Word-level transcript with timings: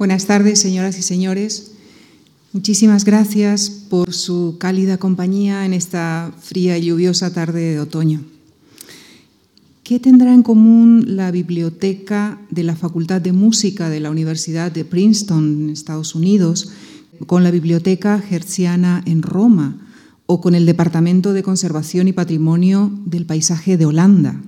Buenas 0.00 0.24
tardes, 0.24 0.58
señoras 0.58 0.98
y 0.98 1.02
señores. 1.02 1.72
Muchísimas 2.54 3.04
gracias 3.04 3.68
por 3.68 4.14
su 4.14 4.56
cálida 4.58 4.96
compañía 4.96 5.66
en 5.66 5.74
esta 5.74 6.32
fría 6.40 6.78
y 6.78 6.86
lluviosa 6.86 7.34
tarde 7.34 7.72
de 7.72 7.80
otoño. 7.80 8.22
¿Qué 9.82 10.00
tendrá 10.00 10.32
en 10.32 10.42
común 10.42 11.04
la 11.16 11.30
biblioteca 11.30 12.40
de 12.48 12.64
la 12.64 12.76
Facultad 12.76 13.20
de 13.20 13.32
Música 13.32 13.90
de 13.90 14.00
la 14.00 14.10
Universidad 14.10 14.72
de 14.72 14.86
Princeton, 14.86 15.64
en 15.64 15.68
Estados 15.68 16.14
Unidos, 16.14 16.72
con 17.26 17.44
la 17.44 17.50
Biblioteca 17.50 18.24
Hertziana 18.30 19.02
en 19.04 19.20
Roma 19.20 19.86
o 20.24 20.40
con 20.40 20.54
el 20.54 20.64
Departamento 20.64 21.34
de 21.34 21.42
Conservación 21.42 22.08
y 22.08 22.14
Patrimonio 22.14 22.90
del 23.04 23.26
Paisaje 23.26 23.76
de 23.76 23.84
Holanda? 23.84 24.40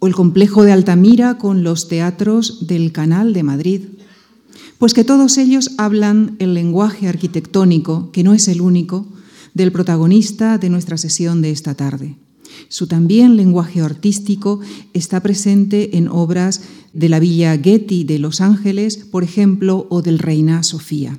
¿O 0.00 0.08
el 0.08 0.16
complejo 0.16 0.64
de 0.64 0.72
Altamira 0.72 1.38
con 1.38 1.62
los 1.62 1.86
teatros 1.86 2.66
del 2.66 2.90
Canal 2.90 3.32
de 3.32 3.42
Madrid? 3.44 3.82
Pues 4.78 4.94
que 4.94 5.02
todos 5.04 5.38
ellos 5.38 5.72
hablan 5.76 6.36
el 6.38 6.54
lenguaje 6.54 7.08
arquitectónico, 7.08 8.10
que 8.12 8.22
no 8.22 8.32
es 8.32 8.46
el 8.46 8.60
único, 8.60 9.06
del 9.52 9.72
protagonista 9.72 10.56
de 10.56 10.70
nuestra 10.70 10.96
sesión 10.96 11.42
de 11.42 11.50
esta 11.50 11.74
tarde. 11.74 12.14
Su 12.68 12.86
también 12.86 13.36
lenguaje 13.36 13.80
artístico 13.80 14.60
está 14.94 15.20
presente 15.20 15.96
en 15.96 16.08
obras 16.08 16.62
de 16.92 17.08
la 17.08 17.18
Villa 17.18 17.58
Getty 17.58 18.04
de 18.04 18.20
Los 18.20 18.40
Ángeles, 18.40 18.98
por 18.98 19.24
ejemplo, 19.24 19.86
o 19.90 20.00
del 20.00 20.18
Reina 20.20 20.62
Sofía. 20.62 21.18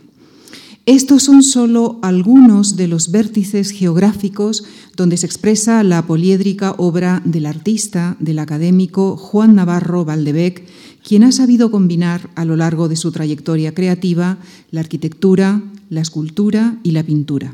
Estos 0.89 1.21
son 1.21 1.43
solo 1.43 1.99
algunos 2.01 2.75
de 2.75 2.87
los 2.87 3.11
vértices 3.11 3.69
geográficos 3.69 4.63
donde 4.97 5.17
se 5.17 5.27
expresa 5.27 5.83
la 5.83 6.07
poliédrica 6.07 6.71
obra 6.79 7.21
del 7.25 7.45
artista, 7.45 8.17
del 8.19 8.39
académico 8.39 9.15
Juan 9.15 9.53
Navarro 9.53 10.03
Valdebec, 10.03 10.65
quien 11.07 11.25
ha 11.25 11.31
sabido 11.31 11.69
combinar 11.69 12.31
a 12.33 12.43
lo 12.43 12.55
largo 12.55 12.89
de 12.89 12.95
su 12.95 13.11
trayectoria 13.11 13.75
creativa 13.75 14.39
la 14.71 14.79
arquitectura, 14.79 15.61
la 15.91 16.01
escultura 16.01 16.79
y 16.81 16.89
la 16.89 17.03
pintura. 17.03 17.53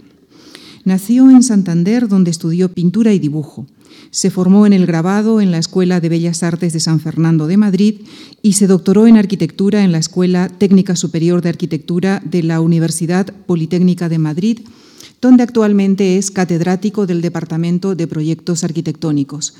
Nació 0.85 1.29
en 1.29 1.43
Santander, 1.43 2.07
donde 2.07 2.31
estudió 2.31 2.71
pintura 2.71 3.11
y 3.11 3.19
dibujo. 3.19 3.67
Se 4.11 4.31
formó 4.31 4.65
en 4.65 4.73
el 4.73 4.85
grabado 4.85 5.41
en 5.41 5.51
la 5.51 5.57
Escuela 5.57 5.99
de 5.99 6.09
Bellas 6.09 6.43
Artes 6.43 6.73
de 6.73 6.79
San 6.79 6.99
Fernando 6.99 7.47
de 7.47 7.57
Madrid 7.57 8.01
y 8.41 8.53
se 8.53 8.67
doctoró 8.67 9.07
en 9.07 9.17
arquitectura 9.17 9.83
en 9.83 9.91
la 9.91 9.97
Escuela 9.97 10.49
Técnica 10.49 10.95
Superior 10.95 11.41
de 11.41 11.49
Arquitectura 11.49 12.21
de 12.23 12.43
la 12.43 12.61
Universidad 12.61 13.33
Politécnica 13.45 14.09
de 14.09 14.19
Madrid, 14.19 14.59
donde 15.21 15.43
actualmente 15.43 16.17
es 16.17 16.31
catedrático 16.31 17.05
del 17.05 17.21
Departamento 17.21 17.95
de 17.95 18.07
Proyectos 18.07 18.63
Arquitectónicos. 18.63 19.55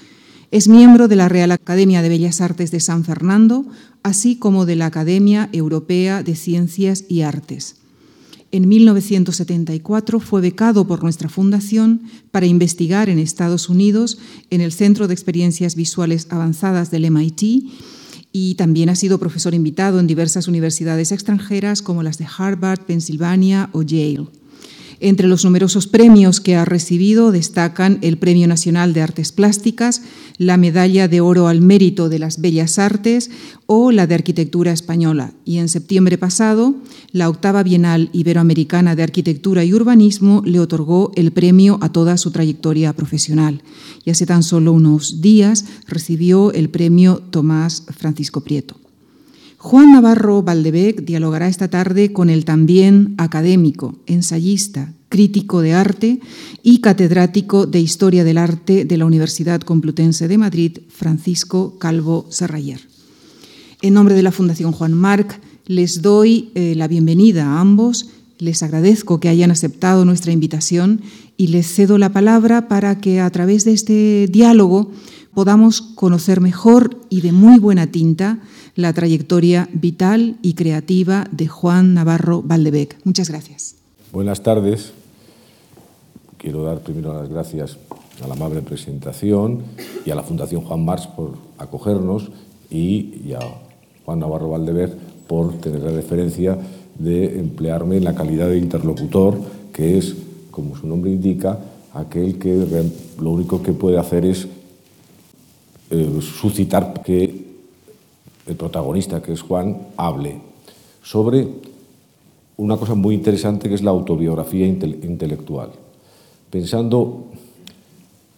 Es 0.51 0.67
miembro 0.67 1.07
de 1.07 1.15
la 1.15 1.27
Real 1.27 1.51
Academia 1.51 2.01
de 2.01 2.09
Bellas 2.09 2.39
Artes 2.39 2.71
de 2.71 2.79
San 2.79 3.03
Fernando, 3.03 3.65
así 4.03 4.37
como 4.37 4.65
de 4.65 4.75
la 4.75 4.85
Academia 4.85 5.49
Europea 5.51 6.23
de 6.23 6.35
Ciencias 6.35 7.05
y 7.09 7.21
Artes. 7.21 7.77
En 8.55 8.69
1974 8.69 10.21
fue 10.21 10.39
becado 10.39 10.87
por 10.87 11.03
nuestra 11.03 11.27
fundación 11.27 12.03
para 12.31 12.45
investigar 12.45 13.09
en 13.09 13.19
Estados 13.19 13.67
Unidos 13.67 14.17
en 14.49 14.61
el 14.61 14.71
Centro 14.71 15.09
de 15.09 15.13
Experiencias 15.13 15.75
Visuales 15.75 16.27
Avanzadas 16.29 16.89
del 16.89 17.11
MIT 17.11 17.43
y 18.31 18.55
también 18.55 18.87
ha 18.87 18.95
sido 18.95 19.19
profesor 19.19 19.53
invitado 19.53 19.99
en 19.99 20.07
diversas 20.07 20.47
universidades 20.47 21.11
extranjeras 21.11 21.81
como 21.81 22.01
las 22.01 22.17
de 22.17 22.27
Harvard, 22.37 22.85
Pensilvania 22.85 23.69
o 23.73 23.81
Yale. 23.81 24.27
Entre 24.99 25.27
los 25.27 25.43
numerosos 25.43 25.87
premios 25.87 26.39
que 26.39 26.55
ha 26.55 26.65
recibido 26.65 27.31
destacan 27.31 27.99
el 28.01 28.17
Premio 28.17 28.47
Nacional 28.47 28.93
de 28.93 29.01
Artes 29.01 29.31
Plásticas, 29.31 30.01
la 30.37 30.57
Medalla 30.57 31.07
de 31.07 31.21
Oro 31.21 31.47
al 31.47 31.61
Mérito 31.61 32.09
de 32.09 32.19
las 32.19 32.39
Bellas 32.39 32.79
Artes 32.79 33.29
o 33.65 33.91
la 33.91 34.07
de 34.07 34.15
Arquitectura 34.15 34.71
Española. 34.71 35.33
Y 35.43 35.57
en 35.57 35.69
septiembre 35.69 36.17
pasado, 36.17 36.75
la 37.11 37.29
octava 37.29 37.63
Bienal 37.63 38.09
Iberoamericana 38.13 38.95
de 38.95 39.03
Arquitectura 39.03 39.63
y 39.63 39.73
Urbanismo 39.73 40.41
le 40.45 40.59
otorgó 40.59 41.11
el 41.15 41.31
premio 41.31 41.77
a 41.81 41.89
toda 41.89 42.17
su 42.17 42.31
trayectoria 42.31 42.93
profesional. 42.93 43.61
Y 44.05 44.11
hace 44.11 44.25
tan 44.25 44.43
solo 44.43 44.71
unos 44.71 45.21
días 45.21 45.65
recibió 45.87 46.51
el 46.53 46.69
premio 46.69 47.21
Tomás 47.31 47.83
Francisco 47.97 48.41
Prieto. 48.41 48.84
Juan 49.65 49.93
Navarro 49.93 50.43
Valdebec 50.43 51.05
dialogará 51.05 51.47
esta 51.47 51.67
tarde 51.69 52.13
con 52.13 52.29
el 52.29 52.45
también 52.45 53.15
académico, 53.17 53.95
ensayista, 54.05 54.93
crítico 55.09 55.61
de 55.61 55.73
arte 55.73 56.19
y 56.61 56.81
catedrático 56.81 57.65
de 57.65 57.79
Historia 57.79 58.23
del 58.23 58.37
Arte 58.37 58.85
de 58.85 58.97
la 58.97 59.07
Universidad 59.07 59.61
Complutense 59.61 60.27
de 60.27 60.37
Madrid, 60.37 60.77
Francisco 60.89 61.79
Calvo 61.79 62.27
Serrayer. 62.29 62.79
En 63.81 63.95
nombre 63.95 64.13
de 64.13 64.21
la 64.21 64.31
Fundación 64.31 64.71
Juan 64.71 64.93
Marc, 64.93 65.41
les 65.65 66.03
doy 66.03 66.51
eh, 66.53 66.75
la 66.75 66.87
bienvenida 66.87 67.45
a 67.47 67.59
ambos, 67.59 68.09
les 68.37 68.61
agradezco 68.61 69.19
que 69.19 69.29
hayan 69.29 69.49
aceptado 69.49 70.05
nuestra 70.05 70.31
invitación 70.31 71.01
y 71.37 71.47
les 71.47 71.65
cedo 71.65 71.97
la 71.97 72.13
palabra 72.13 72.67
para 72.67 72.99
que 72.99 73.19
a 73.19 73.31
través 73.31 73.65
de 73.65 73.73
este 73.73 74.27
diálogo 74.31 74.91
podamos 75.33 75.81
conocer 75.81 76.39
mejor 76.39 77.01
y 77.09 77.21
de 77.21 77.31
muy 77.31 77.57
buena 77.57 77.87
tinta 77.87 78.41
la 78.75 78.91
trayectoria 78.93 79.69
vital 79.73 80.35
y 80.41 80.53
creativa 80.53 81.27
de 81.31 81.47
Juan 81.47 81.93
Navarro 81.93 82.41
Valdebec. 82.41 82.97
Muchas 83.05 83.29
gracias. 83.29 83.75
Buenas 84.11 84.43
tardes. 84.43 84.91
Quiero 86.37 86.63
dar 86.63 86.81
primero 86.81 87.13
las 87.13 87.29
gracias 87.29 87.77
a 88.23 88.27
la 88.27 88.33
amable 88.33 88.61
presentación 88.61 89.63
y 90.05 90.11
a 90.11 90.15
la 90.15 90.23
Fundación 90.23 90.61
Juan 90.61 90.85
Marx 90.85 91.07
por 91.07 91.33
acogernos 91.57 92.29
y, 92.69 93.33
a 93.33 93.39
Juan 94.05 94.19
Navarro 94.19 94.49
Valdebec 94.49 94.93
por 95.27 95.53
tener 95.59 95.81
la 95.81 95.91
deferencia 95.91 96.57
de 96.99 97.39
emplearme 97.39 97.97
en 97.97 98.03
la 98.03 98.13
calidad 98.13 98.49
de 98.49 98.57
interlocutor, 98.57 99.37
que 99.73 99.97
es, 99.97 100.15
como 100.51 100.77
su 100.77 100.87
nombre 100.87 101.11
indica, 101.11 101.59
aquel 101.93 102.37
que 102.37 102.65
lo 103.19 103.29
único 103.31 103.63
que 103.63 103.73
puede 103.73 103.97
hacer 103.97 104.25
es 104.25 104.47
eh, 105.89 106.19
suscitar 106.21 107.01
que 107.03 107.44
el 108.47 108.55
protagonista, 108.55 109.21
que 109.21 109.33
es 109.33 109.41
Juan, 109.41 109.87
hable 109.97 110.39
sobre 111.03 111.47
una 112.57 112.77
cosa 112.77 112.95
muy 112.95 113.15
interesante 113.15 113.69
que 113.69 113.75
es 113.75 113.83
la 113.83 113.91
autobiografía 113.91 114.65
intelectual. 114.65 115.69
Pensando 116.49 117.25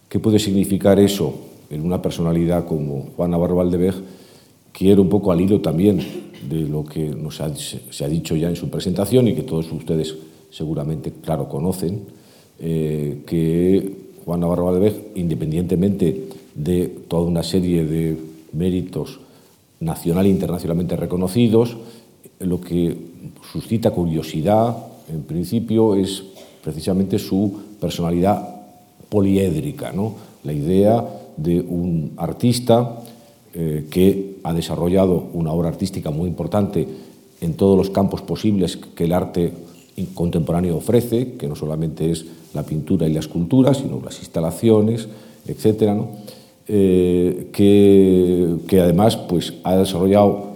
qué 0.08 0.18
puede 0.18 0.38
significar 0.38 0.98
eso 0.98 1.34
en 1.70 1.84
una 1.84 2.00
personalidad 2.02 2.66
como 2.66 3.08
Juan 3.16 3.30
Navarro 3.30 3.56
Valdevej, 3.56 3.94
quiero 4.72 5.02
un 5.02 5.08
poco 5.08 5.30
al 5.30 5.40
hilo 5.40 5.60
también 5.60 6.00
de 6.48 6.60
lo 6.62 6.84
que 6.84 7.08
nos 7.08 7.40
se 7.90 8.04
ha 8.04 8.08
dicho 8.08 8.34
ya 8.36 8.48
en 8.48 8.56
su 8.56 8.70
presentación 8.70 9.28
y 9.28 9.34
que 9.34 9.42
todos 9.42 9.70
ustedes 9.70 10.16
seguramente, 10.50 11.12
claro, 11.22 11.48
conocen, 11.48 12.02
eh, 12.58 13.22
que 13.26 13.92
Juan 14.24 14.40
Navarro 14.40 14.66
Valdevej, 14.66 15.12
independientemente 15.14 16.28
de 16.54 16.88
toda 17.08 17.24
una 17.24 17.42
serie 17.42 17.84
de 17.84 18.16
méritos 18.52 19.20
nacional 19.80 20.26
e 20.26 20.30
internacionalmente 20.30 20.96
reconocidos. 20.96 21.76
Lo 22.40 22.60
que 22.60 22.96
suscita 23.52 23.90
curiosidad, 23.90 24.76
en 25.08 25.22
principio, 25.22 25.94
es 25.94 26.22
precisamente 26.62 27.18
su 27.18 27.52
personalidad 27.80 28.56
poliédrica, 29.08 29.92
¿no? 29.92 30.14
la 30.44 30.52
idea 30.52 31.04
de 31.36 31.60
un 31.60 32.12
artista 32.16 33.02
eh, 33.54 33.86
que 33.90 34.38
ha 34.42 34.52
desarrollado 34.52 35.28
una 35.32 35.52
obra 35.52 35.68
artística 35.68 36.10
muy 36.10 36.28
importante 36.28 36.86
en 37.40 37.54
todos 37.54 37.76
los 37.76 37.90
campos 37.90 38.22
posibles 38.22 38.76
que 38.76 39.04
el 39.04 39.12
arte 39.12 39.52
contemporáneo 40.14 40.76
ofrece, 40.76 41.32
que 41.32 41.48
no 41.48 41.56
solamente 41.56 42.10
es 42.10 42.24
la 42.54 42.62
pintura 42.62 43.08
y 43.08 43.12
la 43.12 43.20
escultura, 43.20 43.74
sino 43.74 44.00
las 44.04 44.18
instalaciones, 44.18 45.08
etcétera, 45.46 45.94
¿no? 45.94 46.08
Eh, 46.70 47.48
que, 47.50 48.80
además 48.80 49.16
pues, 49.16 49.54
ha 49.64 49.74
desarrollado 49.76 50.48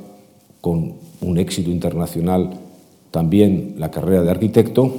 con 0.61 0.97
un 1.23 1.39
éxito 1.39 1.71
internacional 1.71 2.50
también 3.11 3.77
la 3.78 3.91
carrera 3.91 4.22
de 4.22 4.31
arquitecto, 4.31 4.92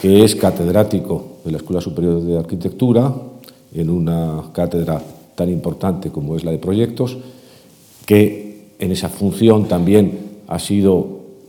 que 0.00 0.22
es 0.22 0.36
catedrático 0.36 1.38
de 1.44 1.50
la 1.50 1.56
Escuela 1.58 1.80
Superior 1.80 2.20
de 2.22 2.38
Arquitectura, 2.38 3.12
en 3.74 3.90
una 3.90 4.50
cátedra 4.52 5.02
tan 5.34 5.50
importante 5.50 6.10
como 6.10 6.36
es 6.36 6.44
la 6.44 6.52
de 6.52 6.58
proyectos, 6.58 7.18
que 8.06 8.68
en 8.78 8.92
esa 8.92 9.08
función 9.08 9.66
también 9.66 10.12
ha 10.46 10.60
sido 10.60 11.06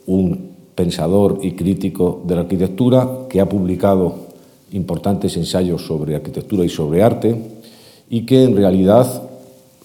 un 0.07 0.51
pensador 0.73 1.39
y 1.43 1.51
crítico 1.51 2.23
de 2.25 2.35
la 2.35 2.41
arquitectura, 2.41 3.27
que 3.29 3.41
ha 3.41 3.47
publicado 3.47 4.27
importantes 4.71 5.37
ensayos 5.37 5.85
sobre 5.85 6.15
arquitectura 6.15 6.65
y 6.65 6.69
sobre 6.69 7.03
arte, 7.03 7.56
y 8.09 8.25
que 8.25 8.43
en 8.43 8.55
realidad, 8.55 9.23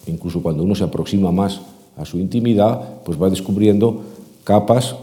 incluso 0.07 0.41
cuando 0.41 0.63
uno 0.63 0.75
se 0.75 0.83
aproxima 0.83 1.31
más 1.31 1.61
a 1.97 2.05
su 2.05 2.19
intimidad, 2.19 3.01
pues 3.03 3.21
va 3.21 3.29
descubriendo 3.29 4.03
capas 4.43 4.95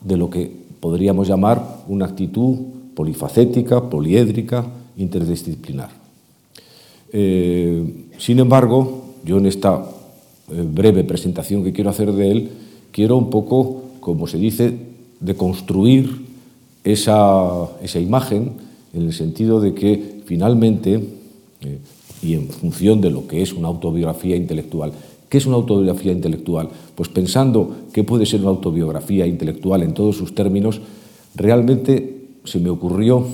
de 0.00 0.16
lo 0.16 0.30
que 0.30 0.50
podríamos 0.80 1.28
llamar 1.28 1.82
una 1.88 2.06
actitud 2.06 2.56
polifacética, 2.94 3.88
poliédrica, 3.88 4.66
interdisciplinar. 4.96 5.90
Eh, 7.12 8.06
sin 8.18 8.38
embargo, 8.38 9.04
yo 9.24 9.38
en 9.38 9.46
esta 9.46 9.84
eh, 10.50 10.64
breve 10.66 11.04
presentación 11.04 11.64
que 11.64 11.72
quiero 11.72 11.90
hacer 11.90 12.12
de 12.12 12.30
él, 12.30 12.50
quiero 12.92 13.16
un 13.16 13.30
poco 13.30 13.80
como 14.00 14.26
se 14.26 14.38
dice, 14.38 14.76
de 15.20 15.34
construir 15.36 16.26
esa, 16.82 17.68
esa 17.82 18.00
imagen 18.00 18.54
en 18.92 19.02
el 19.02 19.12
sentido 19.12 19.60
de 19.60 19.74
que 19.74 20.22
finalmente, 20.24 21.04
eh, 21.60 21.78
y 22.22 22.34
en 22.34 22.48
función 22.48 23.00
de 23.00 23.10
lo 23.10 23.26
que 23.26 23.42
es 23.42 23.52
una 23.52 23.68
autobiografía 23.68 24.36
intelectual, 24.36 24.92
¿qué 25.28 25.38
es 25.38 25.46
una 25.46 25.56
autobiografía 25.56 26.12
intelectual? 26.12 26.68
Pues 26.94 27.08
pensando 27.08 27.76
qué 27.92 28.04
puede 28.04 28.26
ser 28.26 28.40
una 28.40 28.50
autobiografía 28.50 29.26
intelectual 29.26 29.82
en 29.82 29.94
todos 29.94 30.16
sus 30.16 30.34
términos, 30.34 30.80
realmente 31.34 32.20
se 32.44 32.58
me 32.58 32.70
ocurrió 32.70 33.24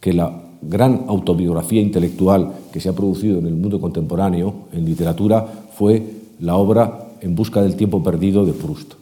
que 0.00 0.12
la 0.12 0.42
gran 0.62 1.04
autobiografía 1.08 1.80
intelectual 1.80 2.52
que 2.72 2.80
se 2.80 2.88
ha 2.88 2.94
producido 2.94 3.38
en 3.38 3.46
el 3.46 3.54
mundo 3.54 3.80
contemporáneo, 3.80 4.54
en 4.72 4.84
literatura, 4.84 5.66
fue 5.76 6.02
la 6.40 6.56
obra 6.56 6.98
En 7.20 7.36
busca 7.36 7.62
del 7.62 7.76
tiempo 7.76 8.02
perdido 8.02 8.44
de 8.44 8.52
Proust, 8.52 8.94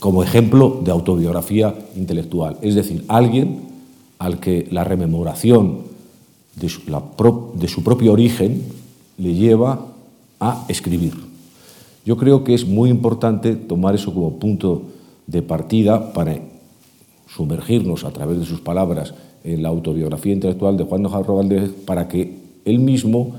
como 0.00 0.22
ejemplo 0.22 0.80
de 0.82 0.90
autobiografía 0.90 1.74
intelectual. 1.94 2.56
Es 2.62 2.74
decir, 2.74 3.04
alguien 3.08 3.60
al 4.18 4.40
que 4.40 4.66
la 4.70 4.82
rememoración 4.82 5.95
de 6.56 6.68
su, 6.68 6.80
de 7.54 7.68
su 7.68 7.84
propio 7.84 8.12
origen 8.12 8.62
le 9.18 9.34
lleva 9.34 9.86
a 10.40 10.64
escribir. 10.68 11.14
Yo 12.04 12.16
creo 12.16 12.44
que 12.44 12.54
es 12.54 12.66
muy 12.66 12.90
importante 12.90 13.56
tomar 13.56 13.94
eso 13.94 14.12
como 14.12 14.38
punto 14.38 14.82
de 15.26 15.42
partida 15.42 16.12
para 16.12 16.38
sumergirnos 17.28 18.04
a 18.04 18.12
través 18.12 18.38
de 18.38 18.46
sus 18.46 18.60
palabras 18.60 19.14
en 19.44 19.62
la 19.62 19.68
autobiografía 19.68 20.32
intelectual 20.32 20.76
de 20.76 20.84
Juan 20.84 21.02
de 21.02 21.08
Jarro 21.08 21.36
Valdez 21.36 21.70
para 21.84 22.08
que 22.08 22.38
él 22.64 22.78
mismo 22.78 23.34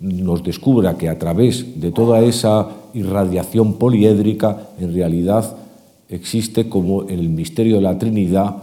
nos 0.00 0.42
descubra 0.42 0.98
que 0.98 1.08
a 1.08 1.18
través 1.18 1.80
de 1.80 1.90
toda 1.90 2.20
esa 2.20 2.68
irradiación 2.94 3.74
poliédrica 3.74 4.68
en 4.78 4.92
realidad 4.92 5.56
existe 6.08 6.68
como 6.68 7.02
en 7.04 7.18
el 7.18 7.28
misterio 7.28 7.76
de 7.76 7.82
la 7.82 7.98
Trinidad 7.98 8.56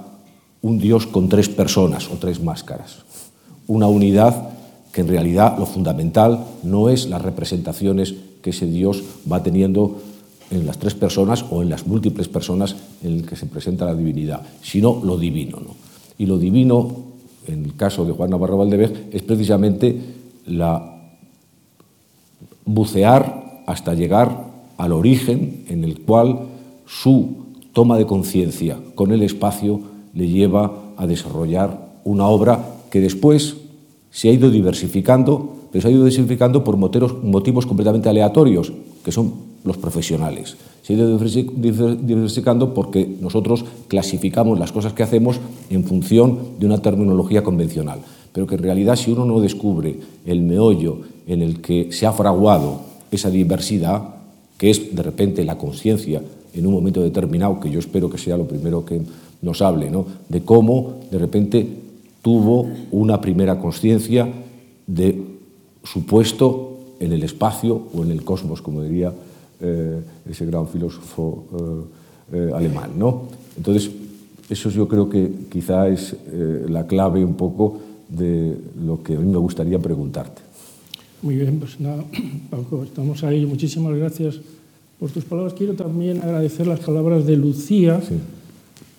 un 0.61 0.79
Dios 0.79 1.07
con 1.07 1.29
tres 1.29 1.49
personas 1.49 2.09
o 2.09 2.15
tres 2.15 2.41
máscaras. 2.41 3.03
Una 3.67 3.87
unidad 3.87 4.49
que 4.91 5.01
en 5.01 5.07
realidad 5.07 5.57
lo 5.57 5.65
fundamental 5.65 6.45
no 6.63 6.89
es 6.89 7.07
las 7.07 7.21
representaciones 7.21 8.13
que 8.41 8.51
ese 8.51 8.67
Dios 8.67 9.03
va 9.29 9.41
teniendo 9.41 9.97
en 10.51 10.65
las 10.67 10.77
tres 10.77 10.93
personas 10.93 11.45
o 11.49 11.61
en 11.61 11.69
las 11.69 11.87
múltiples 11.87 12.27
personas 12.27 12.75
en 13.03 13.19
las 13.19 13.27
que 13.27 13.35
se 13.35 13.47
presenta 13.47 13.85
la 13.85 13.95
divinidad, 13.95 14.41
sino 14.61 15.01
lo 15.03 15.17
divino. 15.17 15.57
¿no? 15.59 15.75
Y 16.17 16.27
lo 16.27 16.37
divino, 16.37 16.95
en 17.47 17.65
el 17.65 17.75
caso 17.75 18.05
de 18.05 18.13
Juan 18.13 18.29
Navarro 18.29 18.57
Valdevez, 18.57 19.07
es 19.11 19.23
precisamente 19.23 19.99
la 20.45 20.93
bucear 22.65 23.63
hasta 23.65 23.93
llegar 23.93 24.45
al 24.77 24.91
origen 24.91 25.65
en 25.69 25.83
el 25.83 26.01
cual 26.01 26.47
su 26.85 27.43
toma 27.73 27.97
de 27.97 28.05
conciencia 28.05 28.77
con 28.95 29.11
el 29.11 29.23
espacio 29.23 29.81
le 30.13 30.27
lleva 30.27 30.71
a 30.97 31.07
desarrollar 31.07 31.93
una 32.03 32.27
obra 32.27 32.72
que 32.93 33.01
después 33.01 33.55
se 34.11 34.29
ha 34.29 34.31
ido 34.31 34.51
diversificando, 34.51 35.55
pero 35.71 35.81
se 35.81 35.87
ha 35.87 35.91
ido 35.91 36.05
diversificando 36.05 36.63
por 36.63 36.77
motivos 36.77 37.65
completamente 37.65 38.07
aleatorios, 38.07 38.71
que 39.03 39.11
son 39.11 39.33
los 39.63 39.77
profesionales. 39.77 40.57
Se 40.83 40.93
ha 40.93 40.97
ido 40.97 41.17
diversificando 41.17 42.75
porque 42.75 43.09
nosotros 43.19 43.65
clasificamos 43.87 44.59
las 44.59 44.71
cosas 44.71 44.93
que 44.93 45.01
hacemos 45.01 45.39
en 45.71 45.85
función 45.85 46.37
de 46.59 46.67
una 46.67 46.83
terminología 46.83 47.43
convencional, 47.43 48.01
pero 48.31 48.45
que 48.45 48.53
en 48.53 48.61
realidad 48.61 48.95
si 48.95 49.11
uno 49.11 49.25
no 49.25 49.39
descubre 49.39 49.97
el 50.27 50.41
meollo 50.41 50.99
en 51.25 51.41
el 51.41 51.61
que 51.61 51.91
se 51.91 52.05
ha 52.05 52.11
fraguado 52.11 52.81
esa 53.09 53.31
diversidad, 53.31 54.03
que 54.59 54.69
es 54.69 54.95
de 54.95 55.01
repente 55.01 55.43
la 55.43 55.57
conciencia 55.57 56.21
en 56.53 56.67
un 56.67 56.73
momento 56.73 57.01
determinado, 57.01 57.59
que 57.59 57.71
yo 57.71 57.79
espero 57.79 58.07
que 58.07 58.19
sea 58.19 58.37
lo 58.37 58.45
primero 58.45 58.85
que 58.85 59.01
nos 59.41 59.63
hable, 59.63 59.89
¿no? 59.89 60.05
de 60.29 60.43
cómo 60.43 60.99
de 61.09 61.17
repente 61.17 61.82
tuvo 62.23 62.71
una 62.89 63.21
primera 63.21 63.59
conciencia 63.59 64.27
de 64.87 65.21
su 65.83 66.05
puesto 66.05 66.79
en 66.99 67.11
el 67.11 67.21
espacio 67.21 67.89
o 67.93 68.03
en 68.03 68.11
el 68.11 68.23
cosmos, 68.23 68.61
como 68.61 68.81
diría 68.81 69.13
eh, 69.59 70.01
ese 70.29 70.45
gran 70.45 70.67
filósofo 70.67 71.89
eh, 72.31 72.47
eh, 72.47 72.51
alemán. 72.55 72.91
¿no? 72.97 73.23
Entonces, 73.57 73.91
eso 74.49 74.69
yo 74.69 74.87
creo 74.87 75.09
que 75.09 75.29
quizá 75.51 75.89
es 75.89 76.15
la 76.67 76.87
clave 76.87 77.23
un 77.23 77.35
poco 77.35 77.79
de 78.07 78.55
lo 78.85 79.03
que 79.03 79.15
a 79.15 79.19
mí 79.19 79.29
me 79.29 79.37
gustaría 79.37 79.79
preguntarte. 79.79 80.41
Muy 81.21 81.35
bien, 81.35 81.59
pues 81.59 81.79
nada, 81.79 82.03
Paco, 82.49 82.83
estamos 82.83 83.23
ahí. 83.23 83.45
Muchísimas 83.45 83.95
gracias 83.95 84.39
por 84.99 85.09
tus 85.11 85.25
palabras. 85.25 85.53
Quiero 85.53 85.73
también 85.73 86.21
agradecer 86.21 86.67
las 86.67 86.79
palabras 86.79 87.25
de 87.25 87.35
Lucía, 87.35 88.01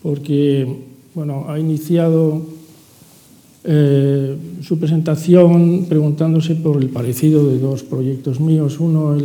porque 0.03 0.67
bueno, 1.15 1.47
ha 1.49 1.59
iniciado 1.59 2.43
su 3.65 4.79
presentación 4.79 5.87
preguntándose 5.89 6.55
por 6.55 6.83
el 6.83 6.91
parecido 6.91 7.49
de 7.49 7.59
dos 7.59 7.83
proyectos 7.83 8.39
míos. 8.39 8.79
Uno, 8.79 9.17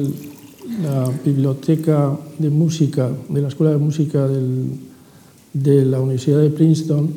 la 0.83 1.11
biblioteca 1.25 2.17
de 2.37 2.49
música, 2.49 3.09
de 3.27 3.41
la 3.41 3.49
Escuela 3.49 3.73
de 3.73 3.79
Música 3.79 4.27
de 5.53 5.85
la 5.85 5.99
Universidad 5.99 6.41
de 6.41 6.49
Princeton, 6.51 7.09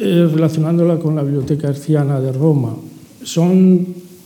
eh, 0.00 0.28
relacionándola 0.32 0.98
con 0.98 1.16
la 1.16 1.22
Biblioteca 1.22 1.68
Herciana 1.68 2.20
de 2.20 2.32
Roma. 2.32 2.76
Son 3.24 3.84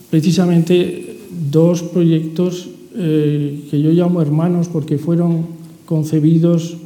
precisamente 0.09 1.17
dos 1.51 1.81
proyectos 1.81 2.69
eh, 2.95 3.67
que 3.71 3.81
yo 3.81 3.89
llamo 3.89 4.21
hermanos 4.21 4.67
porque 4.67 4.99
fueron 4.99 5.47
concebidos 5.85 6.77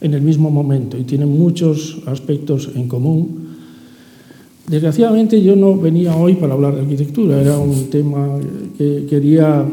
en 0.00 0.14
el 0.14 0.22
mismo 0.22 0.50
momento 0.50 0.96
y 0.96 1.02
tienen 1.02 1.28
muchos 1.28 1.98
aspectos 2.06 2.70
en 2.76 2.86
común. 2.86 3.39
Desgraciadamente 4.66 5.42
yo 5.42 5.56
no 5.56 5.76
venía 5.76 6.14
hoy 6.14 6.34
para 6.34 6.54
hablar 6.54 6.74
de 6.74 6.82
arquitectura, 6.82 7.40
era 7.40 7.58
un 7.58 7.90
tema 7.90 8.38
que 8.78 9.06
quería 9.08 9.66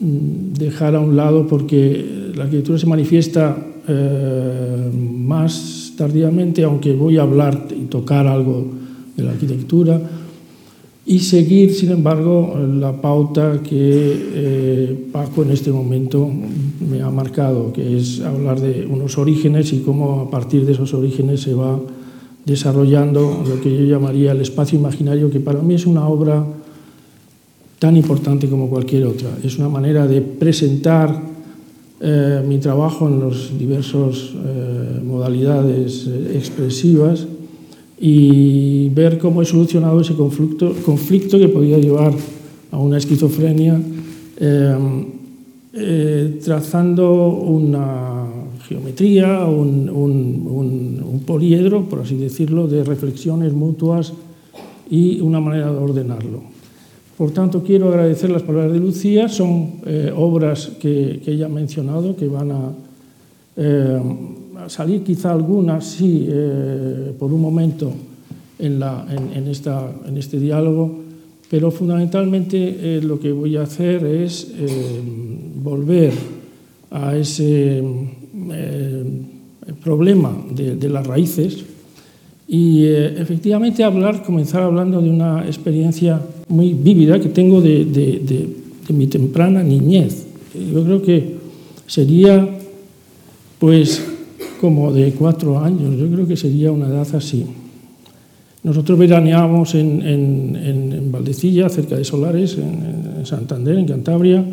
Mm, 0.00 0.52
dejar 0.58 0.96
a 0.96 1.00
un 1.00 1.16
lado 1.16 1.46
porque 1.46 2.32
la 2.34 2.44
arquitectura 2.44 2.78
se 2.78 2.86
manifiesta 2.86 3.56
eh, 3.86 4.90
más 4.92 5.92
tardíamente, 5.96 6.64
aunque 6.64 6.92
voy 6.94 7.16
a 7.16 7.22
hablar 7.22 7.68
y 7.70 7.84
tocar 7.84 8.26
algo 8.26 8.66
de 9.16 9.22
la 9.22 9.30
arquitectura, 9.30 10.00
y 11.06 11.20
seguir, 11.20 11.72
sin 11.72 11.92
embargo, 11.92 12.58
la 12.78 13.00
pauta 13.00 13.60
que 13.62 13.70
eh, 13.72 15.06
Paco 15.12 15.42
en 15.42 15.50
este 15.52 15.70
momento 15.70 16.28
me 16.90 17.00
ha 17.00 17.10
marcado, 17.10 17.72
que 17.72 17.96
es 17.96 18.20
hablar 18.20 18.60
de 18.60 18.86
unos 18.86 19.16
orígenes 19.16 19.72
y 19.72 19.80
cómo 19.80 20.22
a 20.22 20.30
partir 20.30 20.66
de 20.66 20.72
esos 20.72 20.92
orígenes 20.92 21.40
se 21.40 21.54
va 21.54 21.78
desarrollando 22.44 23.42
lo 23.46 23.60
que 23.60 23.74
yo 23.74 23.84
llamaría 23.84 24.32
el 24.32 24.40
espacio 24.40 24.78
imaginario, 24.78 25.30
que 25.30 25.40
para 25.40 25.60
mí 25.60 25.74
es 25.74 25.86
una 25.86 26.06
obra 26.06 26.44
tan 27.78 27.96
importante 27.96 28.48
como 28.48 28.68
cualquier 28.68 29.06
otra. 29.06 29.30
Es 29.42 29.58
una 29.58 29.68
manera 29.68 30.06
de 30.06 30.20
presentar 30.20 31.34
eh, 32.00 32.42
mi 32.46 32.58
trabajo 32.58 33.08
en 33.08 33.20
las 33.20 33.58
diversas 33.58 34.32
eh, 34.34 35.00
modalidades 35.04 36.06
eh, 36.06 36.32
expresivas 36.36 37.26
y 37.98 38.88
ver 38.90 39.18
cómo 39.18 39.40
he 39.40 39.44
solucionado 39.46 40.00
ese 40.00 40.14
conflicto, 40.14 41.38
que 41.38 41.48
podía 41.48 41.78
llevar 41.78 42.12
a 42.72 42.78
una 42.78 42.98
esquizofrenia, 42.98 43.80
trazando 46.44 47.28
una 47.28 48.13
geometría, 48.68 49.44
un, 49.44 51.22
poliedro, 51.26 51.88
por 51.88 52.00
así 52.00 52.16
decirlo, 52.16 52.66
de 52.66 52.84
reflexiones 52.84 53.52
mutuas 53.52 54.12
y 54.90 55.20
una 55.20 55.40
manera 55.40 55.72
de 55.72 55.78
ordenarlo. 55.78 56.42
Por 57.16 57.30
tanto, 57.30 57.62
quiero 57.62 57.88
agradecer 57.88 58.30
las 58.30 58.42
palabras 58.42 58.72
de 58.72 58.80
Lucía. 58.80 59.28
Son 59.28 59.80
eh, 59.86 60.12
obras 60.14 60.72
que, 60.80 61.22
ella 61.26 61.46
ha 61.46 61.48
mencionado, 61.48 62.16
que 62.16 62.26
van 62.26 62.50
a, 62.50 62.72
eh, 63.56 64.00
salir 64.66 65.02
quizá 65.02 65.32
algunas, 65.32 65.86
sí, 65.86 66.26
eh, 66.28 67.12
por 67.18 67.32
un 67.32 67.40
momento 67.40 67.92
en, 68.58 68.82
este 70.16 70.38
diálogo, 70.38 71.00
pero 71.48 71.70
fundamentalmente 71.70 73.00
lo 73.02 73.18
que 73.20 73.32
voy 73.32 73.56
a 73.56 73.62
hacer 73.62 74.04
es 74.04 74.52
volver 75.62 76.12
a 76.90 77.16
ese 77.16 77.82
problema 79.82 80.36
de 80.54 80.88
las 80.88 81.06
raíces 81.06 81.64
y 82.46 82.84
efectivamente 82.84 83.82
hablar, 83.82 84.22
comenzar 84.22 84.62
hablando 84.62 85.00
de 85.00 85.08
una 85.08 85.46
experiencia 85.46 86.20
muy 86.48 86.74
vívida 86.74 87.18
que 87.18 87.30
tengo 87.30 87.60
de, 87.60 87.84
de, 87.84 88.64
mi 88.92 89.06
temprana 89.06 89.62
niñez. 89.62 90.26
Yo 90.54 90.84
creo 90.84 91.02
que 91.02 91.36
sería, 91.86 92.46
pues, 93.58 94.04
como 94.60 94.92
de 94.92 95.12
cuatro 95.12 95.58
años, 95.58 95.98
yo 95.98 96.08
creo 96.10 96.28
que 96.28 96.36
sería 96.36 96.70
una 96.70 96.88
edad 96.88 97.08
así. 97.14 97.46
Nosotros 98.62 98.98
veraneábamos 98.98 99.74
en, 99.74 100.02
en, 100.02 100.56
en, 100.92 101.12
Valdecilla, 101.12 101.68
cerca 101.68 101.96
de 101.96 102.04
Solares, 102.04 102.58
en, 102.58 103.24
Santander, 103.24 103.78
en 103.78 103.86
Cantabria, 103.86 104.44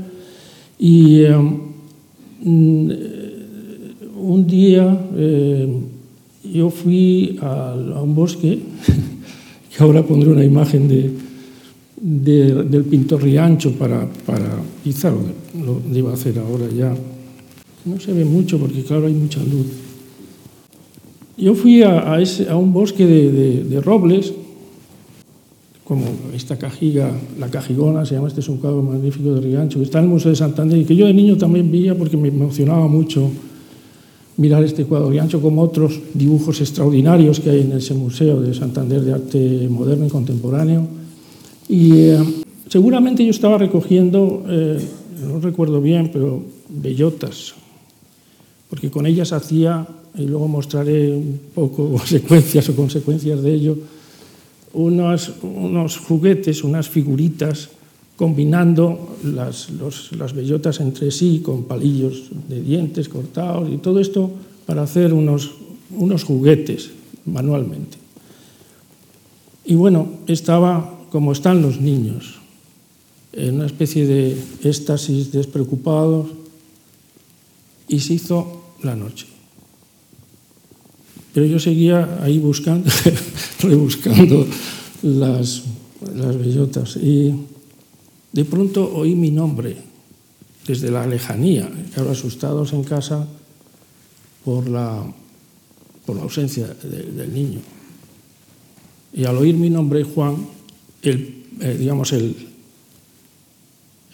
y 0.80 1.24
em, 1.24 1.60
mm, 2.44 2.92
un 4.22 4.48
día 4.48 4.98
yo 6.44 6.70
fui 6.70 7.38
a, 7.42 7.76
un 8.02 8.16
bosque, 8.16 8.60
que 9.70 9.84
ahora 9.84 10.04
pondré 10.04 10.30
una 10.30 10.44
imagen 10.44 10.88
de, 10.88 11.14
del 12.02 12.84
pintor 12.86 13.24
Riancho 13.24 13.74
para, 13.74 14.08
para 14.26 14.50
quizá 14.84 15.12
lo, 15.12 15.82
iba 15.94 16.12
a 16.12 16.14
hacer 16.14 16.40
ahora 16.40 16.68
ya. 16.70 16.94
No 17.86 18.00
se 18.00 18.14
ve 18.14 18.26
mucho 18.26 18.60
porque 18.60 18.84
claro 18.84 19.08
hay 19.08 19.14
mucha 19.14 19.40
luz. 19.40 19.68
Yo 21.38 21.56
fui 21.56 21.82
a, 21.82 22.16
a, 22.16 22.56
un 22.58 22.74
bosque 22.74 23.06
de, 23.06 23.82
robles, 23.82 24.34
como 25.84 26.06
esta 26.36 26.58
cajiga, 26.58 27.12
la 27.40 27.50
cajigona, 27.50 28.06
se 28.06 28.16
llama, 28.16 28.28
este 28.28 28.42
es 28.42 28.50
un 28.50 28.58
cuadro 28.58 28.82
magnífico 28.84 29.34
de 29.34 29.42
Riancho, 29.42 29.80
que 29.80 29.86
está 29.86 30.00
en 30.00 30.06
el 30.06 30.12
Museo 30.12 30.32
de 30.32 30.38
Santander 30.38 30.78
y 30.78 30.86
que 30.86 30.96
yo 30.96 31.08
de 31.08 31.14
niño 31.14 31.38
también 31.38 31.72
veía 31.72 31.98
porque 31.98 32.18
me 32.18 32.28
emocionaba 32.28 32.88
mucho 32.88 33.30
mirar 34.42 34.64
este 34.64 34.86
cuadro 34.86 35.12
de 35.12 35.20
ancho 35.20 35.40
como 35.40 35.62
otros 35.62 36.02
dibujos 36.16 36.60
extraordinarios 36.62 37.40
que 37.40 37.52
hay 37.52 37.62
en 37.62 37.74
ese 37.74 37.94
Museo 37.94 38.42
de 38.42 38.56
Santander 38.56 39.02
de 39.02 39.14
Arte 39.14 39.68
Moderno 39.70 40.08
y 40.08 40.10
Contemporáneo. 40.10 40.88
Y 41.70 41.94
eh, 42.10 42.18
seguramente 42.68 43.24
yo 43.24 43.30
estaba 43.30 43.60
recogiendo, 43.60 44.44
eh, 44.50 44.82
no 45.22 45.40
recuerdo 45.40 45.80
bien, 45.80 46.10
pero 46.12 46.42
bellotas, 46.70 47.54
porque 48.68 48.90
con 48.90 49.06
ellas 49.06 49.32
hacía, 49.32 49.86
y 50.18 50.26
luego 50.26 50.48
mostraré 50.48 51.14
un 51.14 51.40
poco 51.54 52.00
secuencias 52.06 52.68
o 52.70 52.76
consecuencias 52.76 53.44
de 53.44 53.54
ello, 53.54 53.78
unos, 54.74 55.34
unos 55.44 55.98
juguetes, 55.98 56.64
unas 56.64 56.90
figuritas 56.90 57.70
combinando 58.22 59.18
las, 59.24 59.72
las, 59.72 60.34
bellotas 60.36 60.80
entre 60.80 61.10
sí 61.10 61.42
con 61.44 61.64
palillos 61.64 62.30
de 62.48 62.62
dientes 62.62 63.10
cortados 63.10 63.68
y 63.74 63.78
todo 63.78 64.00
esto 64.00 64.30
para 64.68 64.84
hacer 64.84 65.12
unos, 65.12 65.56
unos 65.90 66.24
juguetes 66.24 66.92
manualmente. 67.26 67.98
Y 69.66 69.74
bueno, 69.74 70.20
estaba 70.28 71.00
como 71.10 71.32
están 71.32 71.64
los 71.64 71.82
niños, 71.82 72.36
en 73.34 73.56
una 73.56 73.66
especie 73.66 74.06
de 74.06 74.38
éxtasis 74.64 75.32
despreocupados, 75.32 76.28
y 77.88 78.02
se 78.02 78.14
hizo 78.14 78.62
la 78.84 78.96
noche. 78.96 79.26
Pero 81.34 81.48
yo 81.48 81.58
seguía 81.58 82.20
ahí 82.22 82.38
buscando, 82.38 82.88
rebuscando 83.64 84.46
las, 85.02 85.64
las 86.14 86.38
bellotas. 86.38 86.98
Y 86.98 87.50
de 88.32 88.46
pronto 88.46 88.94
oí 88.94 89.16
mi 89.16 89.32
nombre 89.32 89.76
desde 90.66 90.92
la 90.92 91.06
lejanía, 91.06 91.70
claro, 91.94 92.12
asustados 92.12 92.74
en 92.74 92.84
casa 92.84 93.28
por 94.46 94.70
la, 94.70 95.04
por 96.06 96.16
la 96.16 96.24
ausencia 96.24 96.68
del 96.68 97.34
niño. 97.34 97.60
Y 99.14 99.26
al 99.26 99.38
oír 99.38 99.56
mi 99.56 99.70
nombre, 99.70 100.04
Juan, 100.04 100.48
el, 101.02 101.44
eh, 101.60 101.76
digamos, 101.78 102.14
el, 102.14 102.36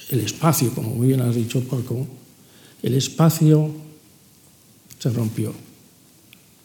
el 0.09 0.19
espacio, 0.19 0.73
como 0.73 0.95
muy 0.95 1.07
bien 1.07 1.21
has 1.21 1.35
dicho, 1.35 1.61
Paco, 1.61 2.07
el 2.81 2.93
espacio 2.93 3.71
se 4.97 5.09
rompió 5.11 5.53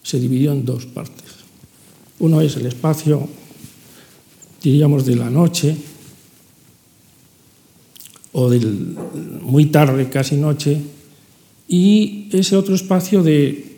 se 0.03 0.19
dividió 0.19 0.53
en 0.53 0.65
dos 0.65 0.87
partes. 0.87 1.31
Uno 2.19 2.41
es 2.41 2.57
el 2.57 2.67
espacio, 2.67 3.29
diríamos, 4.63 5.07
de 5.07 5.17
la 5.17 5.31
noche, 5.31 5.77
o 8.33 8.49
del 8.49 8.97
muy 9.43 9.67
tarde, 9.67 10.09
casi 10.09 10.37
noche, 10.37 10.81
y 11.69 12.29
ese 12.33 12.57
otro 12.57 12.75
espacio 12.75 13.23
de, 13.23 13.77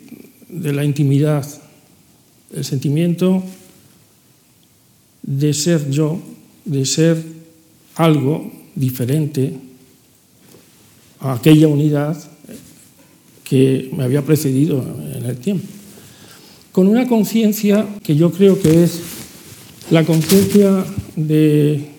de 0.49 0.73
la 0.73 0.83
intimidad, 0.83 1.45
el 2.53 2.63
sentimiento 2.63 3.43
de 5.23 5.53
ser 5.53 5.89
yo, 5.89 6.19
de 6.65 6.85
ser 6.85 7.23
algo 7.95 8.51
diferente 8.75 9.53
a 11.19 11.33
aquella 11.33 11.67
unidad 11.67 12.17
que 13.43 13.89
me 13.95 14.03
había 14.03 14.23
precedido 14.23 14.83
en 15.15 15.25
el 15.25 15.37
tiempo. 15.37 15.65
Con 16.71 16.87
una 16.87 17.07
conciencia 17.07 17.87
que 18.03 18.15
yo 18.15 18.31
creo 18.31 18.59
que 18.59 18.83
es 18.83 18.99
la 19.91 20.03
conciencia 20.03 20.85
de, 21.15 21.94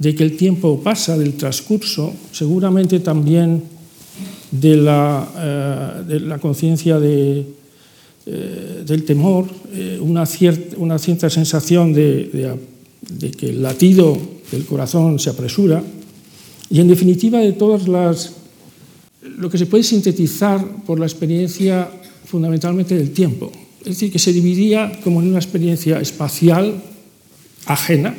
que 0.00 0.22
el 0.22 0.36
tiempo 0.36 0.80
pasa, 0.80 1.18
del 1.18 1.34
transcurso, 1.34 2.12
seguramente 2.32 3.00
también 3.00 3.62
de 4.50 4.76
la, 4.76 6.06
eh, 6.08 6.38
conciencia 6.40 6.98
eh, 7.00 7.44
del 8.86 9.04
temor, 9.04 9.46
eh, 9.72 9.98
una, 10.00 10.24
una, 10.76 10.98
cierta 10.98 11.30
sensación 11.30 11.92
de, 11.92 12.56
de, 13.08 13.30
que 13.32 13.50
el 13.50 13.62
latido 13.62 14.16
del 14.50 14.64
corazón 14.64 15.18
se 15.18 15.30
apresura 15.30 15.82
y 16.70 16.80
en 16.80 16.88
definitiva 16.88 17.40
de 17.40 17.52
todas 17.52 17.88
las 17.88 18.34
lo 19.38 19.48
que 19.48 19.58
se 19.58 19.66
puede 19.66 19.84
sintetizar 19.84 20.64
por 20.84 20.98
la 20.98 21.06
experiencia 21.06 21.88
fundamentalmente 22.26 22.94
del 22.96 23.12
tiempo. 23.12 23.52
Es 23.80 23.96
decir, 23.96 24.12
que 24.12 24.18
se 24.18 24.32
dividía 24.32 25.00
como 25.02 25.20
en 25.20 25.28
una 25.28 25.38
experiencia 25.38 26.00
espacial 26.00 26.82
ajena 27.66 28.14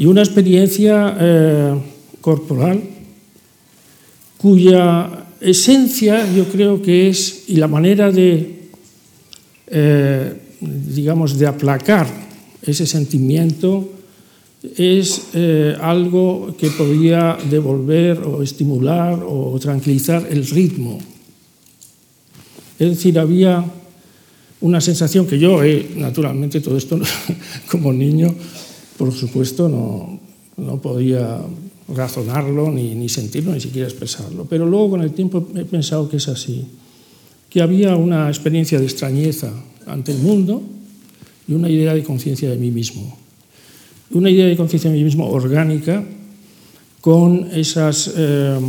y 0.00 0.06
una 0.06 0.22
experiencia 0.22 1.14
eh, 1.20 1.74
corporal 2.22 2.80
cuya 4.38 5.26
esencia 5.42 6.24
yo 6.32 6.48
creo 6.48 6.80
que 6.80 7.10
es, 7.10 7.44
y 7.48 7.56
la 7.56 7.68
manera 7.68 8.10
de, 8.10 8.70
eh, 9.66 10.40
digamos, 10.60 11.38
de 11.38 11.46
aplacar 11.46 12.06
ese 12.62 12.86
sentimiento 12.86 13.92
es 14.74 15.28
eh, 15.34 15.76
algo 15.78 16.56
que 16.58 16.70
podía 16.70 17.36
devolver 17.50 18.20
o 18.24 18.42
estimular 18.42 19.20
o 19.22 19.58
tranquilizar 19.60 20.26
el 20.30 20.46
ritmo. 20.46 20.98
Es 22.78 22.88
decir, 22.88 23.18
había 23.18 23.62
una 24.62 24.80
sensación 24.80 25.26
que 25.26 25.38
yo, 25.38 25.60
naturalmente, 25.96 26.62
todo 26.62 26.78
esto 26.78 26.98
como 27.70 27.92
niño, 27.92 28.34
por 29.00 29.14
supuesto, 29.14 29.66
no, 29.66 30.20
no 30.58 30.76
podía 30.82 31.40
razonarlo, 31.88 32.70
ni, 32.70 32.94
ni, 32.94 33.08
sentirlo, 33.08 33.54
ni 33.54 33.60
siquiera 33.60 33.88
expresarlo. 33.88 34.44
Pero 34.44 34.66
luego 34.66 34.90
con 34.90 35.00
el 35.00 35.12
tiempo 35.12 35.48
he 35.56 35.64
pensado 35.64 36.06
que 36.06 36.18
es 36.18 36.28
así, 36.28 36.66
que 37.48 37.62
había 37.62 37.96
una 37.96 38.28
experiencia 38.28 38.78
de 38.78 38.84
extrañeza 38.84 39.54
ante 39.86 40.12
el 40.12 40.18
mundo 40.18 40.62
y 41.48 41.54
una 41.54 41.70
idea 41.70 41.94
de 41.94 42.04
conciencia 42.04 42.50
de 42.50 42.58
mí 42.58 42.70
mismo. 42.70 43.16
Una 44.10 44.28
idea 44.28 44.44
de 44.44 44.54
conciencia 44.54 44.90
de 44.90 44.98
mí 44.98 45.04
mismo 45.04 45.30
orgánica 45.30 46.04
con 47.00 47.48
esas... 47.52 48.12
Eh, 48.14 48.60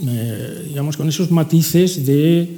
eh, 0.00 0.64
digamos, 0.68 0.96
con 0.96 1.08
esos 1.10 1.30
matices 1.30 2.06
de, 2.06 2.48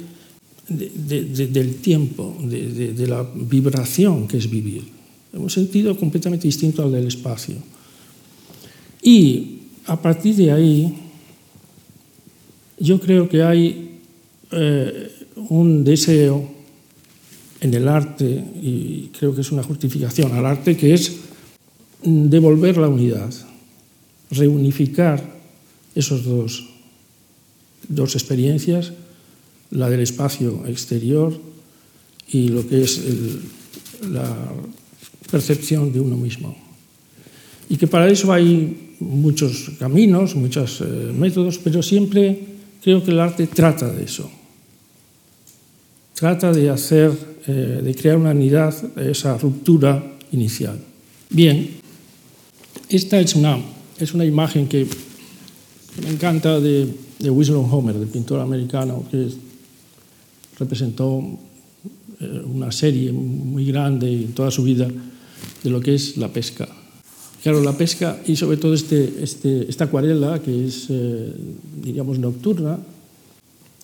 del 0.69 1.75
tiempo, 1.81 2.37
de, 2.39 3.05
la 3.05 3.27
vibración 3.35 4.29
que 4.29 4.37
es 4.37 4.49
vivir. 4.49 5.00
Un 5.33 5.49
sentido 5.49 5.97
completamente 5.97 6.47
distinto 6.47 6.83
al 6.83 6.91
del 6.91 7.07
espacio. 7.07 7.55
Y 9.01 9.59
a 9.85 9.99
partir 10.01 10.35
de 10.35 10.51
ahí, 10.51 10.97
yo 12.79 12.99
creo 12.99 13.29
que 13.29 13.41
hay 13.41 13.99
eh, 14.51 15.11
un 15.49 15.83
deseo 15.83 16.49
en 17.61 17.73
el 17.73 17.87
arte, 17.87 18.25
y 18.61 19.09
creo 19.17 19.33
que 19.33 19.41
es 19.41 19.51
una 19.51 19.63
justificación 19.63 20.33
al 20.33 20.45
arte, 20.45 20.75
que 20.75 20.93
es 20.93 21.17
devolver 22.03 22.77
la 22.77 22.87
unidad, 22.87 23.31
reunificar 24.31 25.23
esos 25.93 26.25
dos 26.25 26.71
dos 27.87 28.15
experiencias, 28.15 28.93
la 29.71 29.89
del 29.89 30.01
espacio 30.01 30.65
exterior 30.67 31.37
y 32.27 32.49
lo 32.49 32.67
que 32.67 32.83
es 32.83 33.01
la 34.09 34.35
percepción 35.31 35.91
de 35.91 35.99
uno 35.99 36.17
mismo. 36.17 36.55
Y 37.69 37.77
que 37.77 37.87
para 37.87 38.09
eso 38.09 38.31
hay 38.33 38.95
muchos 38.99 39.71
caminos, 39.79 40.35
muchos 40.35 40.81
eh, 40.81 41.13
métodos, 41.17 41.57
pero 41.57 41.81
siempre 41.81 42.37
creo 42.83 43.03
que 43.03 43.11
el 43.11 43.19
arte 43.19 43.47
trata 43.47 43.87
de 43.87 44.03
eso. 44.03 44.29
Trata 46.13 46.51
de 46.51 46.69
hacer, 46.69 47.11
eh, 47.47 47.81
de 47.83 47.95
crear 47.95 48.17
una 48.17 48.31
unidad, 48.31 48.75
esa 48.99 49.37
ruptura 49.37 50.03
inicial. 50.31 50.77
Bien, 51.29 51.79
esta 52.89 53.19
es 53.19 53.35
una, 53.35 53.57
es 53.97 54.13
una 54.13 54.25
imagen 54.25 54.67
que 54.67 54.85
me 56.03 56.09
encanta 56.09 56.59
de 56.59 56.89
de 57.21 57.29
Winslow 57.29 57.67
Homer, 57.71 57.97
del 57.97 58.07
pintor 58.07 58.39
americano, 58.39 59.05
que 59.09 59.29
representó 60.57 61.23
eh, 62.19 62.41
una 62.45 62.71
serie 62.71 63.11
muy 63.11 63.65
grande 63.65 64.11
en 64.11 64.33
toda 64.33 64.49
su 64.49 64.63
vida 64.63 64.87
de 65.63 65.69
lo 65.69 65.81
que 65.81 65.95
es 65.95 66.17
la 66.17 66.29
pesca. 66.29 66.67
Claro, 67.43 67.61
la 67.63 67.75
pesca 67.75 68.19
y 68.27 68.35
sobre 68.35 68.57
todo 68.57 68.73
este, 68.73 69.23
este, 69.23 69.69
esta 69.69 69.85
acuarela, 69.85 70.39
que 70.41 70.67
es, 70.67 70.85
eh, 70.89 71.33
diríamos, 71.81 72.19
nocturna, 72.19 72.77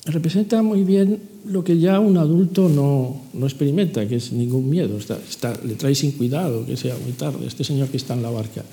representa 0.06 0.62
muy 0.62 0.84
bien 0.84 1.20
lo 1.46 1.64
que 1.64 1.80
ya 1.80 2.00
un 2.00 2.18
adulto 2.18 2.70
no, 2.70 3.22
no 3.34 3.46
experimenta, 3.46 4.08
que 4.08 4.18
es 4.18 4.32
ningún 4.32 4.70
miedo. 4.70 4.98
Está, 4.98 5.18
está, 5.28 5.60
le 5.66 5.74
trae 5.74 5.96
sin 5.96 6.12
cuidado 6.12 6.66
que 6.66 6.78
sea 6.78 6.96
muy 7.04 7.14
tarde, 7.14 7.48
este 7.48 7.64
señor 7.64 7.88
que 7.88 7.98
está 7.98 8.14
en 8.14 8.24
la 8.24 8.30
barca. 8.30 8.64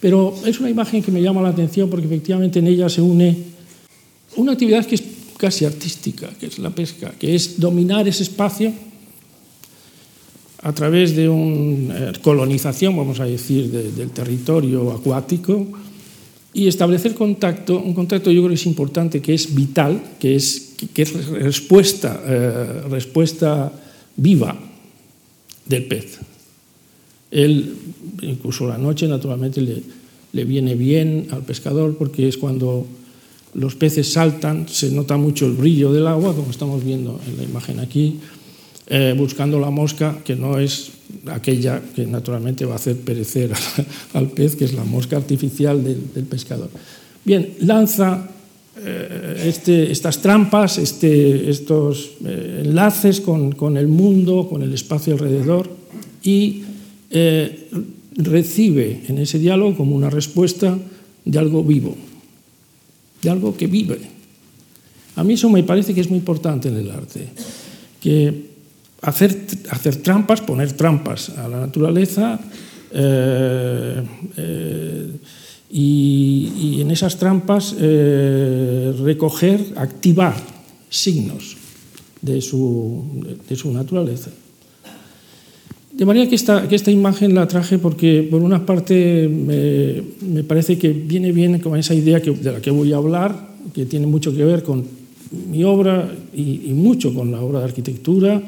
Pero 0.00 0.34
es 0.44 0.60
una 0.60 0.70
imagen 0.70 1.02
que 1.02 1.10
me 1.10 1.22
llama 1.22 1.42
la 1.42 1.50
atención 1.50 1.90
porque 1.90 2.06
efectivamente 2.06 2.58
en 2.58 2.68
ella 2.68 2.88
se 2.88 3.02
une 3.02 3.56
una 4.36 4.52
actividad 4.52 4.84
que 4.84 4.96
es 4.96 5.02
casi 5.36 5.64
artística, 5.64 6.28
que 6.38 6.46
es 6.46 6.58
la 6.58 6.70
pesca, 6.70 7.12
que 7.18 7.34
es 7.34 7.58
dominar 7.58 8.06
ese 8.08 8.22
espacio 8.22 8.72
a 10.62 10.72
través 10.72 11.14
de 11.14 11.28
una 11.28 12.10
eh, 12.10 12.12
colonización, 12.22 12.96
vamos 12.96 13.20
a 13.20 13.24
decir, 13.24 13.70
de, 13.70 13.92
del 13.92 14.10
territorio 14.10 14.92
acuático 14.92 15.66
y 16.52 16.68
establecer 16.68 17.14
contacto, 17.14 17.78
un 17.78 17.92
contacto 17.92 18.30
yo 18.30 18.40
creo 18.40 18.48
que 18.48 18.54
es 18.54 18.66
importante, 18.66 19.20
que 19.20 19.34
es 19.34 19.54
vital, 19.54 20.16
que 20.18 20.36
es, 20.36 20.74
que 20.94 21.02
es 21.02 21.26
respuesta, 21.28 22.22
eh, 22.24 22.80
respuesta 22.88 23.70
viva 24.16 24.56
del 25.66 25.84
pez. 25.84 26.18
Él, 27.30 27.74
incluso 28.22 28.66
la 28.66 28.78
noche, 28.78 29.06
naturalmente, 29.06 29.60
le, 29.60 29.82
le 30.32 30.44
viene 30.44 30.74
bien 30.74 31.28
al 31.30 31.42
pescador 31.42 31.96
porque 31.98 32.26
es 32.26 32.38
cuando 32.38 32.86
los 33.52 33.74
peces 33.74 34.12
saltan, 34.12 34.68
se 34.68 34.90
nota 34.90 35.16
mucho 35.16 35.46
el 35.46 35.52
brillo 35.52 35.92
del 35.92 36.06
agua, 36.06 36.34
como 36.34 36.50
estamos 36.50 36.84
viendo 36.84 37.20
en 37.26 37.36
la 37.36 37.42
imagen 37.42 37.80
aquí, 37.80 38.20
eh, 38.88 39.14
buscando 39.16 39.58
la 39.58 39.70
mosca, 39.70 40.18
que 40.24 40.36
no 40.36 40.58
es 40.58 40.92
aquella 41.26 41.82
que 41.94 42.06
naturalmente 42.06 42.64
va 42.64 42.74
a 42.74 42.76
hacer 42.76 42.96
perecer 42.96 43.52
al 44.14 44.28
pez, 44.28 44.56
que 44.56 44.64
es 44.64 44.74
la 44.74 44.84
mosca 44.84 45.16
artificial 45.16 45.82
del, 45.82 46.12
del 46.14 46.24
pescador. 46.24 46.70
Bien, 47.24 47.54
lanza 47.60 48.30
eh, 48.78 49.44
este, 49.46 49.90
estas 49.90 50.20
trampas, 50.20 50.76
este, 50.76 51.48
estos 51.48 52.10
eh, 52.24 52.62
enlaces 52.64 53.22
con, 53.22 53.52
con, 53.52 53.78
el 53.78 53.88
mundo, 53.88 54.46
con 54.48 54.62
el 54.62 54.74
espacio 54.74 55.14
alrededor, 55.14 55.70
y 56.22 56.62
eh, 57.10 57.68
recibe 58.16 59.00
en 59.08 59.16
ese 59.16 59.38
diálogo 59.38 59.76
como 59.76 59.96
una 59.96 60.10
respuesta 60.10 60.76
de 61.24 61.38
algo 61.38 61.64
vivo, 61.64 61.96
de 63.22 63.30
algo 63.30 63.56
que 63.56 63.66
vive. 63.66 63.98
A 65.16 65.24
mí 65.24 65.34
eso 65.34 65.48
me 65.48 65.62
parece 65.62 65.94
que 65.94 66.02
es 66.02 66.10
muy 66.10 66.18
importante 66.18 66.68
en 66.68 66.76
el 66.76 66.90
arte, 66.90 67.28
que 67.98 68.55
hacer, 69.02 69.36
hacer 69.70 69.96
trampas, 69.96 70.40
poner 70.40 70.72
trampas 70.72 71.30
a 71.30 71.48
la 71.48 71.60
naturaleza 71.60 72.38
eh, 72.92 74.02
eh, 74.36 75.10
y, 75.70 76.80
en 76.80 76.90
esas 76.90 77.18
trampas 77.18 77.74
eh, 77.78 78.94
recoger, 79.02 79.60
activar 79.76 80.34
signos 80.88 81.56
de 82.22 82.40
su, 82.40 83.04
de 83.48 83.56
su 83.56 83.72
naturaleza. 83.72 84.30
De 85.92 86.04
manera 86.04 86.28
que 86.28 86.34
esta, 86.34 86.68
que 86.68 86.76
esta, 86.76 86.90
imagen 86.90 87.34
la 87.34 87.48
traje 87.48 87.78
porque, 87.78 88.26
por 88.30 88.42
una 88.42 88.64
parte, 88.66 89.28
me, 89.28 90.02
me, 90.28 90.44
parece 90.44 90.78
que 90.78 90.90
viene 90.90 91.32
bien 91.32 91.58
con 91.58 91.76
esa 91.76 91.94
idea 91.94 92.20
de 92.20 92.52
la 92.52 92.60
que 92.60 92.70
voy 92.70 92.92
a 92.92 92.96
hablar, 92.96 93.54
que 93.74 93.86
tiene 93.86 94.06
mucho 94.06 94.34
que 94.34 94.44
ver 94.44 94.62
con 94.62 94.84
mi 95.50 95.64
obra 95.64 96.14
y 96.34 96.70
mucho 96.74 97.14
con 97.14 97.32
la 97.32 97.40
obra 97.40 97.60
de 97.60 97.64
arquitectura, 97.64 98.42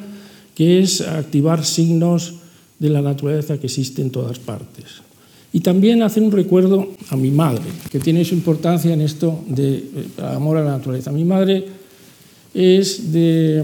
que 0.59 0.81
es 0.81 1.03
activar 1.03 1.65
signos 1.65 2.35
de 2.81 2.91
la 2.91 3.01
naturaleza 3.01 3.59
que 3.59 3.69
existe 3.69 4.03
en 4.03 4.11
todas 4.11 4.41
partes. 4.41 5.07
Y 5.53 5.61
también 5.61 6.03
hacer 6.03 6.21
un 6.21 6.33
recuerdo 6.33 6.89
a 7.11 7.17
mi 7.17 7.31
madre, 7.31 7.63
que 7.93 8.01
tiene 8.01 8.25
su 8.25 8.35
importancia 8.35 8.93
en 8.93 9.01
esto 9.01 9.39
de 9.47 9.77
eh, 9.77 9.85
amor 10.35 10.57
a 10.57 10.65
la 10.65 10.73
naturaleza. 10.73 11.13
Mi 11.13 11.25
madre 11.25 11.65
es 12.53 13.13
de 13.13 13.63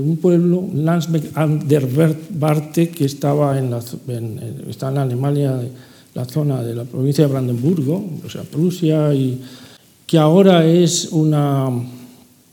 un 0.00 0.16
pueblo, 0.16 0.66
Landsbeck 0.72 1.36
an 1.36 1.68
der 1.68 1.86
Barte, 2.30 2.88
que 2.88 3.04
estaba 3.04 3.58
en, 3.58 3.70
la, 3.70 3.82
en, 4.08 4.64
está 4.66 4.88
Alemania, 4.88 5.60
la 6.14 6.24
zona 6.24 6.62
de 6.62 6.74
la 6.74 6.84
provincia 6.84 7.26
de 7.26 7.32
Brandenburgo, 7.32 8.02
o 8.24 8.30
sea, 8.30 8.44
Prusia, 8.44 9.12
y 9.12 9.42
que 10.06 10.16
ahora 10.16 10.64
es 10.64 11.10
una, 11.12 11.68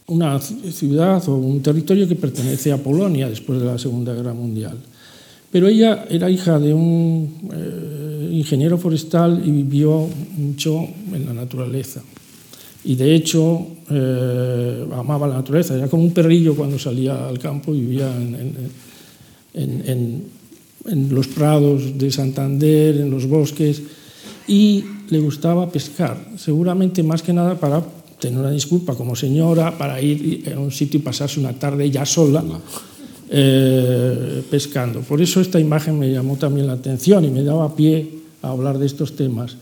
una 0.08 0.40
ciudad 0.40 1.28
o 1.30 1.36
un 1.36 1.62
territorio 1.62 2.08
que 2.08 2.16
pertenece 2.16 2.72
a 2.72 2.78
Polonia 2.78 3.30
después 3.30 3.60
de 3.60 3.66
la 3.66 3.78
Segunda 3.78 4.14
Guerra 4.14 4.34
Mundial. 4.34 4.78
Pero 5.52 5.68
ella 5.68 6.06
era 6.10 6.30
hija 6.30 6.60
de 6.60 6.74
un 6.74 7.50
eh, 7.54 8.30
ingeniero 8.32 8.78
forestal 8.78 9.42
y 9.46 9.52
vivió 9.52 10.10
mucho 10.38 10.82
en 11.14 11.26
la 11.26 11.34
naturaleza. 11.34 12.02
Y 12.84 12.96
de 12.96 13.16
hecho 13.16 13.68
eh, 13.90 14.86
amaba 14.94 15.28
la 15.28 15.36
naturaleza, 15.36 15.76
era 15.76 15.88
como 15.88 16.04
un 16.04 16.12
perrillo 16.12 16.56
cuando 16.56 16.78
salía 16.78 17.28
al 17.28 17.40
campo, 17.40 17.72
vivía 17.72 18.14
en, 18.16 18.56
en, 19.54 20.24
en, 20.86 21.10
los 21.16 21.28
prados 21.28 21.98
de 21.98 22.12
Santander, 22.12 22.98
en 22.98 23.10
los 23.10 23.28
bosques, 23.28 23.82
y 24.48 24.84
le 25.10 25.20
gustaba 25.20 25.70
pescar, 25.70 26.18
seguramente 26.36 27.04
más 27.04 27.22
que 27.22 27.32
nada 27.32 27.56
para 27.58 27.82
tener 28.24 28.40
una 28.40 28.52
disculpa 28.52 28.96
como 28.96 29.16
señora, 29.16 29.78
para 29.78 30.00
ir 30.00 30.48
a 30.56 30.60
un 30.60 30.72
sitio 30.72 31.00
y 31.00 31.04
pasarse 31.04 31.40
una 31.40 31.52
tarde 31.60 31.92
ya 31.92 32.06
sola. 32.06 32.44
Eh, 33.36 34.44
pescando. 34.52 35.02
Por 35.02 35.20
eso 35.20 35.42
esta 35.42 35.60
imagen 35.60 35.98
me 35.98 36.12
llamó 36.12 36.38
también 36.38 36.68
la 36.68 36.74
atención 36.74 37.26
y 37.26 37.32
me 37.32 37.42
daba 37.42 37.76
pie 37.76 38.08
a 38.44 38.50
hablar 38.50 38.78
de 38.78 38.86
estos 38.86 39.16
temas. 39.16 39.58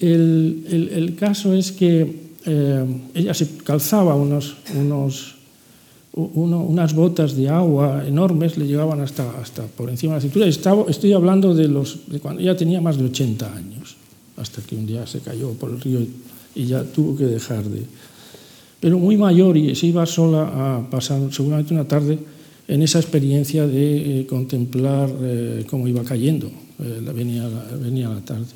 El, 0.00 0.64
el, 0.70 0.88
el 0.88 1.14
caso 1.14 1.52
es 1.52 1.70
que 1.70 2.32
eh, 2.46 2.84
ella 3.12 3.34
se 3.34 3.58
calzaba 3.58 4.14
unos, 4.14 4.56
unos, 4.74 5.36
uno, 6.14 6.60
unas 6.64 6.94
botas 6.94 7.36
de 7.36 7.50
agua 7.50 8.04
enormes, 8.06 8.56
le 8.56 8.66
llegaban 8.66 9.00
hasta, 9.00 9.28
hasta 9.38 9.64
por 9.66 9.90
encima 9.90 10.14
de 10.14 10.18
la 10.18 10.22
cintura. 10.22 10.46
Estaba, 10.46 10.84
estoy 10.88 11.12
hablando 11.12 11.52
de, 11.52 11.68
los, 11.68 12.08
de 12.08 12.20
cuando 12.20 12.40
ella 12.40 12.56
tenía 12.56 12.80
más 12.80 12.96
de 12.96 13.04
80 13.04 13.54
años, 13.54 13.96
hasta 14.38 14.62
que 14.62 14.76
un 14.76 14.86
día 14.86 15.06
se 15.06 15.20
cayó 15.20 15.50
por 15.52 15.70
el 15.70 15.80
río 15.80 16.00
y 16.00 16.08
ya 16.54 16.84
tuvo 16.84 17.16
que 17.16 17.24
dejar 17.24 17.64
de... 17.64 17.82
Pero 18.80 18.98
muy 18.98 19.16
mayor 19.16 19.56
y 19.56 19.74
se 19.74 19.86
iba 19.86 20.04
sola 20.06 20.42
a 20.76 20.90
pasar 20.90 21.20
seguramente 21.32 21.72
una 21.74 21.88
tarde 21.88 22.18
en 22.68 22.82
esa 22.82 22.98
experiencia 22.98 23.66
de 23.66 24.20
eh, 24.20 24.26
contemplar 24.26 25.10
eh, 25.20 25.64
cómo 25.68 25.88
iba 25.88 26.02
cayendo, 26.04 26.46
eh, 26.46 27.12
venía, 27.14 27.48
venía 27.80 28.08
la 28.08 28.20
tarde. 28.20 28.46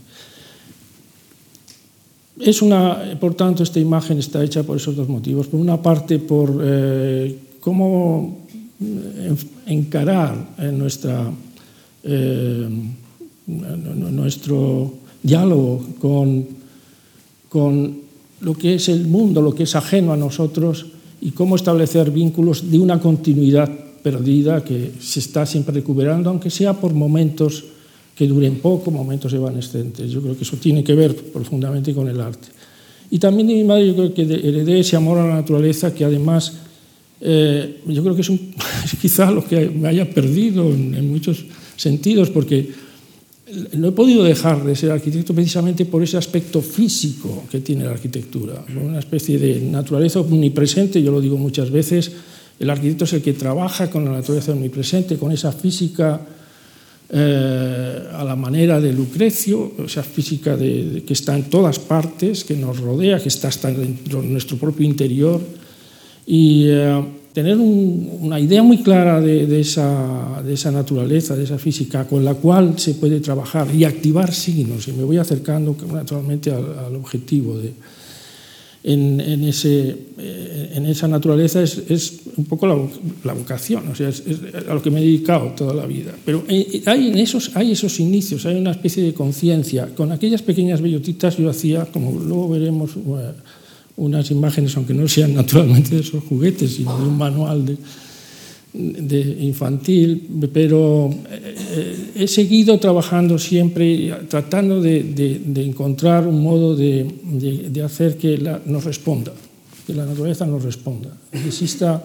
Es 2.40 2.62
una, 2.62 3.18
por 3.18 3.34
tanto, 3.34 3.62
esta 3.62 3.80
imagen 3.80 4.18
está 4.18 4.42
hecha 4.44 4.62
por 4.62 4.76
esos 4.76 4.94
dos 4.94 5.08
motivos. 5.08 5.48
Por 5.48 5.58
una 5.60 5.82
parte, 5.82 6.18
por 6.18 6.60
eh, 6.62 7.36
cómo 7.60 8.46
encarar 9.66 10.54
en 10.58 10.78
nuestra, 10.78 11.32
eh, 12.04 12.68
nuestro 13.46 14.92
diálogo 15.22 15.84
con, 16.00 16.46
con 17.48 17.98
lo 18.40 18.54
que 18.54 18.74
es 18.74 18.88
el 18.88 19.06
mundo, 19.06 19.42
lo 19.42 19.54
que 19.54 19.64
es 19.64 19.74
ajeno 19.74 20.12
a 20.12 20.16
nosotros 20.16 20.86
y 21.20 21.32
cómo 21.32 21.56
establecer 21.56 22.10
vínculos 22.10 22.70
de 22.70 22.78
una 22.78 23.00
continuidad 23.00 23.68
perdida 24.02 24.62
que 24.62 24.92
se 25.00 25.20
está 25.20 25.44
siempre 25.44 25.74
recuperando, 25.74 26.30
aunque 26.30 26.50
sea 26.50 26.74
por 26.74 26.92
momentos 26.94 27.64
que 28.14 28.26
duren 28.26 28.56
poco, 28.56 28.90
momentos 28.90 29.32
evanescentes. 29.32 30.10
Yo 30.10 30.20
creo 30.20 30.36
que 30.36 30.44
eso 30.44 30.56
tiene 30.56 30.82
que 30.82 30.94
ver 30.94 31.14
profundamente 31.14 31.94
con 31.94 32.08
el 32.08 32.20
arte. 32.20 32.48
Y 33.10 33.18
también 33.18 33.48
de 33.48 33.54
mi 33.54 33.64
madre 33.64 33.86
yo 33.86 33.94
creo 33.94 34.14
que 34.14 34.22
heredé 34.22 34.80
ese 34.80 34.96
amor 34.96 35.18
a 35.18 35.26
la 35.26 35.34
naturaleza 35.36 35.94
que 35.94 36.04
además 36.04 36.52
eh, 37.20 37.80
yo 37.86 38.02
creo 38.02 38.14
que 38.14 38.20
es, 38.22 38.28
un, 38.28 38.54
quizá 39.00 39.30
lo 39.30 39.44
que 39.44 39.68
me 39.68 39.88
haya 39.88 40.08
perdido 40.08 40.68
en, 40.72 40.94
en, 40.94 41.10
muchos 41.10 41.44
sentidos, 41.76 42.30
porque 42.30 42.70
no 43.72 43.88
he 43.88 43.92
podido 43.92 44.22
dejar 44.24 44.64
de 44.64 44.76
ser 44.76 44.90
arquitecto 44.90 45.34
precisamente 45.34 45.84
por 45.86 46.02
ese 46.02 46.16
aspecto 46.16 46.60
físico 46.60 47.44
que 47.50 47.60
tiene 47.60 47.84
la 47.84 47.92
arquitectura, 47.92 48.64
una 48.76 48.98
especie 48.98 49.38
de 49.38 49.60
naturaleza 49.60 50.20
omnipresente, 50.20 51.02
yo 51.02 51.10
lo 51.10 51.20
digo 51.20 51.36
muchas 51.36 51.70
veces, 51.70 52.12
el 52.58 52.68
arquitecto 52.70 53.04
es 53.04 53.12
el 53.14 53.22
que 53.22 53.32
trabaja 53.32 53.90
con 53.90 54.04
la 54.04 54.12
naturaleza 54.12 54.52
omnipresente, 54.52 55.16
con 55.16 55.32
esa 55.32 55.52
física 55.52 56.20
eh, 57.10 58.08
a 58.12 58.22
la 58.22 58.36
manera 58.36 58.80
de 58.80 58.92
Lucrecio, 58.92 59.72
esa 59.84 60.02
física 60.02 60.56
de, 60.56 61.02
que 61.06 61.14
está 61.14 61.34
en 61.34 61.44
todas 61.44 61.78
partes, 61.78 62.44
que 62.44 62.54
nos 62.54 62.78
rodea, 62.80 63.18
que 63.18 63.28
está 63.28 63.48
hasta 63.48 63.70
de 63.70 63.96
nuestro 64.22 64.58
propio 64.58 64.84
interior, 64.84 65.40
y 66.26 66.66
eh, 66.66 67.02
tener 67.38 67.56
un, 67.56 68.18
una 68.20 68.40
idea 68.40 68.64
muy 68.64 68.78
clara 68.78 69.20
de, 69.20 69.46
de, 69.46 69.60
esa, 69.60 70.42
de, 70.44 70.54
esa, 70.54 70.72
naturaleza, 70.72 71.36
de 71.36 71.44
esa 71.44 71.56
física, 71.56 72.04
con 72.04 72.24
la 72.24 72.34
cual 72.34 72.76
se 72.76 72.94
puede 72.94 73.20
trabajar 73.20 73.72
y 73.72 73.84
activar 73.84 74.34
signos, 74.34 74.88
y 74.88 74.92
me 74.92 75.04
voy 75.04 75.18
acercando 75.18 75.76
naturalmente 75.92 76.50
al, 76.50 76.76
al 76.76 76.96
objetivo 76.96 77.56
de 77.56 77.74
en, 78.82 79.44
ese, 79.44 79.96
eh, 80.18 80.72
en 80.74 80.86
esa 80.86 81.06
naturaleza 81.06 81.62
es, 81.62 81.78
es 81.88 82.20
un 82.36 82.44
poco 82.46 82.66
la, 82.66 82.76
la, 83.22 83.34
vocación, 83.34 83.86
o 83.86 83.94
sea, 83.94 84.08
es, 84.08 84.24
a 84.68 84.74
lo 84.74 84.82
que 84.82 84.90
me 84.90 84.98
he 84.98 85.04
dedicado 85.04 85.52
toda 85.56 85.74
la 85.74 85.86
vida. 85.86 86.12
Pero 86.24 86.42
hay, 86.48 87.08
en 87.08 87.18
esos, 87.18 87.54
hay 87.54 87.70
esos 87.70 88.00
inicios, 88.00 88.46
hay 88.46 88.56
una 88.56 88.72
especie 88.72 89.04
de 89.04 89.14
conciencia. 89.14 89.90
Con 89.94 90.10
aquellas 90.10 90.42
pequeñas 90.42 90.80
bellotitas 90.80 91.36
yo 91.36 91.48
hacía, 91.48 91.84
como 91.86 92.18
luego 92.18 92.48
veremos, 92.48 92.96
unas 93.98 94.30
imágenes, 94.30 94.76
aunque 94.76 94.94
no 94.94 95.06
sean 95.08 95.34
naturalmente 95.34 95.94
de 95.94 96.00
esos 96.00 96.24
juguetes, 96.24 96.74
sino 96.74 96.96
de 96.98 97.04
un 97.04 97.18
manual 97.18 97.66
de, 97.66 99.36
infantil, 99.40 100.28
pero 100.52 101.10
eh, 101.10 102.12
he 102.14 102.28
seguido 102.28 102.78
trabajando 102.78 103.38
siempre, 103.38 104.14
tratando 104.28 104.80
de, 104.80 105.42
encontrar 105.56 106.26
un 106.26 106.40
modo 106.40 106.76
de, 106.76 107.82
hacer 107.84 108.16
que 108.16 108.38
nos 108.66 108.84
responda, 108.84 109.32
que 109.86 109.94
la 109.94 110.06
naturaleza 110.06 110.46
nos 110.46 110.62
responda, 110.62 111.10
que 111.32 111.48
exista 111.48 112.02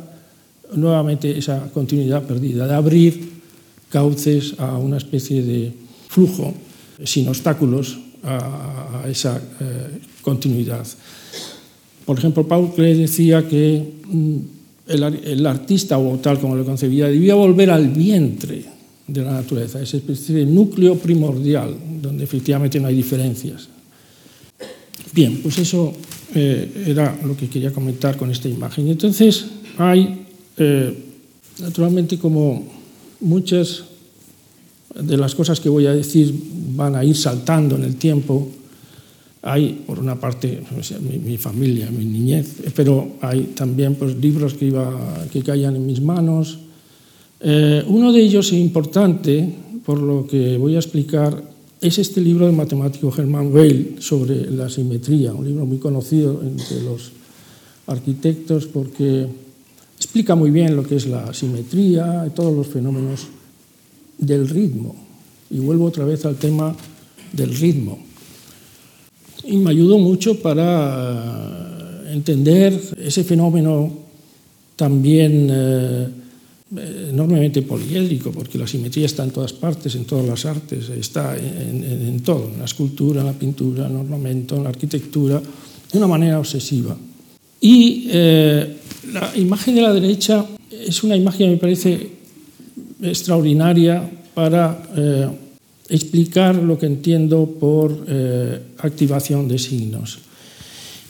nuevamente 0.75 1.37
esa 1.37 1.69
continuidad 1.71 2.23
perdida, 2.23 2.65
de 2.65 2.73
abrir 2.73 3.33
cauces 3.89 4.55
a 4.57 4.77
una 4.77 4.97
especie 4.97 5.43
de 5.43 5.71
flujo 6.09 6.53
sin 7.03 7.27
obstáculos 7.27 7.99
a, 8.23 9.03
a 9.03 9.09
esa 9.09 9.37
eh, 9.37 9.99
continuidad. 10.23 10.87
Por 12.05 12.17
ejemplo, 12.17 12.47
Paul 12.47 12.73
Klee 12.73 12.95
decía 12.95 13.47
que 13.47 13.81
mm, 14.05 14.37
el, 14.87 15.45
artista 15.45 15.97
o 15.97 16.17
tal 16.17 16.39
como 16.39 16.55
lo 16.55 16.65
concebía 16.65 17.07
debía 17.07 17.35
volver 17.35 17.69
al 17.71 17.87
vientre 17.89 18.65
de 19.07 19.21
la 19.21 19.31
naturaleza, 19.31 19.81
esa 19.81 19.97
especie 19.97 20.35
de 20.35 20.45
núcleo 20.45 20.95
primordial 20.95 21.75
donde 22.01 22.23
efectivamente 22.23 22.79
no 22.79 22.87
hay 22.87 22.95
diferencias. 22.95 23.69
Bien, 25.13 25.39
pues 25.41 25.57
eso 25.59 25.93
eh, 26.35 26.85
era 26.87 27.17
lo 27.23 27.37
que 27.37 27.47
quería 27.47 27.71
comentar 27.71 28.17
con 28.17 28.31
esta 28.31 28.49
imagen. 28.49 28.87
Entonces 28.87 29.45
hay, 29.77 30.25
eh, 30.57 30.97
naturalmente, 31.59 32.17
como 32.17 32.65
muchas 33.19 33.83
de 34.95 35.17
las 35.17 35.35
cosas 35.35 35.59
que 35.59 35.69
voy 35.69 35.87
a 35.87 35.93
decir 35.93 36.33
van 36.75 36.95
a 36.95 37.03
ir 37.03 37.15
saltando 37.15 37.75
en 37.75 37.83
el 37.83 37.95
tiempo, 37.95 38.49
hay, 39.43 39.83
por 39.85 39.99
una 39.99 40.19
parte, 40.19 40.63
pues, 40.73 40.93
mi, 41.01 41.37
familia, 41.37 41.91
mi 41.91 42.05
niñez, 42.05 42.63
pero 42.75 43.19
hay 43.21 43.51
también 43.55 43.95
pues, 43.95 44.15
libros 44.15 44.53
que, 44.53 44.67
iba, 44.67 45.27
que 45.31 45.43
caían 45.43 45.75
en 45.75 45.85
mis 45.85 46.01
manos. 46.01 46.59
Eh, 47.41 47.83
uno 47.87 48.13
de 48.13 48.21
ellos 48.21 48.53
importante, 48.53 49.53
por 49.85 49.99
lo 49.99 50.25
que 50.25 50.57
voy 50.57 50.75
a 50.75 50.79
explicar, 50.79 51.43
es 51.81 51.99
este 51.99 52.21
libro 52.21 52.45
del 52.45 52.55
matemático 52.55 53.11
Germán 53.11 53.53
Weil 53.53 53.97
sobre 53.99 54.49
la 54.49 54.69
simetría, 54.69 55.33
un 55.33 55.45
libro 55.45 55.65
muy 55.65 55.77
conocido 55.77 56.41
entre 56.41 56.81
los 56.81 57.11
arquitectos 57.87 58.67
porque 58.67 59.27
explica 59.97 60.35
muy 60.35 60.51
bien 60.51 60.77
lo 60.77 60.83
que 60.83 60.95
es 60.95 61.05
la 61.05 61.33
simetría 61.33 62.23
y 62.25 62.29
todos 62.29 62.55
los 62.55 62.67
fenómenos 62.67 63.27
del 64.17 64.47
ritmo. 64.47 64.95
Y 65.51 65.59
vuelvo 65.59 65.83
otra 65.83 66.05
vez 66.05 66.25
al 66.25 66.37
tema 66.37 66.73
del 67.33 67.53
ritmo 67.53 68.12
y 69.45 69.57
me 69.57 69.71
ayudó 69.71 69.97
mucho 69.97 70.39
para 70.41 72.03
entender 72.11 72.79
ese 72.97 73.23
fenómeno 73.23 73.91
también 74.75 75.47
eh, 75.51 76.07
enormemente 77.09 77.61
poliédrico, 77.61 78.31
porque 78.31 78.57
la 78.57 78.65
simetría 78.65 79.05
está 79.05 79.23
en 79.23 79.31
todas 79.31 79.53
partes, 79.53 79.95
en 79.95 80.05
todas 80.05 80.25
las 80.25 80.45
artes, 80.45 80.89
está 80.89 81.37
en, 81.37 82.19
todo, 82.21 82.49
en 82.51 82.59
la 82.59 82.65
escultura, 82.65 83.21
en 83.21 83.27
la 83.27 83.33
pintura, 83.33 83.85
en 83.85 83.91
el 83.91 83.97
ornamento, 83.97 84.55
en 84.55 84.63
la 84.63 84.69
arquitectura, 84.69 85.39
de 85.39 85.97
una 85.97 86.07
manera 86.07 86.39
obsesiva. 86.39 86.97
Y 87.61 88.07
eh, 88.09 88.77
la 89.13 89.31
imagen 89.37 89.75
de 89.75 89.81
la 89.81 89.93
derecha 89.93 90.45
es 90.71 91.03
una 91.03 91.15
imagen 91.15 91.47
que 91.47 91.51
me 91.51 91.57
parece 91.57 92.09
extraordinaria 93.01 94.09
para 94.33 94.83
eh, 94.95 95.27
explicar 95.89 96.55
lo 96.55 96.77
que 96.77 96.85
entiendo 96.85 97.45
por 97.59 98.05
eh, 98.07 98.59
activación 98.79 99.47
de 99.47 99.59
signos. 99.59 100.19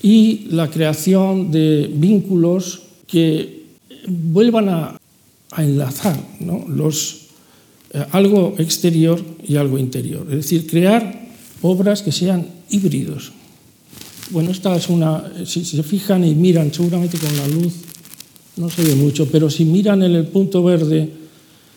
Y 0.02 0.48
la 0.50 0.70
creación 0.70 1.52
de 1.52 1.90
vínculos 1.94 2.82
que 3.08 3.64
vuelvan 4.08 4.70
a, 4.70 5.00
enlazar 5.56 6.18
los, 6.68 7.28
eh, 7.94 8.04
algo 8.12 8.56
exterior 8.58 9.24
y 9.48 9.56
algo 9.56 9.78
interior, 9.78 10.26
es 10.32 10.38
decir, 10.38 10.66
crear 10.66 11.28
obras 11.62 12.02
que 12.02 12.12
sean 12.12 12.48
híbridos. 12.72 13.32
Bueno, 14.32 14.50
esta 14.50 14.76
es 14.76 14.90
una, 14.90 15.32
si 15.46 15.64
se 15.64 15.84
fijan 15.84 16.26
y 16.26 16.34
miran, 16.34 16.74
seguramente 16.74 17.20
con 17.20 17.38
la 17.38 17.48
luz 17.50 17.74
no 18.58 18.70
se 18.70 18.84
ve 18.84 18.96
mucho, 18.96 19.28
pero 19.30 19.50
si 19.50 19.64
miran 19.64 20.02
en 20.02 20.16
el 20.16 20.26
punto 20.26 20.64
verde 20.64 21.10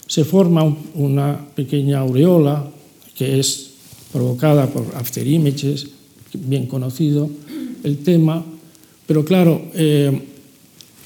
se 0.06 0.24
forma 0.24 0.64
una 0.94 1.38
pequeña 1.54 1.98
aureola 1.98 2.64
que 3.16 3.40
es 3.40 3.70
provocada 4.12 4.66
por 4.68 4.94
after 4.94 5.26
images, 5.26 5.88
bien 6.34 6.66
conocido 6.66 7.28
el 7.82 7.98
tema, 7.98 8.44
pero 9.06 9.24
claro, 9.24 9.62
eh, 9.74 10.12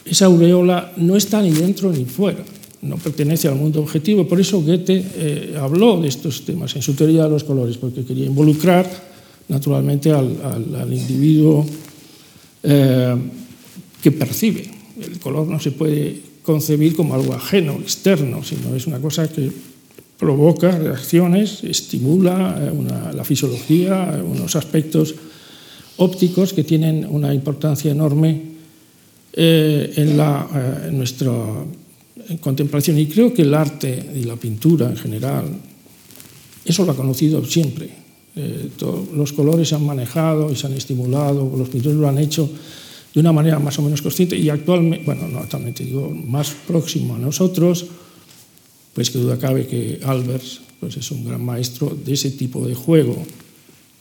esa 0.05 0.27
aureola 0.27 0.93
no 0.97 1.17
está 1.17 1.43
ni 1.43 1.51
dentro 1.51 1.93
ni 1.93 2.05
fuera, 2.05 2.43
no 2.83 2.97
pertenece 2.97 3.49
al 3.49 3.57
mundo 3.57 3.81
objetivo. 3.81 4.27
Por 4.27 4.41
eso 4.41 4.63
Goethe 4.63 5.05
eh, 5.17 5.57
habló 5.59 6.01
de 6.01 6.09
estos 6.09 6.45
temas 6.45 6.75
en 6.77 6.83
su 6.83 6.95
teoría 6.95 7.25
de 7.25 7.31
los 7.31 7.45
colores, 7.45 7.77
porque 7.77 8.05
quería 8.05 8.27
involucrar 8.27 8.89
naturalmente 9.49 10.11
al, 10.11 10.89
individuo 10.91 11.67
eh, 12.63 13.17
que 14.03 14.13
percibe. 14.13 14.71
El 15.01 15.19
color 15.19 15.47
no 15.47 15.61
se 15.61 15.73
puede 15.73 16.21
concebir 16.43 16.97
como 16.97 17.15
algo 17.15 17.35
ajeno, 17.35 17.75
externo, 17.75 18.43
sino 18.43 18.75
es 18.75 18.87
una 18.87 18.99
cosa 18.99 19.29
que 19.29 19.51
provoca 20.21 20.71
reacciones, 20.71 21.65
estimula 21.65 22.55
eh, 22.61 23.15
la 23.17 23.25
fisiología, 23.25 24.21
unos 24.23 24.55
aspectos 24.55 25.15
ópticos 25.97 26.53
que 26.53 26.63
tienen 26.63 27.09
una 27.09 27.33
importancia 27.33 27.91
enorme 27.91 28.43
eh, 29.33 29.95
en, 29.97 30.19
la, 30.19 30.45
eh, 30.45 30.93
nuestra 30.93 31.33
contemplación. 32.39 32.99
Y 32.99 33.07
creo 33.07 33.33
que 33.33 33.43
el 33.43 33.55
arte 33.55 34.13
y 34.15 34.25
la 34.25 34.37
pintura 34.37 34.91
en 34.91 34.97
general, 34.97 35.45
eso 36.67 36.85
lo 36.85 36.93
ha 36.93 36.97
conocido 36.97 37.43
siempre. 37.45 37.89
los 39.17 39.33
colores 39.33 39.69
se 39.69 39.75
han 39.75 39.85
manejado 39.85 40.53
y 40.53 40.57
se 40.57 40.67
han 40.67 40.75
estimulado, 40.75 41.51
los 41.57 41.69
pintores 41.69 41.99
lo 41.99 42.09
han 42.09 42.19
hecho 42.19 42.49
de 43.13 43.21
una 43.21 43.33
manera 43.33 43.59
más 43.59 43.79
o 43.79 43.83
menos 43.83 44.03
consciente 44.03 44.37
y 44.37 44.49
actualmente, 44.51 45.05
bueno, 45.05 45.27
no 45.27 45.41
actualmente 45.41 45.83
digo, 45.83 46.11
más 46.11 46.55
próximo 46.69 47.17
a 47.17 47.19
nosotros, 47.19 47.87
pues 49.01 49.09
que 49.09 49.19
duda 49.19 49.39
cabe 49.39 49.67
que 49.67 49.99
Albers 50.05 50.61
pues 50.79 50.99
es 50.99 51.11
un 51.11 51.25
gran 51.25 51.43
maestro 51.43 51.97
de 52.05 52.13
ese 52.13 52.33
tipo 52.33 52.67
de 52.67 52.75
juego, 52.75 53.17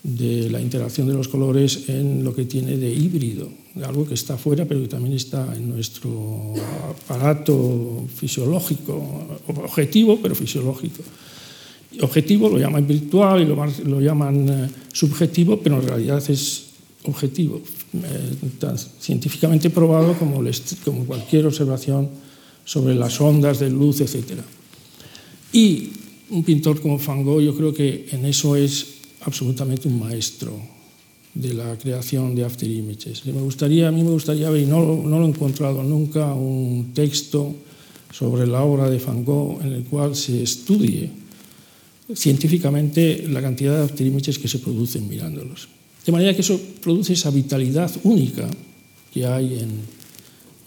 de 0.04 0.50
la 0.50 0.60
interacción 0.60 1.08
de 1.08 1.14
los 1.14 1.30
colores 1.30 1.88
en 1.88 2.22
lo 2.22 2.36
que 2.36 2.44
tiene 2.44 2.76
de 2.76 2.92
híbrido, 2.92 3.48
algo 3.82 4.06
que 4.06 4.16
está 4.16 4.36
fuera 4.36 4.66
pero 4.66 4.82
que 4.82 4.90
también 4.90 5.16
está 5.16 5.56
en 5.56 5.70
nuestro 5.70 6.54
aparato 6.90 8.08
fisiológico, 8.14 9.40
objetivo 9.48 10.20
pero 10.22 10.36
fisiológico. 10.36 11.02
Objetivo 12.02 12.50
lo 12.50 12.60
llaman 12.60 12.86
virtual 12.86 13.42
y 13.42 13.46
lo, 13.46 13.56
lo 13.56 14.02
llaman 14.02 14.50
eh, 14.50 14.70
subjetivo, 14.92 15.62
pero 15.64 15.80
en 15.80 15.88
realidad 15.88 16.22
es 16.30 16.72
objetivo, 17.06 17.62
eh, 17.94 18.84
científicamente 19.00 19.70
probado 19.70 20.14
como, 20.20 20.44
como 20.84 21.06
cualquier 21.06 21.46
observación 21.46 22.10
sobre 22.66 22.96
las 22.96 23.22
ondas 23.22 23.60
de 23.60 23.70
luz, 23.70 24.02
etcétera. 24.02 24.44
Y 25.52 25.90
un 26.30 26.44
pintor 26.44 26.80
como 26.82 27.00
Van 27.00 27.24
Gogh 27.24 27.42
yo 27.42 27.56
creo 27.56 27.74
que 27.74 28.08
en 28.12 28.26
eso 28.26 28.56
es 28.56 28.86
absolutamente 29.22 29.88
un 29.88 30.00
maestro 30.00 30.54
de 31.34 31.54
la 31.54 31.78
creación 31.78 32.36
de 32.36 32.44
after 32.44 32.70
images. 32.70 33.26
me 33.26 33.42
gustaría, 33.42 33.88
a 33.88 33.92
mí 33.92 34.04
me 34.04 34.12
gustaría 34.12 34.50
ver, 34.50 34.64
y 34.64 34.66
no, 34.66 35.04
no 35.04 35.20
lo 35.20 35.26
he 35.26 35.30
encontrado 35.30 35.84
nunca, 35.84 36.34
un 36.34 36.92
texto 36.94 37.56
sobre 38.12 38.48
la 38.48 38.64
obra 38.64 38.90
de 38.90 38.98
Van 38.98 39.24
Gogh 39.24 39.62
en 39.62 39.74
el 39.74 39.84
cual 39.84 40.16
se 40.16 40.44
estudie 40.44 41.10
científicamente 42.14 43.28
la 43.30 43.42
cantidad 43.42 43.78
de 43.78 43.84
after 43.84 44.06
images 44.06 44.40
que 44.40 44.48
se 44.48 44.60
producen 44.60 45.08
mirándolos. 45.08 45.70
De 46.06 46.12
manera 46.12 46.34
que 46.34 46.42
eso 46.42 46.60
produce 46.82 47.14
esa 47.14 47.30
vitalidad 47.30 47.92
única 48.04 48.50
que 49.14 49.26
hay 49.26 49.60
en, 49.60 49.70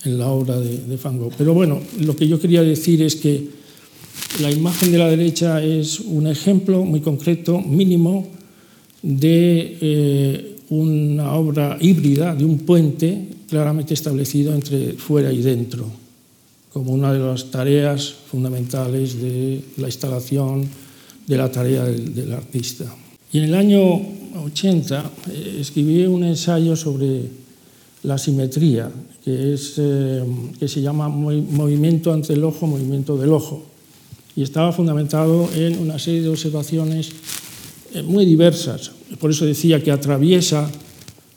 en 0.04 0.18
la 0.18 0.28
obra 0.28 0.60
de, 0.60 0.78
de 0.78 0.96
Van 0.96 1.18
Gogh. 1.18 1.34
Pero 1.36 1.54
bueno, 1.54 1.80
lo 2.00 2.14
que 2.14 2.28
yo 2.28 2.40
quería 2.40 2.62
decir 2.62 3.02
es 3.02 3.16
que 3.16 3.61
la 4.40 4.50
imagen 4.50 4.92
de 4.92 4.98
la 4.98 5.08
derecha 5.08 5.62
es 5.62 6.00
un 6.00 6.26
ejemplo 6.26 6.84
muy 6.84 7.00
concreto, 7.00 7.60
mínimo, 7.60 8.28
de 9.02 9.78
eh, 9.80 10.56
una 10.70 11.34
obra 11.34 11.76
híbrida, 11.80 12.34
de 12.34 12.44
un 12.44 12.60
puente 12.60 13.28
claramente 13.48 13.92
establecido 13.92 14.54
entre 14.54 14.94
fuera 14.94 15.32
y 15.32 15.42
dentro, 15.42 15.84
como 16.72 16.92
una 16.92 17.12
de 17.12 17.18
las 17.18 17.50
tareas 17.50 18.14
fundamentales 18.30 19.20
de 19.20 19.60
la 19.76 19.88
instalación 19.88 20.66
de 21.26 21.36
la 21.36 21.50
tarea 21.50 21.84
del, 21.84 22.32
artista. 22.32 22.84
Y 23.32 23.38
en 23.38 23.44
el 23.44 23.54
año 23.54 24.00
80 24.44 25.10
eh, 25.30 25.58
escribí 25.60 26.06
un 26.06 26.24
ensayo 26.24 26.74
sobre 26.74 27.22
la 28.04 28.16
simetría, 28.16 28.90
que, 29.22 29.52
es, 29.52 29.74
eh, 29.76 30.24
que 30.58 30.66
se 30.66 30.80
llama 30.80 31.08
movimiento 31.08 32.12
ante 32.12 32.32
el 32.32 32.42
ojo, 32.44 32.66
movimiento 32.66 33.16
del 33.16 33.32
ojo. 33.32 33.71
y 34.34 34.42
estaba 34.42 34.72
fundamentado 34.72 35.48
en 35.54 35.78
una 35.78 35.98
serie 35.98 36.22
de 36.22 36.28
observaciones 36.28 37.12
eh, 37.94 38.02
muy 38.02 38.24
diversas. 38.24 38.90
Por 39.20 39.30
eso 39.30 39.44
decía 39.44 39.82
que 39.82 39.90
atraviesa, 39.90 40.70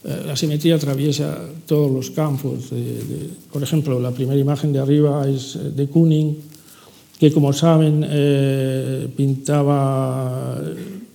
eh, 0.04 0.24
la 0.26 0.36
simetría 0.36 0.76
atraviesa 0.76 1.38
todos 1.66 1.92
los 1.92 2.12
campos. 2.12 2.70
De, 2.70 2.78
de, 2.78 3.30
por 3.52 3.62
ejemplo, 3.62 4.00
la 4.00 4.12
primera 4.12 4.40
imagen 4.40 4.72
de 4.72 4.80
arriba 4.80 5.28
es 5.28 5.56
eh, 5.56 5.72
de 5.76 5.88
Kuning, 5.88 6.38
que 7.20 7.32
como 7.32 7.52
saben 7.54 8.06
eh, 8.08 9.08
pintaba, 9.16 10.62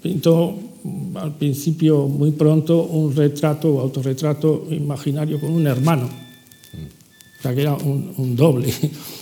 pintó 0.03 0.59
al 1.15 1.37
principio 1.37 2.09
muy 2.09 2.31
pronto 2.33 2.85
un 2.85 3.15
retrato 3.15 3.69
o 3.69 3.81
autorretrato 3.81 4.67
imaginario 4.71 5.39
con 5.39 5.51
un 5.51 5.67
hermano, 5.67 6.09
o 6.09 7.43
sea 7.43 7.55
que 7.55 7.61
era 7.61 7.75
un, 7.75 8.15
un 8.17 8.35
doble. 8.35 8.73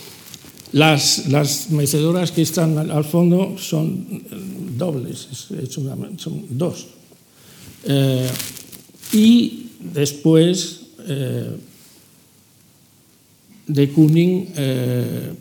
Las, 0.71 1.27
las, 1.27 1.71
mecedoras 1.71 2.31
que 2.31 2.43
están 2.43 2.77
al 2.77 3.03
fondo 3.03 3.57
son 3.57 4.21
dobles, 4.77 5.27
son 6.17 6.45
dos. 6.49 6.87
Eh, 7.85 8.29
y 9.13 9.67
después 9.79 10.81
eh, 11.07 11.57
de 13.67 13.89
Kuning 13.89 14.47
eh, 14.55 15.33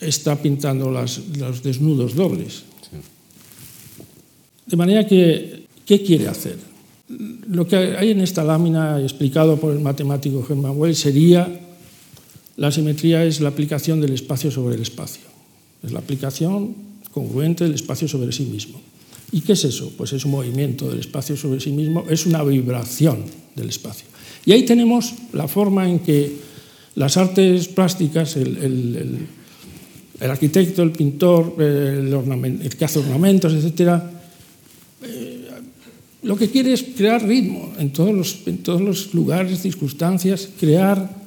está 0.00 0.40
pintando 0.40 0.90
las, 0.90 1.20
los 1.36 1.62
desnudos 1.62 2.14
dobles. 2.14 2.62
De 4.66 4.76
manera 4.76 5.06
que, 5.06 5.66
¿qué 5.84 6.02
quiere 6.02 6.28
hacer? 6.28 6.58
Lo 7.48 7.66
que 7.66 7.76
hay 7.76 8.10
en 8.10 8.20
esta 8.20 8.42
lámina, 8.44 9.00
explicado 9.00 9.58
por 9.58 9.72
el 9.72 9.80
matemático 9.80 10.44
Hermann 10.48 10.78
Weyl, 10.78 10.96
sería 10.96 11.63
la 12.56 12.70
simetría 12.70 13.24
es 13.24 13.40
la 13.40 13.48
aplicación 13.48 14.00
del 14.00 14.12
espacio 14.12 14.50
sobre 14.50 14.76
el 14.76 14.82
espacio. 14.82 15.22
Es 15.82 15.92
la 15.92 15.98
aplicación 15.98 16.74
congruente 17.10 17.64
del 17.64 17.74
espacio 17.74 18.08
sobre 18.08 18.32
sí 18.32 18.44
mismo. 18.44 18.80
¿Y 19.32 19.40
qué 19.40 19.52
es 19.52 19.64
eso? 19.64 19.92
Pues 19.96 20.12
es 20.12 20.24
un 20.24 20.30
movimiento 20.30 20.88
del 20.88 21.00
espacio 21.00 21.36
sobre 21.36 21.60
sí 21.60 21.70
mismo, 21.70 22.04
es 22.08 22.26
una 22.26 22.42
vibración 22.44 23.24
del 23.54 23.68
espacio. 23.68 24.06
Y 24.46 24.52
ahí 24.52 24.64
tenemos 24.64 25.14
la 25.32 25.48
forma 25.48 25.88
en 25.88 25.98
que 26.00 26.32
las 26.94 27.16
artes 27.16 27.68
plásticas, 27.68 28.36
el, 28.36 29.26
arquitecto, 30.20 30.82
el 30.82 30.92
pintor, 30.92 31.56
el, 31.58 32.12
el 32.62 32.76
que 32.76 32.84
hace 32.84 33.00
ornamentos, 33.00 33.52
etcétera, 33.52 34.10
lo 36.24 36.36
que 36.36 36.48
quiere 36.48 36.72
es 36.72 36.82
crear 36.82 37.22
ritmo 37.22 37.72
en 37.78 37.92
todos 37.92 38.14
los, 38.14 38.38
en 38.46 38.58
todos 38.58 38.80
los 38.80 39.12
lugares, 39.12 39.60
circunstancias. 39.60 40.48
Crear 40.58 41.23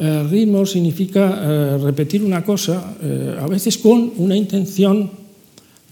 eh, 0.00 0.24
ritmo 0.24 0.64
significa 0.64 1.28
eh, 1.28 1.76
repetir 1.76 2.24
una 2.24 2.42
cosa, 2.42 2.96
eh, 3.02 3.36
a 3.38 3.46
veces 3.46 3.76
con 3.76 4.10
una 4.16 4.34
intención, 4.34 5.10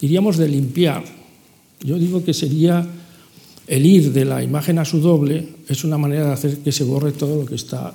diríamos, 0.00 0.38
de 0.38 0.48
limpiar. 0.48 1.04
Yo 1.84 1.98
digo 1.98 2.24
que 2.24 2.32
sería 2.32 2.88
el 3.66 3.84
ir 3.84 4.10
de 4.10 4.24
la 4.24 4.42
imagen 4.42 4.78
a 4.78 4.86
su 4.86 5.00
doble, 5.00 5.46
es 5.68 5.84
una 5.84 5.98
manera 5.98 6.24
de 6.24 6.32
hacer 6.32 6.56
que 6.64 6.72
se 6.72 6.84
borre 6.84 7.12
todo 7.12 7.36
lo 7.36 7.44
que 7.44 7.56
está 7.56 7.92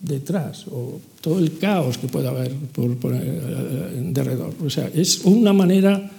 detrás 0.00 0.64
o 0.68 1.00
todo 1.20 1.38
el 1.38 1.58
caos 1.58 1.98
que 1.98 2.08
pueda 2.08 2.30
haber 2.30 2.52
por, 2.72 2.96
por, 2.96 3.12
alrededor. 3.12 4.54
O 4.64 4.70
sea, 4.70 4.88
es 4.94 5.20
una 5.24 5.52
manera 5.52 6.10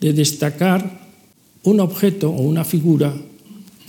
de 0.00 0.12
destacar 0.12 1.10
un 1.64 1.80
objeto 1.80 2.30
o 2.30 2.42
una 2.42 2.64
figura 2.64 3.12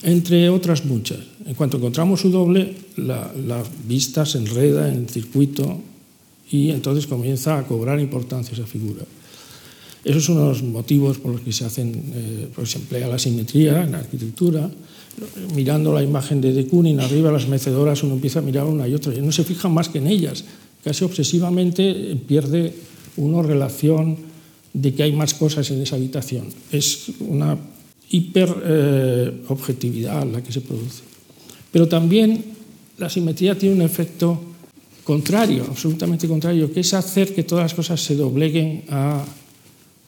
entre 0.02 0.50
otras 0.50 0.86
muchas. 0.86 1.31
En 1.46 1.54
cuanto 1.56 1.78
encontramos 1.78 2.20
su 2.22 2.30
doble, 2.30 2.76
la, 2.98 3.32
vista 3.88 4.26
se 4.26 4.38
enreda 4.38 4.90
en 4.90 5.00
el 5.00 5.10
circuito 5.10 5.80
y 6.52 6.70
entonces 6.72 7.08
comienza 7.08 7.58
a 7.58 7.64
cobrar 7.64 8.00
importancia 8.00 8.54
esa 8.54 8.68
figura. 8.68 9.04
Esos 10.04 10.26
son 10.26 10.40
los 10.40 10.64
motivos 10.64 11.20
por 11.20 11.34
los 11.34 11.42
que 11.42 11.52
eh, 11.52 11.54
se 11.54 11.82
emplea 12.78 13.08
la 13.08 13.20
simetría 13.20 13.84
en 13.84 13.92
la 13.92 14.00
arquitectura. 14.00 14.68
Mirando 15.56 15.94
la 15.94 16.02
imagen 16.02 16.42
de 16.42 16.54
De 16.54 16.66
Kooning, 16.68 17.00
arriba 17.00 17.32
las 17.32 17.48
mecedoras, 17.48 18.02
uno 18.04 18.16
empieza 18.16 18.40
a 18.40 18.42
mirar 18.42 18.66
una 18.66 18.88
y 18.88 18.96
otra 18.96 19.14
y 19.14 19.22
no 19.22 19.32
se 19.32 19.44
fija 19.44 19.70
más 19.70 19.90
que 19.90 20.00
en 20.00 20.08
ellas. 20.08 20.44
Casi 20.84 21.04
obsesivamente 21.04 22.18
pierde 22.28 22.74
una 23.18 23.44
relación 23.44 24.18
de 24.74 24.94
que 24.94 25.04
hay 25.04 25.12
más 25.12 25.34
cosas 25.34 25.70
en 25.72 25.82
esa 25.82 25.98
habitación. 25.98 26.48
Es 26.72 27.12
una 27.20 27.58
hiperobjetividad 28.10 30.24
eh, 30.24 30.32
la 30.32 30.42
que 30.42 30.52
se 30.52 30.62
produce. 30.62 31.11
Pero 31.72 31.88
también 31.88 32.44
la 32.98 33.10
simetría 33.10 33.58
tiene 33.58 33.76
un 33.76 33.82
efecto 33.82 34.40
contrario, 35.04 35.66
absolutamente 35.68 36.28
contrario, 36.28 36.72
que 36.72 36.82
es 36.82 36.94
hacer 36.94 37.34
que 37.34 37.44
todas 37.44 37.66
las 37.66 37.74
cosas 37.74 38.00
se 38.02 38.16
dobleguen 38.16 38.84
a 38.90 39.26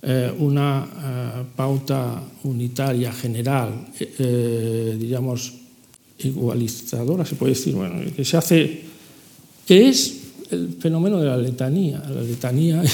eh, 0.02 0.32
una 0.40 0.86
eh, 0.86 1.44
pauta 1.56 2.22
unitaria, 2.44 3.12
general, 3.14 3.88
digamos, 5.00 5.54
igualizadora, 6.20 7.26
se 7.26 7.36
puede 7.36 7.54
decir, 7.54 7.74
bueno, 7.74 8.02
que 8.16 8.24
se 8.24 8.38
hace, 8.38 8.82
que 9.66 9.90
es 9.90 10.20
el 10.52 10.76
fenómeno 10.80 11.20
de 11.20 11.28
la 11.28 11.38
letanía. 11.38 12.04
La 12.14 12.22
letanía 12.22 12.84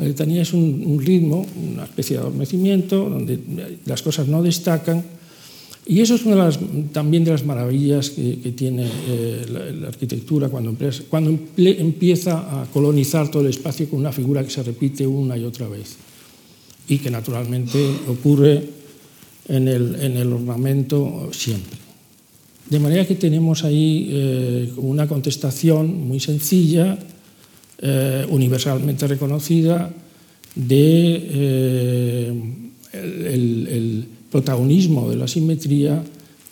La 0.00 0.04
letanía 0.04 0.42
es 0.42 0.54
un, 0.54 0.98
ritmo, 1.04 1.46
una 1.72 1.84
especie 1.84 2.16
de 2.16 2.22
adormecimiento, 2.22 3.08
donde 3.08 3.38
las 3.84 4.00
cosas 4.00 4.28
no 4.28 4.42
destacan. 4.42 5.04
Y 5.90 6.00
eso 6.00 6.14
es 6.14 6.24
una 6.24 6.36
de 6.36 6.42
las, 6.42 6.60
también 6.92 7.24
de 7.24 7.32
las 7.32 7.44
maravillas 7.44 8.10
que, 8.10 8.54
tiene 8.56 8.86
eh, 9.08 9.74
la, 9.80 9.88
arquitectura 9.88 10.48
cuando, 10.48 10.72
empieza 11.56 12.62
a 12.62 12.66
colonizar 12.66 13.28
todo 13.28 13.42
el 13.42 13.48
espacio 13.48 13.90
con 13.90 13.98
una 13.98 14.12
figura 14.12 14.44
que 14.44 14.50
se 14.50 14.62
repite 14.62 15.04
una 15.04 15.36
y 15.36 15.42
otra 15.42 15.66
vez. 15.66 15.96
Y 16.86 16.98
que 16.98 17.10
naturalmente 17.10 17.84
ocurre 18.06 18.62
en 19.48 19.66
el, 19.66 19.96
en 20.00 20.16
el 20.16 20.32
ornamento 20.32 21.28
siempre. 21.32 21.76
De 22.68 22.78
manera 22.78 23.04
que 23.04 23.16
tenemos 23.16 23.64
ahí 23.64 24.10
eh, 24.12 24.72
una 24.76 25.08
contestación 25.08 26.06
muy 26.06 26.20
sencilla 26.20 27.00
eh, 27.82 28.24
universalmente 28.30 29.08
reconocida 29.08 29.92
de 30.54 32.30
el, 32.92 34.06
protagonismo 34.30 35.10
de 35.10 35.16
la 35.16 35.28
simetría 35.28 36.02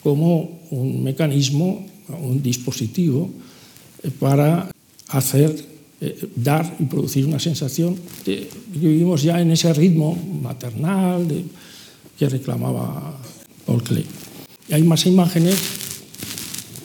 como 0.02 0.60
un 0.70 1.02
mecanismo, 1.02 1.86
un 2.20 2.42
dispositivo 2.42 3.30
eh, 4.02 4.10
para 4.18 4.70
hacer, 5.08 5.54
dar 6.36 6.76
y 6.78 6.84
producir 6.84 7.26
una 7.26 7.40
sensación 7.40 7.96
de 8.24 8.48
vivimos 8.68 9.22
ya 9.22 9.40
en 9.40 9.50
ese 9.50 9.72
ritmo 9.72 10.14
maternal 10.42 11.26
que 12.18 12.28
reclamaba 12.28 13.16
Paul 13.64 13.82
Klee. 13.82 14.06
Hay 14.70 14.82
más 14.82 15.06
imágenes, 15.06 15.56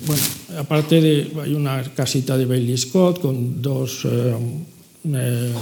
bueno, 0.08 0.24
aparte 0.60 1.02
de, 1.02 1.32
hay 1.42 1.54
una 1.54 1.84
casita 1.84 2.38
de 2.38 2.46
Bailey 2.46 2.78
Scott 2.78 3.20
con 3.20 3.62
dos 3.62 4.06
eh, 4.06 4.36
eh, 5.14 5.54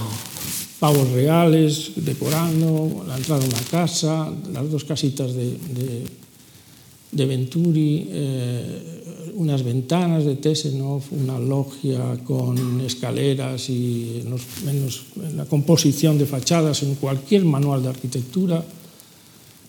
pavos 0.82 1.12
reales, 1.12 1.92
decorando, 1.94 3.04
la 3.06 3.16
entrada 3.16 3.40
de 3.40 3.46
una 3.46 3.62
casa, 3.70 4.28
las 4.52 4.68
dos 4.68 4.82
casitas 4.82 5.32
de, 5.32 5.54
de, 5.54 6.02
de 7.12 7.24
Venturi, 7.24 8.08
eh, 8.10 9.30
unas 9.36 9.62
ventanas 9.62 10.24
de 10.24 10.34
Tesenov, 10.34 11.02
una 11.12 11.38
logia 11.38 12.18
con 12.24 12.80
escaleras 12.80 13.70
y 13.70 14.22
en, 14.24 14.30
los, 14.30 14.42
en, 14.66 14.84
los, 14.84 15.04
en 15.22 15.36
la 15.36 15.44
composición 15.44 16.18
de 16.18 16.26
fachadas 16.26 16.82
en 16.82 16.96
cualquier 16.96 17.44
manual 17.44 17.84
de 17.84 17.88
arquitectura, 17.90 18.64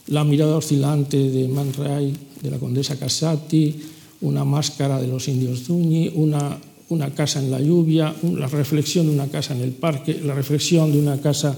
la 0.07 0.23
mirada 0.23 0.57
oscilante 0.57 1.29
de 1.29 1.47
Man 1.47 1.73
Ray, 1.77 2.17
de 2.41 2.49
la 2.49 2.57
condesa 2.57 2.97
Casati, 2.97 3.79
una 4.21 4.43
máscara 4.43 4.99
de 4.99 5.05
los 5.05 5.27
indios 5.27 5.61
Zuñi, 5.61 6.11
una 6.15 6.57
una 6.89 7.11
casa 7.11 7.39
en 7.39 7.51
la 7.51 7.59
lluvia, 7.59 8.13
la 8.23 8.47
reflexión 8.47 9.07
de 9.07 9.13
una 9.13 9.27
casa 9.27 9.55
en 9.55 9.61
el 9.61 9.71
parque, 9.71 10.19
la 10.23 10.33
reflexión 10.33 10.91
de 10.91 10.99
una 10.99 11.19
casa 11.19 11.57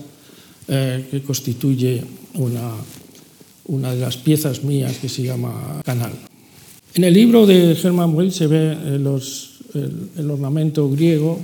eh, 0.67 1.07
que 1.11 1.21
constituye 1.21 2.03
una, 2.35 2.71
una 3.67 3.93
de 3.93 4.01
las 4.01 4.17
piezas 4.17 4.63
mías 4.63 4.97
que 4.97 5.09
se 5.09 5.23
llama 5.23 5.81
Canal. 5.83 6.11
En 6.93 7.03
el 7.03 7.13
libro 7.13 7.45
de 7.45 7.73
Hermann 7.73 8.15
Weyl 8.15 8.31
se 8.31 8.47
ve 8.47 8.71
eh, 8.71 9.89
el, 10.17 10.31
ornamento 10.31 10.89
griego, 10.89 11.39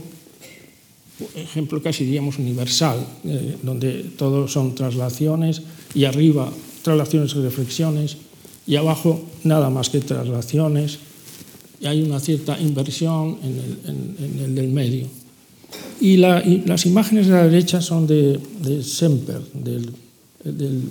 ejemplo 1.35 1.81
casi 1.81 2.05
diríamos 2.05 2.39
universal, 2.39 3.05
eh, 3.25 3.57
donde 3.61 4.05
todo 4.17 4.47
son 4.47 4.75
traslaciones 4.75 5.61
y 5.93 6.05
arriba 6.05 6.51
traslaciones 6.81 7.35
y 7.35 7.41
reflexiones 7.41 8.17
y 8.67 8.75
abajo 8.75 9.21
nada 9.43 9.69
más 9.69 9.89
que 9.89 9.99
traslaciones 9.99 10.99
y 11.81 11.87
hay 11.87 12.03
una 12.03 12.19
cierta 12.19 12.59
inversión 12.59 13.37
en 13.43 14.39
el, 14.39 14.55
del 14.55 14.67
medio. 14.67 15.07
Y, 15.99 16.17
las 16.17 16.85
imágenes 16.85 17.27
de 17.27 17.33
la 17.33 17.47
derecha 17.47 17.81
son 17.81 18.05
de, 18.05 18.39
Semper, 18.83 19.41
del, 19.53 19.91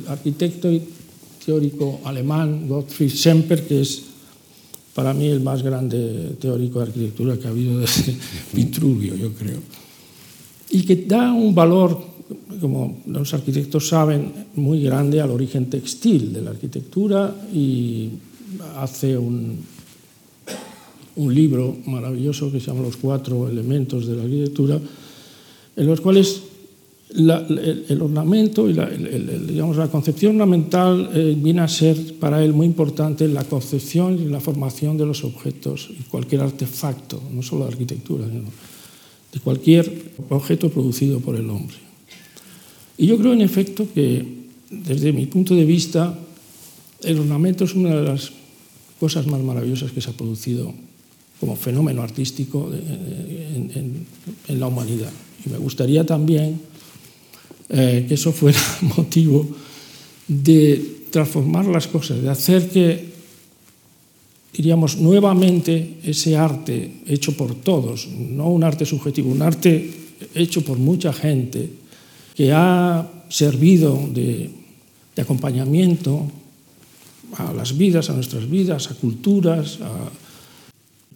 arquitecto 0.09 0.71
y 0.71 0.83
teórico 1.45 2.01
alemán 2.05 2.69
Gottfried 2.69 3.11
Semper, 3.11 3.67
que 3.67 3.81
es 3.83 4.03
para 4.95 5.15
mí 5.15 5.27
el 5.27 5.41
más 5.41 5.63
grande 5.63 6.37
teórico 6.41 6.81
de 6.81 6.87
arquitectura 6.87 7.37
que 7.37 7.47
ha 7.47 7.51
habido 7.51 7.79
desde 7.79 8.17
Vitruvio, 8.53 9.15
yo 9.15 9.33
creo. 9.33 9.59
Y 10.71 10.83
que 10.83 10.97
da 10.97 11.33
un 11.33 11.55
valor, 11.55 12.01
como 12.61 13.01
los 13.07 13.33
arquitectos 13.33 13.89
saben, 13.89 14.33
muy 14.57 14.83
grande 14.83 15.21
al 15.21 15.31
origen 15.31 15.71
textil 15.71 16.33
de 16.33 16.43
la 16.43 16.51
arquitectura 16.51 17.35
y 17.53 18.11
hace 18.77 19.17
un, 19.17 19.59
un 21.21 21.35
libro 21.35 21.77
maravilloso 21.85 22.51
que 22.51 22.61
se 22.61 22.69
llama 22.69 22.83
Los 22.83 22.97
cuatro 22.97 23.49
elementos 23.49 24.07
de 24.07 24.17
la 24.17 24.23
arquitectura, 24.23 24.81
en 25.77 25.87
los 25.87 26.01
cuales 26.01 26.43
el, 27.15 28.01
ornamento 28.01 28.71
y 28.71 28.73
la, 28.73 28.89
digamos, 28.89 29.77
la 29.77 29.89
concepción 29.89 30.33
ornamental 30.33 31.11
eh, 31.13 31.37
viene 31.37 31.61
a 31.61 31.69
ser 31.69 32.15
para 32.19 32.43
él 32.43 32.53
muy 32.53 32.67
importante 32.67 33.29
la 33.29 33.45
concepción 33.45 34.19
y 34.19 34.27
la 34.27 34.41
formación 34.41 34.97
de 34.97 35.07
los 35.07 35.25
objetos 35.25 35.91
y 35.91 36.05
cualquier 36.05 36.41
artefacto, 36.43 37.21
no 37.33 37.43
solo 37.43 37.65
de 37.65 37.73
arquitectura, 37.73 38.27
sino 38.27 38.49
de 39.33 39.41
cualquier 39.41 40.13
objeto 40.31 40.71
producido 40.71 41.21
por 41.21 41.37
el 41.37 41.51
hombre. 41.51 41.77
Y 42.97 43.07
yo 43.07 43.19
creo, 43.19 43.33
en 43.33 43.43
efecto, 43.43 43.87
que 43.93 44.25
desde 44.71 45.13
mi 45.13 45.27
punto 45.27 45.55
de 45.55 45.65
vista, 45.65 46.17
el 47.03 47.19
ornamento 47.19 47.65
es 47.65 47.75
una 47.75 47.95
de 47.95 48.05
las 48.05 48.33
cosas 48.99 49.27
más 49.27 49.41
maravillosas 49.41 49.93
que 49.93 50.01
se 50.01 50.11
ha 50.11 50.13
producido 50.13 50.73
como 51.41 51.57
fenómeno 51.57 52.03
artístico 52.03 52.71
en, 52.71 54.07
la 54.61 54.67
humanidad. 54.67 55.11
Y 55.47 55.49
me 55.49 55.57
gustaría 55.57 56.05
también 56.05 56.61
eh, 57.71 58.05
que 58.07 58.15
eso 58.15 58.31
fuera 58.31 58.61
motivo 58.97 59.49
de 60.29 61.07
transformar 61.11 61.65
las 61.67 61.89
cosas, 61.89 62.21
de 62.21 62.29
hacer 62.29 62.69
que, 62.69 63.09
diríamos, 64.53 64.99
nuevamente 64.99 65.97
ese 66.05 66.37
arte 66.37 67.01
hecho 67.07 67.35
por 67.37 67.55
todos, 67.55 68.07
no 68.07 68.51
un 68.51 68.63
arte 68.63 68.85
subjetivo, 68.85 69.33
un 69.33 69.43
arte 69.43 69.91
hecho 70.35 70.63
por 70.63 70.79
mucha 70.79 71.13
gente, 71.13 71.71
que 72.37 72.53
ha 72.53 73.09
servido 73.31 73.99
de, 74.13 74.51
de 75.17 75.23
acompañamiento 75.23 76.31
a 77.39 77.53
las 77.53 77.77
vidas, 77.77 78.11
a 78.11 78.15
nuestras 78.15 78.49
vidas, 78.49 78.91
a 78.91 78.95
culturas, 78.95 79.79
a 79.81 80.11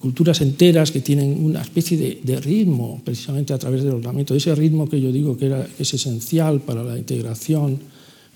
culturas 0.05 0.43
enteras 0.43 0.93
que 0.93 1.01
tienen 1.01 1.33
una 1.43 1.63
especie 1.63 1.97
de, 1.97 2.37
ritmo, 2.37 3.01
precisamente 3.03 3.55
a 3.55 3.59
través 3.59 3.83
del 3.83 3.95
ornamento, 3.95 4.35
ese 4.35 4.55
ritmo 4.55 4.87
que 4.87 5.01
yo 5.01 5.11
digo 5.11 5.35
que 5.35 5.49
es 5.79 5.95
esencial 5.95 6.61
para 6.61 6.85
la 6.85 6.99
integración 6.99 7.81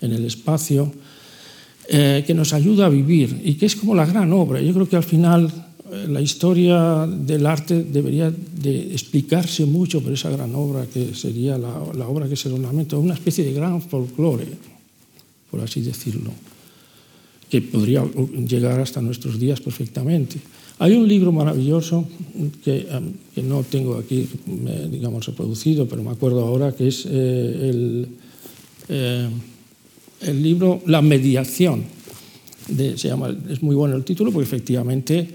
en 0.00 0.12
el 0.14 0.24
espacio, 0.24 0.90
eh, 1.90 2.24
que 2.26 2.32
nos 2.32 2.54
ayuda 2.54 2.86
a 2.86 2.88
vivir 2.88 3.42
y 3.44 3.56
que 3.56 3.66
es 3.66 3.76
como 3.76 3.94
la 3.94 4.06
gran 4.06 4.32
obra. 4.32 4.62
Yo 4.62 4.72
creo 4.72 4.88
que 4.88 4.96
al 4.96 5.04
final 5.04 5.52
eh, 5.92 6.06
la 6.08 6.22
historia 6.22 7.06
del 7.06 7.44
arte 7.44 7.84
debería 7.84 8.32
de 8.32 8.90
explicarse 8.92 9.66
mucho 9.66 10.00
por 10.00 10.14
esa 10.14 10.30
gran 10.30 10.54
obra 10.54 10.86
que 10.86 11.12
sería 11.14 11.58
la, 11.58 11.84
la 11.92 12.08
obra 12.08 12.28
que 12.28 12.34
es 12.34 12.46
el 12.46 12.54
ornamento, 12.54 12.98
una 12.98 13.12
especie 13.12 13.44
de 13.44 13.52
gran 13.52 13.82
folclore, 13.82 14.48
por 15.50 15.60
así 15.60 15.82
decirlo, 15.82 16.30
que 17.50 17.60
podría 17.60 18.06
llegar 18.48 18.80
hasta 18.80 19.02
nuestros 19.02 19.38
días 19.38 19.60
perfectamente. 19.60 20.40
Hay 20.80 20.92
un 20.94 21.08
libro 21.08 21.32
maravilloso 21.32 22.06
que, 22.64 22.86
que 23.34 23.42
no 23.42 23.64
tengo 23.64 23.96
aquí, 23.96 24.28
digamos, 24.90 25.26
reproducido, 25.26 25.88
pero 25.88 26.04
me 26.04 26.10
acuerdo 26.10 26.44
ahora, 26.44 26.72
que 26.72 26.86
es 26.86 27.04
eh, 27.04 27.68
el, 27.70 28.08
eh, 28.88 29.28
el, 30.20 30.42
libro 30.42 30.80
La 30.86 31.02
mediación. 31.02 31.82
De, 32.68 32.96
se 32.96 33.08
llama, 33.08 33.34
es 33.48 33.62
muy 33.62 33.74
bueno 33.74 33.96
el 33.96 34.04
título 34.04 34.30
porque 34.30 34.46
efectivamente 34.46 35.28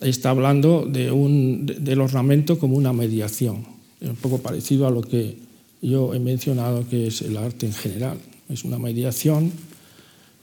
está 0.00 0.30
hablando 0.30 0.86
de 0.86 1.10
un, 1.10 1.66
del 1.66 2.00
ornamento 2.00 2.58
como 2.58 2.76
una 2.76 2.94
mediación. 2.94 3.66
Un 4.00 4.16
poco 4.16 4.38
parecido 4.38 4.86
a 4.86 4.90
lo 4.90 5.02
que 5.02 5.36
yo 5.82 6.14
he 6.14 6.20
mencionado 6.20 6.88
que 6.88 7.08
es 7.08 7.20
el 7.20 7.36
arte 7.36 7.66
en 7.66 7.72
general. 7.74 8.18
Es 8.48 8.64
una 8.64 8.78
mediación 8.78 9.52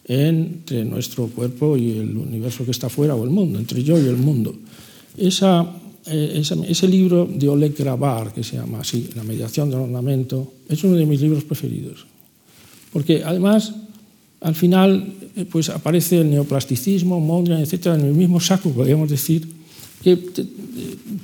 entre 0.06 0.84
nuestro 0.86 1.28
cuerpo 1.28 1.78
y 1.78 1.92
el 1.92 2.18
universo 2.18 2.66
que 2.66 2.72
está 2.72 2.90
fuera 2.90 3.16
o 3.16 3.24
el 3.24 3.30
mundo, 3.30 3.60
entre 3.60 3.84
yo 3.84 3.98
y 3.98 4.08
el 4.08 4.18
mundo. 4.18 4.56
Esa, 5.18 5.66
eh, 6.08 6.42
ese 6.68 6.88
libro 6.88 7.26
de 7.26 7.48
Oleg 7.48 7.76
Grabar, 7.78 8.34
que 8.34 8.44
se 8.44 8.58
llama 8.58 8.80
así, 8.80 9.10
La 9.16 9.24
mediación 9.24 9.70
del 9.70 9.80
ornamento, 9.80 10.54
es 10.68 10.84
uno 10.84 10.98
de 10.98 11.06
mis 11.06 11.22
libros 11.22 11.44
preferidos. 11.44 12.06
Porque 12.92 13.24
además, 13.24 13.74
al 14.42 14.56
final, 14.56 15.14
eh, 15.36 15.46
pues 15.46 15.70
aparece 15.70 16.20
el 16.20 16.30
neoplasticismo, 16.30 17.20
Mondrian, 17.20 17.62
etcétera, 17.62 17.96
en 17.96 18.06
el 18.06 18.14
mismo 18.14 18.40
saco, 18.40 18.72
podríamos 18.72 19.10
decir, 19.10 19.48
que 20.04 20.18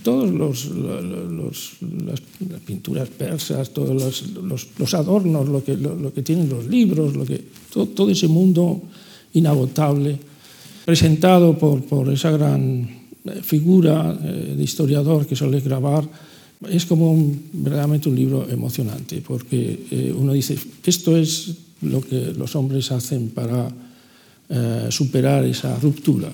todos 0.03 0.29
los, 0.29 0.65
los, 0.67 1.73
las, 1.81 2.21
las, 2.49 2.59
pinturas 2.65 3.09
persas, 3.09 3.71
todos 3.71 3.89
los, 4.01 4.33
los, 4.41 4.67
los 4.77 4.93
adornos, 4.93 5.49
lo 5.49 5.63
que, 5.63 5.75
lo, 5.75 5.95
lo 5.95 6.13
que, 6.13 6.21
tienen 6.21 6.49
los 6.49 6.65
libros, 6.65 7.15
lo 7.15 7.25
que, 7.25 7.43
todo, 7.73 7.87
todo 7.87 8.09
ese 8.09 8.27
mundo 8.27 8.81
inagotable, 9.33 10.17
presentado 10.85 11.57
por, 11.57 11.83
por, 11.83 12.11
esa 12.11 12.31
gran 12.31 12.87
eh, 13.25 13.41
figura 13.43 14.17
eh, 14.23 14.55
de 14.55 14.63
historiador 14.63 15.27
que 15.27 15.35
suele 15.35 15.59
grabar, 15.59 16.07
es 16.67 16.85
como 16.85 17.11
un, 17.11 17.49
verdaderamente 17.53 18.09
un 18.09 18.15
libro 18.15 18.47
emocionante, 18.49 19.21
porque 19.21 19.87
eh, 19.91 20.13
uno 20.15 20.33
dice, 20.33 20.57
esto 20.85 21.15
es 21.15 21.55
lo 21.81 22.01
que 22.01 22.33
los 22.37 22.55
hombres 22.55 22.91
hacen 22.91 23.29
para 23.29 23.71
eh, 24.49 24.87
superar 24.89 25.45
esa 25.45 25.77
ruptura. 25.79 26.29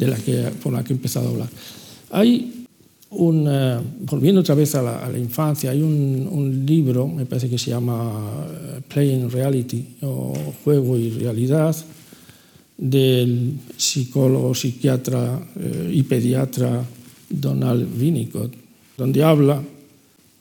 De 0.00 0.08
la 0.08 0.16
que, 0.16 0.50
por 0.62 0.72
la 0.72 0.82
que 0.82 0.94
he 0.94 0.96
empezado 0.96 1.28
a 1.28 1.30
hablar. 1.30 1.48
Hay 2.10 2.64
un, 3.10 3.46
eh, 3.46 3.78
volviendo 4.00 4.40
otra 4.40 4.54
vez 4.54 4.74
a 4.74 4.82
la, 4.82 5.18
infancia, 5.18 5.70
hay 5.70 5.82
un, 5.82 6.64
libro, 6.66 7.06
me 7.06 7.26
parece 7.26 7.50
que 7.50 7.58
se 7.58 7.70
llama 7.70 8.46
eh, 8.48 8.80
Playing 8.88 9.30
Reality 9.30 9.84
o 10.02 10.32
Juego 10.64 10.96
y 10.98 11.10
Realidad, 11.10 11.76
del 12.78 13.58
psicólogo, 13.76 14.54
psiquiatra 14.54 15.38
eh, 15.56 15.90
y 15.92 16.02
pediatra 16.04 16.82
Donald 17.28 17.86
Winnicott, 18.00 18.52
donde 18.96 19.22
habla 19.22 19.62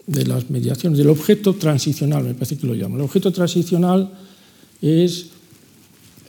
de 0.07 0.25
las 0.25 0.49
mediaciones, 0.49 0.97
del 0.97 1.09
objeto 1.09 1.55
transicional, 1.55 2.23
me 2.23 2.33
parece 2.33 2.57
que 2.57 2.65
lo 2.65 2.75
llama. 2.75 2.95
El 2.95 3.01
objeto 3.01 3.31
transicional 3.33 4.09
es 4.81 5.27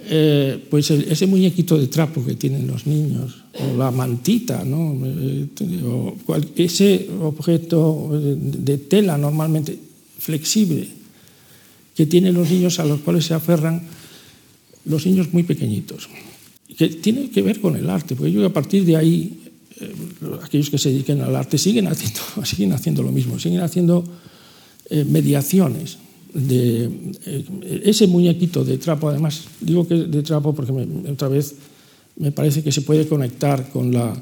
eh, 0.08 0.66
pues 0.70 0.90
ese 0.90 1.26
muñequito 1.26 1.78
de 1.78 1.86
trapo 1.86 2.24
que 2.24 2.34
tienen 2.34 2.66
los 2.66 2.86
niños, 2.86 3.44
o 3.54 3.76
la 3.76 3.90
mantita, 3.90 4.64
¿no? 4.64 4.96
Eh, 5.04 5.46
o 5.84 6.16
ese 6.56 7.08
objeto 7.20 8.10
de 8.12 8.78
tela 8.78 9.18
normalmente 9.18 9.76
flexible 10.18 10.88
que 11.94 12.06
tienen 12.06 12.34
los 12.34 12.50
niños 12.50 12.78
a 12.80 12.84
los 12.84 13.00
cuales 13.00 13.26
se 13.26 13.34
aferran 13.34 13.82
los 14.86 15.04
niños 15.06 15.32
muy 15.32 15.42
pequeñitos, 15.42 16.08
que 16.76 16.88
tiene 16.88 17.28
que 17.30 17.42
ver 17.42 17.60
con 17.60 17.76
el 17.76 17.88
arte, 17.90 18.16
porque 18.16 18.32
yo 18.32 18.44
a 18.46 18.52
partir 18.52 18.84
de 18.84 18.96
ahí, 18.96 19.38
eh, 19.80 19.92
aquellos 20.42 20.70
que 20.70 20.78
se 20.78 20.90
dediquen 20.90 21.20
al 21.20 21.36
arte 21.36 21.58
siguen 21.58 21.88
haciendo, 21.88 22.20
siguen 22.44 22.72
haciendo 22.72 23.02
lo 23.02 23.12
mismo, 23.12 23.38
siguen 23.38 23.60
haciendo 23.60 24.04
mediaciones 25.06 25.98
eh, 26.34 27.82
ese 27.84 28.06
muñequito 28.06 28.64
de 28.64 28.78
trapo, 28.78 29.08
además 29.08 29.44
digo 29.60 29.86
que 29.86 29.94
de 29.94 30.22
trapo 30.22 30.54
porque 30.54 30.72
otra 31.10 31.28
vez 31.28 31.54
me 32.16 32.32
parece 32.32 32.62
que 32.62 32.72
se 32.72 32.82
puede 32.82 33.08
conectar 33.08 33.70
con, 33.70 33.92
la, 33.92 34.12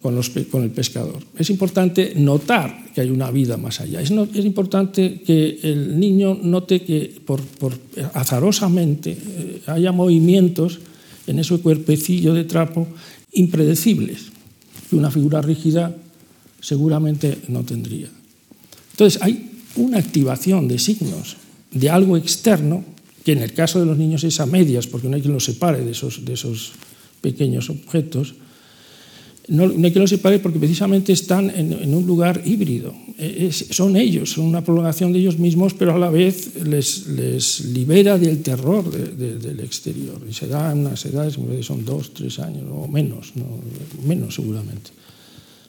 con, 0.00 0.14
los, 0.14 0.30
con, 0.50 0.62
el 0.62 0.70
pescador. 0.70 1.18
Es 1.36 1.50
importante 1.50 2.14
notar 2.16 2.90
que 2.94 3.02
hay 3.02 3.10
una 3.10 3.30
vida 3.30 3.56
más 3.56 3.80
allá. 3.80 4.00
Es, 4.00 4.10
es 4.10 4.44
importante 4.44 5.20
que 5.20 5.60
el 5.62 5.98
niño 6.00 6.38
note 6.42 6.82
que 6.82 7.20
por, 7.24 7.40
por 7.42 7.78
azarosamente 8.14 9.12
eh, 9.12 9.62
haya 9.66 9.92
movimientos 9.92 10.80
en 11.26 11.38
ese 11.38 11.58
cuerpecillo 11.58 12.34
de 12.34 12.44
trapo 12.44 12.88
impredecibles 13.32 14.32
que 14.88 14.96
una 14.96 15.10
figura 15.10 15.40
rígida 15.40 15.94
seguramente 16.60 17.38
no 17.48 17.64
tendría. 17.64 18.08
Entonces 18.92 19.20
hay 19.22 19.50
una 19.76 19.98
activación 19.98 20.68
de 20.68 20.78
signos 20.78 21.36
de 21.72 21.90
algo 21.90 22.16
externo, 22.16 22.84
que 23.24 23.32
en 23.32 23.38
el 23.38 23.52
caso 23.52 23.80
de 23.80 23.86
los 23.86 23.98
niños 23.98 24.24
es 24.24 24.40
a 24.40 24.46
medias, 24.46 24.86
porque 24.86 25.08
no 25.08 25.16
hay 25.16 25.22
quien 25.22 25.34
los 25.34 25.44
separe 25.44 25.84
de 25.84 25.92
esos, 25.92 26.24
de 26.24 26.34
esos 26.34 26.72
pequeños 27.20 27.70
objetos, 27.70 28.34
no, 29.48 29.64
hay 29.64 29.90
quien 29.90 30.00
los 30.00 30.10
separe 30.10 30.38
porque 30.38 30.58
precisamente 30.58 31.12
están 31.12 31.50
en, 31.50 31.94
un 31.94 32.06
lugar 32.06 32.42
híbrido. 32.44 32.94
E, 33.18 33.50
son 33.50 33.96
ellos, 33.96 34.30
son 34.30 34.46
una 34.46 34.62
prolongación 34.62 35.12
de 35.12 35.18
ellos 35.18 35.38
mismos, 35.38 35.74
pero 35.74 35.94
a 35.94 35.98
la 35.98 36.10
vez 36.10 36.62
les, 36.62 37.08
les 37.08 37.66
libera 37.66 38.18
del 38.18 38.40
terror 38.42 38.86
del 38.88 39.60
exterior. 39.60 40.22
Y 40.28 40.32
se 40.32 40.46
da 40.46 40.70
en 40.70 40.86
unas 40.86 41.04
edades, 41.06 41.34
son 41.66 41.84
dos, 41.84 42.14
tres 42.14 42.38
años 42.38 42.64
o 42.70 42.86
menos, 42.86 43.32
menos 44.06 44.34
seguramente. 44.34 44.90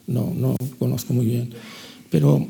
No, 0.05 0.31
no 0.35 0.55
conozco 0.77 1.13
muy 1.13 1.25
bien. 1.25 1.49
Pero 2.11 2.45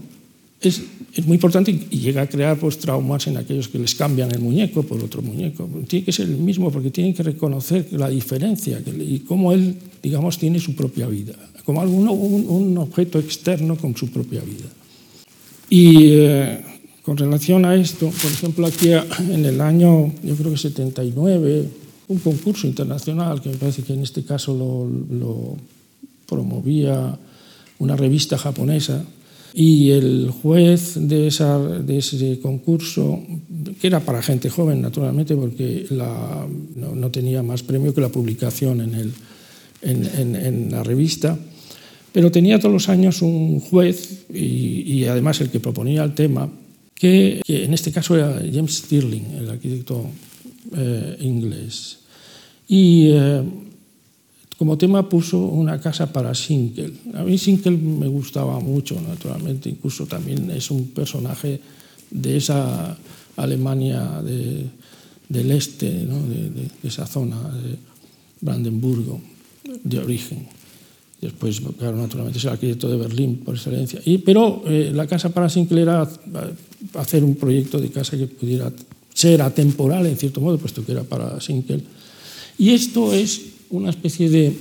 es, 0.69 0.81
es, 1.13 1.25
muy 1.25 1.35
importante 1.35 1.71
y 1.71 1.99
llega 1.99 2.21
a 2.21 2.27
crear 2.27 2.57
pues, 2.57 2.77
traumas 2.77 3.27
en 3.27 3.37
aquellos 3.37 3.67
que 3.67 3.79
les 3.79 3.95
cambian 3.95 4.31
el 4.31 4.39
muñeco 4.39 4.83
por 4.83 5.03
otro 5.03 5.21
muñeco. 5.21 5.69
Tiene 5.87 6.05
que 6.05 6.11
ser 6.11 6.27
el 6.27 6.37
mismo 6.37 6.71
porque 6.71 6.91
tienen 6.91 7.13
que 7.13 7.23
reconocer 7.23 7.87
la 7.91 8.09
diferencia 8.09 8.81
y 8.85 9.19
cómo 9.19 9.51
él, 9.51 9.75
digamos, 10.01 10.37
tiene 10.37 10.59
su 10.59 10.75
propia 10.75 11.07
vida, 11.07 11.33
como 11.65 11.81
un, 11.81 12.07
un 12.07 12.77
objeto 12.77 13.19
externo 13.19 13.75
con 13.75 13.95
su 13.95 14.09
propia 14.09 14.41
vida. 14.41 14.69
Y 15.69 16.11
eh, 16.11 16.61
con 17.03 17.17
relación 17.17 17.65
a 17.65 17.75
esto, 17.75 18.09
por 18.09 18.31
ejemplo, 18.31 18.67
aquí 18.67 18.91
en 18.91 19.45
el 19.45 19.59
año, 19.61 20.13
yo 20.23 20.35
creo 20.35 20.51
que 20.51 20.57
79, 20.57 21.69
un 22.07 22.19
concurso 22.19 22.67
internacional 22.67 23.41
que 23.41 23.49
me 23.49 23.57
parece 23.57 23.83
que 23.83 23.93
en 23.93 24.03
este 24.03 24.23
caso 24.23 24.53
lo 24.53 25.57
promovía 26.27 27.17
una 27.79 27.95
revista 27.95 28.37
japonesa, 28.37 29.03
y 29.53 29.91
el 29.91 30.31
juez 30.31 30.95
de, 30.95 31.27
ese 31.27 32.39
concurso, 32.41 33.21
que 33.79 33.87
era 33.87 33.99
para 33.99 34.23
gente 34.23 34.49
joven, 34.49 34.81
naturalmente, 34.81 35.35
porque 35.35 35.85
no, 36.75 37.11
tenía 37.11 37.43
más 37.43 37.61
premio 37.61 37.93
que 37.93 38.01
la 38.01 38.09
publicación 38.09 38.81
en, 38.81 39.11
el, 39.83 40.71
la 40.71 40.83
revista, 40.83 41.37
pero 42.11 42.31
tenía 42.31 42.59
todos 42.59 42.73
los 42.73 42.89
años 42.89 43.21
un 43.21 43.59
juez 43.59 44.25
y, 44.33 44.81
y 44.91 45.05
además 45.05 45.39
el 45.41 45.49
que 45.49 45.59
proponía 45.59 46.03
el 46.03 46.13
tema, 46.13 46.49
que, 46.95 47.41
que, 47.45 47.65
en 47.65 47.73
este 47.73 47.91
caso 47.91 48.15
era 48.15 48.41
James 48.51 48.77
Stirling, 48.77 49.35
el 49.39 49.49
arquitecto 49.49 50.05
eh, 50.75 51.17
inglés. 51.21 51.99
Y 52.67 53.09
eh, 53.11 53.43
como 54.57 54.77
tema 54.77 55.09
puso 55.09 55.39
una 55.39 55.79
casa 55.79 56.11
para 56.11 56.33
Sinkel. 56.35 56.93
A 57.15 57.23
mí 57.23 57.37
Sinkel 57.37 57.77
me 57.77 58.07
gustaba 58.07 58.59
mucho, 58.59 58.99
naturalmente, 59.01 59.69
incluso 59.69 60.05
también 60.05 60.51
es 60.51 60.69
un 60.71 60.89
personaje 60.89 61.59
de 62.11 62.37
esa 62.37 62.97
Alemania 63.35 64.21
de, 64.21 64.67
del 65.29 65.51
este, 65.51 65.89
¿no? 66.05 66.21
de, 66.27 66.49
de, 66.49 66.61
de, 66.81 66.87
esa 66.87 67.07
zona 67.07 67.41
de 67.49 67.77
Brandenburgo, 68.41 69.19
de 69.83 69.99
origen. 69.99 70.47
Después, 71.19 71.61
claro, 71.79 71.97
naturalmente 71.97 72.37
es 72.37 72.43
el 72.43 72.51
arquitecto 72.51 72.89
de 72.89 72.97
Berlín 72.97 73.37
por 73.37 73.55
excelencia. 73.55 74.01
Y, 74.03 74.17
pero 74.19 74.61
eh, 74.67 74.91
la 74.93 75.07
casa 75.07 75.29
para 75.29 75.49
Sinkel 75.49 75.77
era 75.79 76.07
hacer 76.95 77.23
un 77.23 77.35
proyecto 77.35 77.79
de 77.79 77.89
casa 77.89 78.17
que 78.17 78.27
pudiera 78.27 78.71
ser 79.13 79.41
atemporal, 79.41 80.05
en 80.05 80.17
cierto 80.17 80.41
modo, 80.41 80.57
puesto 80.57 80.85
que 80.85 80.91
era 80.91 81.03
para 81.03 81.39
Sinkel. 81.39 81.81
Y 82.57 82.71
esto 82.71 83.13
es 83.13 83.52
una 83.73 83.89
especie 83.89 84.29
de, 84.29 84.55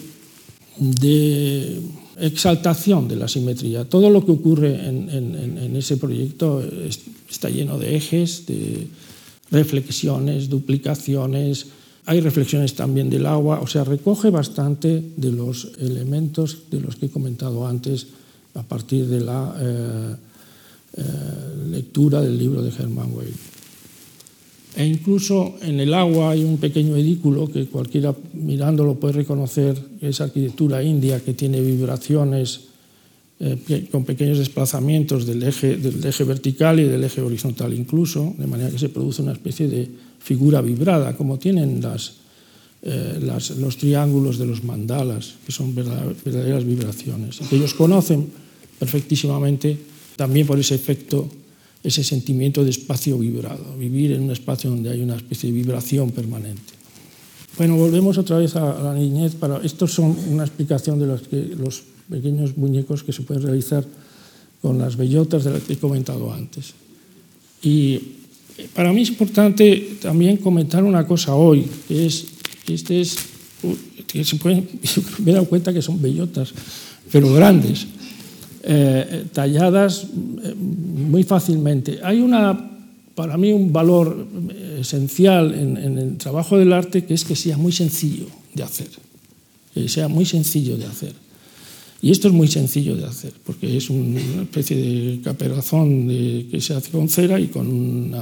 exaltación 2.18 3.08
de 3.08 3.16
la 3.16 3.28
simetría. 3.28 3.84
Todo 3.84 4.10
lo 4.10 4.24
que 4.24 4.32
ocurre 4.32 4.88
en, 4.88 5.76
ese 5.76 5.96
proyecto 5.96 6.62
es, 6.62 7.00
está 7.30 7.48
lleno 7.48 7.78
de 7.78 7.96
ejes, 7.96 8.46
de 8.46 8.88
reflexiones, 9.50 10.48
duplicaciones, 10.48 11.66
hay 12.04 12.20
reflexiones 12.20 12.74
también 12.74 13.08
del 13.10 13.26
agua, 13.26 13.60
o 13.60 13.66
sea, 13.66 13.84
recoge 13.84 14.30
bastante 14.30 15.12
de 15.16 15.30
los 15.30 15.70
elementos 15.78 16.64
de 16.70 16.80
los 16.80 16.96
que 16.96 17.06
he 17.06 17.10
comentado 17.10 17.66
antes 17.66 18.08
a 18.54 18.62
partir 18.62 19.06
de 19.06 19.20
la 19.20 19.54
eh, 19.60 20.16
eh, 20.96 21.02
lectura 21.70 22.20
del 22.20 22.36
libro 22.36 22.60
de 22.60 22.70
Hermann 22.70 23.14
Weyl. 23.14 23.51
E 24.75 24.87
incluso 24.87 25.57
en 25.61 25.81
el 25.81 25.93
agua 25.93 26.31
hay 26.31 26.45
un 26.45 26.57
pequeño 26.57 26.97
edículo 26.97 27.51
que 27.51 27.66
cualquiera 27.66 28.14
mirándolo 28.33 28.95
puede 28.95 29.20
reconocer, 29.20 29.77
es 30.01 30.20
arquitectura 30.20 30.83
india 30.83 31.20
que 31.20 31.35
tiene 31.35 31.61
vibraciones 31.61 32.73
eh, 33.39 33.89
con 33.91 34.05
pequeños 34.05 34.39
desplazamientos 34.39 35.27
del 35.27 35.43
eje, 35.43 35.77
del 35.77 36.05
eje 36.05 36.25
vertical 36.25 36.81
y 36.81 36.85
del 36.85 37.05
eje 37.05 37.20
horizontal 37.20 37.75
incluso, 37.75 38.35
de 38.39 38.47
manera 38.47 38.70
que 38.70 38.79
se 38.79 38.89
produce 38.89 39.20
una 39.20 39.33
especie 39.33 39.68
de 39.68 39.89
figura 40.20 40.62
vibrada, 40.62 41.16
como 41.16 41.39
tienen 41.39 41.83
eh, 42.83 43.18
los 43.20 43.77
triángulos 43.77 44.39
de 44.39 44.47
los 44.47 44.64
mandalas, 44.64 45.35
que 45.45 45.53
son 45.53 45.75
verdaderas 45.75 46.64
vibraciones, 46.64 47.41
que 47.51 47.57
ellos 47.57 47.75
conocen 47.75 48.31
perfectísimamente 48.79 49.77
también 50.16 50.47
por 50.47 50.59
ese 50.59 50.77
efecto 50.77 51.29
ese 51.83 52.05
sentimiento 52.05 52.64
de 52.64 52.70
espacio 52.70 53.18
vibrado, 53.18 53.76
vivir 53.76 54.12
en 54.12 54.22
un 54.22 54.30
espacio 54.30 54.70
donde 54.70 54.91
hay 54.91 55.01
una 55.01 55.16
especie 55.16 55.51
de 55.51 55.57
vibración 55.57 56.11
permanente. 56.11 56.72
Bueno, 57.59 57.76
volvemos 57.76 58.16
otra 58.18 58.39
vez 58.39 58.57
a 58.57 58.83
la 58.83 58.95
niñez. 58.95 59.35
Para, 59.35 59.59
estos 59.59 59.93
son 59.93 60.16
una 60.30 60.45
explicación 60.45 60.99
de 60.99 61.07
los, 61.07 61.22
que, 61.22 61.55
los 61.59 61.83
pequeños 62.09 62.57
muñecos 62.57 63.03
que 63.03 63.12
se 63.12 63.22
pueden 63.22 63.43
realizar 63.43 63.85
con 64.62 64.78
las 64.78 64.97
bellotas 64.97 65.45
de 65.45 65.51
las 65.51 65.62
que 65.62 65.74
he 65.74 65.76
comentado 65.76 66.33
antes. 66.33 66.72
Y 67.62 68.01
para 68.74 68.93
mí 68.93 69.03
es 69.03 69.11
importante 69.11 69.99
también 70.01 70.37
comentar 70.39 70.85
una 70.85 71.07
cosa 71.07 71.35
hoy, 71.35 71.66
que 71.89 72.07
es 72.07 72.26
este 72.68 73.01
es, 73.01 73.16
que 74.07 74.24
se 74.24 74.37
pueden, 74.37 74.68
me 75.24 75.33
he 75.33 75.35
dado 75.35 75.47
cuenta 75.47 75.72
que 75.72 75.83
son 75.83 76.01
bellotas, 76.01 76.53
pero 77.11 77.33
grandes 77.33 77.87
eh, 78.64 79.26
talladas 79.32 80.04
eh, 80.04 80.54
muy 80.54 81.24
fácilmente. 81.24 81.98
Hay 82.02 82.20
una, 82.20 82.70
para 83.14 83.36
mí 83.36 83.52
un 83.52 83.72
valor 83.72 84.26
esencial 84.78 85.52
en, 85.52 85.98
el 85.98 86.16
trabajo 86.16 86.56
del 86.58 86.72
arte 86.72 87.04
que 87.04 87.14
es 87.14 87.24
que 87.24 87.34
sea 87.34 87.56
muy 87.56 87.72
sencillo 87.72 88.26
de 88.54 88.62
hacer, 88.62 88.88
que 89.74 89.88
sea 89.88 90.06
muy 90.06 90.24
sencillo 90.24 90.76
de 90.76 90.86
hacer. 90.86 91.12
Y 92.02 92.10
esto 92.10 92.28
es 92.28 92.34
muy 92.34 92.46
sencillo 92.46 92.96
de 92.96 93.04
hacer, 93.04 93.32
porque 93.44 93.76
es 93.76 93.90
una 93.90 94.20
especie 94.42 94.76
de 94.76 95.20
caperazón 95.22 96.06
de, 96.06 96.46
que 96.50 96.60
se 96.60 96.74
hace 96.74 96.90
con 96.90 97.08
cera 97.08 97.40
y 97.40 97.48
con, 97.48 98.14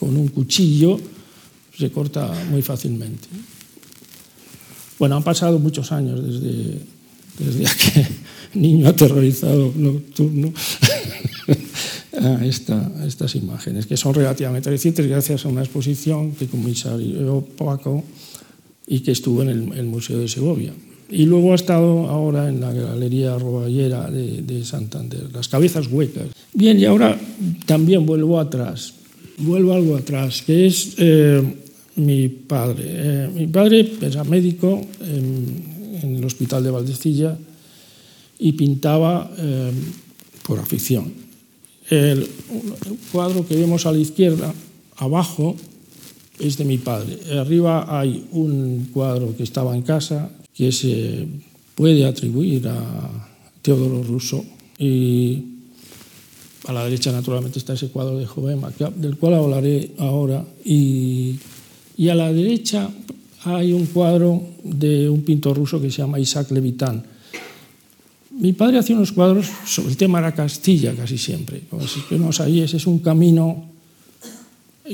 un 0.00 0.28
cuchillo 0.28 0.98
se 1.76 1.90
corta 1.90 2.32
muy 2.50 2.62
fácilmente. 2.62 3.28
Bueno, 4.98 5.16
han 5.16 5.22
pasado 5.22 5.58
muchos 5.58 5.92
años 5.92 6.24
desde, 6.24 6.80
desde 7.38 8.08
niño 8.56 8.88
aterrorizado 8.88 9.72
nocturno 9.76 10.52
a, 12.20 12.44
esta, 12.44 12.92
a, 12.98 13.06
estas 13.06 13.34
imágenes, 13.34 13.86
que 13.86 13.96
son 13.96 14.14
relativamente 14.14 14.70
recientes 14.70 15.06
gracias 15.06 15.44
a 15.44 15.48
una 15.48 15.62
exposición 15.62 16.32
que 16.32 16.46
comisarió 16.46 17.46
Paco 17.56 18.04
y 18.86 19.00
que 19.00 19.12
estuvo 19.12 19.42
en 19.42 19.48
el, 19.48 19.72
el, 19.78 19.86
Museo 19.86 20.18
de 20.18 20.28
Segovia. 20.28 20.72
Y 21.08 21.26
luego 21.26 21.52
ha 21.52 21.54
estado 21.54 22.08
ahora 22.08 22.48
en 22.48 22.60
la 22.60 22.72
Galería 22.72 23.38
Roballera 23.38 24.10
de, 24.10 24.42
de 24.42 24.64
Santander, 24.64 25.30
Las 25.32 25.48
Cabezas 25.48 25.86
Huecas. 25.86 26.26
Bien, 26.52 26.78
y 26.78 26.84
ahora 26.84 27.18
también 27.64 28.06
vuelvo 28.06 28.40
atrás, 28.40 28.94
vuelvo 29.38 29.74
algo 29.74 29.96
atrás, 29.96 30.42
que 30.42 30.66
es 30.66 30.94
eh, 30.98 31.42
mi 31.96 32.28
padre. 32.28 32.84
Eh, 32.86 33.30
mi 33.34 33.46
padre 33.46 33.92
era 34.00 34.24
médico 34.24 34.80
en, 35.00 36.00
en 36.02 36.16
el 36.16 36.24
Hospital 36.24 36.64
de 36.64 36.70
Valdecilla, 36.70 37.36
y 38.38 38.52
pintaba 38.52 39.30
eh, 39.36 39.72
por 40.42 40.58
afición. 40.58 41.12
El, 41.88 42.28
cuadro 43.12 43.46
que 43.46 43.56
vemos 43.56 43.86
a 43.86 43.92
la 43.92 43.98
izquierda, 43.98 44.52
abajo, 44.96 45.56
es 46.38 46.56
de 46.56 46.64
mi 46.64 46.78
padre. 46.78 47.18
Arriba 47.38 47.98
hay 47.98 48.26
un 48.32 48.88
cuadro 48.92 49.34
que 49.36 49.42
estaba 49.42 49.74
en 49.74 49.82
casa 49.82 50.30
que 50.54 50.72
se 50.72 51.26
puede 51.74 52.04
atribuir 52.06 52.68
a 52.68 53.28
Teodoro 53.62 54.02
Russo 54.02 54.44
y 54.78 55.42
a 56.66 56.72
la 56.72 56.84
derecha 56.84 57.12
naturalmente 57.12 57.58
está 57.58 57.74
ese 57.74 57.88
cuadro 57.88 58.18
de 58.18 58.26
Jovema, 58.26 58.72
del 58.96 59.16
cual 59.16 59.34
hablaré 59.34 59.92
ahora 59.98 60.44
y, 60.64 61.36
y 61.96 62.08
a 62.08 62.14
la 62.14 62.32
derecha 62.32 62.90
hay 63.44 63.72
un 63.72 63.86
cuadro 63.86 64.42
de 64.64 65.08
un 65.08 65.22
pintor 65.22 65.56
ruso 65.56 65.80
que 65.80 65.90
se 65.90 65.98
llama 65.98 66.18
Isaac 66.18 66.50
Levitan 66.50 67.15
mi 68.38 68.52
padre 68.52 68.78
hacía 68.78 68.96
unos 68.96 69.12
cuadros 69.12 69.46
sobre 69.64 69.90
el 69.90 69.96
tema 69.96 70.18
de 70.18 70.26
la 70.26 70.34
Castilla 70.34 70.94
casi 70.94 71.16
siempre. 71.16 71.62
Como 71.70 71.86
si 71.88 72.00
vemos 72.10 72.40
ahí, 72.40 72.60
ese 72.60 72.76
es 72.76 72.86
un 72.86 72.98
camino 72.98 73.64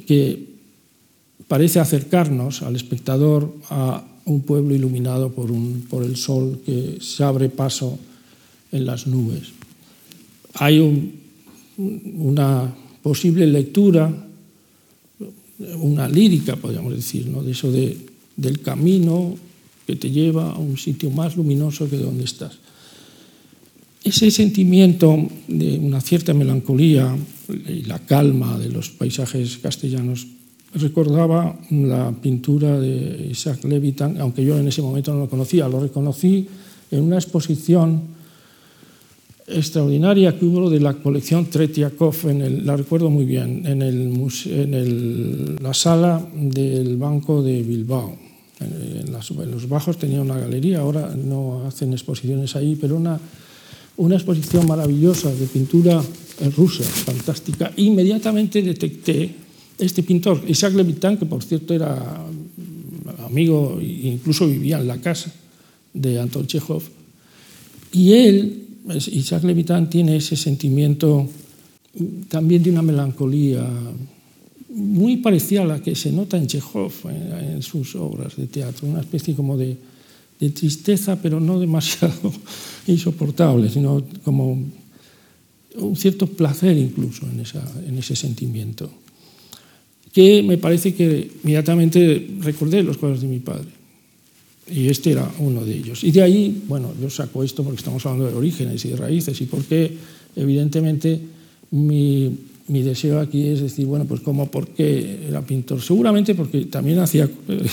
que 0.06 0.46
parece 1.48 1.80
acercarnos 1.80 2.62
al 2.62 2.76
espectador 2.76 3.52
a 3.68 4.04
un 4.24 4.42
pueblo 4.42 4.74
iluminado 4.74 5.32
por, 5.32 5.50
un, 5.50 5.86
por 5.90 6.04
el 6.04 6.16
sol 6.16 6.60
que 6.64 6.98
se 7.00 7.24
abre 7.24 7.48
paso 7.48 7.98
en 8.70 8.86
las 8.86 9.06
nubes. 9.08 9.50
Hay 10.54 10.78
un, 10.78 11.12
una 12.16 12.72
posible 13.02 13.46
lectura, 13.46 14.12
una 15.78 16.08
lírica, 16.08 16.54
podríamos 16.54 16.94
decir, 16.94 17.26
¿no? 17.26 17.42
de 17.42 17.50
eso 17.50 17.72
de, 17.72 17.98
del 18.36 18.60
camino 18.60 19.34
que 19.84 19.96
te 19.96 20.10
lleva 20.10 20.52
a 20.52 20.58
un 20.58 20.78
sitio 20.78 21.10
más 21.10 21.36
luminoso 21.36 21.90
que 21.90 21.96
donde 21.96 22.24
estás 22.24 22.62
ese 24.04 24.30
sentimiento 24.30 25.16
de 25.46 25.78
una 25.78 26.00
cierta 26.00 26.34
melancolía 26.34 27.14
y 27.48 27.82
la 27.84 27.98
calma 28.00 28.58
de 28.58 28.68
los 28.68 28.90
paisajes 28.90 29.58
castellanos 29.58 30.26
recordaba 30.74 31.58
la 31.70 32.12
pintura 32.12 32.80
de 32.80 33.28
Isaac 33.30 33.64
Levitan, 33.64 34.20
aunque 34.20 34.44
yo 34.44 34.58
en 34.58 34.68
ese 34.68 34.82
momento 34.82 35.12
no 35.12 35.20
lo 35.20 35.28
conocía, 35.28 35.68
lo 35.68 35.80
reconocí 35.80 36.48
en 36.90 37.02
una 37.02 37.16
exposición 37.16 38.02
extraordinaria 39.46 40.38
que 40.38 40.44
hubo 40.44 40.70
de 40.70 40.80
la 40.80 40.94
colección 40.94 41.46
Tretiakov, 41.46 42.28
en 42.28 42.40
el, 42.40 42.66
la 42.66 42.76
recuerdo 42.76 43.10
muy 43.10 43.24
bien, 43.24 43.66
en, 43.66 43.82
el, 43.82 44.30
en 44.46 44.74
el, 44.74 45.56
la 45.60 45.74
sala 45.74 46.24
del 46.34 46.96
Banco 46.96 47.42
de 47.42 47.62
Bilbao. 47.62 48.16
En, 48.60 49.12
las, 49.12 49.30
en, 49.32 49.50
los 49.50 49.68
bajos 49.68 49.98
tenía 49.98 50.22
una 50.22 50.38
galería, 50.38 50.80
ahora 50.80 51.14
no 51.16 51.66
hacen 51.66 51.92
exposiciones 51.92 52.54
ahí, 52.54 52.78
pero 52.80 52.96
una, 52.96 53.18
una 53.96 54.16
exposición 54.16 54.66
maravillosa 54.66 55.32
de 55.32 55.46
pintura 55.46 56.02
rusa, 56.56 56.84
fantástica. 56.84 57.72
Inmediatamente 57.76 58.62
detecté 58.62 59.34
este 59.78 60.02
pintor, 60.02 60.42
Isaac 60.48 60.74
Levitan, 60.74 61.16
que 61.16 61.26
por 61.26 61.42
cierto 61.42 61.74
era 61.74 62.24
amigo 63.24 63.78
e 63.80 64.08
incluso 64.08 64.46
vivía 64.46 64.78
en 64.78 64.86
la 64.86 64.98
casa 64.98 65.32
de 65.92 66.20
Anton 66.20 66.46
Chekhov, 66.46 66.82
y 67.92 68.12
él 68.12 68.62
Isaac 69.12 69.44
Levitan 69.44 69.88
tiene 69.88 70.16
ese 70.16 70.36
sentimiento 70.36 71.28
también 72.28 72.62
de 72.62 72.70
una 72.70 72.82
melancolía 72.82 73.68
muy 74.70 75.18
parecida 75.18 75.62
a 75.62 75.66
la 75.66 75.82
que 75.82 75.94
se 75.94 76.10
nota 76.10 76.38
en 76.38 76.46
Chekhov, 76.46 76.92
en, 77.08 77.62
sus 77.62 77.94
obras 77.94 78.36
de 78.36 78.46
teatro, 78.46 78.88
una 78.88 79.00
especie 79.00 79.34
como 79.34 79.56
de, 79.56 79.76
de 80.42 80.50
tristeza, 80.50 81.22
pero 81.22 81.38
no 81.38 81.60
demasiado 81.60 82.32
insoportable, 82.88 83.70
sino 83.70 84.02
como 84.24 84.58
un 85.76 85.96
cierto 85.96 86.26
placer 86.26 86.76
incluso 86.76 87.26
en, 87.30 87.38
esa, 87.38 87.62
en 87.86 87.96
ese 87.96 88.16
sentimiento, 88.16 88.90
que 90.12 90.42
me 90.42 90.58
parece 90.58 90.94
que 90.94 91.30
inmediatamente 91.44 92.28
recordé 92.40 92.82
los 92.82 92.98
cuadros 92.98 93.22
de 93.22 93.28
mi 93.28 93.38
padre. 93.38 93.70
Y 94.68 94.88
este 94.88 95.12
era 95.12 95.30
uno 95.38 95.64
de 95.64 95.76
ellos. 95.76 96.02
Y 96.02 96.10
de 96.10 96.22
ahí, 96.22 96.62
bueno, 96.66 96.92
yo 97.00 97.08
saco 97.08 97.44
esto 97.44 97.62
porque 97.62 97.78
estamos 97.78 98.04
hablando 98.04 98.28
de 98.28 98.34
orígenes 98.34 98.84
y 98.84 98.88
de 98.90 98.96
raíces 98.96 99.40
y 99.40 99.46
porque, 99.46 99.96
evidentemente, 100.34 101.20
mi, 101.70 102.36
mi 102.66 102.82
deseo 102.82 103.20
aquí 103.20 103.46
es 103.46 103.60
decir, 103.60 103.86
bueno, 103.86 104.06
pues 104.06 104.20
cómo, 104.20 104.50
por 104.50 104.68
qué 104.68 105.26
era 105.28 105.40
pintor. 105.42 105.80
Seguramente 105.80 106.34
porque 106.34 106.66
también 106.66 106.98
hacía 106.98 107.28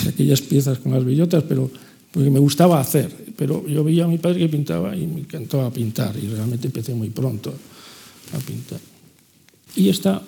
aquellas 0.08 0.42
piezas 0.42 0.78
con 0.80 0.94
las 0.94 1.04
bellotas, 1.04 1.44
pero 1.48 1.70
porque 2.12 2.30
me 2.30 2.40
gustaba 2.40 2.80
hacer. 2.80 3.34
Pero 3.36 3.68
yo 3.68 3.84
veía 3.84 4.06
a 4.06 4.08
mi 4.08 4.18
padre 4.18 4.40
que 4.40 4.50
pintaba 4.50 4.96
y 4.96 5.08
me 5.08 5.22
encantaba 5.22 5.72
pintar 5.72 6.16
y 6.18 6.28
realmente 6.28 6.68
empecé 6.68 6.94
muy 6.94 7.10
pronto 7.10 7.54
a 8.34 8.38
pintar. 8.40 8.80
Y 9.76 9.90
esta 9.90 10.22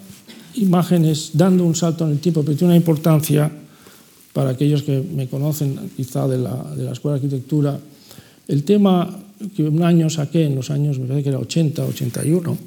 imagen 0.55 1.05
es 1.05 1.32
dando 1.34 1.65
un 1.65 1.75
salto 1.75 2.05
en 2.05 2.11
el 2.11 2.19
tiempo, 2.19 2.43
pero 2.43 2.57
tiene 2.57 2.73
una 2.73 2.77
importancia 2.77 3.51
para 4.34 4.51
aquellos 4.51 4.84
que 4.84 5.01
me 5.01 5.27
conocen 5.27 5.91
quizá 5.95 6.27
de 6.27 6.38
la, 6.38 6.55
de 6.75 6.84
la 6.84 6.91
Escuela 6.93 7.17
de 7.17 7.25
Arquitectura, 7.25 7.79
el 8.47 8.63
tema 8.63 9.19
que 9.55 9.63
un 9.63 9.84
año 9.84 10.09
saqué, 10.09 10.45
en 10.45 10.55
los 10.55 10.69
años, 10.69 10.99
me 10.99 11.07
parece 11.07 11.23
que 11.23 11.29
era 11.29 11.39
80, 11.39 11.86
81, 11.86 12.57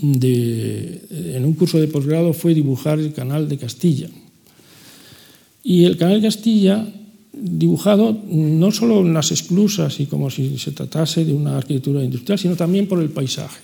de, 0.00 1.34
en 1.34 1.44
un 1.44 1.54
curso 1.54 1.78
de 1.78 1.88
posgrado 1.88 2.32
fue 2.32 2.54
dibujar 2.54 2.98
el 2.98 3.12
canal 3.12 3.48
de 3.48 3.58
Castilla. 3.58 4.08
Y 5.62 5.84
el 5.84 5.96
canal 5.96 6.20
de 6.20 6.28
Castilla, 6.28 6.86
dibujado 7.32 8.16
no 8.28 8.70
solo 8.72 9.00
en 9.00 9.14
las 9.14 9.30
esclusas 9.32 10.00
y 10.00 10.06
como 10.06 10.30
si 10.30 10.58
se 10.58 10.72
tratase 10.72 11.24
de 11.24 11.32
una 11.32 11.56
arquitectura 11.56 12.02
industrial, 12.02 12.38
sino 12.38 12.56
también 12.56 12.86
por 12.86 13.00
el 13.00 13.10
paisaje. 13.10 13.60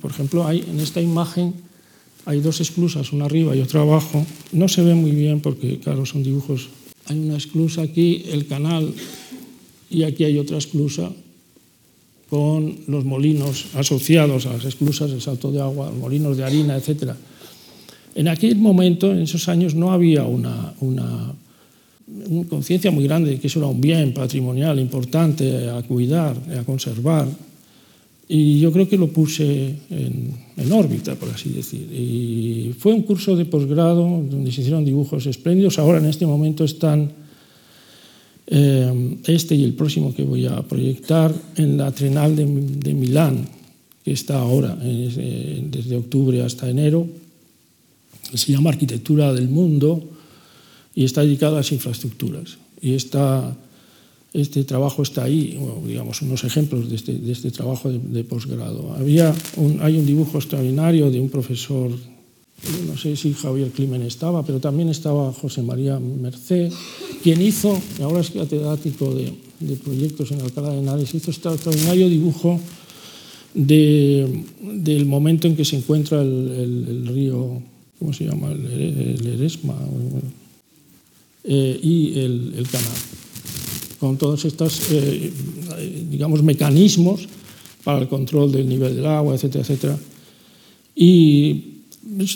Por 0.00 0.10
ejemplo, 0.10 0.46
hay 0.46 0.64
en 0.68 0.80
esta 0.80 1.00
imagen 1.00 1.54
hay 2.24 2.40
dos 2.40 2.60
esclusas, 2.60 3.12
una 3.12 3.24
arriba 3.24 3.56
y 3.56 3.60
otra 3.60 3.80
abajo. 3.80 4.24
No 4.52 4.68
se 4.68 4.82
ve 4.82 4.94
muy 4.94 5.10
bien 5.10 5.40
porque, 5.40 5.78
claro, 5.80 6.06
son 6.06 6.22
dibujos. 6.22 6.68
Hay 7.06 7.18
una 7.18 7.36
esclusa 7.36 7.82
aquí, 7.82 8.24
el 8.30 8.46
canal, 8.46 8.94
y 9.90 10.04
aquí 10.04 10.24
hay 10.24 10.38
otra 10.38 10.58
esclusa 10.58 11.10
con 12.30 12.78
los 12.86 13.04
molinos 13.04 13.66
asociados 13.74 14.46
a 14.46 14.54
las 14.54 14.64
esclusas, 14.64 15.10
el 15.10 15.20
salto 15.20 15.50
de 15.50 15.60
agua, 15.60 15.90
molinos 15.90 16.36
de 16.36 16.44
harina, 16.44 16.76
etc. 16.76 17.12
En 18.14 18.28
aquel 18.28 18.56
momento, 18.56 19.10
en 19.10 19.22
esos 19.22 19.48
años, 19.48 19.74
no 19.74 19.92
había 19.92 20.24
una, 20.24 20.74
una, 20.80 21.34
una 22.28 22.48
conciencia 22.48 22.90
muy 22.90 23.04
grande 23.04 23.30
de 23.30 23.38
que 23.38 23.46
eso 23.46 23.58
era 23.58 23.68
un 23.68 23.80
bien 23.80 24.12
patrimonial 24.12 24.78
importante 24.78 25.68
a 25.68 25.82
cuidar, 25.82 26.36
a 26.58 26.64
conservar. 26.64 27.28
Y 28.28 28.60
yo 28.60 28.72
creo 28.72 28.88
que 28.88 28.96
lo 28.96 29.08
puse 29.08 29.74
en, 29.90 30.32
en, 30.56 30.72
órbita, 30.72 31.14
por 31.16 31.28
así 31.28 31.50
decir. 31.50 31.82
Y 31.92 32.72
fue 32.78 32.94
un 32.94 33.02
curso 33.02 33.36
de 33.36 33.44
posgrado 33.44 34.02
donde 34.02 34.50
se 34.52 34.62
hicieron 34.62 34.84
dibujos 34.84 35.26
espléndidos. 35.26 35.78
Ahora, 35.78 35.98
en 35.98 36.06
este 36.06 36.24
momento, 36.24 36.64
están 36.64 37.12
eh, 38.46 39.18
este 39.26 39.54
y 39.54 39.64
el 39.64 39.74
próximo 39.74 40.14
que 40.14 40.24
voy 40.24 40.46
a 40.46 40.62
proyectar 40.62 41.34
en 41.56 41.76
la 41.76 41.90
Trienal 41.90 42.36
de, 42.36 42.44
de 42.44 42.94
Milán, 42.94 43.46
que 44.04 44.12
está 44.12 44.40
ahora, 44.40 44.76
desde 44.76 45.96
octubre 45.96 46.42
hasta 46.42 46.68
enero. 46.68 47.06
Se 48.34 48.52
llama 48.52 48.70
Arquitectura 48.70 49.32
del 49.32 49.48
Mundo 49.48 50.02
y 50.94 51.04
está 51.04 51.22
dedicada 51.22 51.52
a 51.52 51.56
las 51.58 51.72
infraestructuras. 51.72 52.58
Y 52.80 52.94
está 52.94 53.56
este 54.32 54.64
trabajo 54.64 55.02
está 55.02 55.24
ahí, 55.24 55.58
digamos, 55.86 56.22
unos 56.22 56.44
ejemplos 56.44 56.88
de 56.88 56.96
este, 56.96 57.12
de 57.12 57.32
este 57.32 57.50
trabajo 57.50 57.90
de, 57.90 58.24
posgrado. 58.24 58.94
Había 58.94 59.34
un, 59.56 59.80
hay 59.82 59.96
un 59.98 60.06
dibujo 60.06 60.38
extraordinario 60.38 61.10
de 61.10 61.20
un 61.20 61.28
profesor, 61.28 61.90
no 62.86 62.96
sé 62.96 63.16
si 63.16 63.34
Javier 63.34 63.70
Climen 63.70 64.02
estaba, 64.02 64.42
pero 64.44 64.58
también 64.58 64.88
estaba 64.88 65.32
José 65.32 65.62
María 65.62 65.98
Mercé, 65.98 66.70
quien 67.22 67.42
hizo, 67.42 67.78
ahora 68.00 68.20
es 68.20 68.30
catedrático 68.30 69.14
de, 69.14 69.34
de 69.60 69.76
proyectos 69.76 70.30
en 70.32 70.40
Alcalá 70.40 70.70
de 70.70 70.78
Henares, 70.78 71.14
hizo 71.14 71.30
este 71.30 71.50
extraordinario 71.50 72.08
dibujo 72.08 72.58
de, 73.52 74.44
del 74.62 75.04
momento 75.04 75.46
en 75.46 75.56
que 75.56 75.66
se 75.66 75.76
encuentra 75.76 76.22
el, 76.22 77.06
río, 77.06 77.60
¿cómo 77.98 78.14
se 78.14 78.24
llama? 78.24 78.50
El, 78.50 78.64
el 78.64 79.26
Eresma, 79.26 79.76
eh, 81.44 81.80
y 81.82 82.18
el, 82.18 82.54
el 82.56 82.68
canal 82.68 82.92
con 84.02 84.18
todos 84.18 84.44
estos, 84.44 84.90
eh, 84.90 85.30
digamos, 86.10 86.42
mecanismos 86.42 87.20
para 87.84 88.00
el 88.00 88.08
control 88.08 88.50
del 88.50 88.68
nivel 88.68 88.96
del 88.96 89.06
agua, 89.06 89.36
etcétera, 89.36 89.62
etcétera. 89.62 89.96
Y 90.96 91.86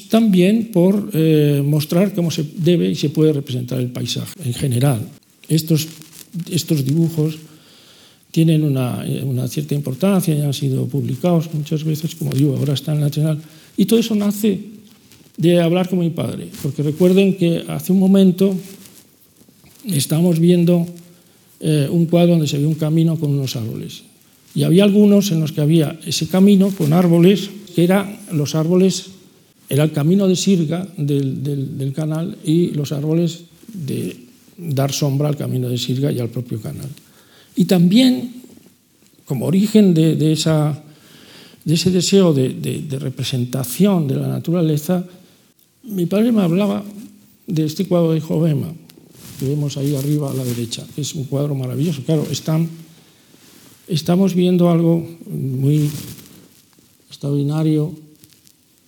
también 0.08 0.70
por 0.70 1.10
eh, 1.12 1.60
mostrar 1.66 2.14
cómo 2.14 2.30
se 2.30 2.46
debe 2.56 2.88
y 2.88 2.94
se 2.94 3.10
puede 3.10 3.32
representar 3.32 3.80
el 3.80 3.90
paisaje 3.90 4.32
en 4.44 4.54
general. 4.54 5.08
Estos, 5.48 5.88
estos 6.48 6.84
dibujos 6.84 7.36
tienen 8.30 8.62
una, 8.62 9.04
una, 9.24 9.48
cierta 9.48 9.74
importancia 9.74 10.36
y 10.36 10.42
han 10.42 10.54
sido 10.54 10.86
publicados 10.86 11.52
muchas 11.52 11.82
veces, 11.82 12.14
como 12.14 12.30
digo, 12.30 12.56
ahora 12.56 12.74
está 12.74 12.92
en 12.92 13.00
Nacional. 13.00 13.42
Y 13.76 13.86
todo 13.86 13.98
eso 13.98 14.14
nace 14.14 14.60
de 15.36 15.60
hablar 15.60 15.88
con 15.88 15.98
mi 15.98 16.10
padre, 16.10 16.46
porque 16.62 16.84
recuerden 16.84 17.36
que 17.36 17.64
hace 17.66 17.90
un 17.90 17.98
momento 17.98 18.54
estábamos 19.86 20.40
viendo 20.40 20.86
eh, 21.60 21.88
un 21.90 22.06
cuadro 22.06 22.32
donde 22.32 22.48
se 22.48 22.58
ve 22.58 22.66
un 22.66 22.74
camino 22.74 23.18
con 23.18 23.30
unos 23.30 23.56
árboles. 23.56 24.02
Y 24.54 24.62
había 24.62 24.84
algunos 24.84 25.30
en 25.32 25.40
los 25.40 25.52
que 25.52 25.60
había 25.60 25.98
ese 26.06 26.28
camino 26.28 26.70
con 26.70 26.92
árboles, 26.92 27.50
que 27.74 27.84
eran 27.84 28.18
los 28.32 28.54
árboles, 28.54 29.06
era 29.68 29.84
el 29.84 29.92
camino 29.92 30.26
de 30.28 30.36
sirga 30.36 30.86
del, 30.96 31.92
canal 31.94 32.36
y 32.44 32.70
los 32.70 32.92
árboles 32.92 33.44
de 33.72 34.16
dar 34.56 34.92
sombra 34.92 35.28
al 35.28 35.36
camino 35.36 35.68
de 35.68 35.76
sirga 35.76 36.10
y 36.10 36.20
al 36.20 36.30
propio 36.30 36.60
canal. 36.60 36.88
Y 37.54 37.66
también, 37.66 38.32
como 39.24 39.46
origen 39.46 39.92
de, 39.92 40.32
ese 40.32 41.90
deseo 41.90 42.32
de, 42.32 42.50
de, 42.50 42.82
de, 42.82 42.98
representación 42.98 44.06
de 44.08 44.16
la 44.16 44.28
naturaleza, 44.28 45.04
mi 45.84 46.06
padre 46.06 46.32
me 46.32 46.42
hablaba 46.42 46.84
de 47.46 47.64
este 47.64 47.86
cuadro 47.86 48.12
de 48.12 48.20
Jovema, 48.20 48.72
que 49.38 49.46
vemos 49.46 49.76
ahí 49.76 49.94
arriba 49.94 50.30
a 50.30 50.34
la 50.34 50.44
derecha. 50.44 50.86
Es 50.96 51.14
un 51.14 51.24
cuadro 51.24 51.54
maravilloso. 51.54 52.02
Claro, 52.04 52.26
están, 52.30 52.68
estamos 53.88 54.34
viendo 54.34 54.70
algo 54.70 55.06
muy 55.26 55.90
extraordinario 57.08 57.94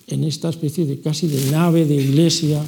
en 0.09 0.25
esta 0.25 0.49
especie 0.49 0.87
de 0.87 1.01
casi 1.01 1.29
de 1.29 1.51
nave 1.51 1.85
de 1.85 1.95
iglesia, 1.95 2.65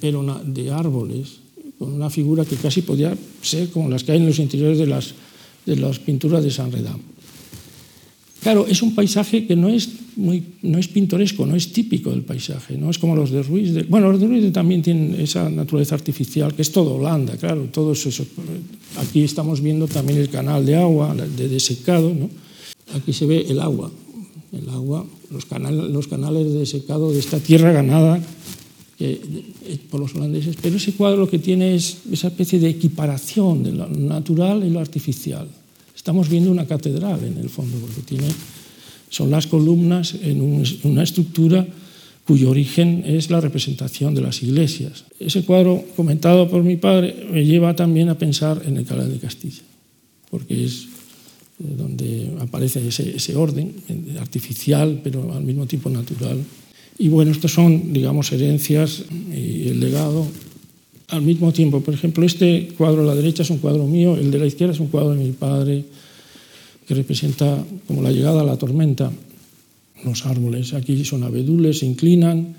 pero 0.00 0.22
de 0.44 0.70
árboles, 0.70 1.40
con 1.78 1.92
una 1.92 2.10
figura 2.10 2.44
que 2.44 2.56
casi 2.56 2.82
podía 2.82 3.16
ser 3.42 3.70
como 3.70 3.88
las 3.88 4.04
que 4.04 4.12
hay 4.12 4.18
en 4.18 4.26
los 4.26 4.38
interiores 4.38 4.78
de 4.78 4.86
las, 4.86 5.14
de 5.66 5.76
las 5.76 5.98
pinturas 5.98 6.42
de 6.42 6.50
San 6.50 6.70
Redán. 6.70 7.13
Claro, 8.44 8.66
es 8.68 8.82
un 8.82 8.94
paisaje 8.94 9.46
que 9.46 9.56
no 9.56 9.70
es, 9.70 9.88
muy, 10.16 10.44
no 10.60 10.76
es 10.76 10.86
pintoresco, 10.88 11.46
no 11.46 11.56
es 11.56 11.72
típico 11.72 12.10
del 12.10 12.20
paisaje, 12.20 12.76
no 12.76 12.90
es 12.90 12.98
como 12.98 13.16
los 13.16 13.30
de 13.30 13.42
Ruiz. 13.42 13.72
De, 13.72 13.84
bueno, 13.84 14.12
los 14.12 14.20
de 14.20 14.26
Ruiz 14.26 14.52
también 14.52 14.82
tienen 14.82 15.18
esa 15.18 15.48
naturaleza 15.48 15.94
artificial, 15.94 16.52
que 16.52 16.60
es 16.60 16.70
todo 16.70 16.96
Holanda, 16.96 17.38
claro, 17.38 17.66
todo 17.72 17.92
eso, 17.92 18.10
Aquí 18.98 19.22
estamos 19.24 19.62
viendo 19.62 19.88
también 19.88 20.18
el 20.18 20.28
canal 20.28 20.66
de 20.66 20.76
agua, 20.76 21.14
de 21.14 21.48
desecado, 21.48 22.12
¿no? 22.12 22.28
Aquí 22.94 23.14
se 23.14 23.24
ve 23.24 23.46
el 23.48 23.60
agua, 23.60 23.90
el 24.52 24.68
agua, 24.68 25.06
los, 25.30 25.46
canal, 25.46 25.90
los 25.90 26.06
canales 26.06 26.44
de 26.52 26.58
desecado 26.58 27.12
de 27.12 27.20
esta 27.20 27.38
tierra 27.40 27.72
ganada 27.72 28.20
que, 28.98 29.22
por 29.88 30.00
los 30.00 30.14
holandeses, 30.14 30.56
pero 30.60 30.76
ese 30.76 30.92
cuadro 30.92 31.20
lo 31.20 31.30
que 31.30 31.38
tiene 31.38 31.74
es 31.74 31.96
esa 32.12 32.28
especie 32.28 32.60
de 32.60 32.68
equiparación 32.68 33.62
de 33.62 33.72
lo 33.72 33.88
natural 33.88 34.66
y 34.66 34.68
lo 34.68 34.80
artificial 34.80 35.48
Estamos 35.94 36.28
viendo 36.28 36.50
una 36.50 36.66
catedral 36.66 37.24
en 37.24 37.38
el 37.38 37.48
fondo, 37.48 37.78
porque 37.78 38.02
tiene, 38.02 38.28
son 39.08 39.30
las 39.30 39.46
columnas 39.46 40.14
en 40.22 40.40
una 40.82 41.02
estructura 41.02 41.66
cuyo 42.26 42.50
origen 42.50 43.04
es 43.06 43.30
la 43.30 43.40
representación 43.40 44.14
de 44.14 44.22
las 44.22 44.42
iglesias. 44.42 45.04
Ese 45.20 45.44
cuadro 45.44 45.84
comentado 45.94 46.48
por 46.48 46.62
mi 46.62 46.76
padre 46.76 47.28
me 47.30 47.44
lleva 47.44 47.76
también 47.76 48.08
a 48.08 48.18
pensar 48.18 48.62
en 48.66 48.76
el 48.76 48.84
Canal 48.84 49.12
de 49.12 49.18
Castilla, 49.18 49.62
porque 50.30 50.64
es 50.64 50.88
eh, 51.60 51.74
donde 51.76 52.32
aparece 52.40 52.86
ese, 52.86 53.14
ese, 53.14 53.36
orden 53.36 53.72
eh, 53.88 54.16
artificial, 54.18 55.00
pero 55.04 55.32
al 55.34 55.44
mismo 55.44 55.66
tiempo 55.66 55.90
natural. 55.90 56.42
Y 56.98 57.08
bueno, 57.08 57.30
estas 57.30 57.52
son, 57.52 57.92
digamos, 57.92 58.32
herencias 58.32 59.04
y 59.32 59.68
el 59.68 59.80
legado 59.80 60.26
al 61.08 61.22
mismo 61.22 61.52
tiempo. 61.52 61.80
Por 61.80 61.94
ejemplo, 61.94 62.24
este 62.24 62.68
cuadro 62.76 63.02
a 63.02 63.04
la 63.06 63.14
derecha 63.14 63.42
es 63.42 63.50
un 63.50 63.58
cuadro 63.58 63.86
mío, 63.86 64.16
el 64.16 64.30
de 64.30 64.38
la 64.38 64.46
izquierda 64.46 64.74
es 64.74 64.80
un 64.80 64.88
cuadro 64.88 65.14
de 65.14 65.24
mi 65.24 65.32
padre, 65.32 65.84
que 66.86 66.94
representa 66.94 67.64
como 67.86 68.02
la 68.02 68.12
llegada 68.12 68.42
a 68.42 68.44
la 68.44 68.56
tormenta 68.56 69.10
los 70.04 70.26
árboles. 70.26 70.74
Aquí 70.74 71.04
son 71.04 71.24
abedules, 71.24 71.78
se 71.78 71.86
inclinan 71.86 72.54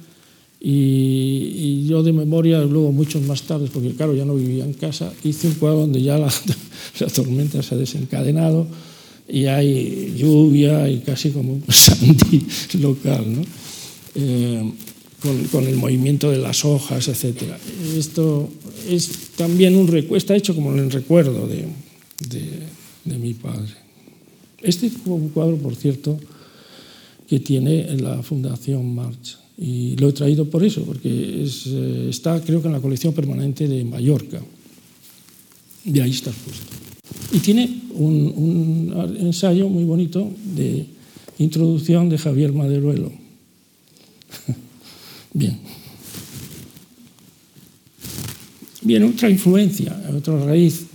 y, 0.60 1.86
yo 1.88 2.02
de 2.02 2.12
memoria, 2.12 2.62
luego 2.62 2.92
muchos 2.92 3.22
más 3.22 3.44
tarde, 3.44 3.70
porque 3.72 3.92
claro, 3.92 4.16
ya 4.16 4.26
no 4.26 4.36
vivía 4.36 4.66
en 4.66 4.74
casa, 4.74 5.14
hice 5.24 5.48
un 5.48 5.54
cuadro 5.56 5.82
donde 5.82 6.02
ya 6.02 6.18
la, 6.18 6.34
tormenta 7.16 7.62
se 7.62 7.76
ha 7.76 7.78
desencadenado 7.78 8.66
y 9.28 9.46
hay 9.46 10.16
lluvia 10.18 10.90
y 10.90 11.00
casi 11.00 11.30
como 11.30 11.54
un 11.54 11.64
sandí 11.70 12.44
local, 12.80 13.26
¿no? 13.36 13.42
Eh, 14.16 14.72
con, 15.22 15.66
el 15.66 15.76
movimiento 15.76 16.30
de 16.30 16.38
las 16.38 16.66
hojas, 16.66 17.08
etc. 17.08 17.44
Esto 17.98 18.50
es 18.90 19.32
también 19.36 19.76
un 19.76 19.94
está 20.16 20.36
hecho 20.36 20.54
como 20.54 20.72
en 20.74 20.92
recuerdo 20.92 21.48
de, 21.48 21.66
de 23.06 23.18
mi 23.18 23.34
padre. 23.34 23.74
Este 24.62 24.90
cuadro, 25.34 25.58
por 25.58 25.76
cierto, 25.76 26.18
que 27.28 27.40
tiene 27.40 27.96
la 27.98 28.22
Fundación 28.24 28.94
March. 28.94 29.38
Y 29.58 29.96
lo 29.98 30.10
he 30.10 30.14
traído 30.14 30.50
por 30.50 30.64
eso, 30.66 30.84
porque 30.84 31.10
eh, 31.10 32.08
está 32.10 32.42
creo 32.42 32.62
que 32.62 32.68
en 32.68 32.74
la 32.74 32.82
colección 32.82 33.14
permanente 33.14 33.68
de 33.68 33.86
Mallorca. 33.86 34.42
De 35.86 36.02
ahí 36.02 36.12
está 36.12 36.32
puesto. 36.32 36.66
Y 37.32 37.40
tiene 37.40 37.84
un, 37.94 38.94
ensayo 39.20 39.70
muy 39.70 39.86
bonito 39.86 40.30
de 40.56 40.86
introducción 41.40 42.10
de 42.10 42.18
Javier 42.18 42.52
Maderuelo. 42.52 43.12
Bien. 45.36 45.60
Bien, 48.82 49.04
otra 49.04 49.30
influencia, 49.30 50.02
otra 50.16 50.46
raíz. 50.46 50.86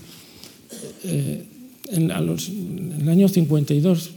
Eh, 1.04 1.44
en, 1.90 2.04
el 2.04 3.08
año 3.08 3.28
52, 3.28 4.10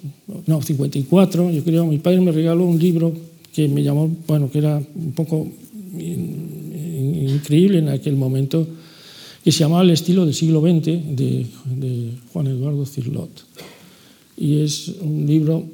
no, 0.48 0.62
54, 0.62 1.52
yo 1.52 1.64
creo, 1.66 1.86
mi 1.88 1.98
padre 1.98 2.22
me 2.22 2.32
regaló 2.32 2.64
un 2.64 2.80
libro 2.80 3.14
que 3.54 3.68
me 3.68 3.84
llamó, 3.84 4.16
bueno, 4.26 4.50
que 4.50 4.60
era 4.60 4.82
un 4.96 5.12
poco 5.12 5.46
increíble 5.94 7.80
en 7.80 7.90
aquel 7.90 8.16
momento, 8.16 8.66
que 9.44 9.52
se 9.52 9.60
llamaba 9.60 9.82
El 9.82 9.90
estilo 9.90 10.24
del 10.24 10.34
siglo 10.34 10.62
XX 10.62 10.86
de, 10.86 11.48
de 11.66 12.12
Juan 12.32 12.48
Eduardo 12.48 12.86
Cirlot. 12.86 13.44
Y 14.38 14.60
es 14.60 14.88
un 15.02 15.26
libro 15.28 15.66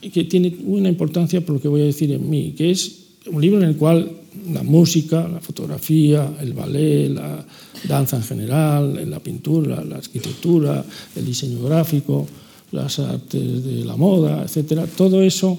que 0.00 0.22
tiene 0.24 0.54
una 0.64 0.88
importancia 0.88 1.44
por 1.44 1.56
lo 1.56 1.60
que 1.60 1.66
voy 1.66 1.80
a 1.80 1.86
decir 1.86 2.12
en 2.12 2.30
mí, 2.30 2.54
que 2.56 2.70
es 2.70 3.00
un 3.26 3.40
libro 3.40 3.58
en 3.60 3.68
el 3.68 3.76
cual 3.76 4.10
la 4.52 4.62
música, 4.62 5.28
la 5.28 5.40
fotografía, 5.40 6.36
el 6.40 6.52
ballet, 6.52 7.08
la 7.08 7.44
danza 7.88 8.16
en 8.16 8.22
general, 8.22 9.10
la 9.10 9.20
pintura, 9.20 9.84
la 9.84 9.96
arquitectura, 9.96 10.84
el 11.16 11.26
diseño 11.26 11.62
gráfico, 11.62 12.26
las 12.72 12.98
artes 12.98 13.64
de 13.64 13.84
la 13.84 13.96
moda, 13.96 14.42
etcétera, 14.44 14.86
todo 14.86 15.22
eso 15.22 15.58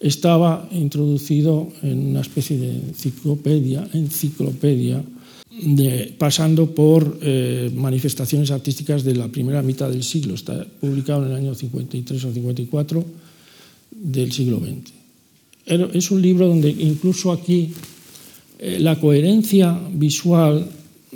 estaba 0.00 0.68
introducido 0.72 1.68
en 1.82 2.08
una 2.08 2.20
especie 2.20 2.58
de 2.58 2.70
enciclopedia, 2.70 3.88
enciclopedia 3.92 5.02
pasando 6.18 6.74
por 6.74 7.18
eh, 7.22 7.70
manifestaciones 7.74 8.50
artísticas 8.50 9.04
de 9.04 9.14
la 9.14 9.28
primera 9.28 9.62
mitad 9.62 9.88
del 9.88 10.02
siglo. 10.02 10.34
Está 10.34 10.66
publicado 10.80 11.24
en 11.24 11.30
el 11.30 11.36
año 11.36 11.54
53 11.54 12.24
o 12.24 12.32
54 12.32 13.04
del 13.92 14.32
siglo 14.32 14.58
XX. 14.58 15.03
Es 15.66 16.10
un 16.10 16.20
libro 16.20 16.46
donde 16.46 16.68
incluso 16.68 17.32
aquí 17.32 17.72
eh, 18.58 18.78
la 18.80 19.00
coherencia 19.00 19.78
visual, 19.92 20.68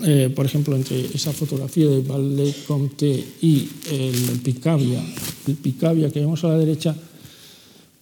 eh, 0.05 0.33
por 0.35 0.47
ejemplo, 0.47 0.75
entre 0.75 1.01
esa 1.15 1.33
fotografía 1.33 1.87
de 1.87 2.01
Ballet 2.01 2.55
Comte 2.67 3.25
y 3.43 3.69
el 3.91 4.41
Picabia, 4.43 5.03
el 5.47 5.55
Picabia 5.55 6.11
que 6.11 6.21
vemos 6.21 6.43
a 6.45 6.49
la 6.49 6.59
derecha, 6.59 6.97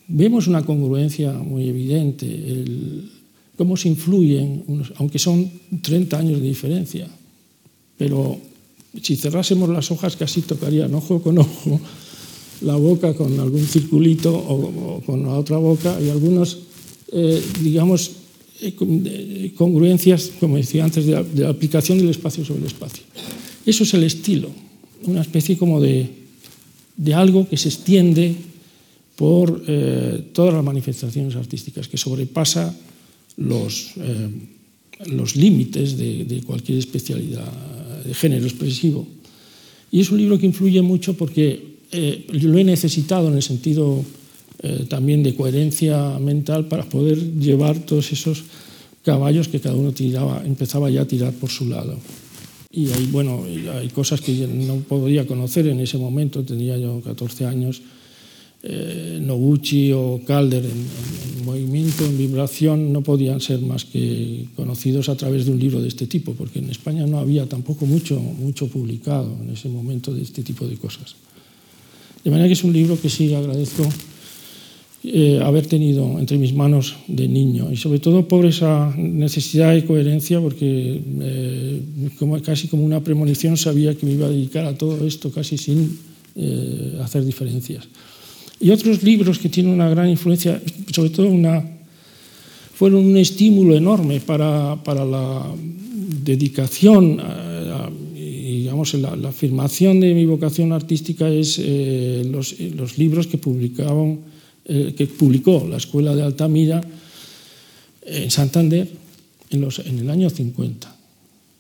vemos 0.09 0.47
una 0.47 0.65
congruencia 0.65 1.33
muy 1.33 1.69
evidente, 1.69 2.27
cómo 3.57 3.77
se 3.77 3.89
influyen, 3.89 4.63
aunque 4.97 5.19
son 5.19 5.51
30 5.83 6.19
años 6.19 6.41
de 6.41 6.47
diferencia, 6.47 7.09
pero 7.99 8.39
si 9.03 9.17
cerrásemos 9.17 9.69
las 9.69 9.91
hojas 9.91 10.17
casi 10.17 10.43
tocarían 10.43 10.95
ojo 10.95 11.21
con 11.21 11.39
ojo 11.39 11.81
la 12.63 12.77
boca 12.77 13.15
con 13.15 13.39
algún 13.39 13.67
circulito 13.67 14.35
o, 14.35 15.03
con 15.05 15.23
la 15.23 15.35
otra 15.35 15.59
boca 15.59 15.99
y 16.01 16.09
algunas, 16.09 16.59
eh, 17.13 17.43
digamos, 17.63 18.13
eh, 18.61 19.53
congruencias, 19.55 20.33
como 20.41 20.57
decía 20.57 20.85
antes, 20.85 21.07
de 21.07 21.13
la, 21.35 21.49
aplicación 21.51 21.99
del 21.99 22.09
espacio 22.09 22.45
sobre 22.45 22.61
el 22.61 22.67
espacio. 22.67 23.05
Eso 23.65 23.85
es 23.85 23.95
el 23.95 24.05
estilo, 24.05 24.51
una 25.05 25.21
especie 25.21 25.57
como 25.57 25.81
de, 25.81 26.09
de 26.97 27.15
algo 27.15 27.49
que 27.49 27.57
se 27.57 27.69
extiende 27.69 28.35
por 29.17 29.63
eh, 29.67 30.25
todas 30.33 30.55
las 30.55 30.65
manifestaciones 30.65 31.37
artísticas, 31.37 31.89
que 31.89 31.97
sobrepasa 31.97 32.75
los, 33.37 33.93
los 35.07 35.37
límites 35.37 35.99
de 35.99 36.43
cualquier 36.47 36.79
especialidad 36.79 37.53
de 38.05 38.15
género 38.15 38.47
expresivo. 38.47 39.07
Y 39.91 40.01
es 40.01 40.11
un 40.11 40.19
libro 40.19 40.39
que 40.39 40.47
influye 40.47 40.81
mucho 40.83 41.15
porque 41.15 41.76
eh, 41.97 42.27
lo 42.29 42.59
he 42.59 42.65
necesitado 42.65 43.29
en 43.29 43.35
el 43.35 43.43
sentido 43.43 44.05
eh, 44.63 44.87
también 44.89 45.23
de 45.23 45.35
coherencia 45.35 46.19
mental 46.19 46.69
para 46.69 46.85
poder 46.85 47.19
llevar 47.39 47.79
todos 47.81 48.13
esos 48.13 48.45
caballos 49.03 49.49
que 49.49 49.61
cada 49.61 49.77
uno 49.77 49.93
tiraba, 49.93 50.43
empezaba 50.45 50.91
ya 50.91 51.03
a 51.03 51.09
tirar 51.09 51.33
por 51.33 51.51
su 51.51 51.69
lado. 51.69 51.97
Y 52.71 52.91
hay, 52.91 53.07
bueno, 53.07 53.45
hay 53.73 53.89
cosas 53.89 54.21
que 54.21 54.47
no 54.47 54.77
podía 54.81 55.27
conocer 55.27 55.67
en 55.69 55.81
ese 55.81 55.97
momento, 55.97 56.45
tenía 56.45 56.77
yo 56.77 57.01
14 57.01 57.47
años, 57.47 57.81
eh, 58.63 59.21
Noguchi 59.23 59.93
o 59.93 60.21
Calder 60.27 60.65
en, 60.65 60.73
en, 60.73 61.45
movimiento, 61.45 62.05
en 62.05 62.19
vibración, 62.19 62.93
no 62.93 63.03
podían 63.03 63.41
ser 63.41 63.61
más 63.61 63.85
que 63.85 64.47
conocidos 64.57 65.09
a 65.09 65.17
través 65.17 65.47
de 65.47 65.53
un 65.53 65.61
libro 65.61 65.81
de 65.81 65.89
este 65.89 66.07
tipo, 66.07 66.35
porque 66.35 66.59
en 66.59 66.71
España 66.71 67.07
no 67.07 67.19
había 67.19 67.47
tampoco 67.47 67.87
mucho, 67.87 68.19
mucho 68.19 68.67
publicado 68.67 69.37
en 69.41 69.51
ese 69.51 69.69
momento 69.69 70.13
de 70.13 70.23
este 70.23 70.43
tipo 70.43 70.67
de 70.67 70.77
cosas. 70.77 71.15
De 72.27 72.33
manera 72.33 72.49
que 72.49 72.55
es 72.55 72.65
un 72.65 72.73
libro 72.73 72.99
que 73.01 73.09
sí 73.09 73.33
agradezco 73.33 73.87
eh, 75.05 75.39
haber 75.41 75.65
tenido 75.69 76.19
entre 76.19 76.39
mis 76.39 76.53
manos 76.53 76.97
de 77.07 77.29
niño 77.29 77.71
y 77.71 77.77
sobre 77.77 78.01
todo 78.01 78.27
por 78.27 78.45
esa 78.45 78.93
necesidad 78.97 79.73
de 79.73 79.85
coherencia 79.85 80.41
porque 80.41 81.01
eh, 81.21 81.83
como, 82.19 82.43
casi 82.43 82.67
como 82.67 82.85
una 82.85 82.99
premonición 82.99 83.57
sabía 83.57 83.95
que 83.95 84.07
me 84.07 84.15
iba 84.19 84.27
a 84.27 84.31
dedicar 84.31 84.67
a 84.67 84.77
todo 84.77 85.07
esto 85.07 85.31
casi 85.31 85.57
sin 85.57 86.01
eh, 86.35 86.99
hacer 87.01 87.25
diferencias. 87.25 87.87
Y 88.59 88.71
otros 88.71 89.05
libros 89.05 89.39
que 89.39 89.49
tienen 89.49 89.73
una 89.73 89.89
gran 89.89 90.09
influencia, 90.09 90.61
sobre 90.93 91.11
todo 91.11 91.29
una, 91.29 91.63
fueron 92.75 93.07
un 93.07 93.17
estímulo 93.19 93.77
enorme 93.77 94.19
para, 94.19 94.83
para 94.83 95.05
la 95.05 95.47
dedicación 96.25 97.21
a, 97.21 97.46
la, 98.95 99.17
la, 99.17 99.29
afirmación 99.29 100.01
de 100.01 100.15
mi 100.15 100.27
vocación 100.27 100.73
artística 100.73 101.29
es 101.29 101.59
eh, 101.59 102.27
los, 102.31 102.59
los, 102.61 102.99
libros 102.99 103.29
eh, 103.29 104.95
que 104.97 105.07
publicó 105.07 105.67
la 105.69 105.77
Escuela 105.77 106.15
de 106.15 106.23
Altamira 106.23 106.81
en 108.05 108.31
Santander 108.31 108.89
en, 109.51 109.61
los, 109.61 109.79
el 109.81 110.11
año 110.11 110.31
50. 110.31 110.97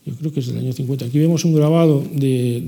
Yo 0.07 0.15
creo 0.15 0.33
que 0.33 0.41
es 0.41 0.47
del 0.47 0.59
año 0.59 0.73
50. 0.73 1.07
Aquí 1.07 1.19
vemos 1.19 1.45
un 1.45 1.55
grabado 1.55 2.05
de, 2.15 2.63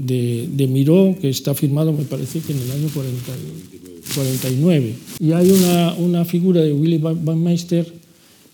de, 0.50 0.66
Miró 0.66 1.16
que 1.20 1.28
está 1.28 1.54
firmado, 1.54 1.92
me 1.92 2.04
parece 2.04 2.40
que 2.40 2.52
en 2.52 2.58
el 2.58 2.70
año 2.72 2.88
40, 2.92 3.32
49. 4.14 4.94
Y 5.20 5.32
hay 5.32 5.50
una, 5.98 6.24
figura 6.24 6.62
de 6.62 6.72
Willy 6.72 6.98
Van 6.98 7.40
Meister 7.40 7.86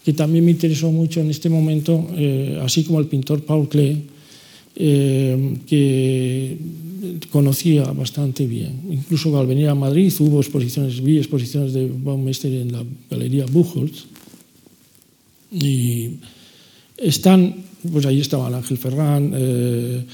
que 0.05 0.13
también 0.13 0.45
me 0.45 0.51
interesó 0.51 0.93
mucho 0.93 1.21
en 1.21 1.31
este 1.31 1.49
momento, 1.49 2.07
eh, 2.15 2.61
así 2.63 2.85
como 2.85 3.01
el 3.01 3.07
pintor 3.07 3.43
Paul 3.43 3.71
Klee, 3.71 4.03
eh, 4.77 5.57
que 5.67 6.59
conocía 7.31 7.85
bastante 7.93 8.47
bien. 8.47 8.81
Incluso 8.91 9.37
al 9.39 9.47
venir 9.47 9.69
a 9.69 9.75
Madrid 9.75 10.13
hubo 10.21 10.41
exposiciones, 10.41 11.03
vi 11.03 11.19
exposiciones 11.19 11.73
de 11.73 11.91
Baumeister 11.93 12.53
en 12.53 12.73
la 12.73 12.85
Galería 13.11 13.47
Buchholz. 13.47 14.07
Y 15.51 16.17
están, 16.97 17.55
pues 17.93 18.07
ahí 18.07 18.21
estaba 18.21 18.49
Ángel 18.49 18.79
Ferrán, 18.79 19.33
eh, 19.35 20.05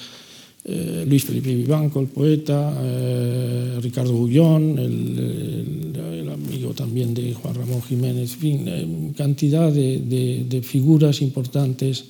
eh, 0.63 1.07
Luis 1.09 1.25
Felipe 1.25 1.55
Vivanco, 1.55 2.01
el 2.01 2.09
poeta, 2.09 2.77
eh, 2.83 3.79
Ricardo 3.81 4.13
Bullón, 4.13 4.79
el, 4.79 5.93
el, 5.97 6.29
amigo 6.29 6.75
también 6.75 7.15
de 7.15 7.33
Juan 7.33 7.55
Ramón 7.55 7.83
Jiménez, 7.83 8.35
en 8.35 8.39
fin, 8.39 8.65
eh, 8.69 9.13
cantidad 9.17 9.73
de, 9.73 9.99
de, 9.99 10.45
de, 10.47 10.63
figuras 10.63 11.23
importantes 11.23 12.05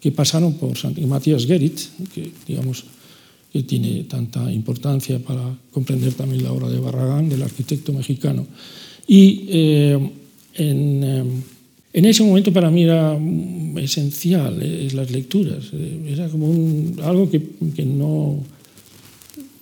que 0.00 0.12
pasaron 0.12 0.54
por 0.54 0.76
San 0.76 0.94
Matías 1.06 1.46
Gerit, 1.46 1.78
que 2.14 2.32
digamos 2.48 2.84
que 3.52 3.62
tiene 3.64 4.04
tanta 4.04 4.50
importancia 4.52 5.18
para 5.18 5.42
comprender 5.72 6.14
también 6.14 6.44
la 6.44 6.52
obra 6.52 6.68
de 6.68 6.78
Barragán, 6.78 7.28
del 7.28 7.42
arquitecto 7.42 7.92
mexicano. 7.92 8.46
Y 9.06 9.46
eh, 9.48 10.10
en, 10.54 11.04
eh, 11.04 11.24
en, 11.92 12.04
ese 12.04 12.22
momento 12.22 12.52
para 12.52 12.70
mí 12.70 12.84
era 12.84 13.18
esencial 13.76 14.60
eh, 14.62 14.88
las 14.94 15.10
lecturas, 15.10 15.72
era 16.06 16.28
como 16.28 16.48
un, 16.48 17.00
algo 17.02 17.28
que, 17.28 17.42
que 17.74 17.84
no, 17.84 18.38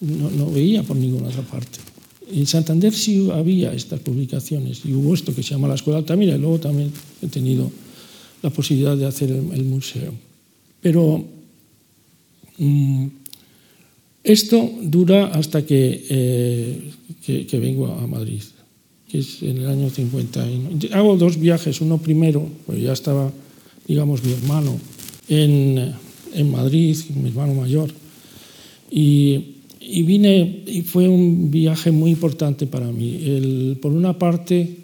no, 0.02 0.30
no, 0.30 0.50
veía 0.50 0.82
por 0.82 0.96
ninguna 0.96 1.28
otra 1.28 1.42
parte. 1.42 1.78
En 2.30 2.46
Santander 2.46 2.92
sí 2.92 3.30
había 3.32 3.72
estas 3.72 4.00
publicaciones 4.00 4.82
y 4.84 4.92
hubo 4.92 5.14
esto 5.14 5.34
que 5.34 5.42
se 5.42 5.54
llama 5.54 5.66
la 5.66 5.76
Escuela 5.76 6.00
Altamira 6.00 6.36
y 6.36 6.38
luego 6.38 6.60
también 6.60 6.92
he 7.22 7.28
tenido 7.28 7.70
la 8.42 8.50
posibilidad 8.50 8.98
de 8.98 9.06
hacer 9.06 9.30
el, 9.30 9.50
el 9.54 9.64
museo. 9.64 10.27
Pero 10.80 11.24
mmm, 12.58 13.06
esto 14.22 14.70
dura 14.82 15.26
hasta 15.28 15.64
que, 15.64 16.04
eh, 16.10 16.90
que, 17.48 17.58
vengo 17.58 17.86
a 17.86 18.06
Madrid, 18.06 18.42
que 19.08 19.20
es 19.20 19.42
en 19.42 19.58
el 19.58 19.68
año 19.68 19.88
50. 19.88 20.46
Hago 20.92 21.16
dos 21.16 21.38
viajes, 21.38 21.80
uno 21.80 21.98
primero, 21.98 22.46
pues 22.66 22.82
ya 22.82 22.92
estaba, 22.92 23.32
digamos, 23.86 24.22
mi 24.22 24.32
hermano 24.32 24.78
en, 25.28 25.94
en 26.34 26.50
Madrid, 26.50 26.96
mi 27.14 27.30
hermano 27.30 27.54
mayor, 27.54 27.90
y, 28.90 29.56
y, 29.80 30.02
vine, 30.02 30.62
y 30.66 30.82
fue 30.82 31.08
un 31.08 31.50
viaje 31.50 31.90
muy 31.90 32.10
importante 32.10 32.66
para 32.66 32.92
mí. 32.92 33.78
Por 33.80 33.92
una 33.92 34.18
parte, 34.18 34.76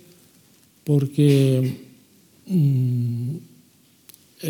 porque 0.85 1.77
mmm, 2.47 3.29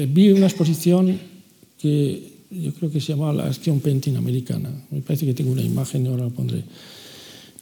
vi 0.08 0.30
una 0.30 0.46
exposición 0.46 1.33
que 1.84 2.32
yo 2.50 2.72
creo 2.72 2.90
que 2.90 2.98
se 2.98 3.12
llamaba 3.12 3.34
la 3.34 3.44
acción 3.44 3.80
painting 3.80 4.16
americana. 4.16 4.70
Me 4.90 5.02
parece 5.02 5.26
que 5.26 5.34
tengo 5.34 5.52
una 5.52 5.60
imagen 5.60 6.06
ahora 6.06 6.24
la 6.24 6.30
pondré. 6.30 6.64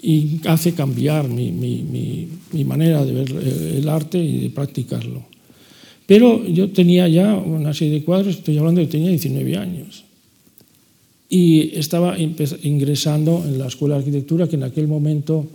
Y 0.00 0.38
hace 0.46 0.74
cambiar 0.74 1.28
mi, 1.28 1.50
mi, 1.50 1.82
mi, 1.82 2.28
mi, 2.52 2.64
manera 2.64 3.04
de 3.04 3.12
ver 3.12 3.30
el 3.32 3.88
arte 3.88 4.22
y 4.22 4.38
de 4.38 4.50
practicarlo. 4.50 5.24
Pero 6.06 6.46
yo 6.46 6.70
tenía 6.70 7.08
ya 7.08 7.34
una 7.34 7.74
serie 7.74 7.94
de 7.94 8.04
cuadros, 8.04 8.36
estoy 8.36 8.58
hablando 8.58 8.80
de 8.80 8.86
que 8.86 8.92
tenía 8.92 9.10
19 9.10 9.56
años. 9.56 10.04
Y 11.28 11.76
estaba 11.76 12.16
ingresando 12.18 13.42
en 13.44 13.58
la 13.58 13.66
Escuela 13.66 13.96
de 13.96 14.00
Arquitectura, 14.00 14.46
que 14.46 14.56
en 14.56 14.62
aquel 14.62 14.86
momento 14.86 15.46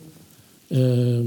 eh, 0.69 1.23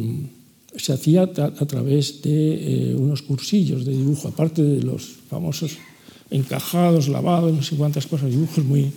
se 0.76 0.92
hacía 0.92 1.22
a, 1.22 1.66
través 1.66 2.20
de 2.20 2.90
eh, 2.90 2.94
unos 2.94 3.22
cursillos 3.22 3.86
de 3.86 3.96
dibujo, 3.96 4.28
aparte 4.28 4.62
de 4.62 4.82
los 4.82 5.04
famosos 5.30 5.78
encajados, 6.30 7.08
lavados, 7.08 7.52
no 7.52 7.62
sé 7.62 7.76
cuántas 7.76 8.06
cosas, 8.06 8.30
dibujos 8.30 8.64
muy, 8.64 8.90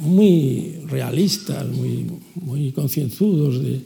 muy 0.00 0.76
realistas, 0.88 1.66
muy, 1.68 2.06
muy 2.34 2.72
concienzudos 2.72 3.62
de, 3.62 3.80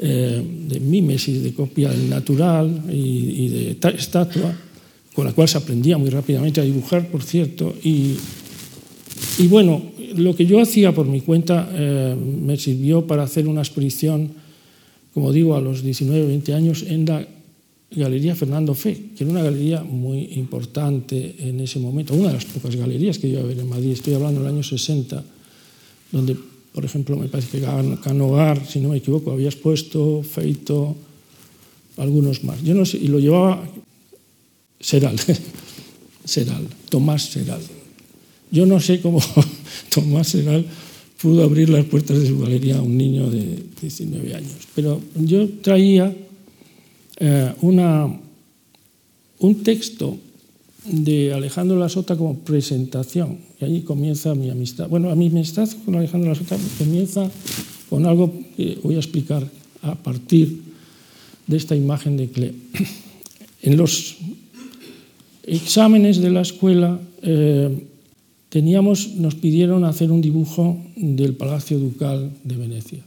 eh, 0.00 0.42
de 0.68 0.80
mímesis, 0.80 1.42
de 1.42 1.52
copia 1.52 1.92
natural 1.92 2.84
y, 2.90 3.48
de 3.48 3.78
estatua, 3.96 4.54
con 5.14 5.26
la 5.26 5.32
cual 5.32 5.48
se 5.48 5.58
aprendía 5.58 5.98
muy 5.98 6.10
rápidamente 6.10 6.60
a 6.60 6.64
dibujar, 6.64 7.08
por 7.08 7.22
cierto. 7.22 7.74
Y, 7.82 8.14
y 9.38 9.46
bueno, 9.48 9.82
lo 10.16 10.36
que 10.36 10.46
yo 10.46 10.60
hacía 10.60 10.94
por 10.94 11.06
mi 11.06 11.20
cuenta 11.20 11.68
eh, 11.72 12.14
me 12.16 12.56
sirvió 12.56 13.06
para 13.06 13.24
hacer 13.24 13.48
una 13.48 13.62
exposición, 13.62 14.30
como 15.12 15.32
digo, 15.32 15.56
a 15.56 15.60
los 15.60 15.82
19, 15.82 16.26
20 16.26 16.54
años 16.54 16.84
en 16.86 17.04
la 17.04 17.26
Galería 17.90 18.36
Fernando 18.36 18.74
Fe, 18.74 19.12
que 19.16 19.24
era 19.24 19.32
una 19.32 19.42
galería 19.42 19.82
muy 19.82 20.34
importante 20.36 21.36
en 21.38 21.60
ese 21.60 21.78
momento, 21.78 22.14
una 22.14 22.28
de 22.28 22.34
las 22.34 22.44
pocas 22.44 22.76
galerías 22.76 23.18
que 23.18 23.28
iba 23.28 23.40
a 23.40 23.44
haber 23.44 23.58
en 23.58 23.68
Madrid, 23.68 23.92
estoy 23.92 24.14
hablando 24.14 24.40
del 24.40 24.52
año 24.52 24.62
60, 24.62 25.24
donde, 26.12 26.36
por 26.72 26.84
ejemplo, 26.84 27.16
me 27.16 27.28
parece 27.28 27.58
que 27.58 27.66
Canogar, 28.02 28.66
si 28.66 28.80
no 28.80 28.90
me 28.90 28.98
equivoco, 28.98 29.32
habías 29.32 29.56
puesto, 29.56 30.22
Feito, 30.22 30.96
algunos 31.96 32.44
más. 32.44 32.62
Yo 32.62 32.74
no 32.74 32.84
sé, 32.84 32.98
y 32.98 33.08
lo 33.08 33.18
llevaba 33.18 33.66
Seral, 34.78 35.18
Seral, 36.24 36.68
Tomás 36.90 37.22
Seral. 37.24 37.60
Yo 38.50 38.66
no 38.66 38.80
sé 38.80 39.00
cómo 39.00 39.20
Tomás 39.94 40.28
Seral 40.28 40.64
pudo 41.20 41.42
abrir 41.42 41.70
las 41.70 41.86
puertas 41.86 42.20
de 42.20 42.28
su 42.28 42.38
galería 42.38 42.78
a 42.78 42.82
un 42.82 42.96
niño 42.96 43.30
de 43.30 43.62
19 43.80 44.34
años, 44.34 44.68
pero 44.74 45.00
yo 45.16 45.48
traía 45.62 46.14
eh, 47.18 47.52
una, 47.62 48.06
un 49.40 49.62
texto 49.62 50.16
de 50.84 51.34
Alejandro 51.34 51.78
Lasota 51.78 52.16
como 52.16 52.38
presentación, 52.38 53.38
y 53.60 53.64
allí 53.64 53.82
comienza 53.82 54.34
mi 54.34 54.50
amistad. 54.50 54.88
Bueno, 54.88 55.14
mi 55.16 55.26
amistad 55.26 55.68
con 55.84 55.96
Alejandro 55.96 56.30
Lasota 56.30 56.56
comienza 56.78 57.30
con 57.90 58.06
algo 58.06 58.32
que 58.56 58.78
voy 58.82 58.94
a 58.94 58.98
explicar 58.98 59.46
a 59.82 59.94
partir 59.96 60.62
de 61.46 61.56
esta 61.56 61.74
imagen 61.74 62.16
de 62.16 62.28
Cle. 62.28 62.54
En 63.60 63.76
los 63.76 64.16
exámenes 65.42 66.18
de 66.18 66.30
la 66.30 66.42
escuela 66.42 67.00
eh, 67.22 67.86
teníamos, 68.48 69.16
nos 69.16 69.34
pidieron 69.34 69.84
hacer 69.84 70.12
un 70.12 70.20
dibujo 70.20 70.78
del 70.94 71.34
Palacio 71.34 71.80
Ducal 71.80 72.30
de 72.44 72.56
Venecia. 72.56 73.02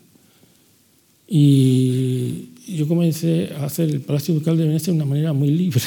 Y 1.25 2.50
yo 2.75 2.87
comencé 2.87 3.49
a 3.57 3.65
hacer 3.65 3.89
el 3.89 4.01
Palacio 4.01 4.33
Ducal 4.33 4.57
de 4.57 4.65
Venecia 4.65 4.91
de 4.91 4.97
una 4.97 5.05
manera 5.05 5.33
muy 5.33 5.49
libre, 5.49 5.81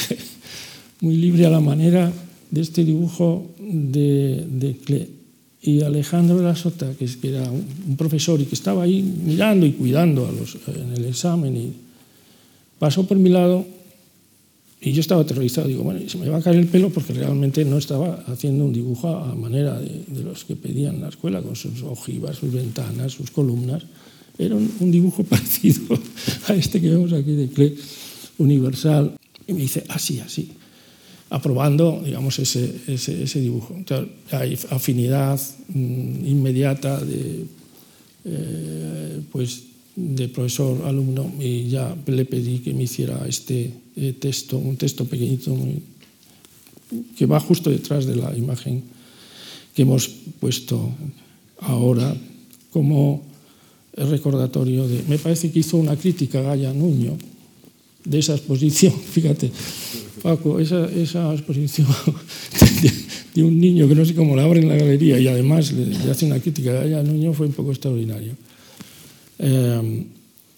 muy 1.01 1.17
libre 1.17 1.47
a 1.47 1.51
la 1.51 1.61
manera 1.61 2.13
de 2.51 2.61
este 2.61 2.85
dibujo 2.85 3.51
de, 3.59 4.45
de. 4.49 5.09
Y 5.63 5.81
Alejandro 5.81 6.37
de 6.37 6.45
la 6.45 6.55
Sota, 6.55 6.93
que 6.93 7.09
era 7.23 7.51
un 7.51 7.97
profesor 7.97 8.39
y 8.39 8.45
que 8.45 8.55
estaba 8.55 8.83
ahí 8.83 9.03
mirando 9.03 9.65
y 9.65 9.73
cuidando 9.73 10.27
a 10.27 10.33
los, 10.33 10.59
en 10.69 10.93
el 10.93 11.07
examen, 11.07 11.57
y 11.57 11.73
pasó 12.79 13.07
por 13.07 13.17
mi 13.17 13.31
lado 13.31 13.65
y 14.79 14.93
yo 14.93 15.01
estaba 15.01 15.23
aterrorizado. 15.23 15.67
Digo, 15.67 15.83
bueno, 15.83 16.07
se 16.07 16.19
me 16.19 16.29
va 16.29 16.37
a 16.37 16.43
caer 16.43 16.57
el 16.57 16.67
pelo 16.67 16.91
porque 16.91 17.15
realmente 17.15 17.65
no 17.65 17.79
estaba 17.79 18.23
haciendo 18.27 18.67
un 18.67 18.75
dibujo 18.75 19.09
a 19.09 19.35
manera 19.35 19.81
de, 19.81 20.05
de 20.07 20.23
los 20.23 20.45
que 20.45 20.55
pedían 20.55 21.01
la 21.01 21.09
escuela, 21.09 21.41
con 21.41 21.57
sus 21.57 21.83
ojivas, 21.83 22.37
sus 22.37 22.53
ventanas, 22.53 23.13
sus 23.13 23.31
columnas 23.31 23.85
era 24.39 24.57
un, 24.57 24.91
dibujo 24.91 25.25
parecido 25.25 25.99
a 26.49 26.55
este 26.55 26.81
que 26.81 26.91
vemos 26.91 27.13
aquí 27.13 27.33
de 27.33 27.49
Klee 27.49 27.77
universal. 28.39 29.17
Y 29.47 29.53
me 29.53 29.61
dice, 29.61 29.85
así, 29.89 30.21
así, 30.21 30.53
aprobando, 31.31 32.03
digamos, 32.05 32.39
ese, 32.39 32.81
ese, 32.87 33.41
dibujo. 33.41 33.77
Hay 34.31 34.59
afinidad 34.71 35.41
mmm, 35.69 36.25
inmediata 36.25 36.99
de, 37.05 37.45
eh, 38.25 39.21
pues, 39.31 39.65
de 39.97 40.29
profesor-alumno 40.29 41.35
y 41.41 41.69
ya 41.69 41.95
le 42.07 42.25
pedí 42.25 42.59
que 42.59 42.75
me 42.75 42.85
hiciera 42.85 43.25
este 43.29 43.73
eh, 43.97 44.15
texto, 44.19 44.59
un 44.59 44.77
texto 44.77 45.05
pequeñito 45.05 45.57
que 47.17 47.27
va 47.27 47.39
justo 47.39 47.71
detrás 47.71 48.07
de 48.07 48.17
la 48.17 48.37
imagen 48.37 48.83
que 49.75 49.83
hemos 49.83 50.09
puesto 50.41 50.91
ahora 51.61 52.17
como 52.73 53.23
el 53.97 54.11
recordatorio 54.11 54.89
de... 54.89 55.03
Me 55.09 55.19
parece 55.19 55.51
que 55.51 55.61
hizo 55.61 55.77
una 55.77 55.97
crítica 55.97 56.41
Gaya 56.41 56.73
Nuño 56.73 57.17
de 58.05 58.19
esa 58.19 58.35
exposición, 58.35 58.93
fíjate, 59.13 59.51
Paco, 60.23 60.59
esa, 60.59 60.87
esa 60.91 61.33
exposición 61.33 61.87
de, 63.35 63.43
un 63.43 63.61
niño 63.61 63.89
que 63.89 63.95
no 63.95 64.05
sé 64.05 64.15
cómo 64.15 64.37
la 64.37 64.45
abre 64.45 64.61
en 64.61 64.69
la 64.69 64.77
galería 64.77 65.19
y 65.19 65.29
además 65.29 65.73
le, 65.73 65.87
le 65.87 66.11
hace 66.11 66.27
una 66.27 66.41
crítica 66.41 66.71
a 66.71 66.85
Gaya 66.85 67.03
Nuño 67.03 67.33
fue 67.33 67.47
un 67.47 67.53
poco 67.53 67.71
extraordinario. 67.71 68.33
Eh, 69.39 70.05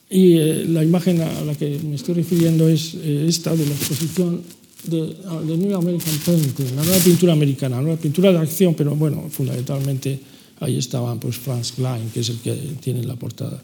y 0.08 0.36
eh, 0.36 0.64
la 0.68 0.84
imagen 0.84 1.20
a 1.20 1.40
la 1.42 1.54
que 1.54 1.80
me 1.82 1.96
estoy 1.96 2.14
refiriendo 2.14 2.68
es 2.68 2.94
eh, 2.94 3.26
esta 3.28 3.56
de 3.56 3.66
la 3.66 3.74
exposición 3.74 4.40
de, 4.84 5.00
de 5.00 5.56
New 5.56 5.76
American 5.76 6.14
Painting, 6.24 6.76
la 6.76 6.84
nueva 6.84 7.02
pintura 7.02 7.32
americana, 7.32 7.76
la 7.76 7.82
nueva 7.82 8.00
pintura 8.00 8.30
de 8.30 8.38
acción, 8.38 8.74
pero 8.74 8.94
bueno, 8.94 9.24
fundamentalmente 9.30 10.20
Ahí 10.60 10.78
estaban 10.78 11.20
pues 11.20 11.36
Franz 11.36 11.72
Klein, 11.72 12.10
que 12.12 12.20
es 12.20 12.28
el 12.30 12.38
que 12.38 12.54
tiene 12.80 13.04
la 13.04 13.16
portada, 13.16 13.62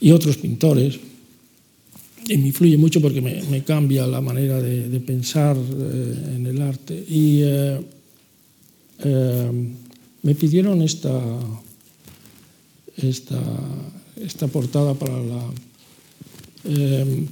y 0.00 0.10
otros 0.10 0.36
pintores. 0.38 0.98
Y 2.28 2.36
me 2.36 2.48
influye 2.48 2.76
mucho 2.76 3.00
porque 3.00 3.20
me, 3.20 3.64
cambia 3.64 4.06
la 4.06 4.20
manera 4.20 4.60
de, 4.60 4.88
de 4.88 5.00
pensar 5.00 5.56
eh, 5.56 6.34
en 6.36 6.46
el 6.46 6.60
arte. 6.62 6.94
Y 7.08 7.40
eh, 7.42 7.80
eh, 9.04 9.50
me 10.22 10.34
pidieron 10.34 10.82
esta, 10.82 11.18
esta, 12.96 13.40
esta 14.20 14.46
portada 14.48 14.94
para, 14.94 15.18
la, 15.22 15.44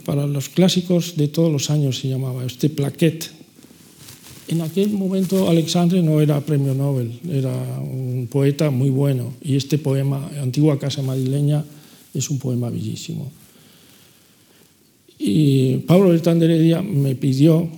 para 0.04 0.26
los 0.26 0.48
clásicos 0.48 1.16
de 1.16 1.28
todos 1.28 1.52
los 1.52 1.70
años, 1.70 1.98
se 1.98 2.08
llamaba, 2.08 2.44
este 2.44 2.70
plaquet 2.70 3.37
En 4.48 4.62
aquel 4.62 4.90
momento 4.90 5.48
Alexandre 5.48 6.02
no 6.02 6.20
era 6.20 6.40
premio 6.40 6.72
Nobel, 6.72 7.12
era 7.30 7.52
un 7.80 8.28
poeta 8.32 8.70
muy 8.70 8.88
bueno 8.88 9.34
y 9.42 9.56
este 9.56 9.76
poema, 9.76 10.30
Antigua 10.40 10.78
Casa 10.78 11.02
Madrileña, 11.02 11.64
es 12.14 12.30
un 12.30 12.38
poema 12.38 12.70
bellísimo. 12.70 13.30
Y 15.18 15.78
Pablo 15.86 16.08
Bertán 16.08 16.38
de 16.38 16.46
Heredia 16.46 16.80
me 16.80 17.14
pidió 17.14 17.68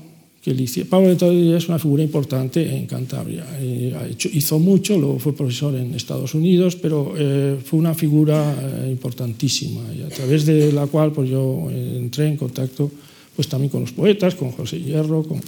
que 0.42 0.54
le 0.54 0.62
hiciera. 0.62 0.88
Pablo 0.88 1.08
Bertán 1.08 1.30
de 1.30 1.38
Heredia 1.38 1.58
es 1.58 1.68
una 1.68 1.80
figura 1.80 2.04
importante 2.04 2.62
en 2.62 2.86
Cantabria. 2.86 3.44
Eh, 3.58 4.14
hizo 4.32 4.60
mucho, 4.60 4.96
luego 4.96 5.18
fue 5.18 5.34
profesor 5.34 5.74
en 5.74 5.92
Estados 5.94 6.34
Unidos, 6.34 6.76
pero 6.76 7.14
eh, 7.18 7.56
fue 7.64 7.80
una 7.80 7.94
figura 7.94 8.54
eh, 8.62 8.90
importantísima 8.92 9.82
y 9.92 10.02
a 10.02 10.08
través 10.08 10.46
de 10.46 10.70
la 10.72 10.86
cual 10.86 11.10
pues, 11.10 11.28
yo 11.28 11.68
entré 11.68 12.28
en 12.28 12.36
contacto 12.36 12.92
pues, 13.34 13.48
también 13.48 13.70
con 13.70 13.80
los 13.80 13.92
poetas, 13.92 14.36
con 14.36 14.52
José 14.52 14.80
Hierro, 14.80 15.24
con 15.24 15.40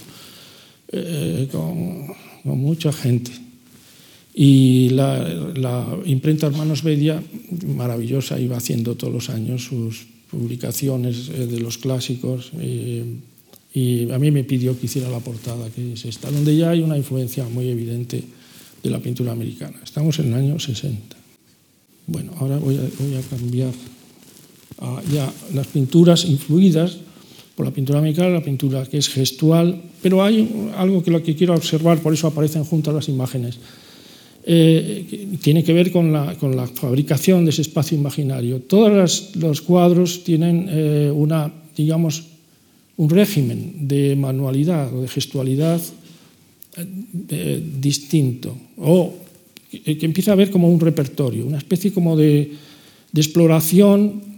eh, 0.93 1.47
con, 1.51 2.07
con, 2.43 2.59
mucha 2.59 2.93
gente. 2.93 3.31
Y 4.35 4.89
la, 4.89 5.17
la, 5.55 5.97
imprenta 6.05 6.47
Hermanos 6.47 6.83
Bedia, 6.83 7.21
maravillosa, 7.75 8.39
iba 8.39 8.57
haciendo 8.57 8.95
todos 8.95 9.13
los 9.13 9.29
años 9.29 9.63
sus 9.65 10.05
publicaciones 10.29 11.29
eh, 11.29 11.47
de 11.47 11.59
los 11.59 11.77
clásicos. 11.77 12.51
Y 13.73 14.11
a 14.11 14.19
mí 14.19 14.29
me 14.29 14.43
pidió 14.43 14.79
que 14.79 14.85
hiciera 14.85 15.09
la 15.09 15.19
portada, 15.19 15.69
que 15.71 15.93
es 15.93 16.05
esta, 16.05 16.29
donde 16.29 16.55
ya 16.55 16.69
hay 16.69 16.81
una 16.81 16.95
influencia 16.95 17.43
muy 17.45 17.69
evidente 17.69 18.23
de 18.83 18.89
la 18.89 18.99
pintura 18.99 19.31
americana. 19.31 19.79
Estamos 19.83 20.19
en 20.19 20.27
el 20.27 20.33
año 20.35 20.59
60. 20.59 21.15
Bueno, 22.05 22.33
ahora 22.37 22.57
voy 22.57 22.75
a, 22.75 22.81
voy 22.99 23.15
a 23.15 23.21
cambiar 23.21 23.71
a 24.77 25.01
ya 25.11 25.33
las 25.53 25.67
pinturas 25.67 26.25
influidas 26.25 26.97
por 27.55 27.65
la 27.65 27.71
pintura 27.71 27.99
americana, 27.99 28.29
la 28.29 28.43
pintura 28.43 28.85
que 28.85 28.97
es 28.97 29.09
gestual, 29.09 29.79
pero 30.01 30.23
hay 30.23 30.71
algo 30.75 31.03
que 31.03 31.11
lo 31.11 31.21
que 31.21 31.35
quiero 31.35 31.53
observar, 31.53 31.99
por 31.99 32.13
eso 32.13 32.27
aparecen 32.27 32.63
juntas 32.63 32.93
las 32.93 33.09
imágenes. 33.09 33.59
Eh, 34.45 35.37
tiene 35.41 35.63
que 35.63 35.71
ver 35.71 35.91
con 35.91 36.11
la, 36.11 36.35
con 36.35 36.55
la, 36.55 36.67
fabricación 36.67 37.45
de 37.45 37.51
ese 37.51 37.61
espacio 37.61 37.97
imaginario. 37.97 38.59
Todos 38.61 39.31
los 39.35 39.61
cuadros 39.61 40.23
tienen 40.23 40.67
eh, 40.69 41.11
una, 41.13 41.53
digamos, 41.77 42.25
un 42.97 43.09
régimen 43.09 43.87
de 43.87 44.15
manualidad 44.15 44.93
o 44.93 45.01
de 45.01 45.07
gestualidad 45.07 45.79
eh, 47.29 47.63
distinto, 47.79 48.57
o 48.77 49.13
que, 49.69 49.97
que, 49.97 50.05
empieza 50.05 50.33
a 50.33 50.35
ver 50.35 50.49
como 50.51 50.67
un 50.67 50.79
repertorio, 50.79 51.45
una 51.45 51.59
especie 51.59 51.93
como 51.93 52.17
de, 52.17 52.51
de 53.11 53.21
exploración 53.21 54.32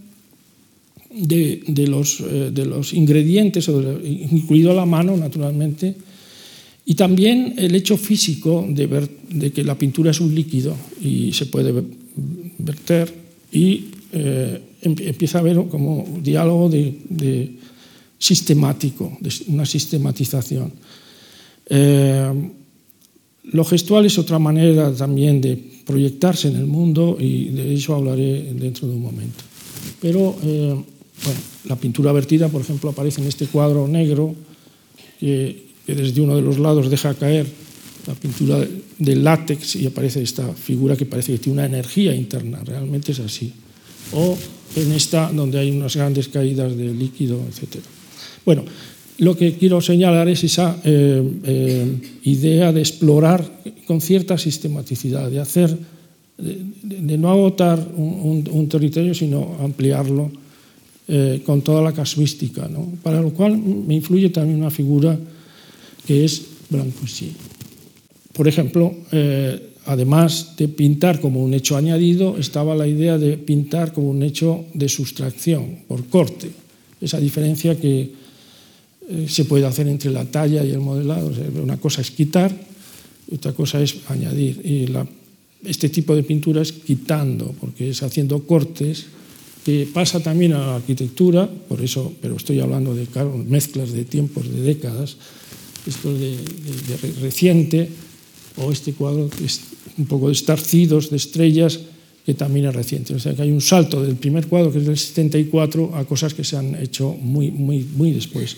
de, 1.16 1.86
los, 1.88 2.20
eh, 2.20 2.50
de, 2.52 2.66
los, 2.66 2.92
ingredientes, 2.92 3.68
incluido 3.68 4.74
la 4.74 4.84
mano, 4.84 5.16
naturalmente, 5.16 5.94
y 6.84 6.94
también 6.94 7.54
el 7.56 7.74
hecho 7.74 7.96
físico 7.96 8.64
de, 8.68 8.86
ver, 8.86 9.08
de 9.30 9.50
que 9.50 9.64
la 9.64 9.76
pintura 9.76 10.10
es 10.10 10.20
un 10.20 10.34
líquido 10.34 10.76
y 11.02 11.32
se 11.32 11.46
puede 11.46 11.72
verter, 12.58 13.12
y 13.50 13.86
eh, 14.12 14.60
empieza 14.82 15.38
a 15.38 15.40
haber 15.40 15.56
como 15.68 16.02
un 16.02 16.22
diálogo 16.22 16.68
de, 16.68 17.56
sistemático, 18.18 19.18
una 19.48 19.66
sistematización. 19.66 20.72
Eh, 21.68 22.32
lo 23.52 23.64
gestual 23.64 24.06
es 24.06 24.18
otra 24.18 24.38
manera 24.38 24.92
también 24.94 25.40
de 25.40 25.56
proyectarse 25.84 26.48
en 26.48 26.56
el 26.56 26.66
mundo 26.66 27.16
y 27.18 27.46
de 27.46 27.74
eso 27.74 27.94
hablaré 27.94 28.52
dentro 28.54 28.88
de 28.88 28.94
un 28.94 29.02
momento. 29.02 29.44
Pero 30.00 30.36
bueno, 31.24 31.40
la 31.64 31.76
pintura 31.76 32.12
vertida, 32.12 32.48
por 32.48 32.60
ejemplo, 32.60 32.90
aparece 32.90 33.20
en 33.20 33.28
este 33.28 33.46
cuadro 33.46 33.88
negro 33.88 34.34
que, 35.18 35.64
desde 35.86 36.20
uno 36.20 36.36
de 36.36 36.42
los 36.42 36.58
lados 36.58 36.90
deja 36.90 37.14
caer 37.14 37.46
la 38.06 38.14
pintura 38.14 38.58
de 38.98 39.16
látex 39.16 39.76
y 39.76 39.86
aparece 39.86 40.22
esta 40.22 40.46
figura 40.52 40.96
que 40.96 41.06
parece 41.06 41.32
que 41.32 41.38
tiene 41.38 41.58
una 41.58 41.66
energía 41.66 42.14
interna, 42.14 42.62
realmente 42.64 43.12
es 43.12 43.20
así. 43.20 43.52
O 44.12 44.36
en 44.76 44.92
esta 44.92 45.30
donde 45.32 45.58
hay 45.58 45.70
unas 45.70 45.96
grandes 45.96 46.28
caídas 46.28 46.76
de 46.76 46.92
líquido, 46.92 47.40
etc. 47.48 47.82
Bueno, 48.44 48.64
lo 49.18 49.36
que 49.36 49.54
quiero 49.54 49.80
señalar 49.80 50.28
es 50.28 50.44
esa 50.44 50.78
eh, 50.84 51.22
eh, 51.44 51.98
idea 52.24 52.72
de 52.72 52.80
explorar 52.80 53.44
con 53.86 54.00
cierta 54.00 54.38
sistematicidad, 54.38 55.30
de 55.30 55.40
hacer, 55.40 55.76
de, 56.36 57.18
no 57.18 57.30
agotar 57.30 57.78
un 57.96 58.68
territorio, 58.68 59.14
sino 59.14 59.56
ampliarlo 59.60 60.30
eh, 61.08 61.42
con 61.46 61.62
toda 61.62 61.82
la 61.82 61.92
casuística, 61.92 62.68
para 63.02 63.20
lo 63.20 63.30
cual 63.30 63.56
me 63.58 63.94
influye 63.94 64.30
también 64.30 64.58
una 64.58 64.72
figura 64.72 65.16
que 66.04 66.24
es 66.24 66.42
Brancusi. 66.68 67.30
Por 68.32 68.48
ejemplo, 68.48 68.92
eh, 69.12 69.70
además 69.86 70.56
de 70.56 70.66
pintar 70.66 71.20
como 71.20 71.44
un 71.44 71.54
hecho 71.54 71.76
añadido, 71.76 72.36
estaba 72.36 72.74
la 72.74 72.88
idea 72.88 73.18
de 73.18 73.38
pintar 73.38 73.92
como 73.92 74.10
un 74.10 74.22
hecho 74.22 74.64
de 74.74 74.88
sustracción, 74.88 75.86
por 75.86 76.06
corte. 76.06 76.50
Esa 77.00 77.20
diferencia 77.20 77.78
que 77.78 78.10
eh, 79.08 79.26
se 79.28 79.44
puede 79.44 79.64
hacer 79.64 79.86
entre 79.86 80.10
la 80.10 80.24
talla 80.24 80.64
y 80.64 80.70
el 80.70 80.80
modelado. 80.80 81.30
Una 81.62 81.76
cosa 81.76 82.00
es 82.00 82.10
quitar, 82.10 82.50
otra 83.32 83.52
cosa 83.52 83.80
es 83.80 83.96
añadir. 84.08 84.60
Y 84.64 84.88
este 85.68 85.88
tipo 85.88 86.16
de 86.16 86.24
pintura 86.24 86.62
es 86.62 86.72
quitando, 86.72 87.54
porque 87.60 87.90
es 87.90 88.02
haciendo 88.02 88.42
cortes 88.42 89.06
que 89.66 89.88
pasa 89.90 90.22
también 90.22 90.52
a 90.52 90.58
la 90.62 90.76
arquitectura, 90.76 91.50
por 91.50 91.82
eso, 91.82 92.14
pero 92.22 92.36
estoy 92.36 92.60
hablando 92.60 92.94
de 92.94 93.06
claro, 93.06 93.34
mezclas 93.36 93.90
de 93.90 94.04
tiempos, 94.04 94.46
de 94.46 94.62
décadas, 94.62 95.16
esto 95.84 96.14
de, 96.14 96.38
de, 96.38 96.96
de 97.02 97.20
reciente, 97.20 97.90
o 98.62 98.70
este 98.70 98.92
cuadro 98.92 99.28
que 99.28 99.44
es 99.44 99.60
un 99.98 100.06
poco 100.06 100.28
de 100.28 100.34
estarcidos, 100.34 101.10
de 101.10 101.16
estrellas, 101.16 101.80
que 102.24 102.34
también 102.34 102.66
es 102.66 102.76
reciente. 102.76 103.12
O 103.12 103.18
sea 103.18 103.34
que 103.34 103.42
hay 103.42 103.50
un 103.50 103.60
salto 103.60 104.00
del 104.00 104.14
primer 104.14 104.46
cuadro, 104.46 104.70
que 104.70 104.78
es 104.78 104.86
del 104.86 104.96
74, 104.96 105.96
a 105.96 106.04
cosas 106.04 106.32
que 106.32 106.44
se 106.44 106.56
han 106.56 106.78
hecho 106.78 107.10
muy, 107.18 107.50
muy, 107.50 107.82
muy 107.82 108.12
después. 108.12 108.56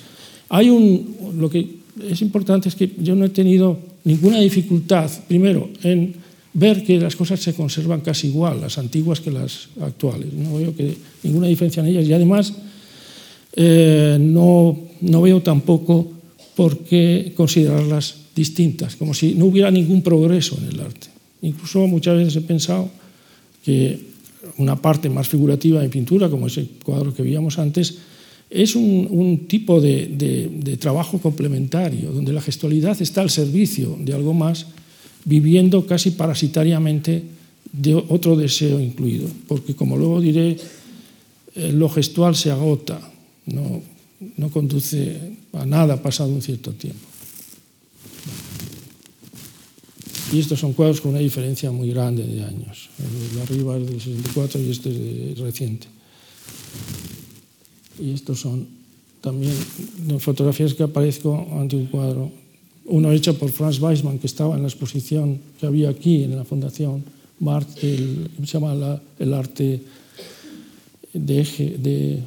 Hay 0.50 0.68
un, 0.68 1.36
lo 1.40 1.48
que 1.48 1.66
es 2.04 2.20
importante 2.20 2.68
es 2.68 2.74
que 2.74 2.90
yo 3.00 3.16
no 3.16 3.24
he 3.24 3.30
tenido 3.30 3.78
ninguna 4.04 4.40
dificultad, 4.40 5.10
primero, 5.26 5.70
en 5.82 6.27
ver 6.58 6.82
que 6.84 6.98
las 6.98 7.14
cosas 7.14 7.40
se 7.40 7.54
conservan 7.54 8.00
casi 8.00 8.28
igual, 8.28 8.60
las 8.60 8.78
antiguas 8.78 9.20
que 9.20 9.30
las 9.30 9.68
actuales. 9.80 10.32
No 10.32 10.56
veo 10.56 10.74
que 10.74 10.96
ninguna 11.22 11.46
diferencia 11.46 11.80
en 11.80 11.88
ellas 11.88 12.06
y 12.06 12.12
además 12.12 12.52
eh, 13.54 14.18
no, 14.20 14.76
no 15.00 15.22
veo 15.22 15.40
tampoco 15.40 16.10
por 16.56 16.78
qué 16.78 17.32
considerarlas 17.36 18.16
distintas, 18.34 18.96
como 18.96 19.14
si 19.14 19.34
no 19.34 19.46
hubiera 19.46 19.70
ningún 19.70 20.02
progreso 20.02 20.58
en 20.58 20.74
el 20.74 20.80
arte. 20.80 21.08
Incluso 21.42 21.86
muchas 21.86 22.16
veces 22.16 22.36
he 22.36 22.40
pensado 22.40 22.90
que 23.64 24.00
una 24.58 24.74
parte 24.74 25.08
más 25.08 25.28
figurativa 25.28 25.80
de 25.80 25.88
pintura, 25.88 26.28
como 26.28 26.48
ese 26.48 26.66
cuadro 26.82 27.14
que 27.14 27.22
veíamos 27.22 27.58
antes, 27.58 27.98
es 28.50 28.74
un, 28.74 29.06
un 29.10 29.46
tipo 29.46 29.80
de, 29.80 30.06
de, 30.06 30.50
de 30.50 30.76
trabajo 30.76 31.18
complementario, 31.18 32.10
donde 32.10 32.32
la 32.32 32.40
gestualidad 32.40 33.00
está 33.00 33.20
al 33.20 33.30
servicio 33.30 33.96
de 34.00 34.14
algo 34.14 34.34
más 34.34 34.66
viviendo 35.28 35.84
casi 35.84 36.12
parasitariamente 36.12 37.22
de 37.70 37.94
otro 37.94 38.34
deseo 38.34 38.80
incluido, 38.80 39.28
porque 39.46 39.76
como 39.76 39.96
luego 39.96 40.22
diré, 40.22 40.56
eh, 41.54 41.72
lo 41.72 41.90
gestual 41.90 42.34
se 42.34 42.50
agota, 42.50 42.98
no, 43.44 43.82
no 44.38 44.48
conduce 44.48 45.20
a 45.52 45.66
nada 45.66 46.00
pasado 46.00 46.32
un 46.32 46.40
cierto 46.40 46.72
tiempo. 46.72 47.04
Y 50.32 50.40
estos 50.40 50.60
son 50.60 50.72
cuadros 50.72 51.00
con 51.00 51.12
una 51.12 51.20
diferencia 51.20 51.70
muy 51.70 51.90
grande 51.90 52.24
de 52.24 52.44
años. 52.44 52.88
El 52.98 53.36
de 53.36 53.42
arriba 53.42 53.76
es 53.76 53.86
del 53.86 54.00
64 54.00 54.60
y 54.60 54.70
este 54.70 54.88
es 54.90 54.96
de 54.96 55.44
reciente. 55.44 55.86
Y 58.00 58.12
estos 58.12 58.40
son 58.40 58.68
también 59.20 59.52
fotografías 60.20 60.72
que 60.72 60.84
aparezco 60.84 61.48
ante 61.52 61.76
un 61.76 61.86
cuadro 61.86 62.30
uno 62.88 63.12
hecho 63.12 63.38
por 63.38 63.50
Franz 63.50 63.80
Weismann, 63.80 64.18
que 64.18 64.26
estaba 64.26 64.56
en 64.56 64.62
la 64.62 64.68
exposición 64.68 65.38
que 65.60 65.66
había 65.66 65.90
aquí 65.90 66.24
en 66.24 66.36
la 66.36 66.44
Fundación 66.44 67.04
Mart, 67.40 67.68
el, 67.82 68.30
se 68.44 68.46
llama 68.46 68.74
la, 68.74 69.00
el 69.18 69.34
arte 69.34 69.80
de, 71.12 71.40
eje, 71.40 71.76
de 71.78 72.22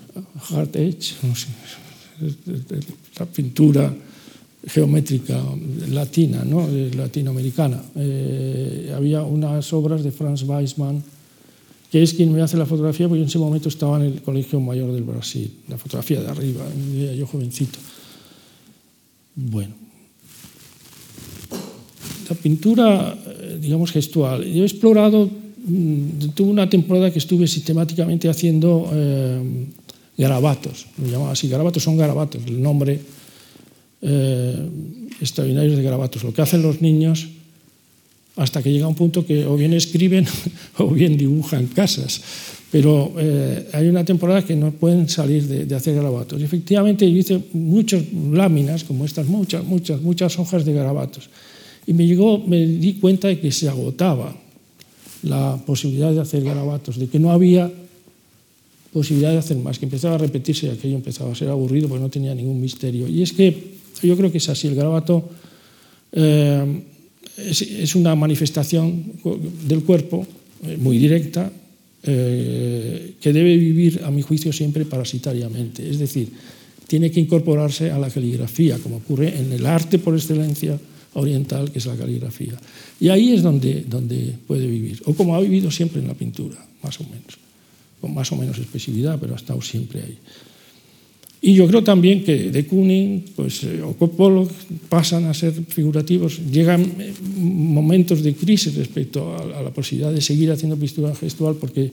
Hard 0.50 0.76
Edge, 0.76 1.16
la 3.20 3.26
pintura 3.26 3.94
geométrica 4.68 5.42
latina, 5.90 6.44
¿no? 6.46 6.68
latinoamericana. 6.96 7.82
Eh, 7.96 8.94
había 8.96 9.24
unas 9.24 9.74
obras 9.74 10.04
de 10.04 10.12
Franz 10.12 10.44
Weismann, 10.44 11.04
que 11.92 12.04
es 12.04 12.14
quien 12.14 12.32
me 12.32 12.42
hace 12.42 12.58
la 12.58 12.66
fotografía, 12.66 13.08
porque 13.08 13.22
en 13.22 13.28
ese 13.28 13.40
momento 13.40 13.70
estaba 13.70 13.98
en 13.98 14.04
el 14.04 14.22
Colegio 14.22 14.60
Mayor 14.60 14.94
del 14.94 15.04
Brasil, 15.04 15.52
la 15.68 15.78
fotografía 15.78 16.22
de 16.22 16.30
arriba, 16.30 16.64
yo 17.18 17.28
jovencito. 17.28 17.80
Bueno, 19.36 19.81
la 22.32 22.36
pintura, 22.36 23.14
eh, 23.14 23.58
digamos, 23.60 23.92
gestual. 23.92 24.44
Yo 24.46 24.64
he 24.64 24.66
explorado, 24.66 25.28
mm, 25.28 26.32
tuve 26.34 26.50
una 26.50 26.70
temporada 26.70 27.12
que 27.12 27.20
estuve 27.20 27.48
sistemáticamente 27.48 28.30
haciendo 28.30 28.90
eh, 28.94 29.68
garabatos, 30.18 30.88
lo 30.98 31.10
llamaba 31.10 31.32
así, 31.32 31.50
garabatos 31.50 31.84
son 31.84 31.98
garabatos, 31.98 32.42
el 32.48 32.62
nombre 32.62 33.00
eh, 34.02 34.70
extraordinarios 35.20 35.78
de 35.78 35.84
garabatos. 35.84 36.24
Lo 36.24 36.34
que 36.34 36.42
hacen 36.42 36.62
los 36.62 36.82
niños 36.82 37.28
hasta 38.36 38.64
que 38.64 38.72
llega 38.72 38.88
un 38.88 38.96
punto 38.96 39.26
que 39.26 39.46
o 39.46 39.56
bien 39.56 39.74
escriben 39.74 40.26
o 40.78 40.88
bien 40.88 41.18
dibujan 41.18 41.68
casas. 41.68 42.22
Pero 42.72 43.14
eh, 43.20 43.68
hay 43.74 43.90
una 43.90 44.06
temporada 44.06 44.46
que 44.46 44.56
no 44.56 44.72
pueden 44.72 45.10
salir 45.10 45.46
de, 45.46 45.66
de, 45.66 45.76
hacer 45.76 45.94
garabatos. 45.94 46.40
Y 46.40 46.46
efectivamente 46.46 47.10
yo 47.12 47.18
hice 47.18 47.44
muchas 47.52 48.02
láminas, 48.32 48.86
como 48.86 49.04
estas, 49.04 49.28
muchas, 49.28 49.66
muchas, 49.66 50.02
muchas 50.02 50.40
hojas 50.40 50.64
de 50.64 50.74
garabatos. 50.74 51.30
Y 51.88 51.94
me, 51.94 52.06
llegó, 52.06 52.38
me 52.40 52.66
di 52.66 52.94
cuenta 52.94 53.28
de 53.28 53.40
que 53.40 53.52
se 53.52 53.68
agotaba 53.68 54.36
la 55.24 55.62
posibilidad 55.66 56.12
de 56.12 56.22
hacer 56.22 56.44
garabatos, 56.44 56.98
de 56.98 57.08
que 57.08 57.20
no 57.20 57.32
había 57.32 57.72
posibilidad 58.92 59.32
de 59.32 59.38
hacer 59.38 59.58
más, 59.58 59.80
que 59.80 59.86
empezaba 59.86 60.16
a 60.16 60.18
repetirse 60.18 60.68
y 60.68 60.70
aquello 60.70 60.96
empezaba 60.96 61.32
a 61.32 61.36
ser 61.36 61.50
aburrido 61.50 61.88
porque 61.88 62.04
no 62.04 62.10
tenía 62.10 62.36
ningún 62.36 62.60
misterio. 62.60 63.08
Y 63.08 63.22
es 63.22 63.32
que 63.34 63.76
yo 64.04 64.18
creo 64.18 64.32
que 64.32 64.40
es 64.40 64.50
así, 64.50 64.68
el 64.68 64.76
garabato 64.76 65.30
eh, 66.12 66.84
es, 67.38 67.96
una 67.96 68.16
manifestación 68.16 69.14
del 69.68 69.84
cuerpo 69.84 70.26
eh, 70.64 70.78
muy 70.78 70.98
directa 70.98 71.52
eh, 72.04 73.14
que 73.22 73.34
debe 73.34 73.56
vivir, 73.58 74.02
a 74.04 74.12
mi 74.12 74.22
juicio, 74.22 74.52
siempre 74.52 74.86
parasitariamente. 74.86 75.88
Es 75.88 76.00
decir, 76.00 76.30
tiene 76.88 77.12
que 77.12 77.20
incorporarse 77.20 77.92
a 77.92 78.00
la 78.00 78.10
caligrafía, 78.10 78.78
como 78.80 78.98
ocurre 78.98 79.38
en 79.38 79.54
el 79.54 79.66
arte 79.66 80.00
por 80.00 80.16
excelencia 80.16 80.78
oriental, 81.14 81.72
que 81.72 81.80
es 81.80 81.86
la 81.86 81.96
caligrafía. 81.96 82.54
Y 83.00 83.10
ahí 83.10 83.34
es 83.34 83.42
donde, 83.42 83.86
donde 83.88 84.36
puede 84.48 84.68
vivir, 84.68 85.02
o 85.06 85.14
como 85.14 85.36
ha 85.36 85.42
vivido 85.42 85.70
siempre 85.72 86.02
en 86.02 86.08
la 86.08 86.14
pintura, 86.14 86.58
más 86.84 87.00
o 87.00 87.04
menos, 87.04 87.38
con 88.00 88.14
más 88.14 88.32
o 88.32 88.36
menos 88.36 88.58
expresividad, 88.58 89.20
pero 89.20 89.34
ha 89.34 89.38
estado 89.38 89.62
siempre 89.62 90.02
ahí. 90.02 90.18
Y 91.44 91.56
yo 91.56 91.68
creo 91.68 91.84
también 91.84 92.24
que 92.24 92.52
de 92.52 92.68
Kooning 92.68 93.26
pues, 93.36 93.64
eh, 93.64 93.82
o 93.82 93.98
Pollock 93.98 94.52
pasan 94.90 95.26
a 95.26 95.34
ser 95.34 95.54
figurativos, 95.54 96.40
llegan 96.52 96.86
eh, 97.00 97.14
momentos 97.36 98.22
de 98.22 98.36
crisis 98.36 98.76
respecto 98.76 99.34
a, 99.34 99.58
a 99.58 99.64
la 99.64 99.72
posibilidad 99.72 100.14
de 100.14 100.22
seguir 100.22 100.52
haciendo 100.52 100.78
pintura 100.78 101.16
gestual 101.16 101.56
porque 101.56 101.92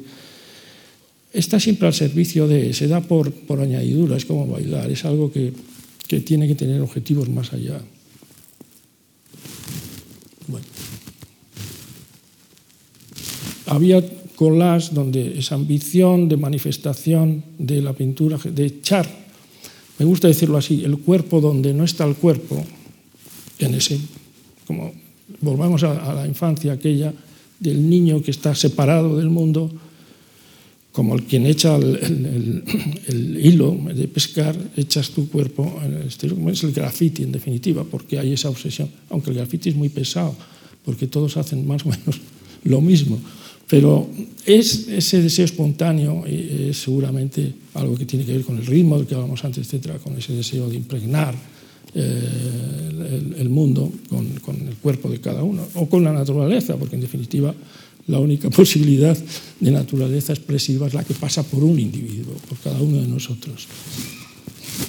está 1.32 1.58
siempre 1.58 1.88
al 1.88 1.94
servicio 1.94 2.46
de, 2.46 2.74
se 2.74 2.88
da 2.88 3.00
por, 3.00 3.32
por 3.32 3.60
añadidura, 3.60 4.16
es 4.16 4.26
como 4.26 4.46
bailar, 4.46 4.90
es 4.90 5.04
algo 5.06 5.32
que, 5.32 5.52
que 6.06 6.20
tiene 6.20 6.46
que 6.46 6.54
tener 6.54 6.80
objetivos 6.82 7.28
más 7.30 7.52
allá. 7.52 7.80
Había 13.68 14.02
collages 14.34 14.94
donde 14.94 15.38
esa 15.38 15.54
ambición 15.54 16.28
de 16.28 16.36
manifestación 16.36 17.44
de 17.58 17.82
la 17.82 17.92
pintura, 17.92 18.38
de 18.38 18.66
echar 18.66 19.06
me 19.98 20.04
gusta 20.04 20.28
decirlo 20.28 20.56
así, 20.56 20.84
el 20.84 20.98
cuerpo 20.98 21.40
donde 21.40 21.74
no 21.74 21.84
está 21.84 22.04
el 22.04 22.14
cuerpo, 22.14 22.64
en 23.58 23.74
ese, 23.74 23.98
como 24.66 24.92
volvamos 25.40 25.82
a, 25.82 26.14
la 26.14 26.26
infancia 26.26 26.72
aquella 26.72 27.12
del 27.58 27.90
niño 27.90 28.22
que 28.22 28.30
está 28.30 28.54
separado 28.54 29.16
del 29.16 29.28
mundo, 29.28 29.70
como 30.92 31.14
el 31.16 31.24
quien 31.24 31.46
echa 31.46 31.76
el, 31.76 33.40
hilo 33.42 33.76
de 33.92 34.06
pescar, 34.06 34.56
echas 34.76 35.10
tu 35.10 35.28
cuerpo 35.28 35.80
en 35.84 35.94
el 35.94 36.30
como 36.30 36.50
es 36.50 36.62
el 36.62 36.72
graffiti 36.72 37.24
en 37.24 37.32
definitiva, 37.32 37.84
porque 37.84 38.20
hay 38.20 38.32
esa 38.32 38.50
obsesión, 38.50 38.88
aunque 39.10 39.30
el 39.30 39.36
graffiti 39.36 39.70
es 39.70 39.74
muy 39.74 39.88
pesado, 39.88 40.34
porque 40.84 41.08
todos 41.08 41.36
hacen 41.36 41.66
más 41.66 41.84
o 41.84 41.88
menos 41.88 42.20
lo 42.64 42.80
mismo, 42.80 43.18
pero 43.68 44.08
es 44.46 44.88
ese 44.88 45.20
deseo 45.20 45.44
espontáneo 45.44 46.24
es 46.26 46.78
seguramente 46.78 47.52
algo 47.74 47.96
que 47.96 48.06
tiene 48.06 48.24
que 48.24 48.32
ver 48.32 48.42
con 48.42 48.56
el 48.56 48.66
ritmo 48.66 48.96
del 48.96 49.06
que 49.06 49.14
hablamos 49.14 49.44
antes, 49.44 49.66
etcétera, 49.66 49.98
con 49.98 50.16
ese 50.16 50.32
deseo 50.32 50.68
de 50.68 50.76
impregnar 50.76 51.34
eh, 51.94 53.30
el, 53.38 53.48
mundo 53.50 53.92
con, 54.08 54.26
el 54.66 54.76
cuerpo 54.76 55.10
de 55.10 55.20
cada 55.20 55.42
uno 55.42 55.66
o 55.74 55.86
con 55.86 56.02
la 56.02 56.12
naturaleza, 56.12 56.76
porque 56.76 56.96
en 56.96 57.02
definitiva 57.02 57.54
la 58.06 58.18
única 58.18 58.48
posibilidad 58.62 59.16
de 59.60 59.70
naturaleza 59.70 60.32
expresiva 60.32 60.86
es 60.86 60.94
la 60.94 61.04
que 61.04 61.14
pasa 61.14 61.42
por 61.42 61.62
un 61.62 61.78
individuo, 61.78 62.34
por 62.48 62.58
cada 62.58 62.80
uno 62.80 63.02
de 63.02 63.06
nosotros. 63.08 63.68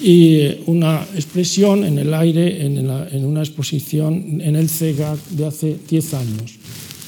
Y 0.01 0.39
una 0.67 1.05
expresión 1.15 1.84
en 1.84 1.97
el 1.97 2.13
aire, 2.13 2.65
en, 2.65 2.88
la, 2.88 3.09
en 3.09 3.25
una 3.25 3.41
exposición 3.41 4.39
en 4.39 4.55
el 4.55 4.69
CEGAC 4.69 5.19
de 5.32 5.45
hace 5.47 5.77
10 5.89 6.13
años, 6.13 6.55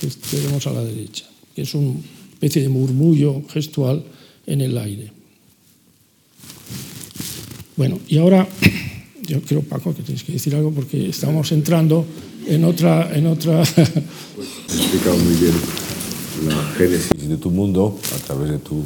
que 0.01 0.37
vemos 0.37 0.67
a 0.67 0.73
la 0.73 0.83
derecha 0.83 1.30
que 1.55 1.63
es 1.63 1.73
una 1.73 1.95
especie 2.33 2.61
de 2.61 2.69
murmullo 2.69 3.43
gestual 3.49 4.03
en 4.47 4.61
el 4.61 4.77
aire. 4.77 5.11
Bueno, 7.75 7.99
y 8.07 8.17
ahora 8.17 8.47
yo 9.27 9.41
creo, 9.41 9.61
Paco, 9.61 9.93
que 9.93 10.03
tienes 10.03 10.23
que 10.23 10.33
decir 10.33 10.55
algo 10.55 10.71
porque 10.71 11.09
estamos 11.09 11.51
entrando 11.51 12.05
en 12.47 12.63
otra... 12.65 13.15
En 13.15 13.27
otra... 13.27 13.61
Explicado 14.71 15.17
muy 15.17 15.35
bien 15.35 15.53
la 16.47 16.73
génesis 16.73 17.29
de 17.29 17.37
tu 17.37 17.51
mundo 17.51 17.99
a 18.15 18.17
través 18.25 18.49
de 18.49 18.57
tu 18.57 18.83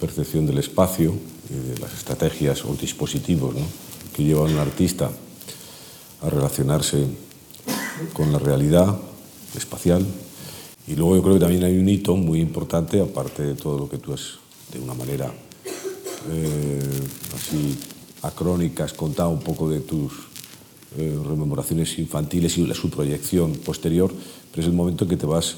percepción 0.00 0.46
del 0.46 0.58
espacio 0.58 1.14
y 1.50 1.70
de 1.70 1.78
las 1.78 1.92
estrategias 1.92 2.64
o 2.64 2.74
dispositivos 2.74 3.54
¿no? 3.54 3.66
que 4.14 4.24
lleva 4.24 4.44
un 4.44 4.58
artista 4.58 5.10
a 6.22 6.30
relacionarse 6.30 7.04
con 8.12 8.32
la 8.32 8.38
realidad 8.38 8.98
espacial 9.56 10.06
y 10.86 10.94
luego 10.94 11.16
yo 11.16 11.22
creo 11.22 11.34
que 11.34 11.40
también 11.40 11.64
hay 11.64 11.76
un 11.76 11.88
hito 11.88 12.16
muy 12.16 12.40
importante, 12.40 13.00
aparte 13.00 13.42
de 13.42 13.54
todo 13.54 13.78
lo 13.78 13.88
que 13.88 13.98
tú 13.98 14.12
has, 14.12 14.38
de 14.72 14.78
una 14.78 14.94
manera 14.94 15.32
eh, 16.30 16.80
así 17.34 17.76
acrónica, 18.22 18.84
has 18.84 18.92
contado 18.92 19.30
un 19.30 19.40
poco 19.40 19.68
de 19.68 19.80
tus 19.80 20.12
eh, 20.96 21.18
rememoraciones 21.24 21.98
infantiles 21.98 22.56
y 22.58 22.72
su 22.74 22.88
proyección 22.90 23.52
posterior, 23.52 24.12
pero 24.50 24.62
es 24.62 24.68
el 24.68 24.74
momento 24.74 25.04
en 25.04 25.10
que 25.10 25.16
te 25.16 25.26
vas 25.26 25.56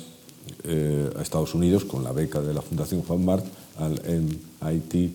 eh, 0.65 1.11
a 1.17 1.23
Estados 1.23 1.55
Unidos 1.55 1.85
con 1.85 2.05
la 2.05 2.13
beca 2.13 2.41
de 2.41 2.55
la 2.55 2.63
Fundación 2.63 3.03
Juan 3.03 3.25
Mart 3.25 3.45
al 3.79 4.01
MIT, 4.03 5.13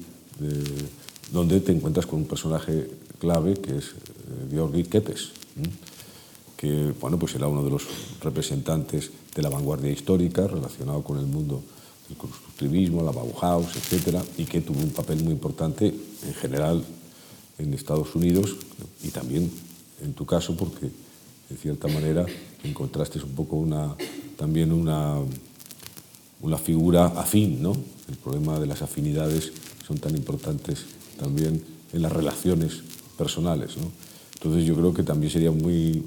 donde 1.32 1.59
te 1.59 1.72
encuentras 1.72 2.05
con 2.05 2.20
un 2.20 2.26
personaje 2.26 2.89
clave 3.20 3.55
que 3.55 3.78
es 3.78 3.91
Georgi 4.51 4.84
Kepes. 4.84 5.32
Que 6.64 6.93
bueno, 7.01 7.20
pues 7.20 7.36
era 7.36 7.45
uno 7.45 7.61
de 7.61 7.70
los 7.70 7.84
representantes 8.22 9.11
de 9.36 9.41
la 9.41 9.49
vanguardia 9.49 9.91
histórica 9.91 10.47
relacionado 10.47 11.03
con 11.03 11.20
el 11.20 11.26
mundo 11.26 11.61
del 12.07 12.18
constructivismo, 12.18 13.03
la 13.03 13.11
Bauhaus, 13.11 13.76
etcétera, 13.76 14.24
y 14.38 14.45
que 14.45 14.61
tuvo 14.61 14.80
un 14.80 14.91
papel 14.91 15.22
muy 15.22 15.34
importante 15.34 15.88
en 15.88 16.34
general 16.36 16.82
en 17.57 17.74
Estados 17.74 18.16
Unidos 18.16 18.55
y 19.03 19.09
también 19.09 19.51
en 20.01 20.14
tu 20.14 20.26
caso 20.26 20.55
porque 20.55 20.89
de 21.49 21.57
cierta 21.57 21.89
manera 21.89 22.26
encontraste 22.64 23.20
un 23.20 23.36
poco 23.36 23.57
una 23.57 23.97
también 24.38 24.72
una 24.72 25.18
una 26.39 26.57
figura 26.57 27.07
afín, 27.07 27.61
¿no? 27.61 27.74
El 28.07 28.16
problema 28.16 28.57
de 28.57 28.68
las 28.68 28.82
afinidades 28.82 29.51
son 29.86 29.97
tan 29.97 30.16
importantes 30.16 30.86
también 31.20 31.61
en 31.91 32.01
las 32.01 32.14
relaciones 32.14 32.84
personales, 33.18 33.76
¿no? 33.76 33.91
Entonces 34.36 34.66
yo 34.66 34.76
creo 34.76 34.93
que 34.93 35.03
también 35.03 35.30
sería 35.30 35.51
muy 35.51 36.03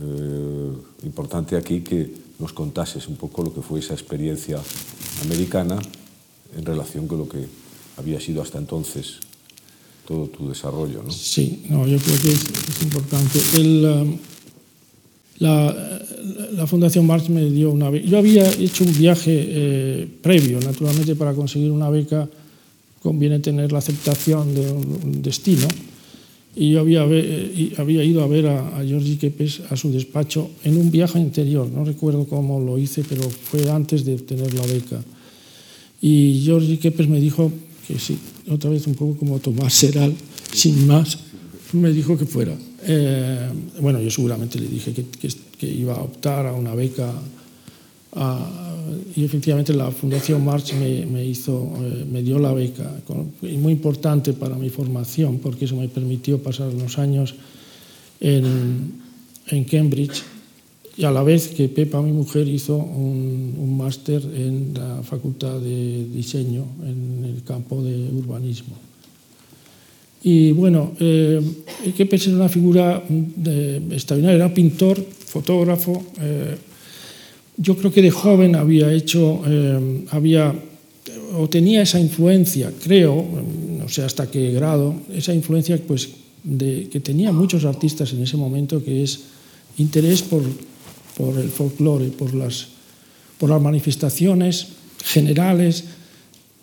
eh, 0.00 0.72
importante 1.04 1.56
aquí 1.56 1.80
que 1.80 2.10
nos 2.38 2.52
contases 2.52 3.08
un 3.08 3.16
pouco 3.16 3.42
lo 3.42 3.50
que 3.50 3.62
foi 3.62 3.82
esa 3.82 3.94
experiencia 3.94 4.62
americana 5.26 5.78
en 6.54 6.64
relación 6.64 7.06
con 7.06 7.18
lo 7.18 7.26
que 7.26 7.42
había 7.98 8.20
sido 8.20 8.42
hasta 8.42 8.58
entonces 8.58 9.18
todo 10.06 10.28
tu 10.28 10.48
desarrollo, 10.48 11.02
¿no? 11.02 11.10
Sí, 11.10 11.66
no, 11.68 11.86
yo 11.86 11.98
creo 11.98 12.16
que 12.22 12.32
es, 12.32 12.42
es 12.46 12.82
importante. 12.82 13.38
El, 13.58 13.84
um, 13.84 14.18
la, 15.38 15.74
la 16.52 16.66
Fundación 16.66 17.06
Marx 17.06 17.28
me 17.28 17.44
dio 17.50 17.70
una 17.70 17.90
beca. 17.90 18.06
Yo 18.06 18.18
había 18.18 18.48
hecho 18.48 18.84
un 18.84 18.96
viaje 18.96 19.34
eh, 19.34 20.08
previo, 20.22 20.60
naturalmente, 20.60 21.14
para 21.14 21.34
conseguir 21.34 21.70
una 21.70 21.90
beca 21.90 22.28
conviene 23.02 23.38
tener 23.38 23.70
la 23.70 23.78
aceptación 23.78 24.54
de 24.54 24.72
un 24.72 25.22
destino. 25.22 25.68
Y 26.58 26.72
yo 26.72 26.80
había, 26.80 27.02
había 27.02 28.02
ido 28.02 28.22
a 28.22 28.26
ver 28.26 28.48
a, 28.48 28.78
a 28.78 28.84
Georgi 28.84 29.16
Kepes 29.16 29.60
a 29.70 29.76
su 29.76 29.92
despacho 29.92 30.50
en 30.64 30.76
un 30.76 30.90
viaje 30.90 31.20
interior, 31.20 31.70
no 31.70 31.84
recuerdo 31.84 32.26
cómo 32.26 32.58
lo 32.58 32.76
hice, 32.78 33.04
pero 33.08 33.22
fue 33.22 33.70
antes 33.70 34.04
de 34.04 34.14
obtener 34.14 34.52
la 34.54 34.66
beca. 34.66 35.00
Y 36.00 36.42
Georgi 36.44 36.78
Kepes 36.78 37.08
me 37.08 37.20
dijo 37.20 37.52
que 37.86 37.98
sí, 38.00 38.18
otra 38.50 38.70
vez 38.70 38.88
un 38.88 38.94
poco 38.94 39.16
como 39.16 39.38
Tomás 39.38 39.72
Seral, 39.72 40.12
sin 40.52 40.84
más, 40.86 41.18
me 41.72 41.92
dijo 41.92 42.18
que 42.18 42.26
fuera. 42.26 42.56
Eh, 42.82 43.48
bueno, 43.80 44.00
yo 44.00 44.10
seguramente 44.10 44.58
le 44.58 44.66
dije 44.66 44.92
que, 44.92 45.04
que, 45.04 45.28
que, 45.58 45.66
iba 45.66 45.94
a 45.94 46.02
optar 46.02 46.46
a 46.46 46.54
una 46.54 46.74
beca 46.74 47.12
a, 48.14 48.67
y 49.16 49.24
efectivamente 49.24 49.72
la 49.72 49.90
Fundación 49.90 50.44
March 50.44 50.74
me, 50.74 51.06
me 51.06 51.24
hizo, 51.24 51.72
eh, 51.80 52.04
me 52.10 52.22
dio 52.22 52.38
la 52.38 52.52
beca, 52.52 53.00
con, 53.06 53.32
muy 53.40 53.72
importante 53.72 54.32
para 54.32 54.56
mi 54.56 54.70
formación, 54.70 55.38
porque 55.38 55.64
eso 55.64 55.76
me 55.76 55.88
permitió 55.88 56.42
pasar 56.42 56.68
unos 56.68 56.98
años 56.98 57.34
en, 58.20 58.92
en 59.48 59.64
Cambridge 59.64 60.22
y 60.96 61.04
a 61.04 61.12
la 61.12 61.22
vez 61.22 61.48
que 61.48 61.68
Pepa, 61.68 62.02
mi 62.02 62.10
mujer, 62.10 62.48
hizo 62.48 62.76
un, 62.76 63.54
un 63.56 63.76
máster 63.76 64.20
en 64.20 64.74
la 64.74 65.02
Facultad 65.04 65.60
de 65.60 66.04
Diseño 66.12 66.64
en 66.82 67.24
el 67.24 67.44
campo 67.44 67.82
de 67.82 68.10
urbanismo. 68.10 68.74
Y 70.22 70.50
bueno, 70.52 70.92
eh, 70.98 71.40
Kepes 71.96 72.26
era 72.26 72.36
una 72.36 72.48
figura 72.48 73.02
de, 73.08 73.76
extraordinaria, 73.92 74.36
era 74.36 74.52
pintor, 74.52 74.98
fotógrafo. 74.98 76.02
Eh, 76.20 76.56
yo 77.58 77.76
creo 77.76 77.92
que 77.92 78.02
de 78.02 78.10
joven 78.10 78.54
había 78.54 78.92
hecho, 78.92 79.42
eh, 79.46 80.04
había 80.10 80.54
o 81.36 81.48
tenía 81.48 81.82
esa 81.82 82.00
influencia, 82.00 82.72
creo, 82.82 83.24
no 83.78 83.88
sé 83.88 84.02
hasta 84.02 84.30
qué 84.30 84.52
grado, 84.52 84.94
esa 85.12 85.34
influencia 85.34 85.78
pues, 85.86 86.08
de, 86.42 86.88
que 86.90 87.00
tenía 87.00 87.32
muchos 87.32 87.64
artistas 87.64 88.12
en 88.12 88.22
ese 88.22 88.36
momento, 88.36 88.82
que 88.82 89.02
es 89.02 89.20
interés 89.76 90.22
por, 90.22 90.42
por 91.16 91.38
el 91.38 91.50
folclore, 91.50 92.08
por 92.08 92.34
las, 92.34 92.68
por 93.38 93.50
las 93.50 93.60
manifestaciones 93.60 94.68
generales 95.04 95.84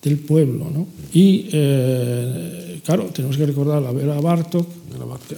del 0.01 0.17
pueblo. 0.19 0.69
¿no? 0.73 0.87
Y 1.13 1.47
eh, 1.51 2.79
claro, 2.83 3.05
tenemos 3.13 3.37
que 3.37 3.45
recordar 3.45 3.85
a 3.85 3.91
Vera 3.91 4.19
Bartok, 4.19 4.67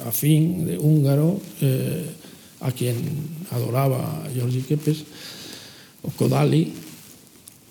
a 0.06 0.12
fin 0.12 0.66
de 0.66 0.78
húngaro, 0.78 1.40
eh, 1.62 2.06
a 2.62 2.72
quien 2.72 2.96
adoraba 3.52 4.24
Georgi 4.34 4.62
Kepes, 4.62 5.04
o 6.08 6.12
Kodali, 6.16 6.72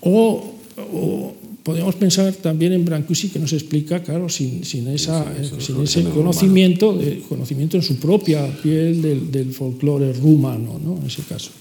o, 0.01 0.53
o 0.77 1.33
podemos 1.67 1.95
pensar 1.95 2.31
también 2.39 2.71
en 2.71 2.85
Brancusi, 2.85 3.27
que 3.27 3.39
nos 3.39 3.51
explica, 3.51 3.99
claro, 3.99 4.29
sin, 4.29 4.63
sin, 4.63 4.87
esa, 4.87 5.25
sin 5.59 5.81
ese 5.81 6.03
conocimiento, 6.05 6.95
de, 6.95 7.19
conocimiento 7.27 7.75
en 7.75 7.83
su 7.83 7.97
propia 7.97 8.47
piel 8.61 9.01
del, 9.01 9.31
del 9.31 9.51
folclore 9.51 10.13
rumano, 10.13 10.79
¿no? 10.79 10.95
en 10.95 11.07
ese 11.07 11.23
caso. 11.23 11.51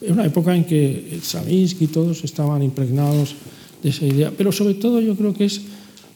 Es 0.00 0.10
una 0.10 0.26
época 0.26 0.54
en 0.54 0.64
que 0.64 1.18
Savinsky 1.22 1.84
y 1.84 1.88
todos 1.88 2.22
estaban 2.22 2.62
impregnados 2.62 3.34
de 3.82 3.90
esa 3.90 4.06
idea, 4.06 4.30
pero 4.30 4.52
sobre 4.52 4.74
todo 4.74 5.00
yo 5.00 5.16
creo 5.16 5.34
que 5.34 5.46
es 5.46 5.60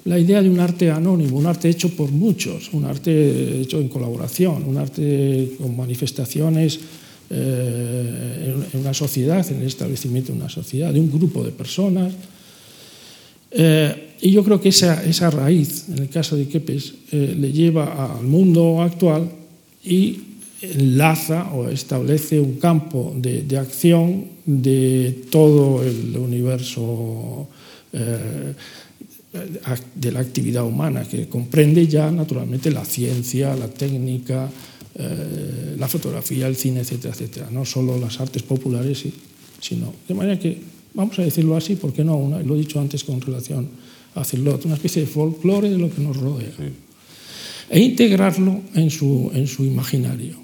la 0.05 0.19
idea 0.21 0.41
de 0.41 0.49
un 0.49 0.61
arte 0.61 0.91
anónimo, 0.91 1.37
un 1.37 1.47
arte 1.47 1.69
hecho 1.69 1.91
por 1.91 2.13
muchos, 2.13 2.71
un 2.73 2.85
arte 2.85 3.61
hecho 3.61 3.81
en 3.81 3.89
colaboración, 3.89 4.63
un 4.65 4.77
arte 4.77 5.55
con 5.59 5.77
manifestaciones 5.77 6.79
eh, 7.29 8.55
en 8.73 8.81
una 8.81 8.95
sociedad, 8.95 9.45
en 9.51 9.61
el 9.61 9.67
establecimiento 9.67 10.33
de 10.33 10.39
una 10.39 10.49
sociedad, 10.49 10.93
de 10.93 11.01
un 11.01 11.11
grupo 11.11 11.43
de 11.43 11.51
personas. 11.51 12.15
Eh, 13.51 14.15
y 14.21 14.31
yo 14.31 14.45
creo 14.45 14.61
que 14.61 14.69
esa, 14.69 15.05
esa, 15.05 15.31
raíz, 15.31 15.89
en 15.89 15.99
el 15.99 16.09
caso 16.09 16.37
de 16.37 16.47
Kepes, 16.47 16.95
eh, 17.11 17.35
le 17.37 17.51
lleva 17.53 18.17
al 18.17 18.25
mundo 18.25 18.81
actual 18.81 19.29
y 19.83 20.21
enlaza 20.63 21.51
o 21.53 21.69
establece 21.69 22.39
un 22.39 22.55
campo 22.57 23.13
de, 23.17 23.43
de 23.43 23.59
acción 23.59 24.25
de 24.47 25.25
todo 25.31 25.83
el 25.83 26.17
universo 26.17 27.49
de 29.95 30.13
la 30.13 30.21
actividad 30.21 30.65
humana, 30.65 31.05
que 31.09 31.29
comprende 31.29 31.87
ya 31.87 32.11
naturalmente 32.11 32.71
la 32.71 32.85
ciencia, 32.85 33.57
la 33.57 33.69
técnica, 33.69 34.51
eh, 34.99 35.77
la 35.79 35.89
fotografía, 35.89 36.47
el 36.47 36.57
cine, 36.57 36.81
etcétera, 36.81 37.15
etcétera, 37.15 37.49
no 37.51 37.65
solo 37.65 37.99
las 37.99 38.19
artes 38.21 38.43
populares, 38.43 39.05
sino 39.61 39.93
de 40.09 40.15
manera 40.15 40.39
que 40.39 40.59
vamos 40.95 41.19
a 41.19 41.23
decirlo 41.23 41.57
así, 41.57 41.77
porque 41.77 42.03
no, 42.03 42.17
una, 42.17 42.41
lo 42.41 42.55
he 42.55 42.59
dicho 42.59 42.81
antes 42.81 43.05
con 43.05 43.21
relación 43.21 43.69
a 44.15 44.25
Zilot, 44.25 44.65
una 44.65 44.75
especie 44.75 45.03
de 45.03 45.09
folclore 45.09 45.69
de 45.69 45.79
lo 45.79 45.91
que 45.91 46.01
nos 46.01 46.17
rodea, 46.17 46.51
sí. 46.57 46.73
e 47.69 47.81
integrarlo 47.81 48.63
en 48.75 48.91
su, 48.91 49.31
en 49.35 49.47
su 49.47 49.65
imaginario. 49.65 50.37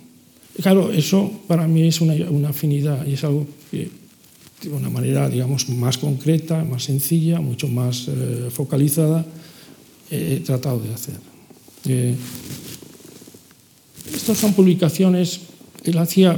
Claro, 0.61 0.93
eso 0.93 1.33
para 1.49 1.67
mí 1.67 1.87
es 1.89 2.01
una, 2.03 2.15
una 2.31 2.51
afinidad 2.51 3.07
y 3.07 3.15
es 3.15 3.25
algo 3.25 3.47
que 3.71 3.89
de 4.63 4.69
una 4.69 4.91
manera, 4.91 5.29
digamos, 5.29 5.69
más 5.71 5.99
concreta, 5.99 6.63
más 6.65 6.85
sencilla, 6.85 7.41
mucho 7.41 7.69
más 7.69 8.07
eh, 8.09 8.49
focalizada, 8.51 9.25
he 10.11 10.41
tratado 10.45 10.79
de 10.79 10.95
hacer. 10.95 11.15
Eh, 11.89 12.15
Estas 14.07 14.39
son 14.39 14.53
publicaciones, 14.55 15.41
él 15.85 15.99
hacía 15.99 16.37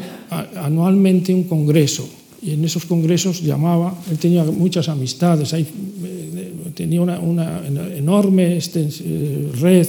anualmente 0.57 1.35
un 1.35 1.45
congreso 1.45 2.09
y 2.45 2.53
en 2.53 2.65
esos 2.65 2.85
congresos 2.85 3.43
llamaba, 3.43 3.97
él 4.11 4.19
tenía 4.19 4.45
muchas 4.45 4.91
amistades, 4.91 5.55
ahí 5.55 5.67
eh, 6.05 6.53
tenía 6.75 7.01
una, 7.01 7.19
una 7.19 7.65
enorme 7.97 8.59
eh, 8.59 9.51
red 9.55 9.89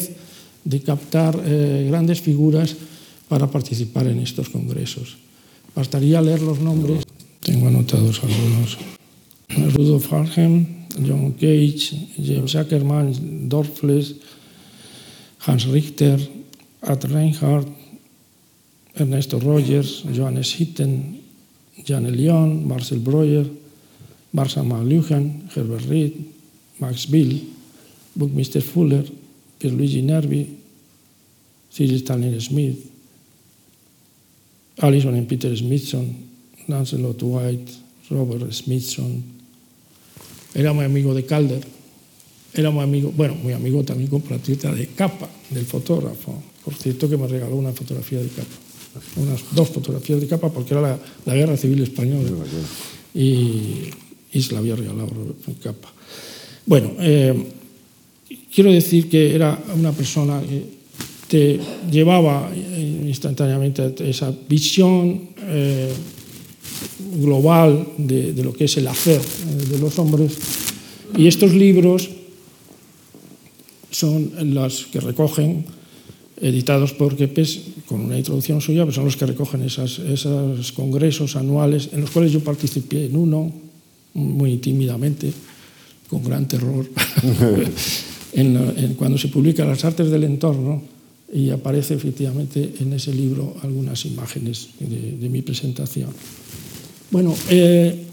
de 0.64 0.80
captar 0.80 1.38
eh, 1.46 1.86
grandes 1.90 2.22
figuras 2.22 2.74
para 3.28 3.52
participar 3.52 4.08
en 4.08 4.20
estos 4.20 4.48
congresos. 4.48 5.18
Bastaría 5.76 6.22
leer 6.22 6.42
los 6.42 6.60
nombres. 6.60 7.04
Tengo 7.42 7.68
anotados 7.68 8.22
algunos. 8.24 8.78
Rudolf 9.76 10.14
Harhem, 10.14 10.66
John 11.06 11.34
Cage, 11.34 12.08
James 12.16 12.56
Ackerman, 12.56 13.50
Dorfles, 13.50 14.16
Hans 15.46 15.66
Richter, 15.66 16.20
Ad 16.86 17.04
Reinhardt, 17.04 17.68
Ernesto 18.94 19.40
Rogers, 19.40 20.04
Johannes 20.14 20.54
Hitten, 20.54 21.20
Jan 21.84 22.06
Elion, 22.06 22.68
Marcel 22.68 23.00
Breuer, 23.00 23.46
Barça 24.32 24.64
Maluhan, 24.64 25.50
Herbert 25.56 25.86
Reed, 25.90 26.14
Max 26.80 27.06
Bill, 27.08 27.42
Buckminster 28.16 28.62
Fuller, 28.62 29.04
Pierluigi 29.60 30.02
Nervi, 30.04 30.58
Cyril 31.72 32.00
Stanley 32.00 32.40
Smith, 32.40 32.78
Alison 34.82 35.16
and 35.16 35.28
Peter 35.28 35.56
Smithson, 35.56 36.16
Lancelot 36.68 37.22
White, 37.24 37.72
Robert 38.10 38.52
Smithson. 38.54 39.24
Era 40.54 40.74
muy 40.74 40.86
amigo 40.86 41.14
de 41.14 41.26
Calder, 41.26 41.66
era 42.54 42.72
muy 42.72 42.84
amigo, 42.84 43.12
bueno, 43.12 43.36
muy 43.36 43.54
amigo 43.54 43.84
también 43.84 44.10
compatriota 44.10 44.74
de 44.74 44.88
Capa, 44.88 45.30
del 45.50 45.66
fotógrafo. 45.66 46.42
Por 46.66 46.74
cierto, 46.74 47.08
que 47.08 47.16
me 47.16 47.28
regaló 47.28 47.56
una 47.56 47.72
fotografía 47.72 48.20
de 48.20 48.28
Capa. 48.30 48.66
Unas 49.18 49.42
dos 49.52 49.70
fotografías 49.70 50.20
de 50.22 50.28
capa 50.28 50.50
porque 50.50 50.74
era 50.74 50.82
la, 50.82 51.00
la 51.26 51.36
guerra 51.36 51.58
civil 51.58 51.84
española. 51.84 52.30
Y, 53.14 53.92
y, 54.32 54.42
se 54.42 54.54
la 54.54 54.60
había 54.60 54.76
regalado 54.76 55.12
Capa. 55.62 55.94
Bueno, 56.66 56.94
eh, 57.00 57.34
quiero 58.54 58.72
decir 58.72 59.08
que 59.08 59.36
era 59.36 59.62
una 59.76 59.92
persona 59.92 60.42
que 60.42 60.76
te 61.28 61.60
llevaba 61.92 62.50
instantáneamente 62.56 63.94
esa 64.00 64.34
visión 64.48 65.30
eh, 65.42 65.92
global 67.18 67.88
de, 67.98 68.34
de, 68.34 68.44
lo 68.44 68.54
que 68.54 68.66
es 68.66 68.78
el 68.78 68.88
hacer 68.88 69.22
eh, 69.22 69.66
de 69.70 69.80
los 69.80 69.98
hombres. 70.00 70.38
Y 71.18 71.28
estos 71.28 71.54
libros 71.54 72.10
son 73.92 74.32
los 74.54 74.88
que 74.88 75.00
recogen 75.00 75.66
editados 76.42 76.94
por 76.94 77.16
Kepes 77.16 77.62
con 77.88 78.02
una 78.02 78.18
introducción 78.18 78.62
suya, 78.62 78.84
pues 78.84 78.96
son 78.96 79.06
los 79.06 79.16
que 79.16 79.26
recogen 79.26 79.62
esas, 79.62 80.00
esos 80.00 80.72
congresos 80.72 81.36
anuales 81.36 81.90
en 81.94 82.02
los 82.02 82.12
cuales 82.12 82.32
yo 82.32 82.42
participé 82.42 83.06
en 83.06 83.16
uno 83.16 83.52
muy 84.14 84.58
tímidamente, 84.58 85.32
con 86.10 86.24
gran 86.24 86.48
terror, 86.48 86.88
en, 88.34 88.56
en, 88.56 88.94
cuando 88.96 89.18
se 89.18 89.28
publica 89.28 89.66
Las 89.66 89.84
artes 89.84 90.10
del 90.10 90.24
entorno 90.24 90.82
y 91.34 91.50
aparece 91.50 91.96
efectivamente 91.96 92.76
en 92.80 92.94
ese 92.94 93.14
libro 93.14 93.56
algunas 93.64 94.06
imágenes 94.06 94.70
de, 94.80 95.18
de 95.18 95.30
mi 95.30 95.42
presentación. 95.42 96.10
Bueno, 97.12 97.36
eh, 97.50 98.06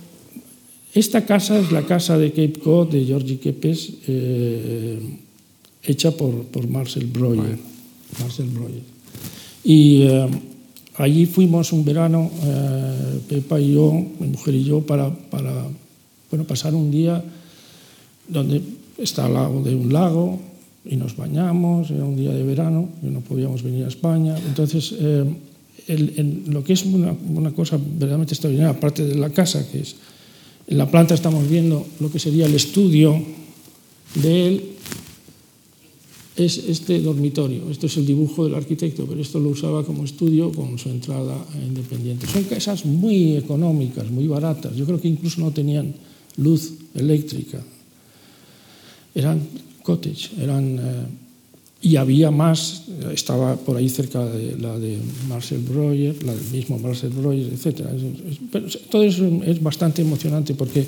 esta 0.95 1.25
casa 1.25 1.59
es 1.59 1.73
la 1.73 1.83
casa 1.83 2.19
de 2.19 2.31
Cape 2.31 2.61
Cod 2.63 2.91
de 2.91 3.05
Georgie 3.05 3.39
Kepes, 3.39 3.93
eh, 4.07 4.99
hecha 5.83 6.11
por, 6.13 6.45
por 6.47 6.69
Marcel 6.69 7.07
Breuer. 7.07 7.72
Marcel 8.21 8.47
Breuer. 8.47 8.83
Y 9.65 10.03
eh, 10.03 10.29
allí 10.97 11.27
fuimos 11.27 11.73
un 11.73 11.85
verano, 11.85 12.31
eh, 12.43 13.21
Pepa 13.29 13.61
y 13.61 13.75
yo, 13.75 13.93
mi 14.19 14.29
mujer 14.29 14.55
y 14.55 14.65
yo, 14.65 14.81
para, 14.81 15.11
para 15.11 15.67
bueno, 16.31 16.45
pasar 16.45 16.75
un 16.75 16.91
día 16.91 17.23
donde 18.29 18.61
está 18.99 19.27
al 19.27 19.35
lado 19.35 19.63
de 19.63 19.75
un 19.75 19.93
lago 19.93 20.41
y 20.85 20.97
nos 20.97 21.17
bañamos, 21.17 21.91
era 21.91 22.05
un 22.05 22.17
día 22.17 22.33
de 22.33 22.43
verano, 22.43 22.89
y 23.03 23.07
no 23.07 23.21
podíamos 23.21 23.63
venir 23.63 23.85
a 23.85 23.89
España. 23.89 24.37
Entonces, 24.37 24.95
eh, 24.99 25.25
el, 25.87 26.15
el, 26.17 26.45
lo 26.49 26.65
que 26.65 26.73
es 26.73 26.85
una, 26.85 27.15
una, 27.29 27.53
cosa 27.53 27.79
verdaderamente 27.79 28.35
extraordinaria, 28.35 28.77
aparte 28.77 29.05
de 29.05 29.15
la 29.15 29.31
casa, 29.31 29.65
que 29.71 29.81
es 29.81 29.97
en 30.67 30.79
la 30.79 30.91
planta 30.91 31.15
estamos 31.15 31.49
viendo 31.49 31.87
lo 32.01 32.11
que 32.11 32.19
sería 32.19 32.47
el 32.47 32.55
estudio 32.55 33.21
de 34.15 34.47
él 34.49 34.65
es 36.37 36.59
este 36.59 37.01
dormitorio. 37.01 37.71
Esto 37.71 37.87
es 37.87 37.97
el 37.97 38.07
dibujo 38.07 38.45
del 38.45 38.55
arquitecto, 38.55 39.05
pero 39.07 39.21
esto 39.21 39.39
lo 39.39 39.51
usaba 39.51 39.85
como 39.85 40.05
estudio 40.05 40.51
con 40.53 40.79
su 40.79 40.89
entrada 40.89 41.37
independiente. 41.67 42.27
Son 42.27 42.45
casas 42.45 42.87
muy 42.87 43.37
económicas, 43.37 44.11
muy 44.11 44.27
baratas. 44.27 44.75
Yo 44.77 44.87
creo 44.87 45.01
que 45.01 45.09
incluso 45.09 45.41
no 45.41 45.51
tenían 45.53 45.95
luz 46.37 46.73
eléctrica. 46.95 47.63
Eran 49.15 49.41
cottage, 49.83 50.31
eran... 50.41 50.79
Eh, 50.79 51.07
y 51.85 51.97
había 51.97 52.31
más, 52.31 52.85
estaba 53.13 53.57
por 53.57 53.77
ahí 53.77 53.89
cerca 53.89 54.25
de 54.25 54.57
la 54.57 54.79
de 54.79 54.99
Marcel 55.29 55.59
Breuer, 55.59 56.23
la 56.23 56.33
del 56.33 56.51
mismo 56.53 56.79
Marcel 56.79 57.11
Breuer, 57.11 57.53
etc. 57.53 57.89
Pero 58.53 58.69
todo 58.89 59.03
eso 59.03 59.27
es 59.45 59.61
bastante 59.61 60.01
emocionante 60.01 60.55
porque 60.55 60.87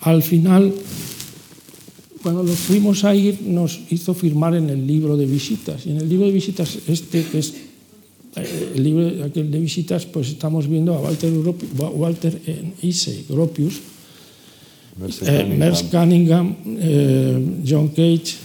al 0.00 0.22
final 0.22 0.72
cuando 2.24 2.42
nos 2.42 2.56
fuimos 2.56 3.04
a 3.04 3.14
ir 3.14 3.42
nos 3.42 3.80
hizo 3.90 4.14
firmar 4.14 4.56
en 4.56 4.70
el 4.70 4.86
libro 4.86 5.14
de 5.14 5.26
visitas. 5.26 5.84
Y 5.84 5.90
en 5.90 5.98
el 5.98 6.08
libro 6.08 6.24
de 6.24 6.32
visitas, 6.32 6.78
este 6.88 7.22
que 7.22 7.38
es 7.38 7.52
eh, 8.36 8.72
el 8.76 8.82
libro 8.82 9.24
aquel 9.24 9.50
de 9.50 9.60
visitas, 9.60 10.06
pues 10.06 10.28
estamos 10.28 10.66
viendo 10.66 10.94
a 10.94 11.00
Walter, 11.00 11.30
Walter 11.76 12.40
Issei, 12.80 13.26
Gropius, 13.28 13.74
Merce 14.96 15.84
Cunningham, 15.90 16.56
eh, 16.80 17.60
John 17.60 17.88
Cage, 17.88 18.40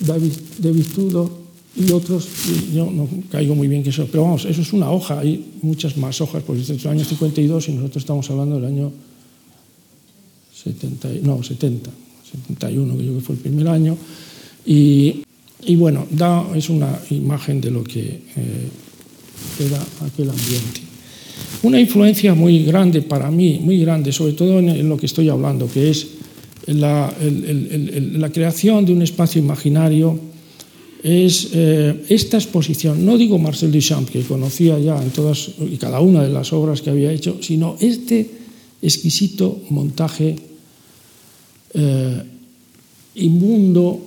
David, 0.00 0.32
David 0.56 0.86
Tudor 0.94 1.30
y 1.76 1.92
otros, 1.92 2.28
yo 2.72 2.90
no 2.90 3.06
caigo 3.30 3.54
muy 3.54 3.68
bien 3.68 3.82
que 3.82 3.90
eso, 3.90 4.08
pero 4.10 4.22
vamos, 4.22 4.46
eso 4.46 4.62
es 4.62 4.72
una 4.72 4.90
hoja, 4.90 5.20
hay 5.20 5.52
muchas 5.60 5.98
más 5.98 6.18
hojas, 6.22 6.42
porque 6.44 6.62
este 6.62 6.76
es 6.76 6.84
el 6.86 6.92
año 6.92 7.04
52 7.04 7.68
y 7.68 7.72
nosotros 7.72 8.02
estamos 8.02 8.30
hablando 8.30 8.56
del 8.56 8.64
año 8.64 8.90
70, 10.54 11.08
no, 11.22 11.42
70, 11.42 11.90
71, 12.30 12.96
que 12.96 13.04
yo 13.04 13.14
que 13.14 13.20
fue 13.20 13.34
el 13.34 13.40
primer 13.40 13.68
año, 13.68 13.96
y, 14.66 15.22
y 15.64 15.76
bueno, 15.76 16.06
da, 16.10 16.46
es 16.54 16.68
una 16.68 16.98
imagen 17.10 17.60
de 17.60 17.70
lo 17.70 17.84
que 17.84 18.00
eh, 18.00 18.68
era 19.60 19.80
aquel 20.06 20.30
ambiente. 20.30 20.80
Una 21.62 21.80
influencia 21.80 22.34
muy 22.34 22.64
grande 22.64 23.02
para 23.02 23.30
mí, 23.30 23.60
muy 23.62 23.78
grande, 23.80 24.12
sobre 24.12 24.32
todo 24.32 24.58
en, 24.58 24.88
lo 24.88 24.96
que 24.96 25.06
estoy 25.06 25.28
hablando, 25.28 25.70
que 25.70 25.90
es 25.90 26.06
la, 26.66 27.12
la 27.20 28.30
creación 28.30 28.84
de 28.84 28.92
un 28.92 29.02
espacio 29.02 29.40
imaginario 29.40 30.30
es 31.02 31.48
eh, 31.52 32.04
esta 32.08 32.36
exposición, 32.36 33.04
no 33.04 33.16
digo 33.16 33.38
Marcel 33.38 33.72
Duchamp, 33.72 34.08
que 34.08 34.22
conocía 34.22 34.78
ya 34.78 35.02
en 35.02 35.10
todas 35.10 35.50
y 35.58 35.76
cada 35.76 36.00
una 36.00 36.22
de 36.22 36.30
las 36.30 36.52
obras 36.52 36.82
que 36.82 36.90
había 36.90 37.12
hecho, 37.12 37.38
sino 37.40 37.76
este 37.80 38.28
exquisito 38.82 39.62
montaje 39.70 40.36
eh, 41.74 42.22
inmundo 43.14 44.00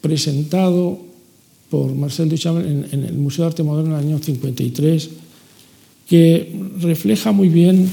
presentado 0.00 0.98
por 1.68 1.94
Marcel 1.94 2.28
Duchamp 2.28 2.58
en, 2.64 2.86
en, 2.90 3.04
el 3.04 3.14
Museo 3.14 3.44
de 3.44 3.48
Arte 3.48 3.62
Moderno 3.62 3.96
en 3.96 4.02
el 4.02 4.08
año 4.08 4.18
53, 4.18 5.10
que 6.08 6.52
refleja 6.80 7.32
muy 7.32 7.48
bien 7.48 7.88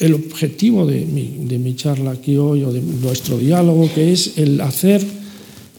el 0.00 0.14
objetivo 0.14 0.86
de 0.86 1.06
mi, 1.06 1.46
de 1.46 1.58
mi 1.58 1.74
charla 1.76 2.12
aquí 2.12 2.36
hoy 2.36 2.62
o 2.62 2.72
de 2.72 2.82
nuestro 2.82 3.38
diálogo, 3.38 3.88
que 3.94 4.12
es 4.12 4.38
el 4.38 4.60
hacer 4.60 5.02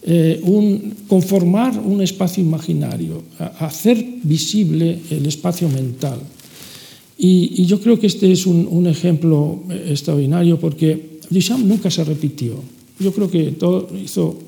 eh, 0.04 0.40
un, 0.44 0.96
conformar 1.08 1.80
un 1.80 2.02
espacio 2.02 2.44
imaginario, 2.44 3.24
hacer 3.60 4.04
visible 4.24 5.00
el 5.10 5.26
espacio 5.26 5.70
mental. 5.70 6.20
Y, 7.18 7.62
y 7.62 7.66
yo 7.66 7.80
creo 7.80 8.00
que 8.00 8.08
este 8.08 8.32
es 8.32 8.46
un, 8.46 8.68
un, 8.70 8.88
ejemplo 8.88 9.64
extraordinario 9.70 10.60
porque 10.60 11.15
Duchamp 11.30 11.66
nunca 11.66 11.90
se 11.90 12.04
repitió. 12.04 12.62
Yo 13.00 13.14
creo 13.14 13.30
que 13.30 13.52
todo 13.52 13.90
hizo 13.96 14.40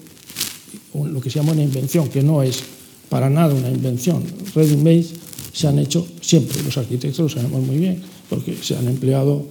lo 0.93 1.21
que 1.21 1.29
se 1.29 1.39
llama 1.39 1.51
una 1.51 1.63
invención, 1.63 2.09
que 2.09 2.23
no 2.23 2.41
es 2.41 2.63
para 3.09 3.29
nada 3.29 3.53
una 3.53 3.69
invención. 3.69 4.23
Ready-made 4.55 5.05
se 5.53 5.67
han 5.67 5.79
hecho 5.79 6.07
siempre, 6.21 6.61
los 6.63 6.77
arquitectos 6.77 7.19
lo 7.19 7.29
sabemos 7.29 7.65
muy 7.65 7.77
bien, 7.77 8.01
porque 8.29 8.55
se 8.61 8.75
han 8.75 8.87
empleado 8.87 9.45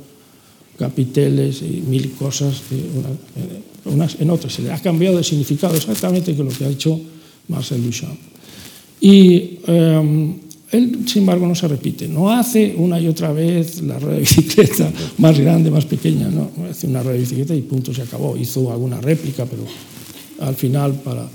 capiteles 0.79 1.63
y 1.63 1.83
mil 1.87 2.13
cosas 2.13 2.63
una, 2.95 3.95
unas 3.95 4.21
en 4.21 4.31
otras. 4.31 4.53
Se 4.53 4.63
le 4.63 4.73
ha 4.73 4.81
cambiado 4.81 5.17
de 5.17 5.25
significado 5.25 5.75
exactamente 5.75 6.35
que 6.35 6.45
lo 6.45 6.51
que 6.51 6.65
ha 6.65 6.69
hecho 6.69 7.01
Marcel 7.49 7.83
Duchamp. 7.85 8.19
Y 9.01 9.59
eh, 9.67 10.37
él, 10.73 11.05
sin 11.07 11.23
embargo, 11.23 11.47
no 11.47 11.55
se 11.55 11.69
repite. 11.69 12.09
No 12.09 12.31
hace 12.31 12.75
una 12.77 13.01
y 13.01 13.07
otra 13.09 13.33
vez 13.33 13.83
la 13.83 13.99
rueda 13.99 14.15
de 14.15 14.21
bicicleta 14.21 14.93
más 15.19 15.39
grande, 15.39 15.71
más 15.71 15.85
pequeña. 15.85 16.29
No, 16.29 16.51
hace 16.69 16.87
una 16.87 17.03
rueda 17.03 17.15
de 17.15 17.21
bicicleta 17.21 17.55
y 17.55 17.63
punto, 17.63 17.95
se 17.95 18.03
acabó. 18.03 18.37
Hizo 18.37 18.73
alguna 18.73 19.01
réplica, 19.01 19.47
pero 19.47 19.65
al 20.41 20.55
final 20.55 20.95
para 20.95 21.29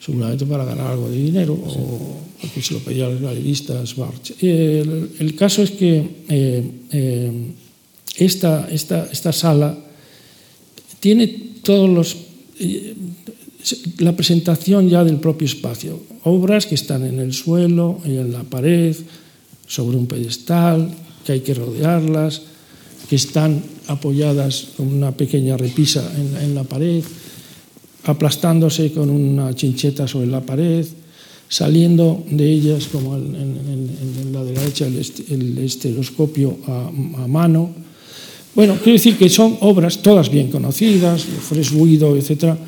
seguramente 0.00 0.46
para 0.46 0.64
ganar 0.64 0.92
algo 0.92 1.10
de 1.10 1.16
dinero 1.16 1.56
sí. 1.68 1.76
o 1.78 2.30
porque 2.40 2.62
se 2.62 2.74
lo 2.74 2.80
pedía 2.80 3.06
al 3.06 3.18
galerista 3.18 3.84
Schwarz. 3.86 4.32
El, 4.40 5.10
el, 5.18 5.34
caso 5.36 5.62
es 5.62 5.72
que 5.72 6.02
eh, 6.28 6.70
eh, 6.90 7.32
esta, 8.16 8.68
esta, 8.70 9.08
esta 9.12 9.32
sala 9.32 9.76
tiene 11.00 11.26
todos 11.62 11.88
los 11.90 12.16
eh, 12.58 12.94
la 13.98 14.16
presentación 14.16 14.88
ya 14.88 15.04
del 15.04 15.16
propio 15.16 15.46
espacio, 15.46 16.00
obras 16.24 16.66
que 16.66 16.74
están 16.74 17.04
en 17.04 17.18
el 17.18 17.32
suelo 17.32 17.98
en 18.04 18.32
la 18.32 18.42
pared, 18.42 18.96
sobre 19.66 19.96
un 19.96 20.06
pedestal, 20.06 20.90
que 21.24 21.32
hay 21.32 21.40
que 21.40 21.54
rodearlas, 21.54 22.42
que 23.08 23.16
están 23.16 23.62
apoyadas 23.86 24.74
con 24.76 24.92
una 24.92 25.12
pequeña 25.12 25.56
repisa 25.56 26.02
en, 26.42 26.54
la 26.54 26.64
pared, 26.64 27.02
aplastándose 28.04 28.92
con 28.92 29.10
una 29.10 29.54
chincheta 29.54 30.08
sobre 30.08 30.26
la 30.26 30.40
pared, 30.40 30.86
saliendo 31.48 32.22
de 32.30 32.50
ellas, 32.50 32.88
como 32.90 33.16
en, 33.16 34.30
la 34.32 34.42
derecha, 34.44 34.86
el, 34.86 35.58
esteloscopio 35.58 36.58
a, 36.66 37.26
mano, 37.26 37.70
bueno, 38.54 38.74
quiero 38.82 38.98
decir 38.98 39.16
que 39.16 39.28
son 39.28 39.56
obras 39.60 40.02
todas 40.02 40.30
bien 40.30 40.50
conocidas, 40.50 41.22
Fres 41.22 41.72
Guido, 41.72 42.16
etc., 42.16 42.58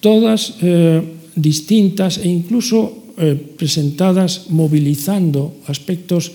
todas 0.00 0.56
eh, 0.60 1.00
distintas 1.36 2.18
e 2.18 2.28
incluso 2.28 3.12
eh, 3.20 3.36
presentadas 3.36 4.48
movilizando 4.48 5.60
aspectos, 5.68 6.32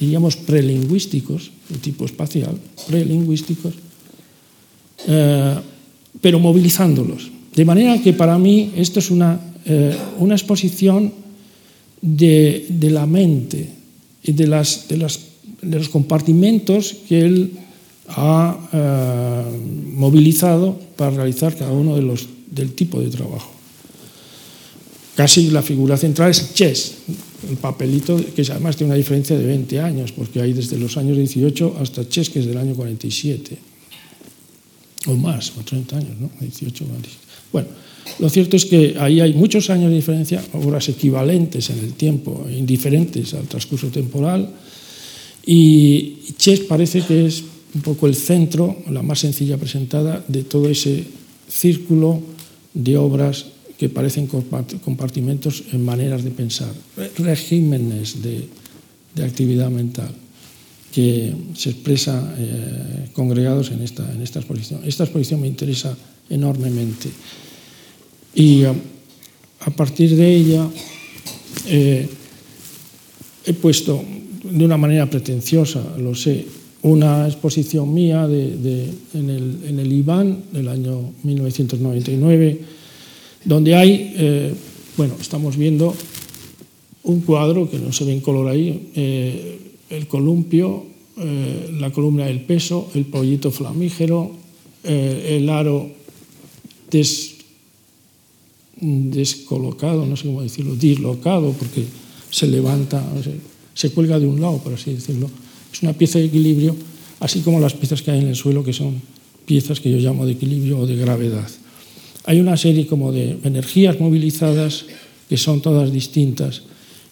diríamos, 0.00 0.36
prelingüísticos, 0.36 1.52
de 1.68 1.78
tipo 1.78 2.08
espacial, 2.08 2.56
prelingüísticos, 2.88 3.76
eh, 5.06 5.56
pero 6.20 6.40
movilizándolos. 6.40 7.30
De 7.54 7.64
manera 7.64 8.00
que 8.00 8.16
para 8.16 8.40
mí 8.40 8.72
esto 8.76 8.98
es 8.98 9.10
una, 9.10 9.38
una 10.18 10.34
exposición 10.34 11.12
de, 12.00 12.66
de, 12.68 12.90
la 12.90 13.06
mente 13.06 13.68
y 14.22 14.32
de, 14.32 14.46
las, 14.46 14.88
de, 14.88 14.96
los 14.96 15.88
compartimentos 15.88 16.96
que 17.08 17.20
él 17.20 17.52
ha 18.08 18.56
movilizado 19.94 20.78
para 20.96 21.10
realizar 21.10 21.56
cada 21.56 21.72
uno 21.72 21.96
de 21.96 22.02
los, 22.02 22.28
del 22.50 22.72
tipo 22.72 23.00
de 23.00 23.08
trabajo. 23.08 23.52
Casi 25.16 25.50
la 25.50 25.62
figura 25.62 25.96
central 25.96 26.30
es 26.30 26.54
Chess, 26.54 26.94
el 27.48 27.56
papelito 27.56 28.16
que 28.34 28.42
además 28.42 28.76
tiene 28.76 28.92
una 28.92 28.98
diferencia 28.98 29.36
de 29.36 29.44
20 29.44 29.80
años, 29.80 30.12
porque 30.12 30.40
hay 30.40 30.52
desde 30.52 30.78
los 30.78 30.96
años 30.96 31.16
18 31.16 31.76
hasta 31.80 32.08
Chess, 32.08 32.30
que 32.30 32.40
es 32.40 32.46
del 32.46 32.56
año 32.56 32.74
47, 32.74 33.58
o 35.06 35.16
más, 35.16 35.52
o 35.58 35.62
30 35.62 35.96
años, 35.96 36.20
¿no? 36.20 36.30
18, 36.40 36.84
47. 36.84 37.18
Bueno, 37.52 37.68
lo 38.18 38.30
cierto 38.30 38.56
es 38.56 38.64
que 38.64 38.96
ahí 38.98 39.20
hay 39.20 39.34
muchos 39.34 39.70
años 39.70 39.90
de 39.90 39.96
diferencia, 39.96 40.42
obras 40.54 40.88
equivalentes 40.88 41.70
en 41.70 41.78
el 41.80 41.92
tiempo, 41.94 42.46
indiferentes 42.50 43.34
al 43.34 43.46
transcurso 43.46 43.88
temporal, 43.88 44.48
y 45.44 46.18
Chess 46.36 46.60
parece 46.60 47.02
que 47.02 47.26
es 47.26 47.42
un 47.74 47.82
poco 47.82 48.06
el 48.06 48.14
centro, 48.14 48.82
la 48.90 49.02
más 49.02 49.20
sencilla 49.20 49.56
presentada, 49.56 50.24
de 50.26 50.44
todo 50.44 50.68
ese 50.68 51.04
círculo 51.48 52.20
de 52.74 52.96
obras 52.96 53.46
que 53.78 53.88
parecen 53.88 54.26
compartimentos 54.26 55.64
en 55.72 55.84
maneras 55.84 56.22
de 56.22 56.30
pensar, 56.30 56.72
regímenes 57.16 58.22
de, 58.22 58.48
de 59.14 59.24
actividad 59.24 59.70
mental 59.70 60.12
que 60.92 61.32
se 61.54 61.70
expresa 61.70 62.34
eh, 62.36 63.08
congregados 63.12 63.70
en 63.70 63.80
esta, 63.82 64.10
en 64.12 64.22
esta 64.22 64.40
exposición. 64.40 64.82
Esta 64.84 65.04
exposición 65.04 65.40
me 65.40 65.46
interesa 65.46 65.96
enormemente. 66.28 67.08
Y 68.34 68.64
a, 68.64 68.74
a 69.60 69.70
partir 69.70 70.16
de 70.16 70.34
ella 70.34 70.68
eh, 71.66 72.08
he 73.46 73.52
puesto 73.54 74.02
de 74.44 74.64
una 74.64 74.76
manera 74.76 75.08
pretenciosa, 75.08 75.96
lo 75.96 76.14
sé, 76.14 76.44
una 76.82 77.26
exposición 77.26 77.92
mía 77.92 78.26
de, 78.26 78.90
en, 79.14 79.30
el, 79.30 79.60
en, 79.66 79.78
el, 79.78 79.92
IBAN 79.92 80.44
del 80.52 80.68
año 80.68 81.12
1999, 81.22 82.60
donde 83.44 83.74
hay, 83.74 84.14
eh, 84.16 84.54
bueno, 84.96 85.14
estamos 85.20 85.56
viendo 85.56 85.94
un 87.02 87.20
cuadro 87.20 87.70
que 87.70 87.78
no 87.78 87.92
se 87.92 88.04
ve 88.04 88.12
en 88.12 88.20
color 88.20 88.48
ahí, 88.48 88.90
eh, 88.94 89.60
el 89.90 90.06
columpio, 90.06 90.86
eh, 91.18 91.76
la 91.78 91.90
columna 91.90 92.26
del 92.26 92.40
peso, 92.40 92.90
el 92.94 93.04
pollito 93.06 93.50
flamígero, 93.50 94.38
el 94.82 95.50
aro 95.50 95.90
des, 96.90 97.34
descolocado, 98.80 100.06
no 100.06 100.16
sé 100.16 100.24
cómo 100.24 100.40
decirlo, 100.40 100.74
dislocado, 100.74 101.52
porque 101.52 101.84
se 102.30 102.46
levanta, 102.46 103.04
se, 103.22 103.34
se 103.74 103.92
cuelga 103.92 104.18
de 104.18 104.26
un 104.26 104.40
lado, 104.40 104.56
por 104.58 104.72
así 104.72 104.94
decirlo 104.94 105.28
es 105.72 105.82
una 105.82 105.92
pieza 105.92 106.18
de 106.18 106.26
equilibrio, 106.26 106.76
así 107.20 107.40
como 107.40 107.60
las 107.60 107.74
piezas 107.74 108.02
que 108.02 108.10
hay 108.10 108.20
en 108.20 108.28
el 108.28 108.36
suelo, 108.36 108.64
que 108.64 108.72
son 108.72 109.00
piezas 109.44 109.80
que 109.80 109.90
yo 109.90 109.98
llamo 109.98 110.26
de 110.26 110.32
equilibrio 110.32 110.78
o 110.78 110.86
de 110.86 110.96
gravedad. 110.96 111.48
Hay 112.24 112.40
una 112.40 112.56
serie 112.56 112.86
como 112.86 113.12
de 113.12 113.38
energías 113.44 113.98
movilizadas 113.98 114.84
que 115.28 115.36
son 115.36 115.60
todas 115.60 115.92
distintas 115.92 116.62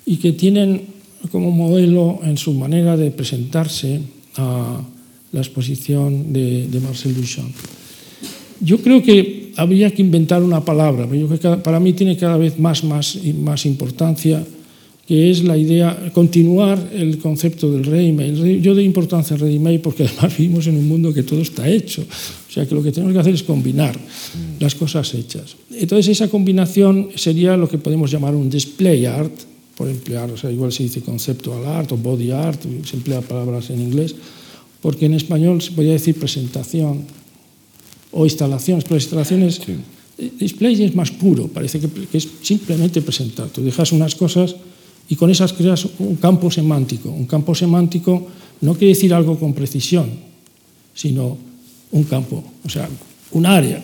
y 0.04 0.16
que 0.16 0.32
tienen 0.32 0.82
como 1.30 1.50
modelo 1.50 2.20
en 2.22 2.36
su 2.36 2.54
manera 2.54 2.96
de 2.96 3.10
presentarse 3.10 4.00
a 4.36 4.80
la 5.32 5.40
exposición 5.40 6.32
de, 6.32 6.68
de 6.68 6.80
Marcel 6.80 7.14
Duchamp. 7.14 7.54
Yo 8.60 8.78
creo 8.78 9.02
que 9.02 9.52
habría 9.56 9.90
que 9.90 10.02
inventar 10.02 10.42
una 10.42 10.64
palabra, 10.64 11.06
pero 11.06 11.20
yo 11.20 11.26
creo 11.26 11.56
que 11.56 11.62
para 11.62 11.80
mí 11.80 11.92
tiene 11.92 12.16
cada 12.16 12.36
vez 12.36 12.58
más, 12.58 12.84
más, 12.84 13.18
más 13.34 13.66
importancia, 13.66 14.44
que 15.08 15.30
es 15.30 15.42
la 15.42 15.56
idea, 15.56 16.12
continuar 16.12 16.90
el 16.92 17.16
concepto 17.16 17.72
del 17.72 17.82
ready-made. 17.82 18.60
Yo 18.60 18.74
doy 18.74 18.84
importancia 18.84 19.32
al 19.32 19.40
ready-made 19.40 19.78
porque 19.78 20.04
además 20.06 20.36
vivimos 20.36 20.66
en 20.66 20.76
un 20.76 20.86
mundo 20.86 21.14
que 21.14 21.22
todo 21.22 21.40
está 21.40 21.66
hecho, 21.66 22.02
o 22.02 22.52
sea 22.52 22.68
que 22.68 22.74
lo 22.74 22.82
que 22.82 22.92
tenemos 22.92 23.14
que 23.14 23.20
hacer 23.20 23.32
es 23.32 23.42
combinar 23.42 23.98
las 24.60 24.74
cosas 24.74 25.14
hechas. 25.14 25.56
Entonces 25.72 26.08
esa 26.08 26.28
combinación 26.28 27.08
sería 27.14 27.56
lo 27.56 27.70
que 27.70 27.78
podemos 27.78 28.10
llamar 28.10 28.34
un 28.34 28.50
display 28.50 29.06
art, 29.06 29.32
por 29.78 29.88
emplear, 29.88 30.30
o 30.30 30.36
sea, 30.36 30.50
igual 30.50 30.72
se 30.72 30.82
dice 30.82 31.00
conceptual 31.00 31.64
art 31.64 31.90
o 31.92 31.96
body 31.96 32.30
art, 32.30 32.60
se 32.84 32.96
emplea 32.96 33.22
palabras 33.22 33.70
en 33.70 33.80
inglés, 33.80 34.14
porque 34.82 35.06
en 35.06 35.14
español 35.14 35.62
se 35.62 35.72
podría 35.72 35.92
decir 35.92 36.16
presentación 36.16 37.04
o 38.12 38.24
instalaciones, 38.24 38.84
pero 38.84 38.96
instalaciones, 38.96 39.54
sí. 39.64 39.72
display 40.38 40.82
es 40.82 40.94
más 40.94 41.12
puro, 41.12 41.48
parece 41.48 41.80
que, 41.80 41.88
que, 41.88 42.18
es 42.18 42.28
simplemente 42.42 43.00
presentar. 43.00 43.48
Tú 43.48 43.62
dejas 43.62 43.92
unas 43.92 44.14
cosas 44.14 44.56
y 45.08 45.16
con 45.16 45.30
esas 45.30 45.52
creas 45.52 45.86
un 45.98 46.16
campo 46.16 46.50
semántico. 46.50 47.10
Un 47.10 47.26
campo 47.26 47.54
semántico 47.54 48.28
no 48.60 48.74
quiere 48.74 48.94
decir 48.94 49.14
algo 49.14 49.38
con 49.38 49.54
precisión, 49.54 50.10
sino 50.94 51.38
un 51.92 52.04
campo, 52.04 52.44
o 52.64 52.68
sea, 52.68 52.88
un 53.32 53.46
área. 53.46 53.82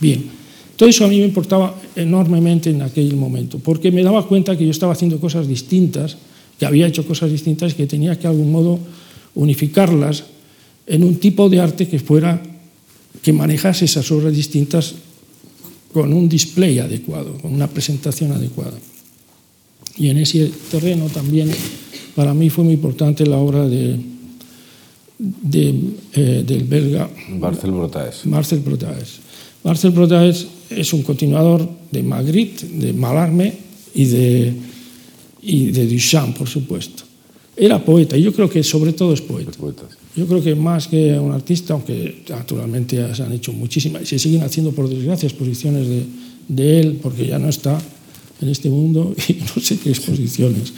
Bien, 0.00 0.24
todo 0.76 0.88
eso 0.88 1.04
a 1.04 1.08
mí 1.08 1.18
me 1.18 1.26
importaba 1.26 1.74
enormemente 1.94 2.70
en 2.70 2.82
aquel 2.82 3.14
momento, 3.16 3.58
porque 3.58 3.92
me 3.92 4.02
daba 4.02 4.26
cuenta 4.26 4.56
que 4.56 4.64
yo 4.64 4.70
estaba 4.70 4.92
haciendo 4.92 5.20
cosas 5.20 5.46
distintas, 5.46 6.16
que 6.58 6.66
había 6.66 6.86
hecho 6.86 7.06
cosas 7.06 7.30
distintas 7.30 7.72
y 7.72 7.76
que 7.76 7.86
tenía 7.86 8.16
que 8.16 8.22
de 8.22 8.28
algún 8.28 8.50
modo 8.50 8.78
unificarlas 9.34 10.24
en 10.86 11.04
un 11.04 11.16
tipo 11.16 11.48
de 11.48 11.60
arte 11.60 11.86
que 11.88 11.98
fuera 11.98 12.42
que 13.22 13.32
manejase 13.32 13.84
esas 13.84 14.10
obras 14.10 14.34
distintas 14.34 14.94
con 15.92 16.12
un 16.12 16.28
display 16.28 16.78
adecuado, 16.78 17.38
con 17.38 17.54
una 17.54 17.68
presentación 17.68 18.32
adecuada. 18.32 18.76
Y 19.98 20.08
en 20.10 20.18
ese 20.18 20.50
terreno 20.70 21.06
también 21.06 21.50
para 22.14 22.34
mí 22.34 22.50
fue 22.50 22.64
muy 22.64 22.74
importante 22.74 23.26
la 23.26 23.38
obra 23.38 23.66
de, 23.66 23.98
de, 25.18 25.74
eh, 26.14 26.44
del 26.46 26.64
belga 26.64 27.08
Marcel 27.38 27.70
Brotaes. 27.70 28.26
Marcel 28.26 28.60
Brotaes. 28.60 29.20
Marcel 29.64 29.90
Brotaes 29.90 30.46
es 30.70 30.92
un 30.92 31.02
continuador 31.02 31.68
de 31.90 32.02
Magritte, 32.02 32.66
de 32.66 32.92
Malarme 32.92 33.52
y 33.94 34.04
de, 34.04 34.54
y 35.42 35.66
de 35.66 35.86
Duchamp, 35.86 36.36
por 36.36 36.48
supuesto. 36.48 37.04
Era 37.56 37.82
poeta, 37.82 38.18
y 38.18 38.22
yo 38.22 38.34
creo 38.34 38.50
que 38.50 38.62
sobre 38.62 38.92
todo 38.92 39.14
es 39.14 39.22
poeta. 39.22 39.50
Yo 40.14 40.26
creo 40.26 40.42
que 40.42 40.54
más 40.54 40.88
que 40.88 41.18
un 41.18 41.32
artista, 41.32 41.72
aunque 41.72 42.22
naturalmente 42.28 43.14
se 43.14 43.22
han 43.22 43.32
hecho 43.32 43.52
muchísimas, 43.52 44.02
y 44.02 44.06
se 44.06 44.18
siguen 44.18 44.42
haciendo, 44.42 44.72
por 44.72 44.88
desgracia, 44.88 45.26
exposiciones 45.26 45.88
de, 45.88 46.04
de 46.48 46.80
él, 46.80 46.98
porque 47.02 47.26
ya 47.26 47.38
no 47.38 47.48
está 47.48 47.78
en 48.40 48.48
este 48.48 48.68
mundo, 48.68 49.14
y 49.28 49.34
no 49.34 49.62
sé 49.62 49.78
qué 49.78 49.90
exposiciones 49.90 50.72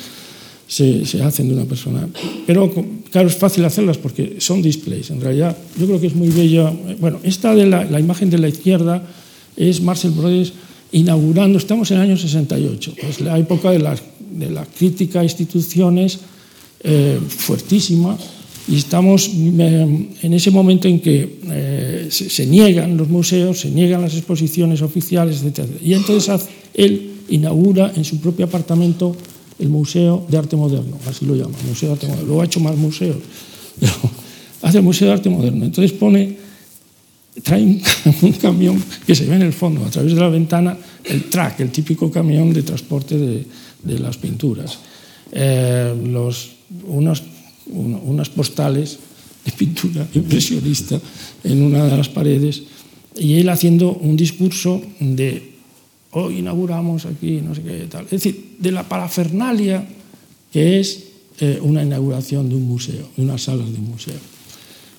se, 0.67 1.07
se, 1.07 1.23
hacen 1.23 1.49
de 1.49 1.55
una 1.55 1.65
persona. 1.65 2.09
Pero 2.47 2.71
claro, 3.11 3.29
es 3.29 3.37
fácil 3.37 3.65
hacerlas 3.65 3.97
porque 3.97 4.37
son 4.39 4.61
displays. 4.61 5.11
En 5.11 5.21
realidad, 5.21 5.57
yo 5.79 5.87
creo 5.87 6.01
que 6.01 6.09
es 6.09 6.15
muy 6.15 6.29
bella. 6.29 6.73
Bueno, 7.01 7.21
esta 7.23 7.55
de 7.55 7.67
la, 7.67 7.85
la 7.85 7.99
imagen 7.99 8.29
de 8.29 8.39
la 8.39 8.49
izquierda 8.49 9.03
es 9.57 9.81
Marcel 9.81 10.13
Brodes 10.13 10.53
inaugurando, 10.93 11.59
estamos 11.59 11.91
en 11.91 11.99
el 11.99 12.03
año 12.05 12.17
68, 12.17 12.95
es 12.97 13.21
la 13.21 13.39
época 13.39 13.71
de 13.71 13.79
la, 13.79 13.97
de 14.31 14.51
la 14.51 14.65
crítica 14.65 15.21
a 15.21 15.23
instituciones 15.23 16.19
eh, 16.83 17.19
fuertísima, 17.29 18.17
y 18.69 18.77
estamos 18.77 19.29
eh, 19.29 20.09
en 20.23 20.33
ese 20.35 20.51
momento 20.51 20.89
en 20.89 21.01
que 21.01 21.39
eh, 21.51 22.09
se, 22.11 22.29
se, 22.29 22.47
niegan 22.47 22.97
los 22.97 23.09
museos, 23.09 23.61
se 23.61 23.71
niegan 23.71 24.03
las 24.03 24.15
exposiciones 24.15 24.83
oficiales, 24.83 25.43
etc. 25.43 25.67
Y 25.83 25.95
entonces 25.95 26.49
él 26.75 27.18
inaugura 27.29 27.93
en 27.95 28.05
su 28.05 28.21
propio 28.21 28.47
apartamento 28.47 29.15
el 29.59 29.69
Museo 29.69 30.25
de 30.29 30.39
Arte 30.39 30.57
Moderno, 30.57 30.97
así 31.07 31.27
lo 31.27 31.35
llama, 31.35 31.57
Museo 31.67 31.89
de 31.89 31.93
Arte 31.95 32.07
Moderno. 32.07 32.27
Luego 32.27 32.43
ha 32.43 32.45
hecho 32.45 32.61
más 32.61 32.77
museos, 32.77 33.19
hace 34.63 34.79
el 34.79 34.85
Museo 34.85 35.09
de 35.09 35.15
Arte 35.15 35.31
Moderno. 35.31 35.65
Entonces 35.65 35.93
pone, 35.93 36.37
trae 37.43 37.63
un, 38.23 38.33
camión 38.41 38.83
que 39.07 39.15
se 39.15 39.27
ve 39.27 39.37
en 39.37 39.43
el 39.43 39.53
fondo, 39.53 39.85
a 39.85 39.91
través 39.91 40.15
de 40.15 40.21
la 40.21 40.29
ventana, 40.29 40.77
el 41.05 41.25
track, 41.25 41.61
el 41.61 41.71
típico 41.71 42.11
camión 42.11 42.53
de 42.53 42.63
transporte 42.63 43.19
de, 43.19 43.45
de 43.83 43.99
las 43.99 44.17
pinturas. 44.17 44.79
Eh, 45.33 45.95
los, 46.07 46.51
unos, 46.87 47.23
un, 47.67 48.01
unas 48.07 48.31
postales 48.31 48.99
de 49.45 49.53
pintura 49.53 50.07
impresionista 50.15 51.01
en 51.45 51.63
una 51.63 51.85
de 51.85 51.97
las 51.97 52.09
paredes 52.09 52.63
y 53.17 53.35
él 53.35 53.49
haciendo 53.49 53.93
un 53.93 54.17
discurso 54.17 54.81
de 55.01 55.58
hoy 56.13 56.39
inauguramos 56.39 57.07
aquí, 57.07 57.41
no 57.41 57.55
sé 57.55 57.63
qué 57.63 57.87
tal. 57.91 58.05
Es 58.05 58.11
decir, 58.11 58.57
de 58.59 58.73
la 58.73 58.89
parafernalia 58.89 59.87
que 60.53 60.81
es 60.81 61.05
eh, 61.41 61.59
una 61.63 61.83
inauguración 61.83 62.49
de 62.49 62.57
un 62.57 62.67
museo, 62.67 63.09
de 63.17 63.23
unas 63.23 63.43
salas 63.43 63.71
de 63.71 63.79
un 63.79 63.91
museo. 63.91 64.15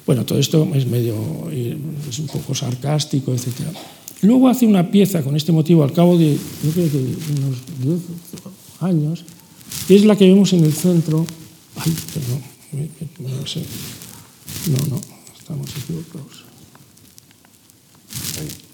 Bueno, 0.05 0.25
todo 0.25 0.39
esto 0.39 0.67
es 0.73 0.87
medio, 0.87 1.15
es 1.51 2.19
un 2.19 2.27
poco 2.27 2.55
sarcástico, 2.55 3.33
etc. 3.33 3.47
Luego 4.21 4.47
hace 4.47 4.65
una 4.65 4.89
pieza 4.89 5.21
con 5.21 5.35
este 5.35 5.51
motivo 5.51 5.83
al 5.83 5.93
cabo 5.93 6.17
de, 6.17 6.33
yo 6.63 6.71
creo 6.71 6.91
que 6.91 6.97
unos 6.97 7.57
10 7.81 7.99
años, 8.81 9.23
que 9.87 9.95
es 9.95 10.05
la 10.05 10.15
que 10.15 10.27
vemos 10.27 10.51
en 10.53 10.63
el 10.63 10.73
centro. 10.73 11.25
Ay, 11.75 11.93
perdón, 12.13 12.41
no 13.19 13.47
sé. 13.47 13.61
No, 14.71 14.95
no, 14.95 15.01
estamos 15.37 15.69
equivocados. 15.77 16.45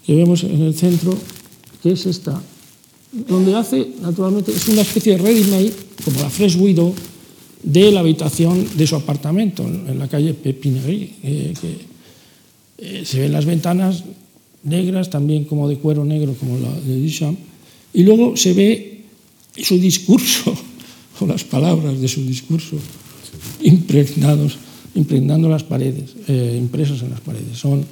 Que 0.06 0.14
vemos 0.14 0.42
en 0.44 0.62
el 0.62 0.74
centro 0.74 1.18
que 1.86 1.92
es 1.92 2.06
esta, 2.06 2.42
donde 3.12 3.54
hace, 3.54 3.86
naturalmente, 4.02 4.50
es 4.50 4.66
una 4.66 4.80
especie 4.80 5.12
de 5.12 5.18
ready-made, 5.22 5.72
como 6.04 6.20
la 6.20 6.30
Fresh 6.30 6.56
Widow, 6.56 6.92
de 7.62 7.92
la 7.92 8.00
habitación 8.00 8.66
de 8.76 8.86
su 8.86 8.96
apartamento 8.96 9.62
en 9.62 9.96
la 9.96 10.08
calle 10.08 10.34
Pepinerie, 10.34 11.12
eh, 11.22 11.54
que 11.60 11.76
eh, 12.78 13.04
se 13.04 13.20
ven 13.20 13.32
las 13.32 13.44
ventanas 13.44 14.02
negras, 14.64 15.10
también 15.10 15.44
como 15.44 15.68
de 15.68 15.78
cuero 15.78 16.04
negro, 16.04 16.34
como 16.34 16.58
la 16.58 16.72
de 16.80 17.00
Duchamp, 17.00 17.38
y 17.94 18.02
luego 18.02 18.36
se 18.36 18.52
ve 18.52 19.04
su 19.56 19.78
discurso, 19.78 20.52
o 21.20 21.26
las 21.26 21.44
palabras 21.44 22.00
de 22.00 22.08
su 22.08 22.26
discurso, 22.26 22.76
impregnados, 23.62 24.58
impregnando 24.96 25.48
las 25.48 25.62
paredes, 25.62 26.16
eh, 26.26 26.56
impresas 26.58 27.00
en 27.02 27.10
las 27.10 27.20
paredes. 27.20 27.56
Son 27.56 27.86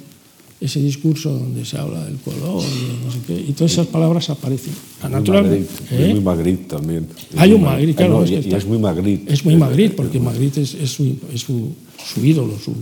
ese 0.59 0.79
discurso 0.81 1.31
donde 1.33 1.65
se 1.65 1.77
habla 1.77 2.03
del 2.05 2.17
color 2.17 2.63
y 2.63 3.05
no 3.05 3.11
sé 3.11 3.19
qué, 3.27 3.33
y 3.33 3.51
todas 3.51 3.73
esas 3.73 3.87
palabras 3.87 4.29
aparecen. 4.29 4.73
Naturalmente. 5.09 5.69
¿eh? 5.91 6.07
Es 6.07 6.13
muy 6.13 6.21
Magritte 6.21 6.75
también. 6.75 7.07
Hay 7.35 7.53
un 7.53 7.61
Magritte, 7.61 7.95
claro. 7.95 8.21
No, 8.21 8.25
y, 8.25 8.35
es, 8.35 8.45
y 8.45 8.53
es 8.53 8.65
muy 8.65 8.77
Magritte. 8.77 9.33
Es 9.33 9.43
muy 9.43 9.55
Magritte, 9.57 9.95
porque 9.95 10.19
Magritte 10.19 10.61
es, 10.61 10.73
es, 10.75 10.89
su, 10.89 11.17
es 11.33 11.41
su, 11.41 11.73
su, 12.13 12.25
ídolo, 12.25 12.57
su, 12.57 12.73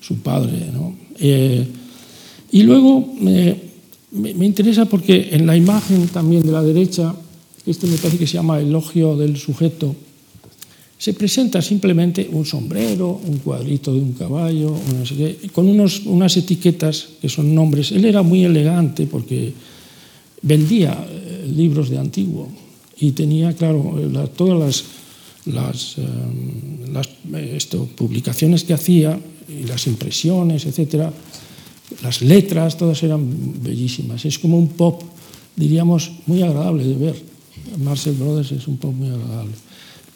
su 0.00 0.18
padre. 0.18 0.70
¿no? 0.72 0.94
Eh, 1.18 1.66
y 2.52 2.62
luego 2.62 3.12
me, 3.20 3.56
me, 4.12 4.46
interesa 4.46 4.86
porque 4.86 5.30
en 5.32 5.46
la 5.46 5.56
imagen 5.56 6.06
también 6.08 6.42
de 6.42 6.52
la 6.52 6.62
derecha, 6.62 7.14
este 7.66 7.86
me 7.86 7.96
parece 7.96 8.18
que 8.18 8.26
se 8.26 8.34
llama 8.34 8.60
elogio 8.60 9.16
del 9.16 9.36
sujeto, 9.36 9.94
se 10.98 11.14
presenta 11.14 11.62
simplemente 11.62 12.28
un 12.32 12.44
sombrero, 12.44 13.20
un 13.24 13.38
cuadrito 13.38 13.94
de 13.94 14.00
un 14.00 14.12
caballo, 14.14 14.74
con 15.52 15.68
unos, 15.68 16.02
unas 16.06 16.36
etiquetas 16.36 17.22
que 17.22 17.28
son 17.28 17.54
nombres. 17.54 17.92
Él 17.92 18.04
era 18.04 18.22
muy 18.22 18.44
elegante 18.44 19.06
porque 19.06 19.54
vendía 20.42 21.06
eh, 21.08 21.46
libros 21.54 21.88
de 21.88 21.98
antiguo 21.98 22.48
y 22.98 23.12
tenía, 23.12 23.52
claro, 23.54 23.94
la, 24.10 24.26
todas 24.26 24.58
las, 24.58 24.84
las, 25.54 25.98
eh, 25.98 26.90
las 26.92 27.08
esto, 27.54 27.88
publicaciones 27.94 28.64
que 28.64 28.74
hacía 28.74 29.18
y 29.48 29.66
las 29.66 29.86
impresiones, 29.86 30.66
etcétera, 30.66 31.12
las 32.02 32.22
letras, 32.22 32.76
todas 32.76 33.00
eran 33.04 33.62
bellísimas. 33.62 34.24
Es 34.24 34.38
como 34.38 34.58
un 34.58 34.68
pop, 34.70 35.02
diríamos, 35.54 36.10
muy 36.26 36.42
agradable 36.42 36.84
de 36.84 36.94
ver. 36.94 37.22
Marcel 37.78 38.14
Brothers 38.14 38.50
es 38.50 38.66
un 38.66 38.78
pop 38.78 38.92
muy 38.92 39.08
agradable. 39.08 39.52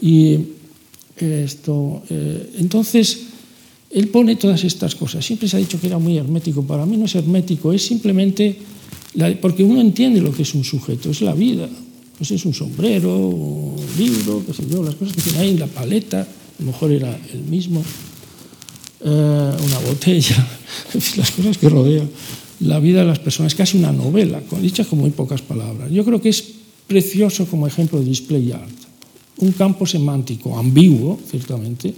Y 0.01 0.39
esto, 1.17 2.03
eh, 2.09 2.55
entonces, 2.59 3.21
él 3.91 4.09
pone 4.09 4.37
todas 4.37 4.65
estas 4.65 4.95
cosas. 4.95 5.25
Siempre 5.25 5.49
se 5.49 5.57
ha 5.57 5.61
dicho 5.61 5.81
que 5.81 5.87
era 5.87 5.99
muy 5.99 6.17
hermético. 6.17 6.63
Para 6.63 6.87
mí 6.87 6.97
no 6.97 7.05
es 7.05 7.15
hermético, 7.15 7.73
es 7.73 7.85
simplemente 7.85 8.57
porque 9.41 9.63
uno 9.63 9.81
entiende 9.81 10.21
lo 10.21 10.33
que 10.33 10.43
es 10.43 10.55
un 10.55 10.65
sujeto, 10.65 11.11
es 11.11 11.21
la 11.21 11.35
vida. 11.35 11.69
Pues 12.17 12.31
es 12.31 12.45
un 12.47 12.55
sombrero, 12.55 13.29
un 13.29 13.85
libro, 13.99 14.43
qué 14.47 14.55
sé 14.55 14.65
yo, 14.71 14.83
las 14.83 14.95
cosas 14.95 15.15
que 15.15 15.23
tiene 15.23 15.39
ahí, 15.39 15.59
la 15.59 15.67
paleta, 15.67 16.23
a 16.23 16.27
lo 16.61 16.67
mejor 16.67 16.93
era 16.93 17.19
el 17.33 17.41
mismo, 17.41 17.83
eh, 19.05 19.53
una 19.65 19.79
botella, 19.81 20.47
las 21.17 21.31
cosas 21.33 21.59
que 21.59 21.69
rodean 21.69 22.09
la 22.61 22.79
vida 22.79 23.01
de 23.01 23.07
las 23.07 23.19
personas, 23.19 23.55
casi 23.55 23.77
una 23.77 23.93
novela, 23.93 24.41
dicha 24.61 24.85
con 24.85 25.01
muy 25.01 25.11
pocas 25.11 25.43
palabras. 25.43 25.91
Yo 25.91 26.05
creo 26.05 26.21
que 26.21 26.29
es 26.29 26.45
precioso 26.87 27.47
como 27.47 27.67
ejemplo 27.67 27.99
de 27.99 28.05
display 28.05 28.53
art 28.53 28.82
un 29.39 29.53
campo 29.53 29.87
semántico 29.87 30.59
ambiguo, 30.59 31.19
ciertamente, 31.29 31.95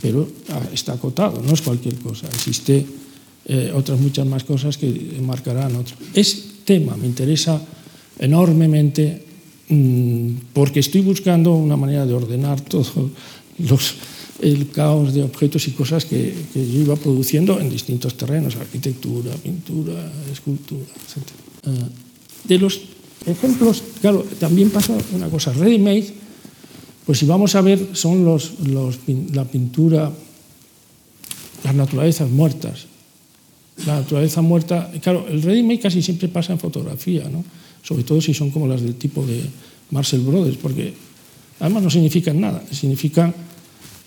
pero 0.00 0.28
ah, 0.50 0.68
está 0.72 0.94
acotado, 0.94 1.42
no 1.42 1.52
es 1.52 1.62
cualquier 1.62 1.96
cosa. 1.96 2.26
Existe 2.28 2.84
eh, 3.46 3.72
otras 3.74 3.98
muchas 4.00 4.26
más 4.26 4.44
cosas 4.44 4.76
que 4.76 4.88
marcarán 5.22 5.76
otro. 5.76 5.96
Ese 6.14 6.64
tema, 6.64 6.96
me 6.96 7.06
interesa 7.06 7.60
enormemente 8.18 9.24
mmm, 9.68 10.52
porque 10.52 10.80
estoy 10.80 11.00
buscando 11.00 11.54
una 11.54 11.76
manera 11.76 12.06
de 12.06 12.14
ordenar 12.14 12.60
todo 12.68 13.10
los, 13.58 13.94
el 14.40 14.70
caos 14.70 15.12
de 15.12 15.22
objetos 15.22 15.68
y 15.68 15.72
cosas 15.72 16.04
que, 16.04 16.34
que 16.52 16.60
yo 16.64 16.80
iba 16.80 16.96
produciendo 16.96 17.60
en 17.60 17.68
distintos 17.68 18.16
terrenos, 18.16 18.56
arquitectura, 18.56 19.32
pintura, 19.36 20.12
escultura, 20.32 20.84
etc. 20.84 21.24
Uh, 21.66 21.68
ah, 21.68 21.88
de 22.44 22.58
los 22.58 22.80
ejemplos, 23.26 23.82
claro, 24.00 24.24
también 24.38 24.70
pasa 24.70 24.96
una 25.12 25.28
cosa, 25.28 25.52
ready-made 25.52 26.19
pues 27.10 27.18
si 27.18 27.26
vamos 27.26 27.56
a 27.56 27.60
ver, 27.60 27.88
son 27.94 28.24
la 29.34 29.44
pintura, 29.44 30.12
las 31.64 31.74
naturalezas 31.74 32.30
muertas, 32.30 32.86
la 33.84 33.96
naturaleza 33.96 34.42
muerta. 34.42 34.92
Claro, 35.02 35.26
el 35.28 35.42
ready-made 35.42 35.80
casi 35.80 36.02
siempre 36.02 36.28
pasa 36.28 36.52
en 36.52 36.60
fotografía, 36.60 37.28
¿no? 37.28 37.42
sobre 37.82 38.04
todo 38.04 38.20
si 38.20 38.32
son 38.32 38.52
como 38.52 38.68
las 38.68 38.80
del 38.80 38.94
tipo 38.94 39.26
de 39.26 39.42
Marcel 39.90 40.20
Brothers, 40.20 40.56
porque 40.58 40.94
además 41.58 41.82
no 41.82 41.90
significan 41.90 42.40
nada, 42.40 42.62
significan 42.70 43.34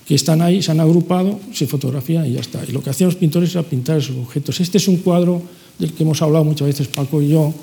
que 0.08 0.16
están 0.16 0.42
ahí, 0.42 0.64
se 0.64 0.72
han 0.72 0.80
agrupado, 0.80 1.42
se 1.52 1.68
fotografían 1.68 2.26
y 2.26 2.36
ya 2.36 2.40
está. 2.40 2.64
Y 2.66 2.72
lo 2.72 2.82
que 2.82 2.92
hacían 2.92 3.10
los 3.10 3.18
pintores 3.18 3.52
era 3.52 3.64
pintar 3.64 3.98
esos 3.98 4.16
objetos. 4.16 4.62
Este 4.62 4.78
es 4.78 4.88
un 4.88 5.00
cuadro 5.00 5.42
del 5.78 5.92
que 5.92 6.04
hemos 6.04 6.22
hablado 6.22 6.46
muchas 6.46 6.68
veces 6.68 6.88
Paco 6.88 7.22
y 7.22 7.28
yo, 7.28 7.54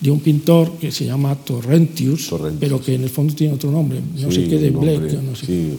de 0.00 0.10
un 0.10 0.20
pintor 0.20 0.78
que 0.78 0.92
se 0.92 1.04
llama 1.04 1.34
Torrentius, 1.34 2.28
Torrentius. 2.28 2.60
pero 2.60 2.80
que 2.80 2.94
en 2.94 3.02
el 3.02 3.10
fondo 3.10 3.34
tiene 3.34 3.54
otro 3.54 3.70
nombre, 3.70 4.00
no 4.00 4.30
sí, 4.30 4.36
sé 4.36 4.48
qué, 4.48 4.58
de 4.58 4.70
Blake, 4.70 5.18
no 5.22 5.34
sé. 5.34 5.46
Sí. 5.46 5.78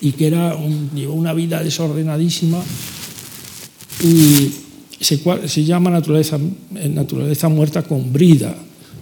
Y 0.00 0.12
que 0.12 0.26
era 0.26 0.56
un, 0.56 0.90
llevó 0.94 1.14
una 1.14 1.32
vida 1.32 1.62
desordenadísima 1.62 2.62
y 4.02 4.50
se, 5.00 5.20
se 5.48 5.64
llama 5.64 5.90
naturaleza, 5.90 6.38
naturaleza 6.90 7.48
muerta 7.48 7.82
con 7.82 8.12
brida. 8.12 8.56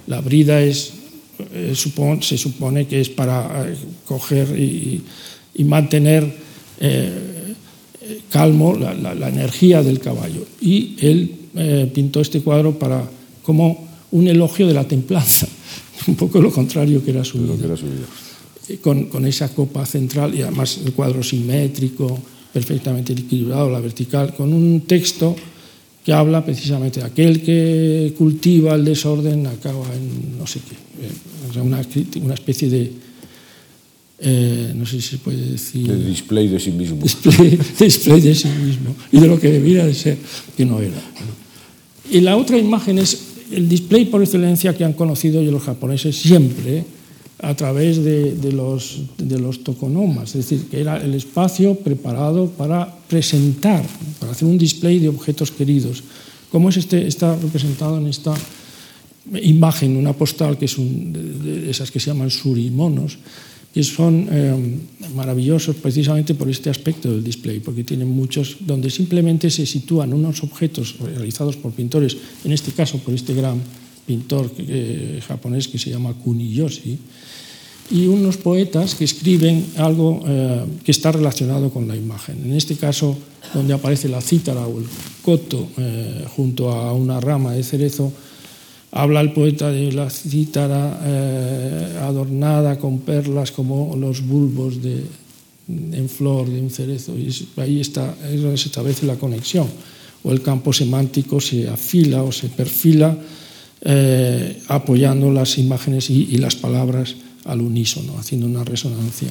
La 0.07 0.21
brida 0.21 0.61
es, 0.61 0.93
eh, 1.53 1.73
supone, 1.75 2.23
se 2.23 2.37
supone 2.37 2.87
que 2.87 3.01
es 3.01 3.09
para 3.09 3.67
eh, 3.67 3.77
coger 4.05 4.59
y, 4.59 5.03
y 5.55 5.65
mantener 5.65 6.33
eh, 6.81 7.55
calmo 8.31 8.77
la, 8.77 8.95
la, 8.95 9.15
la, 9.15 9.29
energía 9.29 9.83
del 9.83 10.01
caballo. 10.01 10.47
Y 10.61 10.97
él 11.01 11.35
eh, 11.55 11.91
pintó 11.93 12.21
este 12.21 12.41
cuadro 12.41 12.79
para, 12.79 13.09
como 13.43 13.90
un 14.13 14.29
elogio 14.29 14.67
de 14.67 14.75
la 14.75 14.87
templanza, 14.87 15.47
un 16.07 16.17
poco 16.17 16.41
lo 16.41 16.51
contrario 16.51 17.05
que 17.05 17.11
era 17.11 17.25
su 17.25 17.39
vida. 17.39 17.55
Era 17.65 17.77
su 17.77 17.87
vida. 17.87 18.07
Eh, 18.69 18.79
con, 18.79 19.05
con, 19.07 19.27
esa 19.27 19.49
copa 19.49 19.85
central 19.87 20.35
y 20.35 20.43
además 20.43 20.81
el 20.85 20.93
cuadro 20.93 21.23
simétrico, 21.23 22.19
perfectamente 22.53 23.13
equilibrado, 23.13 23.71
la 23.71 23.81
vertical, 23.81 24.35
con 24.35 24.53
un 24.53 24.83
texto 24.83 25.37
que 26.05 26.13
habla 26.13 26.45
precisamente 26.45 27.01
de 27.01 27.07
aquel 27.07 27.43
que 27.43 28.15
cultiva 28.17 28.75
el 28.75 28.85
desorden 28.85 29.47
acaba 29.47 29.87
en 29.95 30.39
no 30.39 30.47
sé 30.47 30.61
qué, 30.61 31.53
sea, 31.53 31.63
una, 31.63 31.83
una 32.23 32.35
especie 32.35 32.71
de, 32.71 32.93
eh, 34.19 34.73
no 34.75 34.87
sé 34.87 35.01
si 35.01 35.09
se 35.09 35.19
puede 35.19 35.53
decir... 35.53 35.91
El 35.91 36.07
display 36.07 36.49
de 36.49 36.59
sí 36.59 36.71
mismo. 36.71 37.03
Display, 37.03 37.59
display, 37.79 38.21
de 38.21 38.35
sí 38.35 38.49
mismo 38.49 38.95
y 39.13 39.21
de 39.21 39.27
lo 39.27 39.39
que 39.39 39.51
debiera 39.51 39.87
de 39.87 39.95
ser, 39.95 40.19
que 40.57 40.65
no 40.65 40.81
era. 40.81 41.01
Y 42.11 42.21
la 42.21 42.37
otra 42.37 42.59
imagen 42.59 42.99
es 42.99 43.30
el 43.53 43.69
display 43.69 44.05
por 44.07 44.23
excelencia 44.23 44.77
que 44.77 44.85
han 44.85 44.93
conocido 44.93 45.43
los 45.43 45.63
japoneses 45.63 46.17
siempre 46.17 46.85
a 47.43 47.55
través 47.55 48.03
de, 48.05 48.35
de, 48.35 48.53
los, 48.53 49.01
de 49.17 49.39
los 49.39 49.65
tokonomas, 49.65 50.35
es 50.35 50.49
decir, 50.49 50.67
que 50.71 50.81
era 50.81 51.03
el 51.03 51.15
espacio 51.15 51.75
preparado 51.75 52.51
para 52.51 52.99
presentar, 53.09 53.85
para 54.19 54.33
hacer 54.33 54.47
un 54.47 54.59
display 54.59 54.99
de 54.99 55.09
objetos 55.09 55.51
queridos. 55.51 56.03
¿Cómo 56.53 56.69
es 56.69 56.77
este, 56.77 57.07
está 57.07 57.37
representado 57.37 57.99
en 57.99 58.09
esta 58.09 58.35
imagen, 59.43 59.97
una 59.97 60.13
postal 60.13 60.59
que 60.59 60.67
es 60.67 60.77
un, 60.77 61.13
de 61.13 61.71
esas 61.71 61.91
que 61.91 62.01
se 62.01 62.11
llaman 62.11 62.31
surimonos, 62.31 63.19
que 63.73 63.83
son 63.85 64.27
eh, 64.31 64.79
maravillosos 65.15 65.77
precisamente 65.77 66.35
por 66.35 66.51
este 66.51 66.71
aspecto 66.71 67.11
del 67.11 67.23
display, 67.23 67.61
porque 67.61 67.85
tienen 67.85 68.11
muchos 68.11 68.57
donde 68.61 68.91
simplemente 68.91 69.49
se 69.51 69.65
sitúan 69.65 70.13
unos 70.13 70.43
objetos 70.43 70.97
realizados 70.99 71.57
por 71.57 71.73
pintores, 71.73 72.17
en 72.45 72.53
este 72.53 72.73
caso 72.73 72.99
por 72.99 73.15
este 73.15 73.33
gran 73.33 73.63
pintor 74.07 74.51
eh, 74.59 75.21
japonés 75.27 75.69
que 75.69 75.79
se 75.79 75.91
llama 75.91 76.15
Kuniyoshi, 76.15 76.99
y 77.93 78.07
unos 78.07 78.37
poetas 78.37 78.95
que 78.95 79.05
escriben 79.05 79.67
algo 79.77 80.23
eh, 80.27 80.65
que 80.85 80.91
está 80.91 81.13
relacionado 81.13 81.71
con 81.71 81.87
la 81.87 81.97
imagen. 81.97 82.43
En 82.45 82.55
este 82.55 82.75
caso, 82.75 83.17
donde 83.55 83.75
aparece 83.75 84.09
la 84.09 84.21
cítara 84.21 84.67
o 84.67 84.79
el 84.79 84.87
coto 85.23 85.69
junto 86.37 86.71
a 86.71 86.93
una 86.93 87.21
rama 87.21 87.53
de 87.53 87.65
cerezo, 87.65 88.13
Habla 88.93 89.21
el 89.21 89.33
poeta 89.33 89.71
de 89.71 89.93
la 89.93 90.11
cítara 90.11 91.01
eh, 91.05 91.99
adornada 92.03 92.79
con 92.79 93.01
perlas 93.01 93.53
como 93.53 93.95
los 93.97 94.27
bulbos 94.27 94.83
de, 94.83 95.05
en 95.69 96.09
flor 96.09 96.49
de 96.49 96.61
un 96.61 96.71
cerezo. 96.71 97.17
Y 97.17 97.31
ahí 97.57 97.81
está, 97.81 98.15
se 98.21 98.55
establece 98.55 99.07
la 99.07 99.17
conexión. 99.17 99.69
O 100.23 100.33
el 100.33 100.43
campo 100.43 100.73
semántico 100.73 101.41
se 101.41 101.69
afila 101.69 102.23
o 102.23 102.33
se 102.33 102.49
perfila 102.49 103.17
eh, 103.83 104.61
apoyando 104.69 105.31
las 105.33 105.57
imágenes 105.57 106.11
y, 106.11 106.29
y, 106.33 106.37
las 106.37 106.57
palabras 106.57 107.15
al 107.45 107.63
unísono, 107.63 108.19
haciendo 108.19 108.47
una 108.47 108.65
resonancia. 108.65 109.29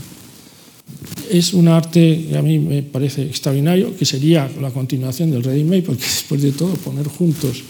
Es 1.30 1.54
un 1.54 1.68
arte 1.68 2.26
que 2.30 2.38
a 2.38 2.42
mí 2.42 2.58
me 2.58 2.82
parece 2.82 3.24
extraordinario, 3.24 3.96
que 3.96 4.06
sería 4.06 4.50
la 4.60 4.72
continuación 4.72 5.30
del 5.30 5.44
ready-made, 5.44 5.84
porque 5.84 6.04
después 6.04 6.42
de 6.42 6.52
todo 6.54 6.74
poner 6.76 7.08
juntos 7.08 7.62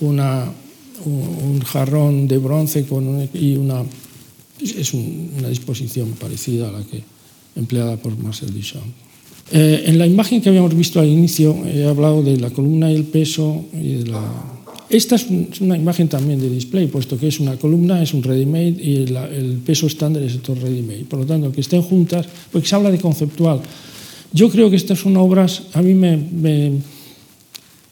una, 0.00 0.52
un 1.04 1.60
jarrón 1.60 2.28
de 2.28 2.38
bronce 2.38 2.84
con 2.84 3.06
un, 3.06 3.28
y 3.34 3.56
una, 3.56 3.82
es 4.60 4.94
un, 4.94 5.30
una 5.38 5.48
disposición 5.48 6.10
parecida 6.12 6.68
a 6.68 6.72
la 6.72 6.84
que 6.84 7.02
empleada 7.56 7.96
por 7.96 8.16
Marcel 8.16 8.52
Duchamp. 8.52 8.86
Eh, 9.50 9.84
en 9.86 9.98
la 9.98 10.06
imagen 10.06 10.40
que 10.40 10.50
habíamos 10.50 10.74
visto 10.74 11.00
al 11.00 11.08
inicio 11.08 11.56
he 11.66 11.84
hablado 11.84 12.22
de 12.22 12.36
la 12.36 12.50
columna 12.50 12.92
y 12.92 12.96
el 12.96 13.04
peso. 13.04 13.64
Y 13.72 14.04
de 14.04 14.06
la... 14.06 14.22
Esta 14.90 15.16
es, 15.16 15.24
un, 15.28 15.48
es, 15.52 15.60
una 15.60 15.76
imagen 15.76 16.08
también 16.08 16.40
de 16.40 16.48
display, 16.48 16.86
puesto 16.86 17.18
que 17.18 17.28
es 17.28 17.40
una 17.40 17.56
columna, 17.56 18.02
es 18.02 18.14
un 18.14 18.22
ready-made 18.22 18.82
y 18.82 19.06
la, 19.06 19.26
el 19.28 19.58
peso 19.64 19.86
estándar 19.86 20.22
es 20.22 20.36
otro 20.36 20.54
ready-made. 20.54 21.04
Por 21.04 21.20
lo 21.20 21.26
tanto, 21.26 21.52
que 21.52 21.60
estén 21.60 21.82
juntas, 21.82 22.26
porque 22.52 22.68
se 22.68 22.74
habla 22.74 22.90
de 22.90 22.98
conceptual. 22.98 23.60
Yo 24.32 24.50
creo 24.50 24.70
que 24.70 24.76
estas 24.76 24.98
son 24.98 25.16
obras, 25.16 25.62
a 25.72 25.82
mí 25.82 25.94
me, 25.94 26.16
me 26.16 26.72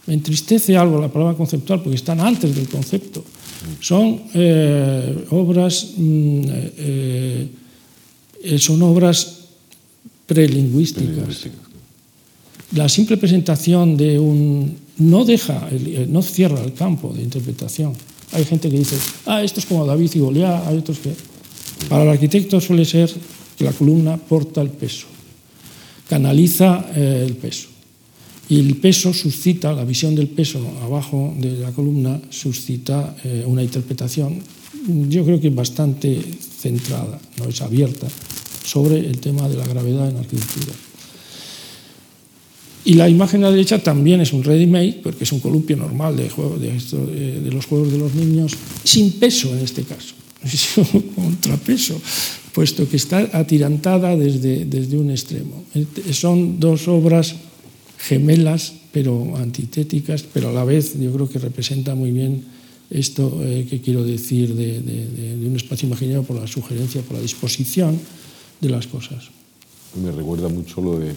me 0.07 0.15
entristece 0.15 0.77
algo 0.77 1.01
la 1.01 1.09
palabra 1.09 1.37
conceptual 1.37 1.83
porque 1.83 1.97
están 1.97 2.21
antes 2.21 2.55
del 2.55 2.69
concepto. 2.69 3.25
Son 3.81 4.23
eh, 4.35 5.27
obras, 5.31 5.95
mm, 5.97 6.43
eh, 6.47 7.49
eh, 8.45 8.59
son 8.59 8.83
obras 8.83 9.39
prelingüísticas. 10.27 11.49
La 12.73 12.89
simple 12.89 13.17
presentación 13.17 13.97
de 13.97 14.19
un 14.19 14.77
no 14.99 15.25
deja, 15.25 15.69
no 16.09 16.23
cierra 16.23 16.63
el 16.63 16.73
campo 16.73 17.13
de 17.13 17.23
interpretación. 17.23 17.93
Hay 18.33 18.45
gente 18.45 18.71
que 18.71 18.79
dice, 18.79 18.97
ah, 19.27 19.43
esto 19.43 19.61
es 19.61 19.67
como 19.67 19.87
David 19.87 20.11
y 20.15 20.19
Goliat, 20.19 20.67
hay 20.67 20.79
otros 20.79 20.99
que. 20.99 21.13
Para 21.89 22.05
el 22.05 22.09
arquitecto 22.09 22.61
suele 22.61 22.85
ser 22.85 23.13
que 23.57 23.65
la 23.65 23.73
columna 23.73 24.17
porta 24.17 24.63
el 24.63 24.71
peso, 24.71 25.07
canaliza 26.09 26.87
el 26.95 27.37
peso. 27.37 27.76
Y 28.49 28.61
el 28.61 28.77
peso 28.77 29.13
suscita, 29.13 29.73
la 29.73 29.85
visión 29.85 30.15
del 30.15 30.29
peso 30.29 30.61
abajo 30.83 31.35
de 31.39 31.59
la 31.59 31.73
columna 31.73 32.21
suscita 32.31 33.17
eh, 33.25 33.43
una 33.45 33.63
interpretación, 33.63 34.39
yo 35.09 35.25
creo 35.25 35.41
que 35.41 35.51
bastante 35.51 36.21
centrada, 36.61 37.19
no 37.39 37.49
es 37.49 37.61
abierta, 37.61 38.07
sobre 38.65 38.99
el 38.99 39.19
tema 39.19 39.49
de 39.49 39.57
la 39.57 39.67
gravedad 39.67 40.09
en 40.09 40.17
arquitectura. 40.17 40.73
Y 42.85 42.95
la 42.95 43.09
imagen 43.09 43.43
a 43.43 43.49
la 43.49 43.51
derecha 43.51 43.83
también 43.83 44.21
es 44.21 44.33
un 44.33 44.45
ready-made, 44.45 45.01
porque 45.03 45.25
es 45.25 45.33
un 45.33 45.41
columpio 45.41 45.77
normal 45.77 46.17
de, 46.17 46.31
de, 46.31 47.51
los 47.51 47.67
juegos 47.67 47.91
de 47.91 47.99
los 47.99 48.15
niños, 48.15 48.53
sin 48.85 49.11
peso 49.13 49.53
en 49.57 49.65
este 49.65 49.83
caso, 49.83 50.15
es 50.45 50.79
un 50.79 51.03
contrapeso, 51.17 52.01
puesto 52.53 52.89
que 52.89 52.97
está 52.97 53.29
atirantada 53.33 54.17
desde, 54.17 54.67
desde 54.67 54.99
un 54.99 55.11
extremo. 55.11 55.65
Son 56.13 56.61
dos 56.61 56.87
obras 56.87 57.35
gemelas, 58.07 58.73
pero 58.93 59.37
antitéticas, 59.37 60.23
pero 60.23 60.51
a 60.51 60.53
la 60.53 60.65
vez 60.65 60.95
yo 60.99 61.13
creo 61.13 61.29
que 61.29 61.39
representa 61.39 61.95
muy 61.95 62.13
bien 62.13 62.45
esto 62.89 63.43
eh, 63.43 63.67
que 63.69 63.81
quiero 63.81 64.05
decir 64.05 64.55
de, 64.55 64.81
de, 64.81 65.37
de, 65.37 65.49
un 65.49 65.57
espacio 65.57 65.89
imaginario 65.89 66.23
por 66.23 66.39
la 66.39 66.47
sugerencia, 66.47 67.03
por 67.03 67.17
la 67.17 67.23
disposición 67.23 67.99
de 68.61 68.71
las 68.71 68.87
cosas. 68.87 69.25
Me 70.01 70.13
recuerda 70.13 70.49
mucho 70.49 70.81
lo 70.81 71.01
de 71.01 71.15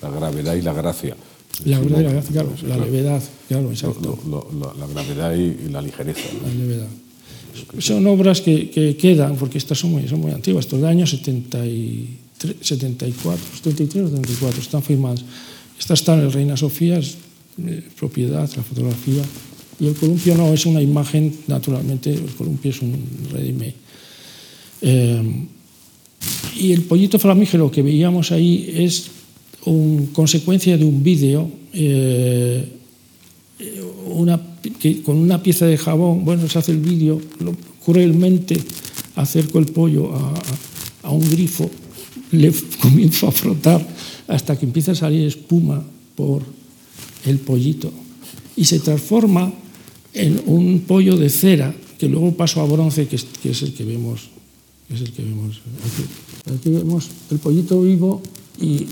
la 0.00 0.10
gravedad 0.10 0.54
y 0.54 0.62
la 0.62 0.72
gracia. 0.72 1.16
La 1.64 1.80
gravedad 1.80 2.00
y 2.00 2.04
la 2.04 2.12
gracia, 2.12 2.32
claro, 2.32 2.54
la 2.68 2.76
levedad, 2.78 3.22
claro, 3.48 3.70
exacto. 3.72 4.18
Lo, 4.28 4.46
lo, 4.52 4.74
la 4.78 4.86
gravedad 4.86 5.34
y, 5.34 5.68
la 5.70 5.82
ligereza. 5.82 6.28
La 6.44 6.54
levedad. 6.54 6.88
Son 7.78 8.06
obras 8.06 8.40
que, 8.40 8.70
que, 8.70 8.96
quedan, 8.96 9.34
porque 9.34 9.58
estas 9.58 9.78
son 9.78 9.90
muy, 9.90 10.06
son 10.06 10.20
muy 10.20 10.30
antiguas, 10.30 10.66
estos 10.66 10.80
de 10.80 10.86
años 10.86 11.10
73, 11.10 12.56
74, 12.60 13.44
73 13.56 14.04
o 14.04 14.08
74, 14.08 14.60
están 14.60 14.82
firmadas. 14.84 15.24
Esta 15.78 15.94
está 15.94 16.14
en 16.14 16.20
el 16.20 16.32
Reina 16.32 16.56
Sofía, 16.56 16.98
es 16.98 17.16
eh, 17.64 17.82
propiedad, 17.98 18.48
la 18.56 18.62
fotografía, 18.62 19.22
y 19.80 19.86
el 19.86 19.94
columpio 19.94 20.34
no 20.34 20.52
es 20.52 20.66
una 20.66 20.82
imagen, 20.82 21.34
naturalmente, 21.46 22.12
el 22.12 22.34
columpio 22.34 22.70
es 22.70 22.82
un 22.82 22.94
ready 23.32 23.74
eh, 24.80 25.46
y 26.56 26.72
el 26.72 26.82
pollito 26.82 27.18
flamígero 27.18 27.70
que 27.70 27.82
veíamos 27.82 28.32
ahí 28.32 28.72
es 28.74 29.10
una 29.64 30.06
consecuencia 30.12 30.76
de 30.76 30.84
un 30.84 31.02
vídeo 31.02 31.50
eh, 31.72 32.68
con 35.04 35.16
una 35.16 35.42
pieza 35.42 35.66
de 35.66 35.76
jabón, 35.76 36.24
bueno, 36.24 36.48
se 36.48 36.58
hace 36.58 36.72
el 36.72 36.78
vídeo, 36.78 37.20
cruelmente 37.84 38.56
acerco 39.16 39.58
el 39.58 39.66
pollo 39.66 40.12
a 41.02 41.10
un 41.10 41.28
grifo, 41.30 41.70
le 42.32 42.52
comienzo 42.80 43.28
a 43.28 43.32
frotar 43.32 43.97
hasta 44.28 44.58
que 44.58 44.66
empieza 44.66 44.92
a 44.92 44.94
salir 44.94 45.26
espuma 45.26 45.82
por 46.14 46.42
el 47.24 47.38
pollito 47.38 47.90
y 48.56 48.64
se 48.64 48.80
transforma 48.80 49.52
en 50.14 50.42
un 50.46 50.80
pollo 50.86 51.16
de 51.16 51.30
cera 51.30 51.74
que 51.98 52.08
luego 52.08 52.32
paso 52.32 52.60
a 52.60 52.66
bronce, 52.66 53.08
que 53.08 53.16
es, 53.16 53.24
que 53.42 53.50
es 53.50 53.62
el 53.62 53.74
que 53.74 53.84
vemos. 53.84 54.30
es 54.88 55.00
el 55.00 55.12
que 55.12 55.22
vemos 55.22 55.60
aquí. 55.84 56.54
aquí. 56.54 56.70
vemos 56.70 57.08
el 57.30 57.38
pollito 57.38 57.82
vivo 57.82 58.22
y, 58.60 58.86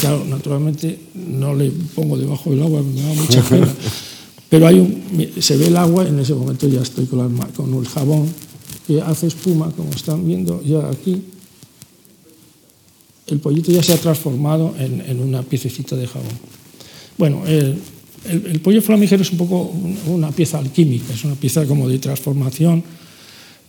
claro, 0.00 0.24
naturalmente 0.24 0.98
no 1.14 1.54
le 1.54 1.70
pongo 1.70 2.16
debajo 2.16 2.50
del 2.50 2.62
agua, 2.62 2.82
me 2.82 3.00
da 3.00 3.14
mucha 3.14 3.42
pena. 3.42 3.68
Pero 4.48 4.66
hay 4.66 4.78
un, 4.78 5.32
se 5.40 5.56
ve 5.56 5.68
el 5.68 5.76
agua, 5.76 6.06
en 6.06 6.18
ese 6.18 6.34
momento 6.34 6.68
ya 6.68 6.82
estoy 6.82 7.06
con, 7.06 7.18
la, 7.18 7.46
con 7.48 7.72
el 7.74 7.88
jabón 7.88 8.28
que 8.86 9.00
hace 9.00 9.26
espuma, 9.28 9.70
como 9.70 9.90
están 9.90 10.26
viendo 10.26 10.62
ya 10.62 10.88
aquí. 10.90 11.22
El 13.32 13.40
pollito 13.40 13.72
ya 13.72 13.82
se 13.82 13.92
ha 13.92 13.96
transformado 13.96 14.74
en, 14.78 15.00
en 15.00 15.20
una 15.20 15.42
piececita 15.42 15.96
de 15.96 16.06
jabón. 16.06 16.38
Bueno, 17.16 17.46
el, 17.46 17.78
el, 18.28 18.46
el, 18.46 18.60
pollo 18.60 18.82
flamígero 18.82 19.22
es 19.22 19.32
un 19.32 19.38
poco 19.38 19.72
una 20.06 20.30
pieza 20.30 20.58
alquímica, 20.58 21.12
es 21.12 21.24
una 21.24 21.34
pieza 21.34 21.66
como 21.66 21.88
de 21.88 21.98
transformación 21.98 22.84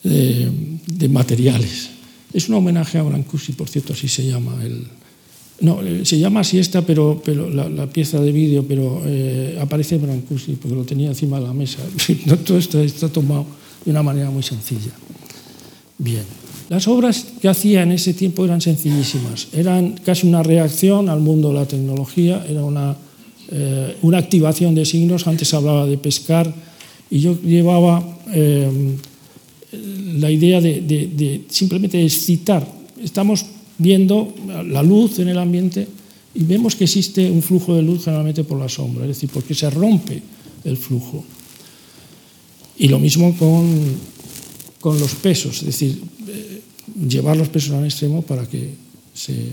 de, 0.03 0.51
de 0.85 1.09
materiales. 1.09 1.89
Es 2.33 2.49
un 2.49 2.55
homenaje 2.55 2.97
a 2.97 3.03
Brancusi, 3.03 3.53
por 3.53 3.69
cierto, 3.69 3.93
así 3.93 4.07
se 4.07 4.25
llama. 4.25 4.57
El, 4.63 4.87
no, 5.61 5.81
eh, 5.81 6.03
se 6.03 6.19
llama 6.19 6.41
así 6.41 6.59
esta, 6.59 6.81
pero, 6.81 7.21
pero 7.23 7.49
la, 7.49 7.69
la 7.69 7.87
pieza 7.87 8.19
de 8.19 8.31
vídeo, 8.31 8.65
pero 8.67 9.01
eh, 9.05 9.57
aparece 9.61 9.97
Brancusi 9.97 10.53
porque 10.53 10.75
lo 10.75 10.83
tenía 10.83 11.09
encima 11.09 11.39
de 11.39 11.47
la 11.47 11.53
mesa. 11.53 11.79
Todo 12.45 12.57
esto 12.57 12.81
está 12.81 13.07
tomado 13.07 13.45
de 13.85 13.91
una 13.91 14.03
manera 14.03 14.29
muy 14.29 14.43
sencilla. 14.43 14.91
Bien. 15.97 16.42
Las 16.73 16.87
obras 16.87 17.27
que 17.39 17.47
hacía 17.47 17.83
en 17.83 17.91
ese 17.91 18.15
tiempo 18.15 18.43
eran 18.43 18.59
sencillísimas. 18.59 19.49
Eran 19.53 19.91
casi 20.03 20.25
una 20.25 20.41
reacción 20.41 21.07
al 21.07 21.19
mundo 21.19 21.49
de 21.49 21.53
la 21.53 21.67
tecnología, 21.67 22.43
era 22.49 22.65
una 22.65 22.97
eh, 23.51 23.97
una 24.01 24.17
activación 24.17 24.73
de 24.73 24.83
signos, 24.83 25.27
antes 25.27 25.53
hablaba 25.53 25.85
de 25.85 25.99
pescar, 25.99 26.51
y 27.11 27.19
yo 27.19 27.39
llevaba 27.39 28.01
eh, 28.33 28.97
la 30.17 30.31
idea 30.31 30.59
de, 30.59 31.45
simplemente 31.49 32.03
excitar. 32.03 32.65
Estamos 33.03 33.45
viendo 33.77 34.33
la 34.65 34.81
luz 34.81 35.19
en 35.19 35.27
el 35.27 35.37
ambiente 35.37 35.87
y 36.33 36.43
vemos 36.45 36.75
que 36.75 36.85
existe 36.85 37.29
un 37.29 37.43
flujo 37.43 37.75
de 37.75 37.83
luz 37.83 38.05
generalmente 38.05 38.43
por 38.43 38.57
la 38.57 38.67
sombra, 38.67 39.03
es 39.03 39.09
decir, 39.09 39.29
porque 39.31 39.53
se 39.53 39.69
rompe 39.69 40.19
el 40.63 40.77
flujo. 40.77 41.23
Y 42.79 42.87
lo 42.87 42.97
mismo 42.97 43.37
con, 43.37 43.69
con 44.79 44.99
los 44.99 45.13
pesos, 45.13 45.59
es 45.59 45.65
decir, 45.65 46.01
llevar 46.95 47.37
los 47.37 47.49
pesos 47.49 47.71
al 47.71 47.85
extremo 47.85 48.21
para 48.21 48.47
que 48.47 48.75
se 49.13 49.51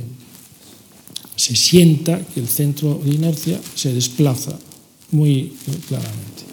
se 1.40 1.56
sienta 1.56 2.20
que 2.20 2.38
el 2.38 2.48
centro 2.48 3.00
de 3.02 3.14
inercia 3.14 3.58
se 3.74 3.94
desplaza 3.94 4.58
muy 5.12 5.54
claramente. 5.88 6.44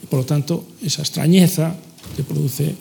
Y 0.00 0.06
por 0.06 0.20
lo 0.20 0.26
tanto, 0.26 0.64
esa 0.80 1.02
extrañeza 1.02 1.74
te 2.14 2.22
produce, 2.22 2.72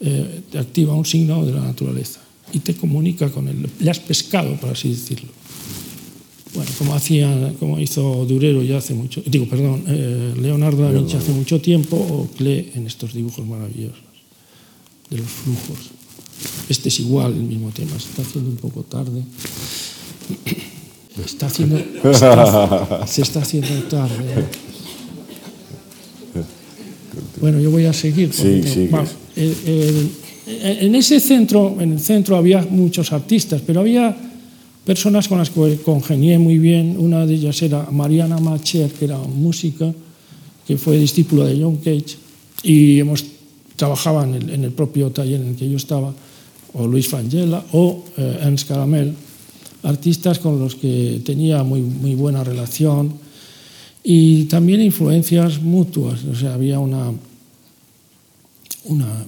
eh, 0.00 0.40
te 0.50 0.58
activa 0.58 0.94
un 0.94 1.04
signo 1.04 1.44
de 1.44 1.52
la 1.52 1.60
naturaleza 1.60 2.20
y 2.54 2.60
te 2.60 2.74
comunica 2.74 3.28
con 3.28 3.48
él. 3.48 3.68
Le 3.78 3.90
has 3.90 4.00
pescado, 4.00 4.56
por 4.56 4.70
así 4.70 4.88
decirlo. 4.88 5.28
Bueno, 6.54 6.70
como, 6.78 6.94
hacía, 6.94 7.52
como 7.60 7.78
hizo 7.78 8.24
Durero 8.24 8.62
ya 8.62 8.78
hace 8.78 8.94
mucho, 8.94 9.22
digo, 9.26 9.44
perdón, 9.44 9.84
eh, 9.88 10.32
Leonardo 10.40 10.84
da 10.84 10.90
Vinci 10.90 11.18
hace 11.18 11.32
mucho 11.32 11.60
tiempo, 11.60 11.96
o 11.96 12.30
Klee 12.34 12.72
en 12.74 12.86
estos 12.86 13.12
dibujos 13.12 13.46
maravillosos 13.46 14.08
de 15.10 15.18
los 15.18 15.28
flujos. 15.28 15.97
Este 16.68 16.88
es 16.88 17.00
igual, 17.00 17.32
el 17.32 17.42
mismo 17.42 17.70
tema, 17.70 17.92
se 17.98 18.08
está 18.08 18.22
haciendo 18.22 18.50
un 18.50 18.56
poco 18.56 18.82
tarde. 18.82 19.22
Está 21.24 21.46
haciendo, 21.46 21.78
está, 21.78 23.06
se 23.06 23.22
está 23.22 23.40
haciendo 23.40 23.82
tarde. 23.84 24.46
Bueno, 27.40 27.58
yo 27.60 27.70
voy 27.70 27.86
a 27.86 27.92
seguir. 27.92 28.32
Sí, 28.32 28.62
sí, 28.62 28.88
en 30.46 30.94
ese 30.94 31.20
centro, 31.20 31.76
en 31.78 31.92
el 31.92 32.00
centro 32.00 32.36
había 32.36 32.62
muchos 32.62 33.12
artistas, 33.12 33.62
pero 33.66 33.80
había 33.80 34.16
personas 34.84 35.28
con 35.28 35.38
las 35.38 35.50
que 35.50 35.78
congenié 35.84 36.38
muy 36.38 36.58
bien. 36.58 36.96
Una 36.98 37.26
de 37.26 37.34
ellas 37.34 37.60
era 37.62 37.88
Mariana 37.90 38.38
Macher, 38.38 38.90
que 38.90 39.04
era 39.04 39.18
música, 39.18 39.92
que 40.66 40.78
fue 40.78 40.98
discípula 40.98 41.44
de 41.46 41.62
John 41.62 41.76
Cage, 41.76 42.16
y 42.62 42.98
hemos 42.98 43.24
en 43.80 44.34
el, 44.34 44.50
en 44.50 44.64
el 44.64 44.72
propio 44.72 45.10
taller 45.10 45.40
en 45.40 45.48
el 45.48 45.56
que 45.56 45.68
yo 45.68 45.76
estaba, 45.76 46.12
o 46.74 46.86
Luis 46.86 47.08
Fangela, 47.08 47.64
o 47.72 48.04
eh, 48.16 48.40
Ernst 48.42 48.68
Caramel, 48.68 49.14
artistas 49.82 50.38
con 50.38 50.58
los 50.58 50.74
que 50.74 51.22
tenía 51.24 51.62
muy, 51.62 51.80
muy 51.80 52.14
buena 52.14 52.44
relación 52.44 53.12
y 54.02 54.44
también 54.44 54.80
influencias 54.80 55.60
mutuas, 55.60 56.24
o 56.24 56.34
sea, 56.34 56.54
había 56.54 56.78
una, 56.78 57.12
una 58.84 59.26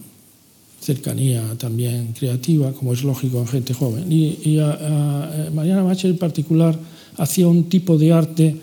cercanía 0.80 1.42
también 1.58 2.14
creativa, 2.18 2.72
como 2.72 2.92
es 2.92 3.04
lógico 3.04 3.38
en 3.40 3.46
gente 3.46 3.74
joven. 3.74 4.10
Y, 4.10 4.58
a 4.58 5.50
Mariana 5.52 5.84
Macher 5.84 6.10
en 6.10 6.18
particular 6.18 6.78
hacía 7.16 7.46
un 7.46 7.64
tipo 7.64 7.98
de 7.98 8.12
arte 8.12 8.56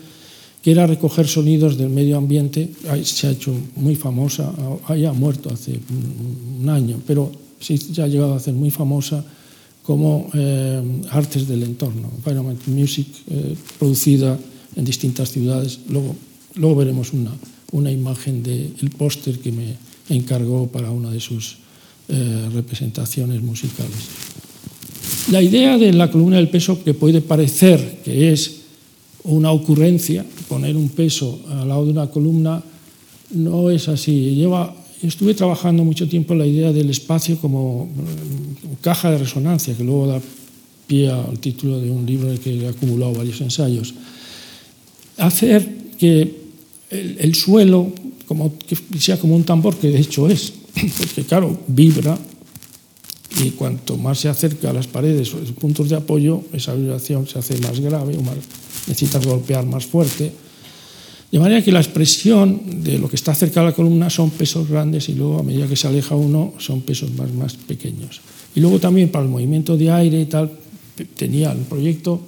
que 0.62 0.72
era 0.72 0.86
recoger 0.86 1.28
sonidos 1.28 1.78
del 1.78 1.90
medio 1.90 2.18
ambiente, 2.18 2.68
se 3.04 3.28
ha 3.28 3.30
hecho 3.30 3.54
muy 3.76 3.94
famosa, 3.94 4.52
ha 4.88 5.12
muerto 5.12 5.50
hace 5.52 5.78
un 6.60 6.68
año, 6.68 7.00
pero 7.06 7.30
ya 7.60 8.04
ha 8.04 8.08
llegado 8.08 8.34
a 8.34 8.40
ser 8.40 8.54
muy 8.54 8.70
famosa 8.70 9.24
como 9.82 10.28
eh, 10.34 10.82
artes 11.10 11.48
del 11.48 11.62
entorno, 11.62 12.10
environment 12.16 12.60
music 12.66 13.06
eh, 13.30 13.56
producida 13.78 14.38
en 14.76 14.84
distintas 14.84 15.32
ciudades. 15.32 15.80
Luego, 15.88 16.14
luego 16.56 16.76
veremos 16.76 17.12
una, 17.12 17.32
una 17.72 17.90
imagen 17.90 18.42
del 18.42 18.76
de 18.76 18.90
póster 18.90 19.38
que 19.38 19.50
me 19.50 19.76
encargó 20.10 20.68
para 20.68 20.90
una 20.90 21.10
de 21.10 21.20
sus 21.20 21.56
eh, 22.08 22.48
representaciones 22.52 23.42
musicales. 23.42 23.96
La 25.30 25.42
idea 25.42 25.76
de 25.78 25.92
la 25.92 26.10
columna 26.10 26.36
del 26.36 26.48
peso, 26.48 26.82
que 26.82 26.94
puede 26.94 27.20
parecer 27.20 28.00
que 28.04 28.32
es 28.32 28.56
una 29.24 29.52
ocurrencia, 29.52 30.24
poner 30.48 30.76
un 30.76 30.88
peso 30.88 31.40
al 31.50 31.68
lado 31.68 31.84
de 31.84 31.92
una 31.92 32.10
columna, 32.10 32.62
no 33.30 33.70
es 33.70 33.88
así. 33.88 34.34
Lleva 34.34 34.74
estuve 35.02 35.34
trabajando 35.34 35.84
mucho 35.84 36.08
tiempo 36.08 36.34
la 36.34 36.46
idea 36.46 36.72
del 36.72 36.90
espacio 36.90 37.38
como 37.38 37.86
mm, 37.86 38.82
caja 38.82 39.10
de 39.10 39.18
resonancia, 39.18 39.76
que 39.76 39.84
luego 39.84 40.06
da 40.06 40.20
pie 40.86 41.10
al 41.10 41.38
título 41.38 41.80
de 41.80 41.90
un 41.90 42.06
libro 42.06 42.28
que 42.40 42.64
he 42.64 42.68
acumulado 42.68 43.12
varios 43.12 43.40
ensayos. 43.40 43.94
Hacer 45.18 45.94
que 45.98 46.34
el, 46.90 47.16
el 47.18 47.34
suelo 47.34 47.92
sea 48.98 49.18
como 49.18 49.36
un 49.36 49.44
tambor, 49.44 49.76
que 49.76 49.88
de 49.88 50.00
hecho 50.00 50.28
es, 50.28 50.52
porque 50.98 51.24
claro, 51.24 51.58
vibra 51.68 52.18
y 53.40 53.50
cuanto 53.50 53.96
más 53.96 54.18
se 54.18 54.28
acerca 54.28 54.70
a 54.70 54.72
las 54.72 54.86
paredes 54.86 55.32
o 55.34 55.40
los 55.40 55.52
puntos 55.52 55.88
de 55.88 55.96
apoyo, 55.96 56.42
esa 56.52 56.74
vibración 56.74 57.26
se 57.26 57.38
hace 57.38 57.58
más 57.58 57.78
grave 57.80 58.16
o 58.16 58.22
más, 58.22 58.36
necesitas 58.86 59.26
golpear 59.26 59.66
más 59.66 59.86
fuerte 59.86 60.32
de 61.30 61.38
manera 61.38 61.62
que 61.62 61.72
la 61.72 61.80
expresión 61.80 62.82
de 62.82 62.98
lo 62.98 63.08
que 63.08 63.16
está 63.16 63.34
cerca 63.34 63.60
de 63.60 63.66
la 63.66 63.74
columna 63.74 64.08
son 64.08 64.30
pesos 64.30 64.68
grandes 64.68 65.08
y 65.08 65.14
luego 65.14 65.38
a 65.38 65.42
medida 65.42 65.66
que 65.66 65.76
se 65.76 65.86
aleja 65.86 66.14
uno 66.14 66.54
son 66.58 66.80
pesos 66.80 67.12
más, 67.12 67.30
más 67.32 67.54
pequeños. 67.54 68.20
Y 68.54 68.60
luego 68.60 68.80
también 68.80 69.10
para 69.10 69.24
el 69.24 69.30
movimiento 69.30 69.76
de 69.76 69.90
aire 69.90 70.20
y 70.20 70.24
tal, 70.24 70.50
tenía 71.16 71.52
el 71.52 71.58
proyecto 71.58 72.20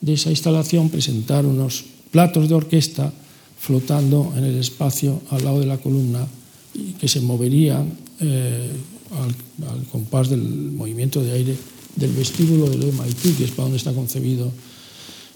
de 0.00 0.14
esa 0.14 0.30
instalación 0.30 0.88
presentar 0.88 1.44
unos 1.44 1.84
platos 2.10 2.48
de 2.48 2.54
orquesta 2.54 3.12
flotando 3.60 4.32
en 4.36 4.44
el 4.44 4.56
espacio 4.56 5.20
al 5.30 5.44
lado 5.44 5.60
de 5.60 5.66
la 5.66 5.78
columna 5.78 6.26
y 6.74 6.92
que 6.92 7.08
se 7.08 7.20
moverían 7.20 7.92
eh, 8.20 8.70
al, 9.12 9.68
al, 9.68 9.84
compás 9.86 10.30
del 10.30 10.40
movimiento 10.40 11.22
de 11.22 11.32
aire 11.32 11.56
del 11.96 12.12
vestíbulo 12.12 12.70
del 12.70 12.92
MIT, 12.92 13.36
que 13.36 13.44
es 13.44 13.50
para 13.50 13.64
donde 13.64 13.78
está 13.78 13.92
concebido 13.92 14.50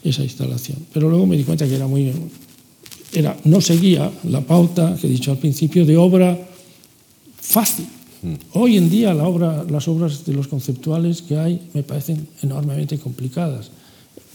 esa 0.04 0.22
instalación. 0.22 0.78
Pero 0.92 1.08
luego 1.08 1.26
me 1.26 1.36
di 1.36 1.44
cuenta 1.44 1.66
que 1.66 1.74
era 1.74 1.86
muy 1.86 2.12
era, 3.12 3.36
no 3.44 3.60
seguía 3.60 4.10
la 4.24 4.40
pauta 4.40 4.96
que 5.00 5.06
he 5.06 5.10
dicho 5.10 5.30
al 5.30 5.38
principio 5.38 5.84
de 5.84 5.96
obra 5.96 6.38
fácil. 7.40 7.86
Mm. 8.22 8.34
Hoy 8.54 8.76
en 8.76 8.88
día 8.90 9.14
la 9.14 9.26
obra, 9.26 9.64
las 9.68 9.88
obras 9.88 10.24
de 10.24 10.32
los 10.32 10.48
conceptuales 10.48 11.22
que 11.22 11.36
hay 11.36 11.60
me 11.74 11.82
parecen 11.82 12.28
enormemente 12.42 12.98
complicadas 12.98 13.70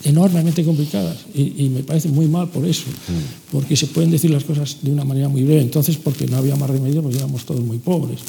enormemente 0.04 0.64
complicadas 0.64 1.18
y, 1.34 1.70
me 1.70 1.82
parece 1.82 2.10
muy 2.10 2.28
mal 2.28 2.48
por 2.50 2.66
eso, 2.66 2.84
mm. 2.88 3.52
porque 3.52 3.76
se 3.76 3.88
pueden 3.88 4.12
decir 4.12 4.30
las 4.30 4.44
cosas 4.44 4.78
de 4.82 4.92
una 4.92 5.04
manera 5.04 5.28
muy 5.28 5.44
breve. 5.44 5.62
Entonces, 5.62 5.98
porque 5.98 6.28
no 6.28 6.38
había 6.38 6.56
más 6.56 6.70
remedio, 6.70 7.02
pues 7.02 7.16
éramos 7.16 7.46
todos 7.46 7.62
muy 7.62 7.80
pobres. 7.80 8.20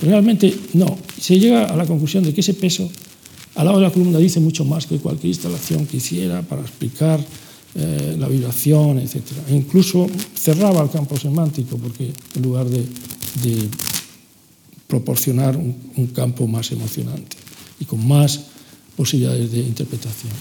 realmente 0.00 0.54
no, 0.74 0.96
se 1.20 1.38
llega 1.38 1.64
a 1.64 1.76
la 1.76 1.86
conclusión 1.86 2.22
de 2.22 2.32
que 2.32 2.40
ese 2.40 2.54
peso 2.54 2.88
al 3.56 3.64
lado 3.64 3.78
de 3.78 3.84
la 3.84 3.90
columna 3.90 4.18
dice 4.18 4.38
mucho 4.38 4.64
más 4.64 4.86
que 4.86 4.98
cualquier 4.98 5.28
instalación 5.28 5.86
que 5.86 5.96
hiciera 5.96 6.42
para 6.42 6.62
explicar 6.62 7.24
eh, 7.78 8.16
la 8.18 8.28
vibración, 8.28 8.98
etc. 8.98 9.22
E 9.48 9.54
incluso 9.54 10.06
cerraba 10.34 10.82
el 10.82 10.90
campo 10.90 11.16
semántico, 11.16 11.76
porque 11.76 12.10
en 12.34 12.42
lugar 12.42 12.66
de, 12.66 12.84
proporcionar 14.86 15.56
un 15.56 16.06
campo 16.14 16.46
más 16.46 16.70
emocionante 16.70 17.36
y 17.80 17.84
con 17.84 18.06
más 18.06 18.40
posibilidades 18.96 19.50
de 19.50 19.58
interpretación. 19.58 20.32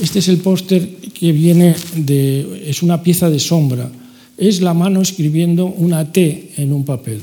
Este 0.00 0.18
es 0.18 0.28
el 0.28 0.38
póster 0.38 0.96
que 0.96 1.32
viene 1.32 1.76
de, 1.94 2.64
es 2.68 2.82
una 2.82 3.02
pieza 3.02 3.28
de 3.28 3.38
sombra, 3.38 3.90
es 4.38 4.62
la 4.62 4.72
mano 4.72 5.02
escribiendo 5.02 5.66
una 5.66 6.10
T 6.10 6.54
en 6.56 6.72
un 6.72 6.84
papel. 6.84 7.20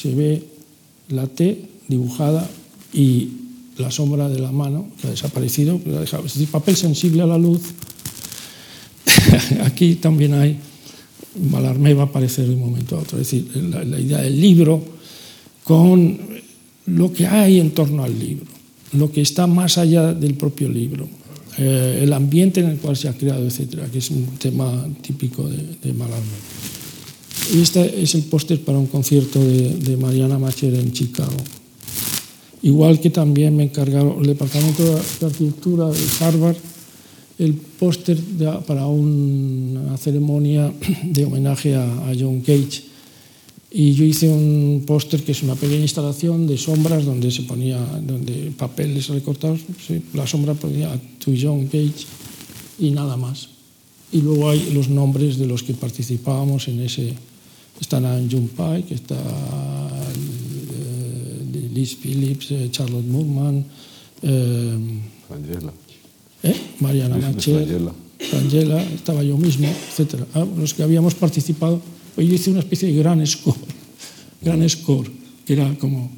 Se 0.00 0.14
ve 0.14 0.42
la 1.10 1.26
T 1.26 1.68
dibujada 1.86 2.48
y 2.92 3.28
la 3.78 3.90
sombra 3.90 4.28
de 4.28 4.38
la 4.38 4.52
mano 4.52 4.88
que 5.00 5.08
ha 5.08 5.10
desaparecido, 5.10 5.80
ha 5.86 6.00
dejado. 6.00 6.26
Es 6.26 6.34
decir, 6.34 6.48
papel 6.48 6.76
sensible 6.76 7.22
a 7.22 7.26
la 7.26 7.38
luz. 7.38 7.60
Aquí 9.64 9.96
también 9.96 10.34
hay, 10.34 10.58
Malarmé 11.50 11.94
va 11.94 12.02
a 12.02 12.06
aparecer 12.06 12.46
de 12.46 12.54
un 12.54 12.60
momento 12.60 12.96
a 12.96 13.00
otro, 13.00 13.18
es 13.18 13.30
decir, 13.30 13.50
la, 13.56 13.84
la 13.84 13.98
idea 13.98 14.18
del 14.18 14.40
libro 14.40 14.82
con 15.64 16.18
lo 16.86 17.12
que 17.12 17.26
hay 17.26 17.60
en 17.60 17.70
torno 17.72 18.02
al 18.02 18.18
libro, 18.18 18.46
lo 18.92 19.12
que 19.12 19.20
está 19.20 19.46
más 19.46 19.78
allá 19.78 20.14
del 20.14 20.34
propio 20.34 20.68
libro. 20.68 21.08
Eh, 21.58 22.00
el 22.02 22.12
ambiente 22.12 22.60
en 22.60 22.68
el 22.68 22.78
cual 22.78 22.96
se 22.96 23.08
ha 23.08 23.12
creado, 23.12 23.44
etcétera, 23.44 23.86
que 23.90 23.98
es 23.98 24.10
un 24.10 24.26
tema 24.38 24.86
típico 25.02 25.48
de, 25.48 25.76
de 25.82 25.92
Malarmé. 25.92 26.38
Y 27.52 27.62
este 27.62 28.02
es 28.02 28.14
el 28.14 28.22
póster 28.24 28.60
para 28.60 28.78
un 28.78 28.86
concierto 28.86 29.42
de, 29.42 29.96
Mariana 29.96 30.38
Macher 30.38 30.74
en 30.74 30.92
Chicago. 30.92 31.36
Igual 32.62 33.00
que 33.00 33.10
también 33.10 33.56
me 33.56 33.64
encargaron 33.64 34.20
el 34.20 34.26
Departamento 34.26 34.84
de 34.84 35.26
Arquitectura 35.26 35.88
de 35.88 36.06
Harvard 36.20 36.56
el 37.38 37.54
póster 37.54 38.18
para 38.66 38.88
una 38.88 39.96
ceremonia 39.96 40.72
de 41.04 41.24
homenaje 41.24 41.76
a, 41.76 41.84
a 41.84 42.12
John 42.18 42.40
Cage 42.40 42.88
y 43.70 43.92
yo 43.92 44.04
hice 44.04 44.28
un 44.28 44.84
póster 44.86 45.22
que 45.22 45.32
es 45.32 45.42
una 45.42 45.54
pequeña 45.54 45.82
instalación 45.82 46.46
de 46.46 46.56
sombras 46.56 47.04
donde 47.04 47.30
se 47.30 47.42
ponía, 47.42 47.78
donde 48.00 48.50
papeles 48.56 49.08
recortados, 49.08 49.60
la 50.14 50.26
sombra 50.26 50.54
ponía 50.54 50.98
To 51.18 51.32
John 51.38 51.66
Cage 51.66 52.06
y 52.78 52.90
nada 52.90 53.16
más. 53.18 53.50
Y 54.10 54.22
luego 54.22 54.48
hay 54.48 54.70
los 54.72 54.88
nombres 54.88 55.36
de 55.36 55.46
los 55.46 55.62
que 55.62 55.74
participábamos 55.74 56.68
en 56.68 56.80
ese. 56.80 57.12
Están 57.78 58.28
John 58.30 58.48
Pike, 58.48 58.94
está 58.94 59.14
eh, 59.14 59.87
Liz 61.72 61.96
Phillips, 61.96 62.50
eh, 62.50 62.68
Charlotte 62.70 63.06
Moorman, 63.06 63.64
eh, 64.22 64.78
¿eh? 66.42 66.56
Mariana 66.80 67.16
Macher, 67.16 67.80
Angela, 68.32 68.82
estaba 68.82 69.22
yo 69.22 69.36
mismo, 69.36 69.68
etc. 69.68 70.24
Ah, 70.34 70.46
los 70.56 70.74
que 70.74 70.82
habíamos 70.82 71.14
participado 71.14 71.80
yo 72.16 72.34
hice 72.34 72.50
una 72.50 72.60
especie 72.60 72.88
de 72.88 72.98
gran 72.98 73.24
score, 73.26 73.56
gran 74.42 74.68
score, 74.68 75.10
que 75.46 75.52
era 75.52 75.72
como 75.78 76.10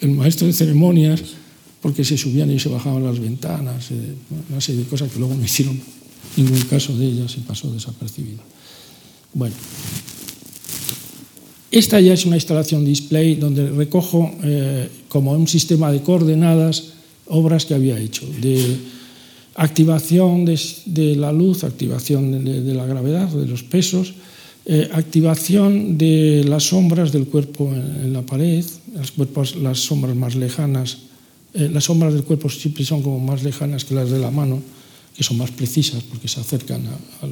el 0.00 0.10
maestro 0.12 0.46
de 0.46 0.52
ceremonias, 0.52 1.22
porque 1.82 2.04
se 2.04 2.16
subían 2.16 2.50
y 2.50 2.60
se 2.60 2.68
bajaban 2.68 3.04
las 3.04 3.18
ventanas, 3.18 3.88
una 4.50 4.60
serie 4.60 4.84
de 4.84 4.88
cosas 4.88 5.10
que 5.10 5.18
luego 5.18 5.34
no 5.34 5.44
hicieron 5.44 5.80
ningún 6.36 6.60
caso 6.62 6.96
de 6.96 7.06
ellas 7.06 7.34
y 7.36 7.40
pasó 7.40 7.72
desapercibido. 7.72 8.42
Bueno, 9.32 9.54
esta 11.70 12.00
ya 12.00 12.14
es 12.14 12.26
una 12.26 12.36
instalación 12.36 12.84
display 12.84 13.36
donde 13.36 13.70
recojo 13.70 14.30
eh, 14.42 14.88
como 15.08 15.32
un 15.32 15.46
sistema 15.46 15.92
de 15.92 16.02
coordenadas 16.02 16.94
obras 17.26 17.64
que 17.64 17.74
había 17.74 17.98
hecho, 17.98 18.26
de 18.40 18.76
activación 19.54 20.44
de, 20.44 21.16
la 21.16 21.32
luz, 21.32 21.64
activación 21.64 22.44
de, 22.44 22.74
la 22.74 22.86
gravedad, 22.86 23.28
de 23.28 23.46
los 23.46 23.62
pesos, 23.62 24.14
eh, 24.66 24.88
activación 24.92 25.96
de 25.96 26.44
las 26.44 26.64
sombras 26.64 27.12
del 27.12 27.26
cuerpo 27.26 27.72
en, 27.72 28.12
la 28.12 28.22
pared, 28.22 28.64
las 29.62 29.78
sombras 29.78 30.16
más 30.16 30.34
lejanas, 30.34 30.98
eh, 31.54 31.68
las 31.72 31.84
sombras 31.84 32.14
del 32.14 32.24
cuerpo 32.24 32.48
siempre 32.48 32.84
son 32.84 33.02
como 33.02 33.20
más 33.20 33.42
lejanas 33.42 33.84
que 33.84 33.94
las 33.94 34.10
de 34.10 34.18
la 34.18 34.30
mano, 34.30 34.60
que 35.16 35.22
son 35.22 35.38
más 35.38 35.50
precisas 35.50 36.02
porque 36.02 36.28
se 36.28 36.40
acercan 36.40 36.82
a, 36.86 37.26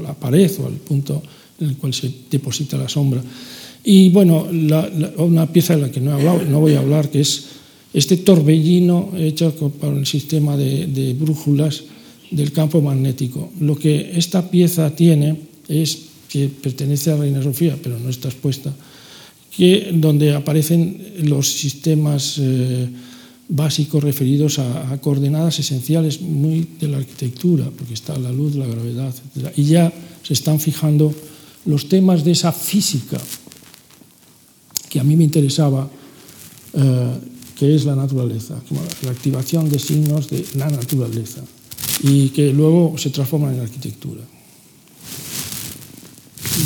la, 0.00 0.14
pared 0.14 0.50
o 0.60 0.66
al 0.66 0.74
punto 0.74 1.22
en 1.60 1.68
el 1.68 1.76
cual 1.76 1.94
se 1.94 2.10
deposita 2.30 2.76
la 2.76 2.88
sombra. 2.88 3.22
Y 3.84 4.08
bueno, 4.10 4.48
una 5.18 5.46
pieza 5.52 5.76
de 5.76 5.82
la 5.82 5.90
que 5.90 6.00
no, 6.00 6.10
he 6.10 6.14
hablado, 6.14 6.44
no 6.44 6.60
voy 6.60 6.74
a 6.74 6.80
hablar, 6.80 7.10
que 7.10 7.20
es 7.20 7.46
este 7.92 8.16
torbellino 8.18 9.12
hecho 9.16 9.54
con 9.56 9.98
el 9.98 10.06
sistema 10.06 10.56
de, 10.56 10.86
de 10.86 11.12
brújulas 11.14 11.84
del 12.30 12.52
campo 12.52 12.80
magnético. 12.80 13.52
Lo 13.60 13.76
que 13.76 14.12
esta 14.16 14.50
pieza 14.50 14.90
tiene 14.94 15.36
es 15.68 15.98
que 16.28 16.48
pertenece 16.48 17.12
a 17.12 17.16
Reina 17.16 17.42
Sofía, 17.42 17.78
pero 17.80 17.98
no 17.98 18.10
está 18.10 18.28
expuesta, 18.28 18.74
que 19.56 19.92
donde 19.94 20.34
aparecen 20.34 20.98
los 21.22 21.48
sistemas 21.48 22.38
eh, 22.38 22.88
básicos 23.48 24.02
referidos 24.02 24.58
a, 24.58 24.98
coordenadas 25.00 25.60
esenciales 25.60 26.20
muy 26.20 26.66
de 26.80 26.88
la 26.88 26.96
arquitectura, 26.96 27.70
porque 27.70 27.94
está 27.94 28.18
la 28.18 28.32
luz, 28.32 28.56
la 28.56 28.66
gravedad, 28.66 29.14
etc. 29.14 29.52
Y 29.56 29.64
ya 29.64 29.92
se 30.22 30.32
están 30.32 30.58
fijando 30.58 31.14
los 31.66 31.88
temas 31.88 32.24
de 32.24 32.32
esa 32.32 32.52
física 32.52 33.18
que 34.88 35.00
a 35.00 35.04
mí 35.04 35.16
me 35.16 35.24
interesaba, 35.24 35.88
eh, 36.72 37.18
que 37.56 37.74
es 37.74 37.84
la 37.84 37.96
naturaleza, 37.96 38.54
la 39.02 39.10
activación 39.10 39.68
de 39.68 39.78
signos 39.78 40.28
de 40.28 40.44
la 40.54 40.68
naturaleza 40.68 41.42
y 42.02 42.28
que 42.30 42.52
luego 42.52 42.96
se 42.98 43.10
transforman 43.10 43.54
en 43.54 43.60
arquitectura. 43.60 44.22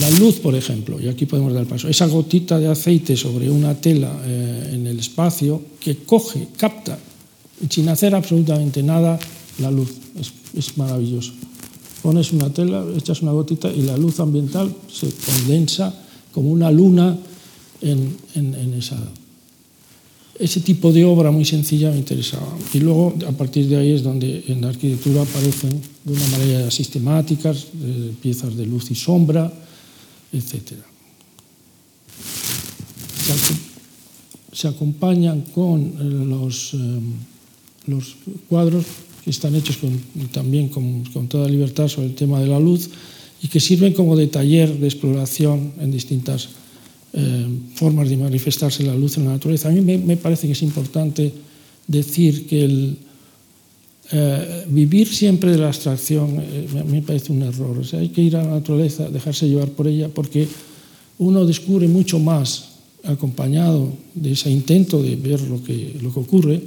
La 0.00 0.10
luz, 0.10 0.36
por 0.36 0.54
ejemplo, 0.54 1.00
y 1.00 1.08
aquí 1.08 1.24
podemos 1.24 1.54
dar 1.54 1.64
paso, 1.64 1.88
esa 1.88 2.06
gotita 2.06 2.58
de 2.58 2.68
aceite 2.68 3.16
sobre 3.16 3.50
una 3.50 3.74
tela 3.74 4.12
eh, 4.24 4.72
en 4.74 4.86
el 4.86 4.98
espacio 4.98 5.62
que 5.80 6.04
coge, 6.04 6.48
capta, 6.56 6.98
sin 7.70 7.88
hacer 7.88 8.14
absolutamente 8.14 8.82
nada, 8.82 9.18
la 9.58 9.70
luz. 9.70 9.90
Es, 10.20 10.32
es, 10.54 10.76
maravilloso. 10.76 11.32
Pones 12.02 12.32
una 12.32 12.50
tela, 12.52 12.84
echas 12.96 13.22
una 13.22 13.32
gotita 13.32 13.70
y 13.70 13.82
la 13.82 13.96
luz 13.96 14.20
ambiental 14.20 14.74
se 14.90 15.08
condensa 15.10 15.94
como 16.32 16.50
una 16.50 16.70
luna 16.70 17.16
en, 17.80 18.16
en, 18.34 18.74
esa 18.74 18.96
ese 20.38 20.60
tipo 20.60 20.92
de 20.92 21.04
obra 21.04 21.32
muy 21.32 21.44
sencilla 21.44 21.90
me 21.90 21.98
interesaba. 21.98 22.46
Y 22.72 22.78
luego, 22.78 23.12
a 23.26 23.32
partir 23.32 23.66
de 23.66 23.76
ahí 23.76 23.90
es 23.90 24.04
donde 24.04 24.44
en 24.46 24.60
la 24.60 24.68
arquitectura 24.68 25.22
aparecen 25.22 25.80
de 26.04 26.12
una 26.12 26.26
manera 26.28 26.70
sistemáticas 26.70 27.66
piezas 28.22 28.56
de 28.56 28.66
luz 28.66 28.90
y 28.90 28.94
sombra, 28.94 29.52
etc. 30.32 30.74
Se, 34.52 34.68
acompañan 34.68 35.42
con 35.54 36.30
los, 36.30 36.74
eh, 36.74 37.00
los, 37.86 38.16
cuadros 38.48 38.84
que 39.24 39.30
están 39.30 39.54
hechos 39.54 39.78
también 40.32 40.68
con, 40.68 41.04
con 41.04 41.28
toda 41.28 41.48
libertad 41.48 41.88
sobre 41.88 42.08
el 42.08 42.14
tema 42.14 42.40
de 42.40 42.46
la 42.46 42.60
luz 42.60 42.90
y 43.42 43.48
que 43.48 43.60
sirven 43.60 43.92
como 43.92 44.16
de 44.16 44.26
taller 44.26 44.78
de 44.78 44.86
exploración 44.86 45.72
en 45.80 45.90
distintas 45.90 46.48
eh, 47.12 47.46
formas 47.74 48.08
de 48.10 48.16
manifestarse 48.16 48.82
la 48.82 48.94
luz 48.94 49.16
en 49.16 49.24
la 49.24 49.32
naturaleza. 49.32 49.68
A 49.68 49.72
mí 49.72 49.80
me, 49.80 50.16
parece 50.16 50.46
que 50.46 50.52
es 50.52 50.62
importante 50.62 51.32
decir 51.86 52.46
que 52.46 52.64
el 52.64 52.96
eh, 54.10 54.64
vivir 54.68 55.08
siempre 55.08 55.52
de 55.52 55.58
la 55.58 55.68
abstracción 55.68 56.40
eh, 56.40 56.66
me 56.86 57.02
parece 57.02 57.32
un 57.32 57.42
error. 57.42 57.78
O 57.78 57.84
sea, 57.84 58.00
hay 58.00 58.08
que 58.08 58.22
ir 58.22 58.36
a 58.36 58.42
la 58.42 58.50
naturaleza, 58.50 59.08
dejarse 59.08 59.48
llevar 59.48 59.70
por 59.70 59.86
ella, 59.86 60.08
porque 60.08 60.48
uno 61.18 61.46
descubre 61.46 61.88
mucho 61.88 62.18
más 62.18 62.70
acompañado 63.04 63.92
de 64.14 64.32
ese 64.32 64.50
intento 64.50 65.02
de 65.02 65.16
ver 65.16 65.40
lo 65.42 65.62
que, 65.62 65.96
lo 66.02 66.12
que 66.12 66.20
ocurre 66.20 66.60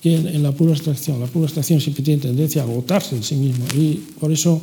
que 0.00 0.14
en 0.14 0.42
la 0.42 0.52
pura 0.52 0.72
abstracción. 0.72 1.20
La 1.20 1.26
pura 1.26 1.44
abstracción 1.44 1.80
siempre 1.80 2.02
tiene 2.02 2.22
tendencia 2.22 2.62
a 2.62 2.64
agotarse 2.64 3.16
en 3.16 3.22
sí 3.22 3.36
mismo 3.36 3.64
y 3.76 4.00
por 4.18 4.32
eso 4.32 4.60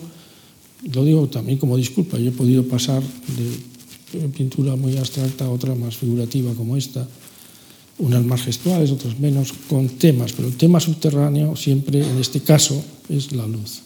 lo 0.94 1.04
digo 1.04 1.28
también 1.28 1.58
como 1.58 1.78
disculpa. 1.78 2.18
Yo 2.18 2.30
he 2.30 2.34
podido 2.34 2.64
pasar 2.64 3.02
de 3.02 4.20
eh, 4.20 4.30
pintura 4.36 4.76
muy 4.76 4.98
abstracta 4.98 5.46
a 5.46 5.50
otra 5.50 5.76
más 5.76 5.98
figurativa 5.98 6.54
como 6.54 6.78
esta, 6.78 7.08
unas 8.00 8.24
más 8.24 8.42
gestuales, 8.42 8.92
otras 8.92 9.20
menos, 9.20 9.54
con 9.70 9.90
temas, 9.90 10.34
pero 10.34 10.48
el 10.48 10.56
tema 10.56 10.80
subterráneo 10.80 11.56
siempre, 11.56 12.00
en 12.00 12.18
este 12.18 12.42
caso, 12.42 12.84
es 13.10 13.32
la 13.32 13.48
luz. 13.48 13.82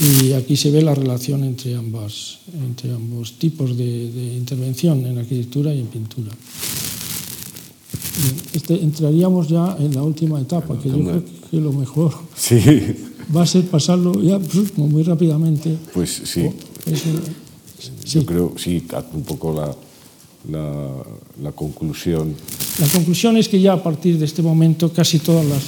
Y 0.00 0.32
aquí 0.32 0.56
se 0.56 0.70
ve 0.70 0.80
la 0.80 0.94
relación 0.94 1.42
entre, 1.42 1.74
ambas, 1.74 2.38
entre 2.54 2.92
ambos 2.92 3.32
tipos 3.38 3.76
de, 3.76 4.12
de 4.12 4.34
intervención 4.36 5.04
en 5.04 5.18
arquitectura 5.18 5.74
y 5.74 5.80
en 5.80 5.86
pintura 5.88 6.30
este, 8.52 8.74
entraríamos 8.82 9.48
ya 9.48 9.76
en 9.78 9.94
la 9.94 10.02
última 10.02 10.40
etapa, 10.40 10.78
que 10.78 10.88
yo 10.88 10.98
creo 10.98 11.22
que 11.50 11.56
lo 11.56 11.72
mejor 11.72 12.12
sí. 12.36 12.58
va 13.34 13.42
a 13.42 13.46
ser 13.46 13.64
pasarlo 13.64 14.20
ya 14.22 14.40
muy 14.76 15.02
rápidamente. 15.02 15.76
Pues 15.94 16.22
sí. 16.24 16.46
Oh, 16.46 16.90
eso, 16.90 17.06
sí. 17.78 18.18
Yo 18.20 18.26
creo, 18.26 18.54
sí, 18.56 18.84
un 19.12 19.22
poco 19.22 19.52
la, 19.52 19.74
la, 20.50 20.88
la 21.42 21.52
conclusión. 21.52 22.34
La 22.80 22.88
conclusión 22.88 23.36
es 23.36 23.48
que 23.48 23.60
ya 23.60 23.74
a 23.74 23.82
partir 23.82 24.18
de 24.18 24.24
este 24.24 24.42
momento 24.42 24.92
casi 24.92 25.18
todas 25.18 25.44
las... 25.46 25.62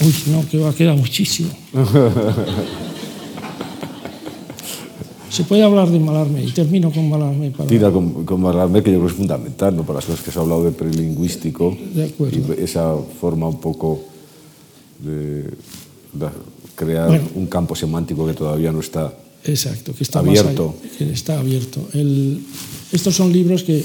Uy, 0.00 0.14
no, 0.32 0.48
que 0.48 0.58
va, 0.58 0.70
a 0.70 0.74
quedar 0.74 0.96
muchísimo. 0.96 1.50
Se 5.38 5.44
puede 5.44 5.62
hablar 5.62 5.88
de 5.88 6.00
Malarmé 6.00 6.42
y 6.42 6.50
termino 6.50 6.90
con 6.90 7.08
Malarmé. 7.08 7.52
Para... 7.52 7.68
Tira 7.68 7.92
con, 7.92 8.24
con, 8.24 8.40
Malarmé, 8.40 8.82
que 8.82 8.90
yo 8.90 8.96
creo 8.96 9.06
que 9.06 9.12
es 9.12 9.18
fundamental 9.18 9.76
¿no? 9.76 9.84
para 9.84 9.98
las 9.98 10.06
cosas 10.06 10.20
que 10.20 10.32
se 10.32 10.38
ha 10.40 10.42
hablado 10.42 10.64
de 10.64 10.72
prelingüístico. 10.72 11.78
De 11.94 12.06
acuerdo. 12.06 12.56
Y 12.58 12.64
esa 12.64 12.96
forma 13.20 13.46
un 13.46 13.60
poco 13.60 14.00
de, 14.98 15.42
de 15.44 16.26
crear 16.74 17.06
bueno, 17.06 17.28
un 17.36 17.46
campo 17.46 17.76
semántico 17.76 18.26
que 18.26 18.34
todavía 18.34 18.72
no 18.72 18.80
está 18.80 19.14
Exacto, 19.44 19.94
que 19.94 20.02
está 20.02 20.18
abierto. 20.18 20.74
Allá, 20.76 20.98
que 20.98 21.12
está 21.12 21.38
abierto. 21.38 21.88
El, 21.94 22.42
estos 22.90 23.14
son 23.14 23.32
libros 23.32 23.62
que, 23.62 23.80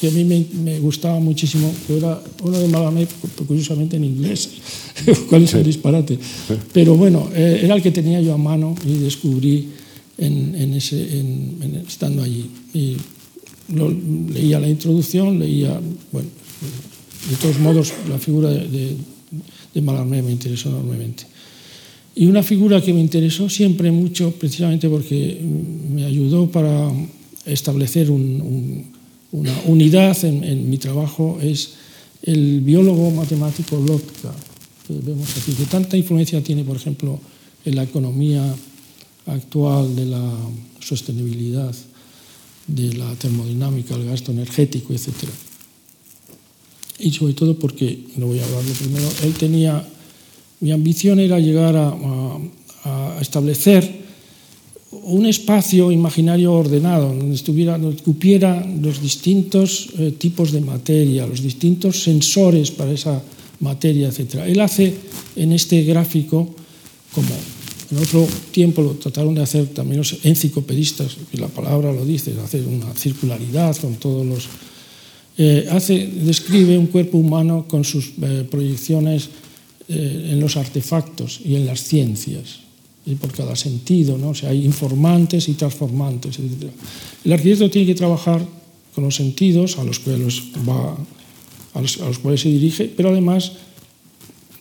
que 0.00 0.06
a 0.06 0.10
mí 0.12 0.22
me, 0.22 0.46
me, 0.62 0.78
gustaba 0.78 1.18
muchísimo, 1.18 1.74
que 1.88 1.96
era 1.96 2.22
uno 2.44 2.56
de 2.56 2.68
Malamé, 2.68 3.08
curiosamente 3.48 3.96
en 3.96 4.04
inglés, 4.04 4.48
cuál 5.28 5.42
es 5.42 5.54
el 5.54 5.64
disparate. 5.64 6.20
Pero 6.72 6.94
bueno, 6.94 7.28
eh, 7.34 7.62
era 7.64 7.74
el 7.74 7.82
que 7.82 7.90
tenía 7.90 8.20
yo 8.20 8.32
a 8.32 8.38
mano 8.38 8.76
y 8.86 8.94
descubrí 8.98 9.70
en, 10.18 10.54
en 10.54 10.74
ese, 10.74 11.18
en, 11.18 11.84
estando 11.86 12.22
allí. 12.22 12.50
Y 12.74 12.96
lo, 13.74 13.90
leía 13.90 14.60
la 14.60 14.68
introducción, 14.68 15.38
leía, 15.38 15.80
bueno, 16.12 16.28
de 17.30 17.36
todos 17.36 17.58
modos, 17.60 17.92
la 18.08 18.18
figura 18.18 18.50
de, 18.50 18.68
de, 18.68 18.96
de 19.74 19.80
Malarmé 19.80 20.22
me 20.22 20.32
interesó 20.32 20.68
enormemente. 20.68 21.24
Y 22.14 22.26
una 22.26 22.42
figura 22.42 22.80
que 22.80 22.92
me 22.92 23.00
interesó 23.00 23.48
siempre 23.48 23.92
mucho, 23.92 24.32
precisamente 24.32 24.88
porque 24.88 25.40
me 25.94 26.04
ayudó 26.04 26.50
para 26.50 26.90
establecer 27.46 28.10
un, 28.10 28.40
un, 28.40 28.86
una 29.30 29.54
unidad 29.66 30.24
en, 30.24 30.42
en, 30.42 30.68
mi 30.68 30.78
trabajo, 30.78 31.38
es 31.40 31.74
el 32.22 32.60
biólogo 32.60 33.10
matemático 33.12 33.76
Lotka, 33.76 34.34
que 34.86 34.94
vemos 34.94 35.28
aquí, 35.36 35.52
que 35.52 35.64
tanta 35.66 35.96
influencia 35.96 36.42
tiene, 36.42 36.64
por 36.64 36.76
ejemplo, 36.76 37.20
en 37.64 37.76
la 37.76 37.84
economía 37.84 38.52
actual 39.28 39.94
de 39.94 40.06
la 40.06 40.32
sostenibilidad, 40.80 41.74
de 42.66 42.92
la 42.94 43.14
termodinámica, 43.14 43.94
el 43.94 44.06
gasto 44.06 44.32
energético, 44.32 44.92
etc. 44.92 45.08
Y 46.98 47.10
sobre 47.12 47.34
todo 47.34 47.58
porque, 47.58 48.06
no 48.16 48.26
voy 48.26 48.40
a 48.40 48.44
hablarlo 48.44 48.72
primero, 48.72 49.08
él 49.22 49.34
tenía 49.34 49.86
mi 50.60 50.72
ambición 50.72 51.20
era 51.20 51.38
llegar 51.38 51.76
a, 51.76 52.38
establecer 53.20 53.84
un 54.90 55.26
espacio 55.26 55.92
imaginario 55.92 56.54
ordenado, 56.54 57.08
donde, 57.08 57.34
estuviera, 57.34 57.76
donde 57.76 58.02
cupiera 58.02 58.64
los 58.64 59.02
distintos 59.02 59.90
eh, 59.98 60.12
tipos 60.16 60.52
de 60.52 60.62
materia, 60.62 61.26
los 61.26 61.42
distintos 61.42 62.02
sensores 62.02 62.70
para 62.70 62.92
esa 62.92 63.20
materia, 63.60 64.08
etc. 64.08 64.46
Él 64.46 64.60
hace 64.60 64.94
en 65.36 65.52
este 65.52 65.82
gráfico, 65.82 66.48
como 67.12 67.28
en 67.90 67.98
otro 67.98 68.26
tiempo 68.50 68.82
lo 68.82 68.92
trataron 68.92 69.34
de 69.34 69.42
hacer 69.42 69.68
también 69.68 69.98
los 69.98 70.16
enciclopedistas, 70.22 71.16
que 71.30 71.38
la 71.38 71.48
palabra 71.48 71.92
lo 71.92 72.04
dice, 72.04 72.34
hacer 72.44 72.66
una 72.66 72.92
circularidad 72.94 73.76
con 73.76 73.94
todos 73.94 74.26
los... 74.26 74.48
Eh, 75.38 75.68
hace, 75.70 76.06
describe 76.06 76.76
un 76.76 76.88
cuerpo 76.88 77.16
humano 77.16 77.66
con 77.68 77.84
sus 77.84 78.12
eh, 78.20 78.46
proyecciones 78.50 79.30
eh, 79.88 80.30
en 80.32 80.40
los 80.40 80.56
artefactos 80.56 81.40
y 81.44 81.54
en 81.54 81.64
las 81.64 81.82
ciencias, 81.82 82.60
y 83.06 83.14
por 83.14 83.32
cada 83.32 83.56
sentido, 83.56 84.18
¿no? 84.18 84.30
o 84.30 84.34
sea, 84.34 84.50
hay 84.50 84.64
informantes 84.66 85.48
y 85.48 85.54
transformantes, 85.54 86.38
etc. 86.40 86.70
El 87.24 87.32
arquitecto 87.32 87.70
tiene 87.70 87.86
que 87.86 87.94
trabajar 87.94 88.44
con 88.94 89.04
los 89.04 89.14
sentidos 89.14 89.78
a 89.78 89.84
los 89.84 90.00
cuales, 90.00 90.42
va, 90.68 90.98
a 91.72 91.80
los, 91.80 92.00
a 92.00 92.06
los 92.06 92.18
cuales 92.18 92.40
se 92.42 92.50
dirige, 92.50 92.92
pero 92.94 93.10
además 93.10 93.52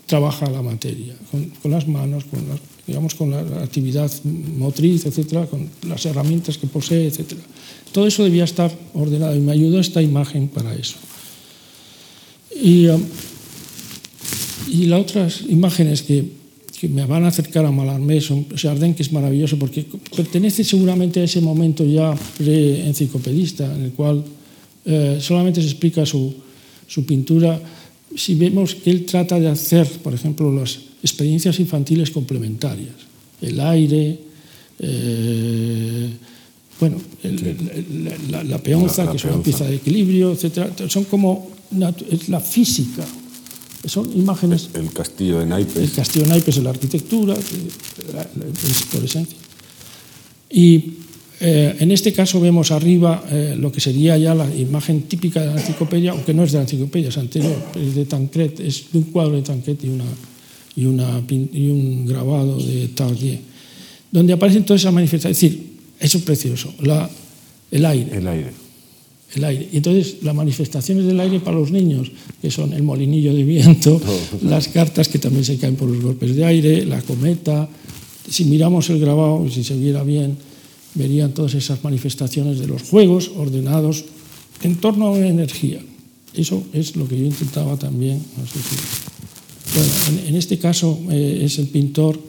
trabaja 0.06 0.50
la 0.50 0.62
materia, 0.62 1.16
con, 1.30 1.50
con 1.62 1.72
las 1.72 1.88
manos, 1.88 2.24
con, 2.26 2.48
la, 2.48 2.56
digamos, 2.88 3.14
con 3.14 3.32
la 3.32 3.42
actividad 3.62 4.10
motriz, 4.58 5.06
etcétera, 5.06 5.46
con 5.46 5.70
las 5.88 6.06
herramientas 6.06 6.58
que 6.58 6.68
posee, 6.68 7.08
etcétera. 7.08 7.42
Todo 7.92 8.08
eso 8.08 8.24
debía 8.24 8.46
estar 8.46 8.72
ordenado 8.94 9.36
y 9.36 9.40
me 9.40 9.52
ayudó 9.52 9.80
esta 9.80 10.02
imagen 10.02 10.48
para 10.48 10.74
eso. 10.74 10.96
Y 12.64 12.88
um, 12.88 13.04
y 14.70 14.86
las 14.86 15.02
otras 15.02 15.42
imágenes 15.48 16.02
que, 16.02 16.26
que 16.80 16.88
me 16.90 17.06
van 17.06 17.24
a 17.24 17.30
acercar 17.30 17.66
a 17.66 17.72
Malarmé 17.72 18.20
son 18.22 18.48
Chardin, 18.50 18.94
que 18.94 19.04
es 19.04 19.12
maravilloso 19.12 19.58
porque 19.58 19.86
pertenece 20.16 20.64
seguramente 20.64 21.22
a 21.22 21.24
ese 21.24 21.42
momento 21.42 21.86
ya 21.86 22.14
pre-enciclopedista, 22.38 23.74
en 23.74 23.84
el 23.84 23.92
cual 23.92 24.24
eh, 24.86 25.20
solamente 25.22 25.62
se 25.62 25.68
explica 25.68 26.06
su, 26.06 26.34
su 26.86 27.06
pintura. 27.06 27.60
Si 28.16 28.36
vemos 28.36 28.76
que 28.76 28.92
él 28.92 29.06
trata 29.06 29.40
de 29.40 29.48
hacer, 29.48 29.88
por 30.04 30.14
ejemplo, 30.14 30.52
las 30.52 30.80
experiencias 31.08 31.60
infantiles 31.60 32.12
complementarias, 32.12 32.96
el 33.42 33.60
aire, 33.60 34.20
eh, 34.80 36.10
bueno, 36.80 37.02
el, 37.24 37.48
el, 37.48 38.32
la, 38.32 38.44
la, 38.44 38.58
peonza, 38.60 39.04
la, 39.04 39.06
la 39.06 39.12
que 39.12 39.18
es 39.18 39.26
una 39.26 39.42
pieza 39.42 39.66
de 39.66 39.76
equilibrio, 39.76 40.34
etc. 40.34 40.88
Son 40.88 41.06
como 41.06 41.50
es 42.10 42.30
la 42.30 42.40
física 42.40 43.06
son 43.88 44.12
imágenes. 44.18 44.70
El 44.74 44.92
castillo 44.92 45.40
de 45.40 45.46
Naipes. 45.46 45.78
El 45.78 45.92
castillo 45.92 46.26
de 46.26 46.32
Naipes 46.32 46.58
es 46.58 46.64
la 46.64 46.72
arquitectura, 46.72 47.36
es 47.36 48.84
por 48.92 49.04
esencia. 49.04 49.38
Y 50.50 50.94
eh, 51.40 51.76
en 51.80 51.92
este 51.92 52.14
caso 52.14 52.40
vemos 52.42 52.72
arriba 52.72 53.24
eh, 53.30 53.56
lo 53.58 53.72
que 53.72 53.80
sería 53.80 54.18
ya 54.18 54.34
la 54.34 54.54
imagen 54.56 55.04
típica 55.04 55.42
de 55.42 55.48
la 55.48 55.62
enciclopedia, 55.62 56.12
aunque 56.12 56.34
no 56.34 56.44
es 56.44 56.52
de 56.52 56.58
la 56.58 56.64
enciclopedia, 56.64 57.10
es 57.10 57.18
anterior, 57.18 57.56
es 57.76 57.96
de 57.96 58.06
Tancred, 58.06 58.60
es 58.62 58.92
de 58.92 58.98
un 58.98 59.06
cuadro 59.06 59.36
de 59.36 59.42
Tancred 59.42 59.78
y, 59.84 59.90
una, 59.90 60.06
y, 60.78 60.86
una, 60.86 61.22
y 61.30 61.68
un 61.68 62.06
grabado 62.06 62.58
de 62.58 62.88
Tardier, 62.90 63.40
donde 64.10 64.32
aparecen 64.32 64.64
todas 64.64 64.82
esas 64.82 64.94
manifestaciones. 64.94 65.38
Es 65.38 65.42
decir, 65.42 65.68
eso 66.00 66.18
es 66.20 66.24
precioso, 66.24 66.74
la, 66.80 67.10
el 67.72 67.86
aire. 67.86 68.18
El 68.18 68.28
aire 68.28 68.68
el 69.36 69.44
aire. 69.44 69.70
Y 69.72 69.78
entonces 69.78 70.18
las 70.22 70.36
manifestaciones 70.36 71.06
del 71.06 71.20
aire 71.20 71.40
para 71.40 71.58
los 71.58 71.72
niños, 71.72 72.12
que 72.42 72.52
son 72.52 72.74
el 72.74 72.84
molinillo 72.84 73.34
de 73.34 73.44
viento, 73.44 74.02
las 74.44 74.68
cartas 74.68 75.08
que 75.08 75.20
también 75.20 75.44
se 75.44 75.58
caen 75.58 75.76
por 75.76 75.90
los 75.90 76.02
golpes 76.02 76.36
de 76.36 76.46
aire, 76.46 76.86
la 76.86 77.02
cometa. 77.02 77.68
Si 78.30 78.46
miramos 78.46 78.90
el 78.90 79.00
grabado, 79.00 79.46
y 79.46 79.52
si 79.52 79.64
se 79.64 79.76
viera 79.76 80.04
bien, 80.04 80.38
verían 80.96 81.34
todas 81.34 81.54
esas 81.54 81.84
manifestaciones 81.84 82.60
de 82.60 82.68
los 82.68 82.84
juegos 82.84 83.32
ordenados 83.36 84.06
en 84.64 84.76
torno 84.76 85.08
a 85.08 85.12
una 85.12 85.28
energía. 85.28 85.80
Eso 86.34 86.64
es 86.74 86.96
lo 86.96 87.08
que 87.08 87.18
yo 87.18 87.26
intentaba 87.26 87.78
también. 87.78 88.22
No 88.38 88.46
sé 88.46 88.60
si... 88.60 89.17
bueno, 89.78 90.22
en, 90.24 90.30
en, 90.30 90.36
este 90.36 90.58
caso 90.58 91.00
eh, 91.12 91.42
es 91.44 91.60
el 91.60 91.68
pintor 91.68 92.20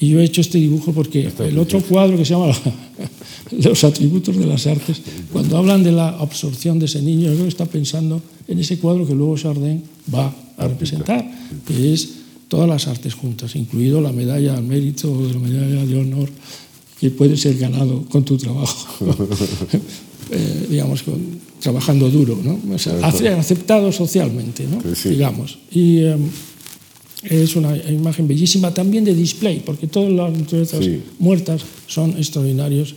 y 0.00 0.08
yo 0.08 0.20
he 0.20 0.24
hecho 0.24 0.40
este 0.40 0.58
dibujo 0.58 0.92
porque 0.92 1.30
el 1.38 1.58
otro 1.58 1.80
cuadro 1.80 2.16
que 2.16 2.24
se 2.24 2.34
llama 2.34 2.52
Los 3.52 3.84
atributos 3.84 4.36
de 4.36 4.46
las 4.46 4.66
artes, 4.66 5.02
cuando 5.32 5.58
hablan 5.58 5.82
de 5.84 5.92
la 5.92 6.08
absorción 6.08 6.78
de 6.78 6.86
ese 6.86 7.02
niño, 7.02 7.32
yo 7.34 7.46
está 7.46 7.66
pensando 7.66 8.20
en 8.48 8.58
ese 8.58 8.78
cuadro 8.78 9.06
que 9.06 9.14
luego 9.14 9.36
Chardin 9.36 9.82
va 10.12 10.34
a 10.56 10.68
representar, 10.68 11.30
que 11.66 11.92
es 11.92 12.08
todas 12.48 12.68
las 12.68 12.88
artes 12.88 13.14
juntas, 13.14 13.54
incluido 13.54 14.00
la 14.00 14.10
medalla 14.10 14.56
al 14.56 14.64
mérito 14.64 15.12
o 15.12 15.28
la 15.28 15.38
medalla 15.38 15.84
de 15.84 16.00
honor 16.00 16.30
que 16.98 17.10
puede 17.10 17.36
ser 17.36 17.58
ganado 17.58 18.04
con 18.08 18.24
tu 18.24 18.38
trabajo, 18.38 19.04
eh, 20.30 20.66
digamos, 20.70 21.02
con, 21.02 21.20
trabajando 21.60 22.10
duro, 22.10 22.38
¿no? 22.42 22.58
O 22.74 22.78
sea, 22.78 23.06
aceptado 23.06 23.92
socialmente, 23.92 24.66
¿no? 24.66 24.82
Sí. 24.94 25.10
digamos. 25.10 25.58
Y, 25.70 25.98
eh, 25.98 26.16
es 27.22 27.56
una 27.56 27.76
imagen 27.76 28.26
bellísima 28.26 28.74
también 28.74 29.04
de 29.04 29.14
display, 29.14 29.62
porque 29.64 29.86
todas 29.86 30.12
las 30.12 30.32
naturalezas 30.32 30.84
sí. 30.84 31.02
muertas 31.18 31.62
son 31.86 32.10
extraordinarios 32.16 32.94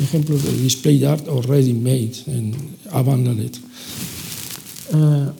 ejemplos 0.00 0.42
de 0.44 0.52
display 0.62 1.04
art 1.04 1.26
o 1.28 1.42
ready 1.42 1.72
made 1.72 2.12
en 2.26 2.54
avant 2.90 3.24
la. 3.24 3.60
Uh, 4.92 5.32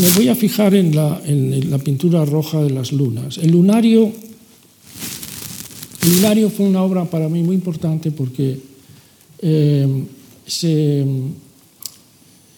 me 0.00 0.10
voy 0.16 0.28
a 0.28 0.34
fijar 0.34 0.74
en 0.74 0.94
la, 0.94 1.20
en 1.24 1.70
la, 1.70 1.78
pintura 1.78 2.24
roja 2.24 2.62
de 2.62 2.70
las 2.70 2.92
lunas. 2.92 3.38
El 3.38 3.52
lunario, 3.52 4.12
el 6.02 6.14
lunario 6.16 6.50
fue 6.50 6.66
una 6.66 6.82
obra 6.82 7.04
para 7.04 7.28
mí 7.28 7.42
muy 7.42 7.54
importante 7.54 8.10
porque 8.10 8.58
eh, 9.40 10.04
se, 10.46 11.04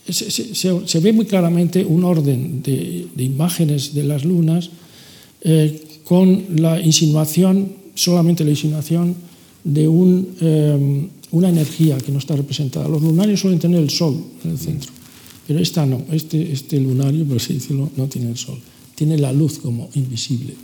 se, 0.08 1.00
ve 1.00 1.12
muy 1.12 1.26
claramente 1.26 1.84
un 1.84 2.04
orden 2.04 2.62
de, 2.62 3.06
imágenes 3.18 3.94
de 3.94 4.04
las 4.04 4.24
lunas 4.24 4.70
eh, 5.42 6.00
con 6.04 6.44
la 6.56 6.80
insinuación, 6.80 7.72
solamente 7.94 8.44
la 8.44 8.50
insinuación 8.50 9.14
de 9.62 9.84
eh, 9.84 11.08
una 11.30 11.48
energía 11.48 11.98
que 11.98 12.12
no 12.12 12.18
está 12.18 12.36
representada. 12.36 12.88
Los 12.88 13.02
lunarios 13.02 13.40
suelen 13.40 13.58
tener 13.58 13.80
el 13.80 13.90
sol 13.90 14.16
en 14.44 14.50
el 14.50 14.58
centro. 14.58 14.90
Pero 15.46 15.60
esta 15.60 15.84
no, 15.86 16.02
este, 16.12 16.52
este 16.52 16.78
lunario, 16.78 17.24
por 17.24 17.36
así 17.36 17.54
decirlo, 17.54 17.90
no 17.96 18.06
tiene 18.06 18.30
el 18.30 18.36
sol, 18.36 18.58
tiene 18.94 19.18
la 19.18 19.32
luz 19.32 19.58
como 19.58 19.88
invisible. 19.94 20.54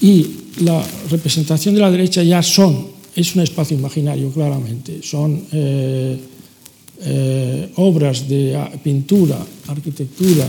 Y 0.00 0.26
la 0.60 0.84
representación 1.10 1.74
de 1.74 1.80
la 1.80 1.90
derecha 1.90 2.22
ya 2.22 2.42
son, 2.42 2.86
es 3.14 3.34
un 3.34 3.42
espacio 3.42 3.76
imaginario 3.76 4.30
claramente, 4.30 5.00
son 5.02 5.40
eh, 5.52 6.18
eh, 7.00 7.72
obras 7.76 8.28
de 8.28 8.58
pintura, 8.82 9.38
arquitectura, 9.68 10.48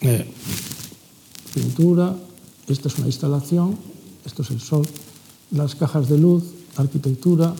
eh, 0.00 0.26
pintura, 1.54 2.16
esta 2.68 2.88
es 2.88 2.98
una 2.98 3.06
instalación, 3.06 3.76
esto 4.24 4.42
es 4.42 4.50
el 4.50 4.60
sol, 4.60 4.86
las 5.52 5.74
cajas 5.74 6.08
de 6.08 6.18
luz, 6.18 6.44
arquitectura, 6.76 7.54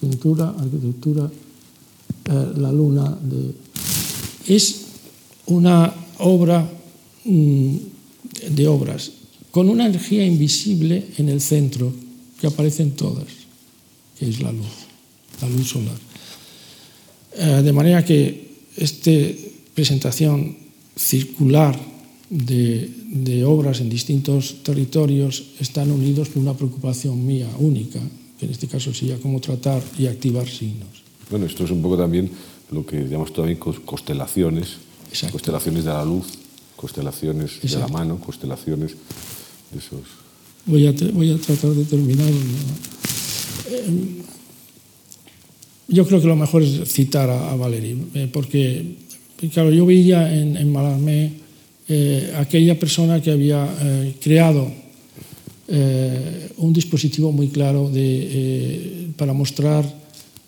pintura, 0.00 0.54
arquitectura, 0.58 1.30
la 2.56 2.72
luna 2.72 3.16
es 4.48 4.86
una 5.46 5.92
obra 6.18 6.68
mm, 7.24 7.76
de 8.50 8.68
obras 8.68 9.12
con 9.50 9.68
una 9.68 9.86
energía 9.86 10.24
invisible 10.26 11.06
en 11.16 11.28
el 11.28 11.40
centro 11.40 11.92
que 12.40 12.46
aparece 12.46 12.82
en 12.82 12.92
todas, 12.92 13.26
que 14.18 14.28
es 14.28 14.40
la 14.40 14.52
luz, 14.52 14.66
la 15.40 15.48
luz 15.48 15.68
solar. 15.68 16.05
Eh, 17.36 17.62
de 17.62 17.72
manera 17.72 18.04
que 18.04 18.48
esta 18.76 19.12
presentación 19.74 20.56
circular 20.96 21.76
de, 22.30 22.90
de, 23.12 23.44
obras 23.44 23.80
en 23.80 23.88
distintos 23.88 24.62
territorios 24.64 25.52
están 25.60 25.90
unidos 25.92 26.30
por 26.30 26.42
una 26.42 26.54
preocupación 26.54 27.24
mía 27.24 27.48
única, 27.58 28.00
que 28.40 28.46
en 28.46 28.52
este 28.52 28.66
caso 28.66 28.92
sería 28.92 29.18
cómo 29.18 29.40
tratar 29.40 29.82
y 29.98 30.06
activar 30.06 30.48
signos. 30.48 31.04
Bueno, 31.30 31.46
esto 31.46 31.64
es 31.64 31.70
un 31.70 31.82
poco 31.82 31.96
también 31.96 32.30
lo 32.70 32.84
que 32.84 33.04
llamamos 33.04 33.32
también 33.32 33.58
constelaciones, 33.58 34.78
Exacto. 35.08 35.32
constelaciones 35.32 35.84
de 35.84 35.90
la 35.90 36.04
luz, 36.04 36.26
constelaciones 36.74 37.52
Exacto. 37.62 37.76
de 37.76 37.82
la 37.82 37.88
mano, 37.88 38.18
constelaciones 38.18 38.92
de 39.72 39.78
esos. 39.78 40.00
Voy 40.66 40.86
a, 40.86 40.92
voy 41.12 41.30
a 41.32 41.38
tratar 41.38 41.70
de 41.70 41.84
terminar. 41.84 42.28
Eh, 43.70 44.22
yo 45.88 46.06
creo 46.06 46.20
que 46.20 46.26
lo 46.26 46.36
mejor 46.36 46.62
es 46.62 46.92
citar 46.92 47.30
a, 47.30 47.52
a 47.52 47.70
eh, 47.70 48.28
porque, 48.32 48.84
claro, 49.52 49.70
yo 49.70 49.86
veía 49.86 50.34
en, 50.34 50.56
en 50.56 50.72
Malarmé 50.72 51.32
eh, 51.88 52.32
aquella 52.36 52.78
persona 52.78 53.22
que 53.22 53.30
había 53.30 53.68
eh, 53.80 54.14
creado 54.20 54.86
un 55.68 56.72
dispositivo 56.72 57.32
muy 57.32 57.48
claro 57.48 57.90
de, 57.90 59.08
para 59.16 59.32
mostrar 59.32 59.84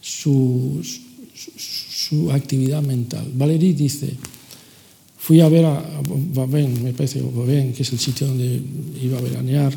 su, 0.00 0.80
actividad 2.30 2.82
mental. 2.82 3.26
Valéry 3.34 3.72
dice, 3.72 4.14
fui 5.16 5.40
a 5.40 5.48
ver 5.48 5.64
a 5.64 5.84
Babén, 6.34 6.84
me 6.84 6.92
parece, 6.92 7.18
que 7.18 7.82
es 7.82 7.92
el 7.92 7.98
sitio 7.98 8.28
donde 8.28 8.62
iba 9.02 9.18
a 9.18 9.20
veranear 9.20 9.74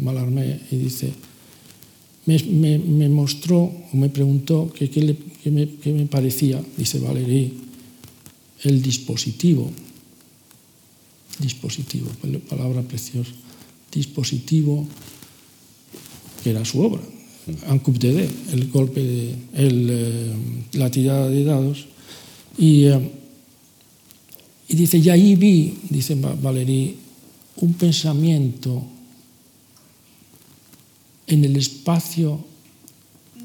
Malarmé, 0.00 0.60
y 0.70 0.76
dice, 0.76 1.10
me, 2.26 2.38
me, 2.38 2.78
me, 2.78 3.08
mostró 3.08 3.60
o 3.60 3.96
me 3.96 4.08
preguntó 4.08 4.72
qué 4.72 4.88
que 4.88 5.50
me, 5.50 5.68
que 5.68 5.92
me 5.92 6.06
parecía, 6.06 6.62
dice 6.76 6.98
Valéry, 6.98 7.52
el 8.62 8.80
dispositivo, 8.80 9.70
dispositivo, 11.38 12.08
palabra 12.48 12.82
preciosa, 12.82 13.32
dispositivo 13.92 14.86
que 16.42 16.50
era 16.50 16.64
su 16.64 16.80
obra. 16.80 17.02
Un 17.68 17.78
coup 17.80 17.98
de 17.98 18.12
dé, 18.12 18.28
el 18.52 18.72
golpe, 18.72 19.04
de, 19.04 19.34
el, 19.52 19.88
eh, 19.90 20.32
la 20.80 20.88
tirada 20.88 21.28
de 21.28 21.44
dados. 21.44 21.84
Y, 22.56 22.84
eh, 22.84 23.10
y, 24.68 24.76
dice, 24.76 24.96
y 24.96 25.10
ahí 25.10 25.36
vi, 25.36 25.76
dice 25.90 26.14
Valerí, 26.14 26.96
un 27.60 27.74
pensamiento 27.74 28.82
en 31.26 31.44
el 31.44 31.56
espacio 31.56 32.44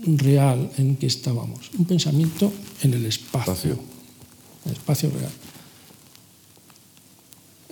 real 0.05 0.71
en 0.77 0.95
que 0.95 1.07
estábamos. 1.07 1.71
Un 1.77 1.85
pensamiento 1.85 2.51
en 2.83 2.93
el 2.93 3.05
espacio. 3.05 3.53
espacio. 3.53 3.79
El 4.65 4.71
espacio 4.71 5.09
real. 5.11 5.31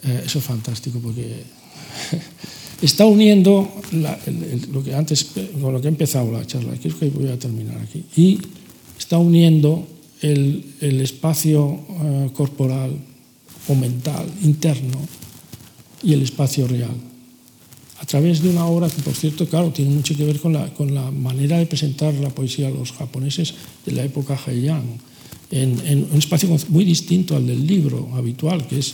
Eh, 0.04 0.24
eso 0.26 0.40
es 0.40 0.46
fantástico 0.46 1.00
porque 1.00 1.44
está 2.82 3.06
uniendo 3.06 3.68
la, 3.94 4.18
el, 4.26 4.44
el, 4.44 4.70
lo 4.72 4.84
que 4.84 4.94
antes, 4.94 5.26
con 5.60 5.74
lo 5.74 5.82
que 5.82 5.88
he 5.88 5.90
empezado 5.90 6.32
la 6.32 6.46
charla, 6.46 6.78
que 6.78 6.90
es 6.90 6.96
que 6.96 7.10
voy 7.10 7.30
a 7.30 7.40
terminar 7.40 7.78
aquí, 7.80 8.04
y 8.16 8.40
está 8.98 9.18
uniendo 9.18 9.88
el, 10.22 10.76
el 10.82 11.02
espacio 11.02 11.66
uh, 11.66 12.32
corporal 12.34 12.92
o 13.68 13.76
mental 13.76 14.26
interno 14.44 15.00
y 16.04 16.14
el 16.14 16.22
espacio 16.24 16.68
real 16.68 17.07
través 18.08 18.42
de 18.42 18.50
una 18.50 18.66
obra 18.66 18.90
que, 18.90 19.02
por 19.02 19.14
cierto, 19.14 19.46
claro, 19.48 19.70
tiene 19.72 19.92
mucho 19.92 20.16
que 20.16 20.24
ver 20.24 20.40
con 20.40 20.54
la, 20.54 20.74
con 20.74 20.96
la 20.96 21.12
manera 21.12 21.60
de 21.60 21.66
presentar 21.66 22.14
la 22.16 22.30
poesía 22.30 22.68
a 22.68 22.72
los 22.72 22.94
japoneses 22.94 23.54
de 23.86 23.92
la 23.92 24.04
época 24.04 24.40
Heian, 24.48 24.84
en, 25.52 26.08
un 26.12 26.18
espacio 26.18 26.50
muy 26.70 26.86
distinto 26.86 27.36
al 27.36 27.46
del 27.46 27.68
libro 27.68 28.10
habitual, 28.16 28.66
que 28.66 28.80
es 28.80 28.94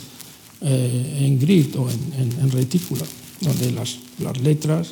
eh, 0.62 1.20
en 1.20 1.38
grid 1.38 1.76
o 1.76 1.88
en, 1.88 2.32
en, 2.42 2.50
retícula 2.50 3.04
donde 3.40 3.70
las, 3.72 3.98
las 4.18 4.40
letras 4.40 4.90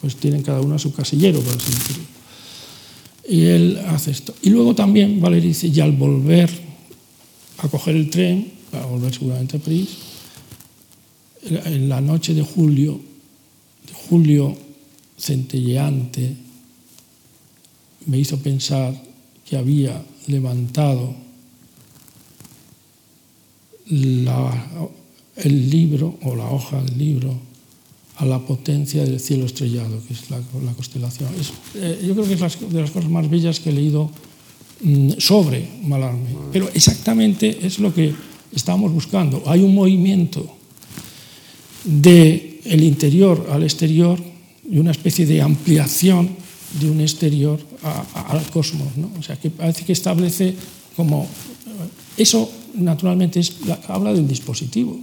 pues 0.00 0.16
tienen 0.16 0.42
cada 0.42 0.60
una 0.60 0.78
su 0.78 0.92
casillero, 0.92 1.40
por 1.40 1.56
así 1.56 1.72
decirlo. 1.72 2.04
Y 3.28 3.42
él 3.42 3.78
hace 3.88 4.12
esto. 4.12 4.34
Y 4.42 4.50
luego 4.50 4.74
también 4.74 5.20
Valery 5.20 5.48
dice, 5.48 5.66
y 5.66 5.80
al 5.80 5.92
volver 5.92 6.48
a 7.58 7.68
coger 7.68 7.96
el 7.96 8.08
tren, 8.08 8.52
para 8.70 8.86
volver 8.86 9.12
seguramente 9.12 9.56
a 9.56 9.60
París, 9.60 9.88
en 11.42 11.88
la 11.88 12.00
noche 12.00 12.34
de 12.34 12.42
julio, 12.42 13.07
julio 13.92 14.56
centelleante, 15.18 16.36
me 18.06 18.18
hizo 18.18 18.38
pensar 18.38 18.94
que 19.48 19.56
había 19.56 20.02
levantado 20.26 21.14
el 23.88 25.70
libro 25.70 26.18
o 26.22 26.36
la 26.36 26.50
hoja 26.50 26.82
del 26.82 26.98
libro 26.98 27.34
a 28.16 28.26
la 28.26 28.38
potencia 28.38 29.04
del 29.04 29.20
cielo 29.20 29.46
estrellado, 29.46 30.02
que 30.06 30.12
es 30.12 30.28
la, 30.30 30.38
la 30.64 30.72
constelación. 30.72 31.30
Eh, 31.74 32.04
yo 32.06 32.14
creo 32.14 32.26
que 32.26 32.34
es 32.34 32.40
de 32.40 32.80
las 32.80 32.90
cosas 32.90 33.10
más 33.10 33.30
bellas 33.30 33.60
que 33.60 33.70
he 33.70 33.72
leído 33.72 34.10
mmm, 34.82 35.12
sobre 35.18 35.68
Malarmé. 35.84 36.30
Pero 36.52 36.68
exactamente 36.74 37.64
es 37.64 37.78
lo 37.78 37.94
que 37.94 38.12
estábamos 38.52 38.92
buscando. 38.92 39.42
Hay 39.46 39.60
un 39.60 39.74
movimiento 39.74 40.44
el 42.64 42.82
interior 42.82 43.48
al 43.50 43.62
exterior 43.62 44.18
y 44.70 44.78
una 44.78 44.90
especie 44.90 45.26
de 45.26 45.40
ampliación 45.40 46.30
de 46.80 46.90
un 46.90 47.00
exterior 47.00 47.58
al 48.14 48.42
cosmos. 48.50 48.88
O 49.18 49.22
sea, 49.22 49.36
que 49.36 49.50
parece 49.50 49.84
que 49.84 49.92
establece 49.92 50.54
como... 50.96 51.26
Eso, 52.16 52.50
naturalmente, 52.74 53.40
habla 53.88 54.12
del 54.12 54.26
dispositivo 54.26 55.00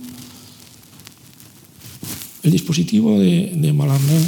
el 2.46 2.52
dispositivo 2.52 3.20
de, 3.20 3.54
de 3.56 3.74
Malarmé 3.74 4.20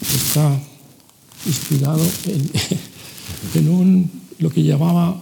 está 0.00 0.58
inspirado 1.44 2.02
en, 2.26 2.50
en, 3.54 3.68
un, 3.68 4.10
lo 4.38 4.48
que 4.48 4.62
llamaba 4.62 5.20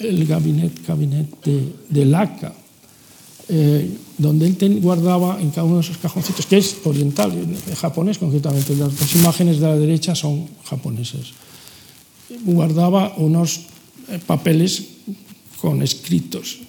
el 0.00 0.26
gabinete, 0.26 0.82
gabinete 0.86 1.50
de, 1.50 1.72
de 1.88 2.04
laca, 2.04 2.52
eh, 3.48 3.90
donde 4.16 4.46
él 4.46 4.56
ten, 4.56 4.80
guardaba 4.80 5.40
en 5.40 5.50
cada 5.50 5.64
uno 5.64 5.76
de 5.76 5.82
esos 5.82 5.98
cajoncitos, 5.98 6.46
que 6.46 6.56
es 6.56 6.76
oriental, 6.84 7.32
japonés 7.76 8.18
concretamente, 8.18 8.74
las 8.76 8.98
dos 8.98 9.14
imágenes 9.16 9.60
de 9.60 9.66
la 9.66 9.76
derecha 9.76 10.14
son 10.14 10.48
japonesas. 10.64 11.32
Guardaba 12.44 13.14
unos 13.18 13.60
eh, 14.08 14.18
papeles 14.24 14.84
con 15.60 15.82
escritos, 15.82 16.60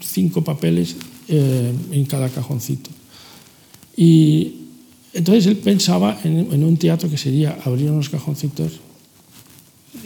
cinco 0.00 0.44
papeles 0.44 0.96
eh, 1.28 1.72
en 1.90 2.04
cada 2.06 2.28
cajoncito. 2.28 2.90
Y 3.96 4.54
entonces 5.12 5.46
él 5.46 5.56
pensaba 5.56 6.20
en, 6.24 6.52
en, 6.52 6.64
un 6.64 6.76
teatro 6.76 7.10
que 7.10 7.18
sería 7.18 7.58
abrir 7.64 7.90
unos 7.90 8.08
cajoncitos 8.08 8.72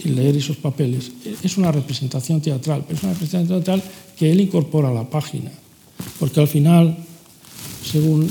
y 0.02 0.08
leer 0.08 0.36
esos 0.36 0.56
papeles. 0.56 1.12
Es 1.42 1.56
una 1.58 1.70
representación 1.72 2.40
teatral, 2.40 2.84
pero 2.86 2.96
es 2.96 3.04
una 3.04 3.12
representación 3.12 3.62
teatral 3.62 3.82
que 4.16 4.32
él 4.32 4.40
incorpora 4.40 4.88
a 4.88 4.94
la 4.94 5.08
página, 5.08 5.50
porque 6.18 6.40
al 6.40 6.48
final, 6.48 6.96
según 7.84 8.28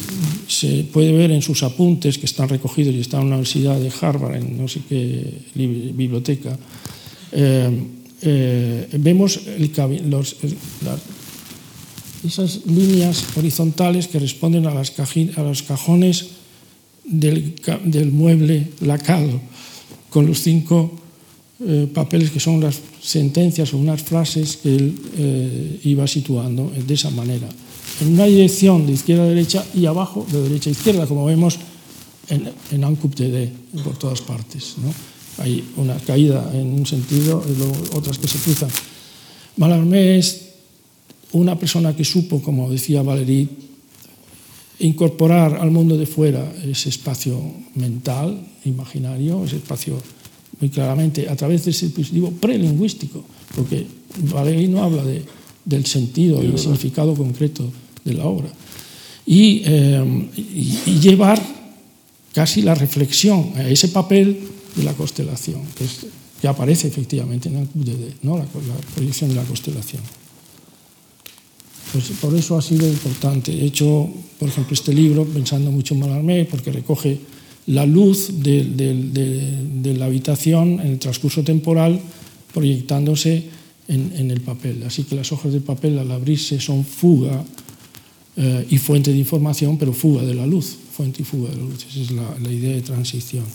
se 0.47 0.85
puede 0.91 1.11
ver 1.11 1.31
en 1.31 1.41
sus 1.41 1.63
apuntes 1.63 2.17
que 2.17 2.25
están 2.25 2.49
recogidos 2.49 2.93
y 2.93 3.01
están 3.01 3.21
en 3.21 3.29
la 3.29 3.35
Universidad 3.35 3.79
de 3.79 3.91
Harvard, 4.01 4.35
en 4.35 4.57
no 4.57 4.67
sé 4.67 4.81
qué 4.87 5.41
biblioteca, 5.55 6.57
eh, 7.31 7.69
eh, 8.21 8.87
vemos 8.97 9.41
las, 10.09 10.35
esas 12.25 12.65
líneas 12.65 13.23
horizontales 13.35 14.07
que 14.07 14.19
responden 14.19 14.65
a, 14.67 14.73
las 14.73 14.93
a 14.99 15.41
los 15.43 15.63
cajones 15.63 16.27
del 17.03 18.11
mueble 18.11 18.69
lacado, 18.81 19.41
con 20.09 20.25
los 20.25 20.41
cinco 20.41 21.04
eh, 21.63 21.87
papeles 21.93 22.31
que 22.31 22.39
son 22.39 22.59
las 22.59 22.81
sentencias 23.01 23.73
o 23.73 23.77
unas 23.77 24.03
frases 24.03 24.57
que 24.57 24.75
él 24.75 24.95
eh, 25.17 25.79
iba 25.85 26.05
situando 26.07 26.71
de 26.75 26.93
esa 26.93 27.09
manera, 27.11 27.47
en 28.01 28.13
una 28.13 28.25
dirección 28.25 28.85
de 28.85 28.93
izquierda 28.93 29.23
a 29.23 29.27
derecha 29.27 29.65
y 29.73 29.85
abajo 29.85 30.25
de 30.29 30.41
derecha 30.41 30.69
a 30.69 30.73
izquierda, 30.73 31.07
como 31.07 31.25
vemos 31.25 31.57
en, 32.27 32.51
en 32.71 32.83
Ancup 32.83 33.15
TD, 33.15 33.47
por 33.83 33.97
todas 33.97 34.19
partes. 34.21 34.75
¿no? 34.83 34.91
Hay 35.43 35.63
una 35.77 35.95
caída 35.95 36.51
en 36.53 36.73
un 36.73 36.85
sentido 36.85 37.43
y 37.47 37.57
luego 37.57 37.75
otras 37.93 38.17
que 38.17 38.27
se 38.27 38.39
cruzan. 38.39 38.69
Mallarmé 39.57 40.17
es 40.17 40.45
una 41.31 41.57
persona 41.57 41.95
que 41.95 42.03
supo, 42.03 42.41
como 42.41 42.69
decía 42.69 43.01
Valéry, 43.01 43.47
incorporar 44.79 45.55
al 45.55 45.71
mundo 45.71 45.97
de 45.97 46.05
fuera 46.05 46.51
ese 46.63 46.89
espacio 46.89 47.39
mental, 47.75 48.45
imaginario, 48.65 49.43
ese 49.45 49.57
espacio 49.57 49.95
muy 50.59 50.69
claramente 50.69 51.29
a 51.29 51.35
través 51.35 51.65
de 51.65 51.71
ese 51.71 51.87
dispositivo 51.87 52.31
prelingüístico, 52.31 53.23
porque 53.55 53.85
Valéry 54.31 54.67
no 54.67 54.83
habla 54.83 55.03
de, 55.03 55.23
del 55.65 55.85
sentido 55.85 56.43
y 56.43 56.47
el 56.47 56.59
significado 56.59 57.13
concreto 57.15 57.69
de 58.03 58.13
la 58.13 58.25
obra. 58.25 58.49
Y, 59.25 59.63
eh, 59.65 60.29
y, 60.37 60.79
y, 60.85 60.99
llevar 60.99 61.41
casi 62.31 62.61
la 62.61 62.75
reflexión 62.75 63.51
a 63.55 63.67
ese 63.67 63.87
papel 63.87 64.39
de 64.75 64.83
la 64.83 64.93
constelación, 64.93 65.61
que, 65.75 65.85
es, 65.85 66.05
que 66.39 66.47
aparece 66.47 66.87
efectivamente 66.87 67.49
en 67.49 67.57
el 67.57 67.67
QDD, 67.67 68.21
¿no? 68.21 68.37
la, 68.37 68.43
la 68.43 68.75
proyección 68.93 69.31
de 69.31 69.35
la 69.37 69.43
constelación. 69.43 70.03
Pues 71.91 72.05
por 72.21 72.35
eso 72.35 72.57
ha 72.57 72.61
sido 72.61 72.87
importante. 72.87 73.51
He 73.53 73.65
hecho, 73.65 74.09
por 74.37 74.49
ejemplo, 74.49 74.73
este 74.73 74.93
libro 74.93 75.25
pensando 75.25 75.71
mucho 75.71 75.93
en 75.93 76.01
Malarmé, 76.01 76.45
porque 76.45 76.71
recoge 76.71 77.17
la 77.67 77.85
luz 77.85 78.29
de, 78.43 78.63
de, 78.63 78.93
de, 78.93 79.67
de, 79.81 79.97
la 79.97 80.05
habitación 80.05 80.79
en 80.79 80.87
el 80.87 80.99
transcurso 80.99 81.43
temporal 81.43 81.99
proyectándose 82.53 83.43
en, 83.87 84.13
en, 84.15 84.31
el 84.31 84.41
papel. 84.41 84.83
Así 84.85 85.03
que 85.03 85.15
las 85.15 85.31
hojas 85.31 85.51
de 85.51 85.61
papel 85.61 85.97
al 85.97 86.11
abrirse 86.11 86.59
son 86.59 86.85
fuga 86.85 87.43
eh, 88.37 88.67
y 88.69 88.77
fuente 88.77 89.11
de 89.11 89.17
información, 89.17 89.77
pero 89.77 89.93
fuga 89.93 90.23
de 90.23 90.35
la 90.35 90.45
luz, 90.45 90.75
fuente 90.91 91.21
y 91.21 91.25
fuga 91.25 91.49
de 91.49 91.57
la 91.57 91.63
luz. 91.63 91.85
Esa 91.89 92.01
es 92.01 92.11
la, 92.11 92.37
la 92.41 92.51
idea 92.51 92.75
de 92.75 92.81
transición. 92.81 93.45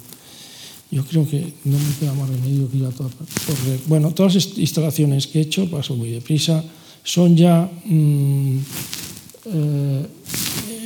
Yo 0.90 1.04
creo 1.04 1.28
que 1.28 1.52
no 1.64 1.78
me 1.78 1.94
queda 2.00 2.12
más 2.14 2.28
remedio 2.28 2.68
que 2.68 2.78
ir 2.78 2.84
a 2.84 2.90
todas 2.90 3.14
partes. 3.14 3.86
Bueno, 3.86 4.10
todas 4.12 4.34
las 4.34 4.58
instalaciones 4.58 5.28
que 5.28 5.38
he 5.38 5.42
hecho, 5.42 5.70
paso 5.70 5.94
muy 5.94 6.10
deprisa, 6.10 6.64
son 7.04 7.36
ya 7.36 7.70
mmm, 7.84 8.58
eh, 9.46 10.06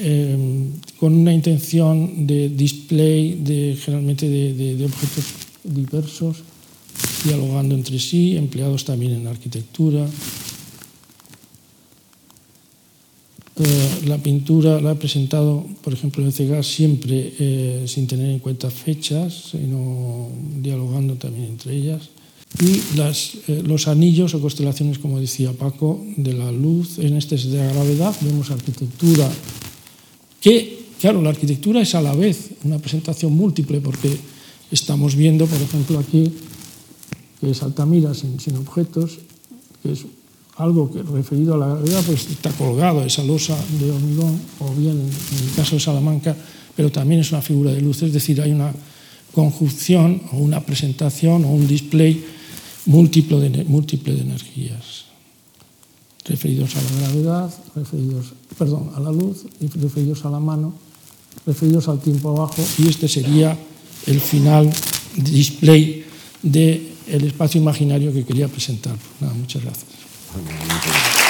eh, 0.06 0.70
con 0.98 1.14
una 1.14 1.32
intención 1.32 2.26
de 2.26 2.48
display 2.48 3.35
de, 3.40 3.76
generalmente 3.81 4.28
de, 4.28 4.85
objetos 4.85 5.24
diversos, 5.62 6.39
dialogando 7.24 7.74
entre 7.74 7.98
sí, 7.98 8.36
empleados 8.36 8.85
también 8.85 9.12
en 9.12 9.26
arquitectura. 9.26 10.06
Eh, 13.56 14.01
la 14.06 14.18
pintura 14.18 14.81
la 14.81 14.93
he 14.93 14.97
presentado, 14.97 15.64
por 15.82 15.93
ejemplo, 15.93 16.24
en 16.24 16.32
Cegas 16.32 16.66
siempre 16.66 17.35
eh, 17.39 17.85
sin 17.86 18.06
tener 18.06 18.31
en 18.31 18.40
cuenta 18.40 18.68
fechas, 18.68 19.52
sino 19.52 20.28
dialogando 20.60 21.14
también 21.14 21.47
entre 21.47 21.76
ellas. 21.76 22.10
Y 22.62 22.97
las, 22.97 23.35
eh, 23.48 23.62
los 23.66 23.89
anillos 23.89 24.35
o 24.35 24.40
constelaciones, 24.40 24.98
como 24.98 25.18
decía 25.18 25.52
Paco, 25.52 26.05
de 26.16 26.32
la 26.35 26.52
luz, 26.52 26.98
en 26.98 27.16
este 27.16 27.35
es 27.35 27.51
de 27.51 27.59
la 27.59 27.72
gravedad, 27.72 28.14
vemos 28.20 28.51
arquitectura 28.51 29.28
que, 30.40 30.86
claro, 31.01 31.20
la 31.20 31.31
arquitectura 31.31 31.81
es 31.81 31.94
a 31.94 32.02
la 32.02 32.14
vez 32.14 32.51
una 32.62 32.78
presentación 32.78 33.35
múltiple, 33.35 33.81
porque 33.81 34.16
estamos 34.70 35.16
viendo, 35.16 35.47
por 35.47 35.60
ejemplo, 35.60 35.98
aquí, 35.98 36.31
que 37.40 37.51
es 37.51 37.62
Altamira 37.62 38.14
sin, 38.14 38.39
sin 38.39 38.56
objetos, 38.56 39.18
que 39.82 39.93
es 39.93 40.06
algo 40.56 40.93
que 40.93 41.02
referido 41.02 41.55
a 41.55 41.59
la 41.59 41.66
gravedad, 41.66 42.02
pues 42.06 42.31
está 42.31 42.51
colgado 42.52 43.05
esa 43.05 43.24
losa 43.24 43.59
de 43.81 43.90
hormigón, 43.90 44.39
o 44.60 44.72
bien 44.74 45.01
en 45.01 45.48
el 45.48 45.55
caso 45.56 45.74
de 45.74 45.81
Salamanca, 45.81 46.36
pero 46.76 46.93
también 46.93 47.20
es 47.20 47.32
una 47.32 47.43
figura 47.43 47.72
de 47.72 47.81
luz, 47.81 48.02
es 48.02 48.12
decir, 48.12 48.40
hay 48.40 48.52
una 48.52 48.72
conjunción 49.32 50.22
o 50.32 50.39
una 50.39 50.60
presentación 50.60 51.44
o 51.44 51.48
un 51.48 51.66
display 51.66 52.24
múltiple 52.86 53.40
de, 53.40 53.65
múltiple 53.65 54.15
de 54.15 54.20
energías 54.23 55.05
referidos 56.24 56.74
a 56.77 56.82
la 56.82 57.01
gravedad, 57.01 57.55
referidos, 57.74 58.32
perdón, 58.59 58.90
a 58.94 59.01
la 59.01 59.12
luz, 59.12 59.44
referidos 59.74 60.24
a 60.24 60.31
la 60.31 60.40
mano, 60.40 60.74
referidos 61.47 61.89
al 61.89 62.01
tiempo 62.01 62.31
abajo. 62.31 62.65
Y 62.78 62.89
este 62.89 63.09
sería 63.09 63.56
el 64.06 64.20
final 64.20 64.73
display 65.16 66.05
del 66.43 66.93
de 67.06 67.27
espacio 67.27 67.61
imaginario 67.61 68.12
que 68.12 68.24
quería 68.24 68.48
presentar. 68.48 68.97
Nada, 69.20 69.35
muchas 69.35 69.62
gracias. 69.62 71.24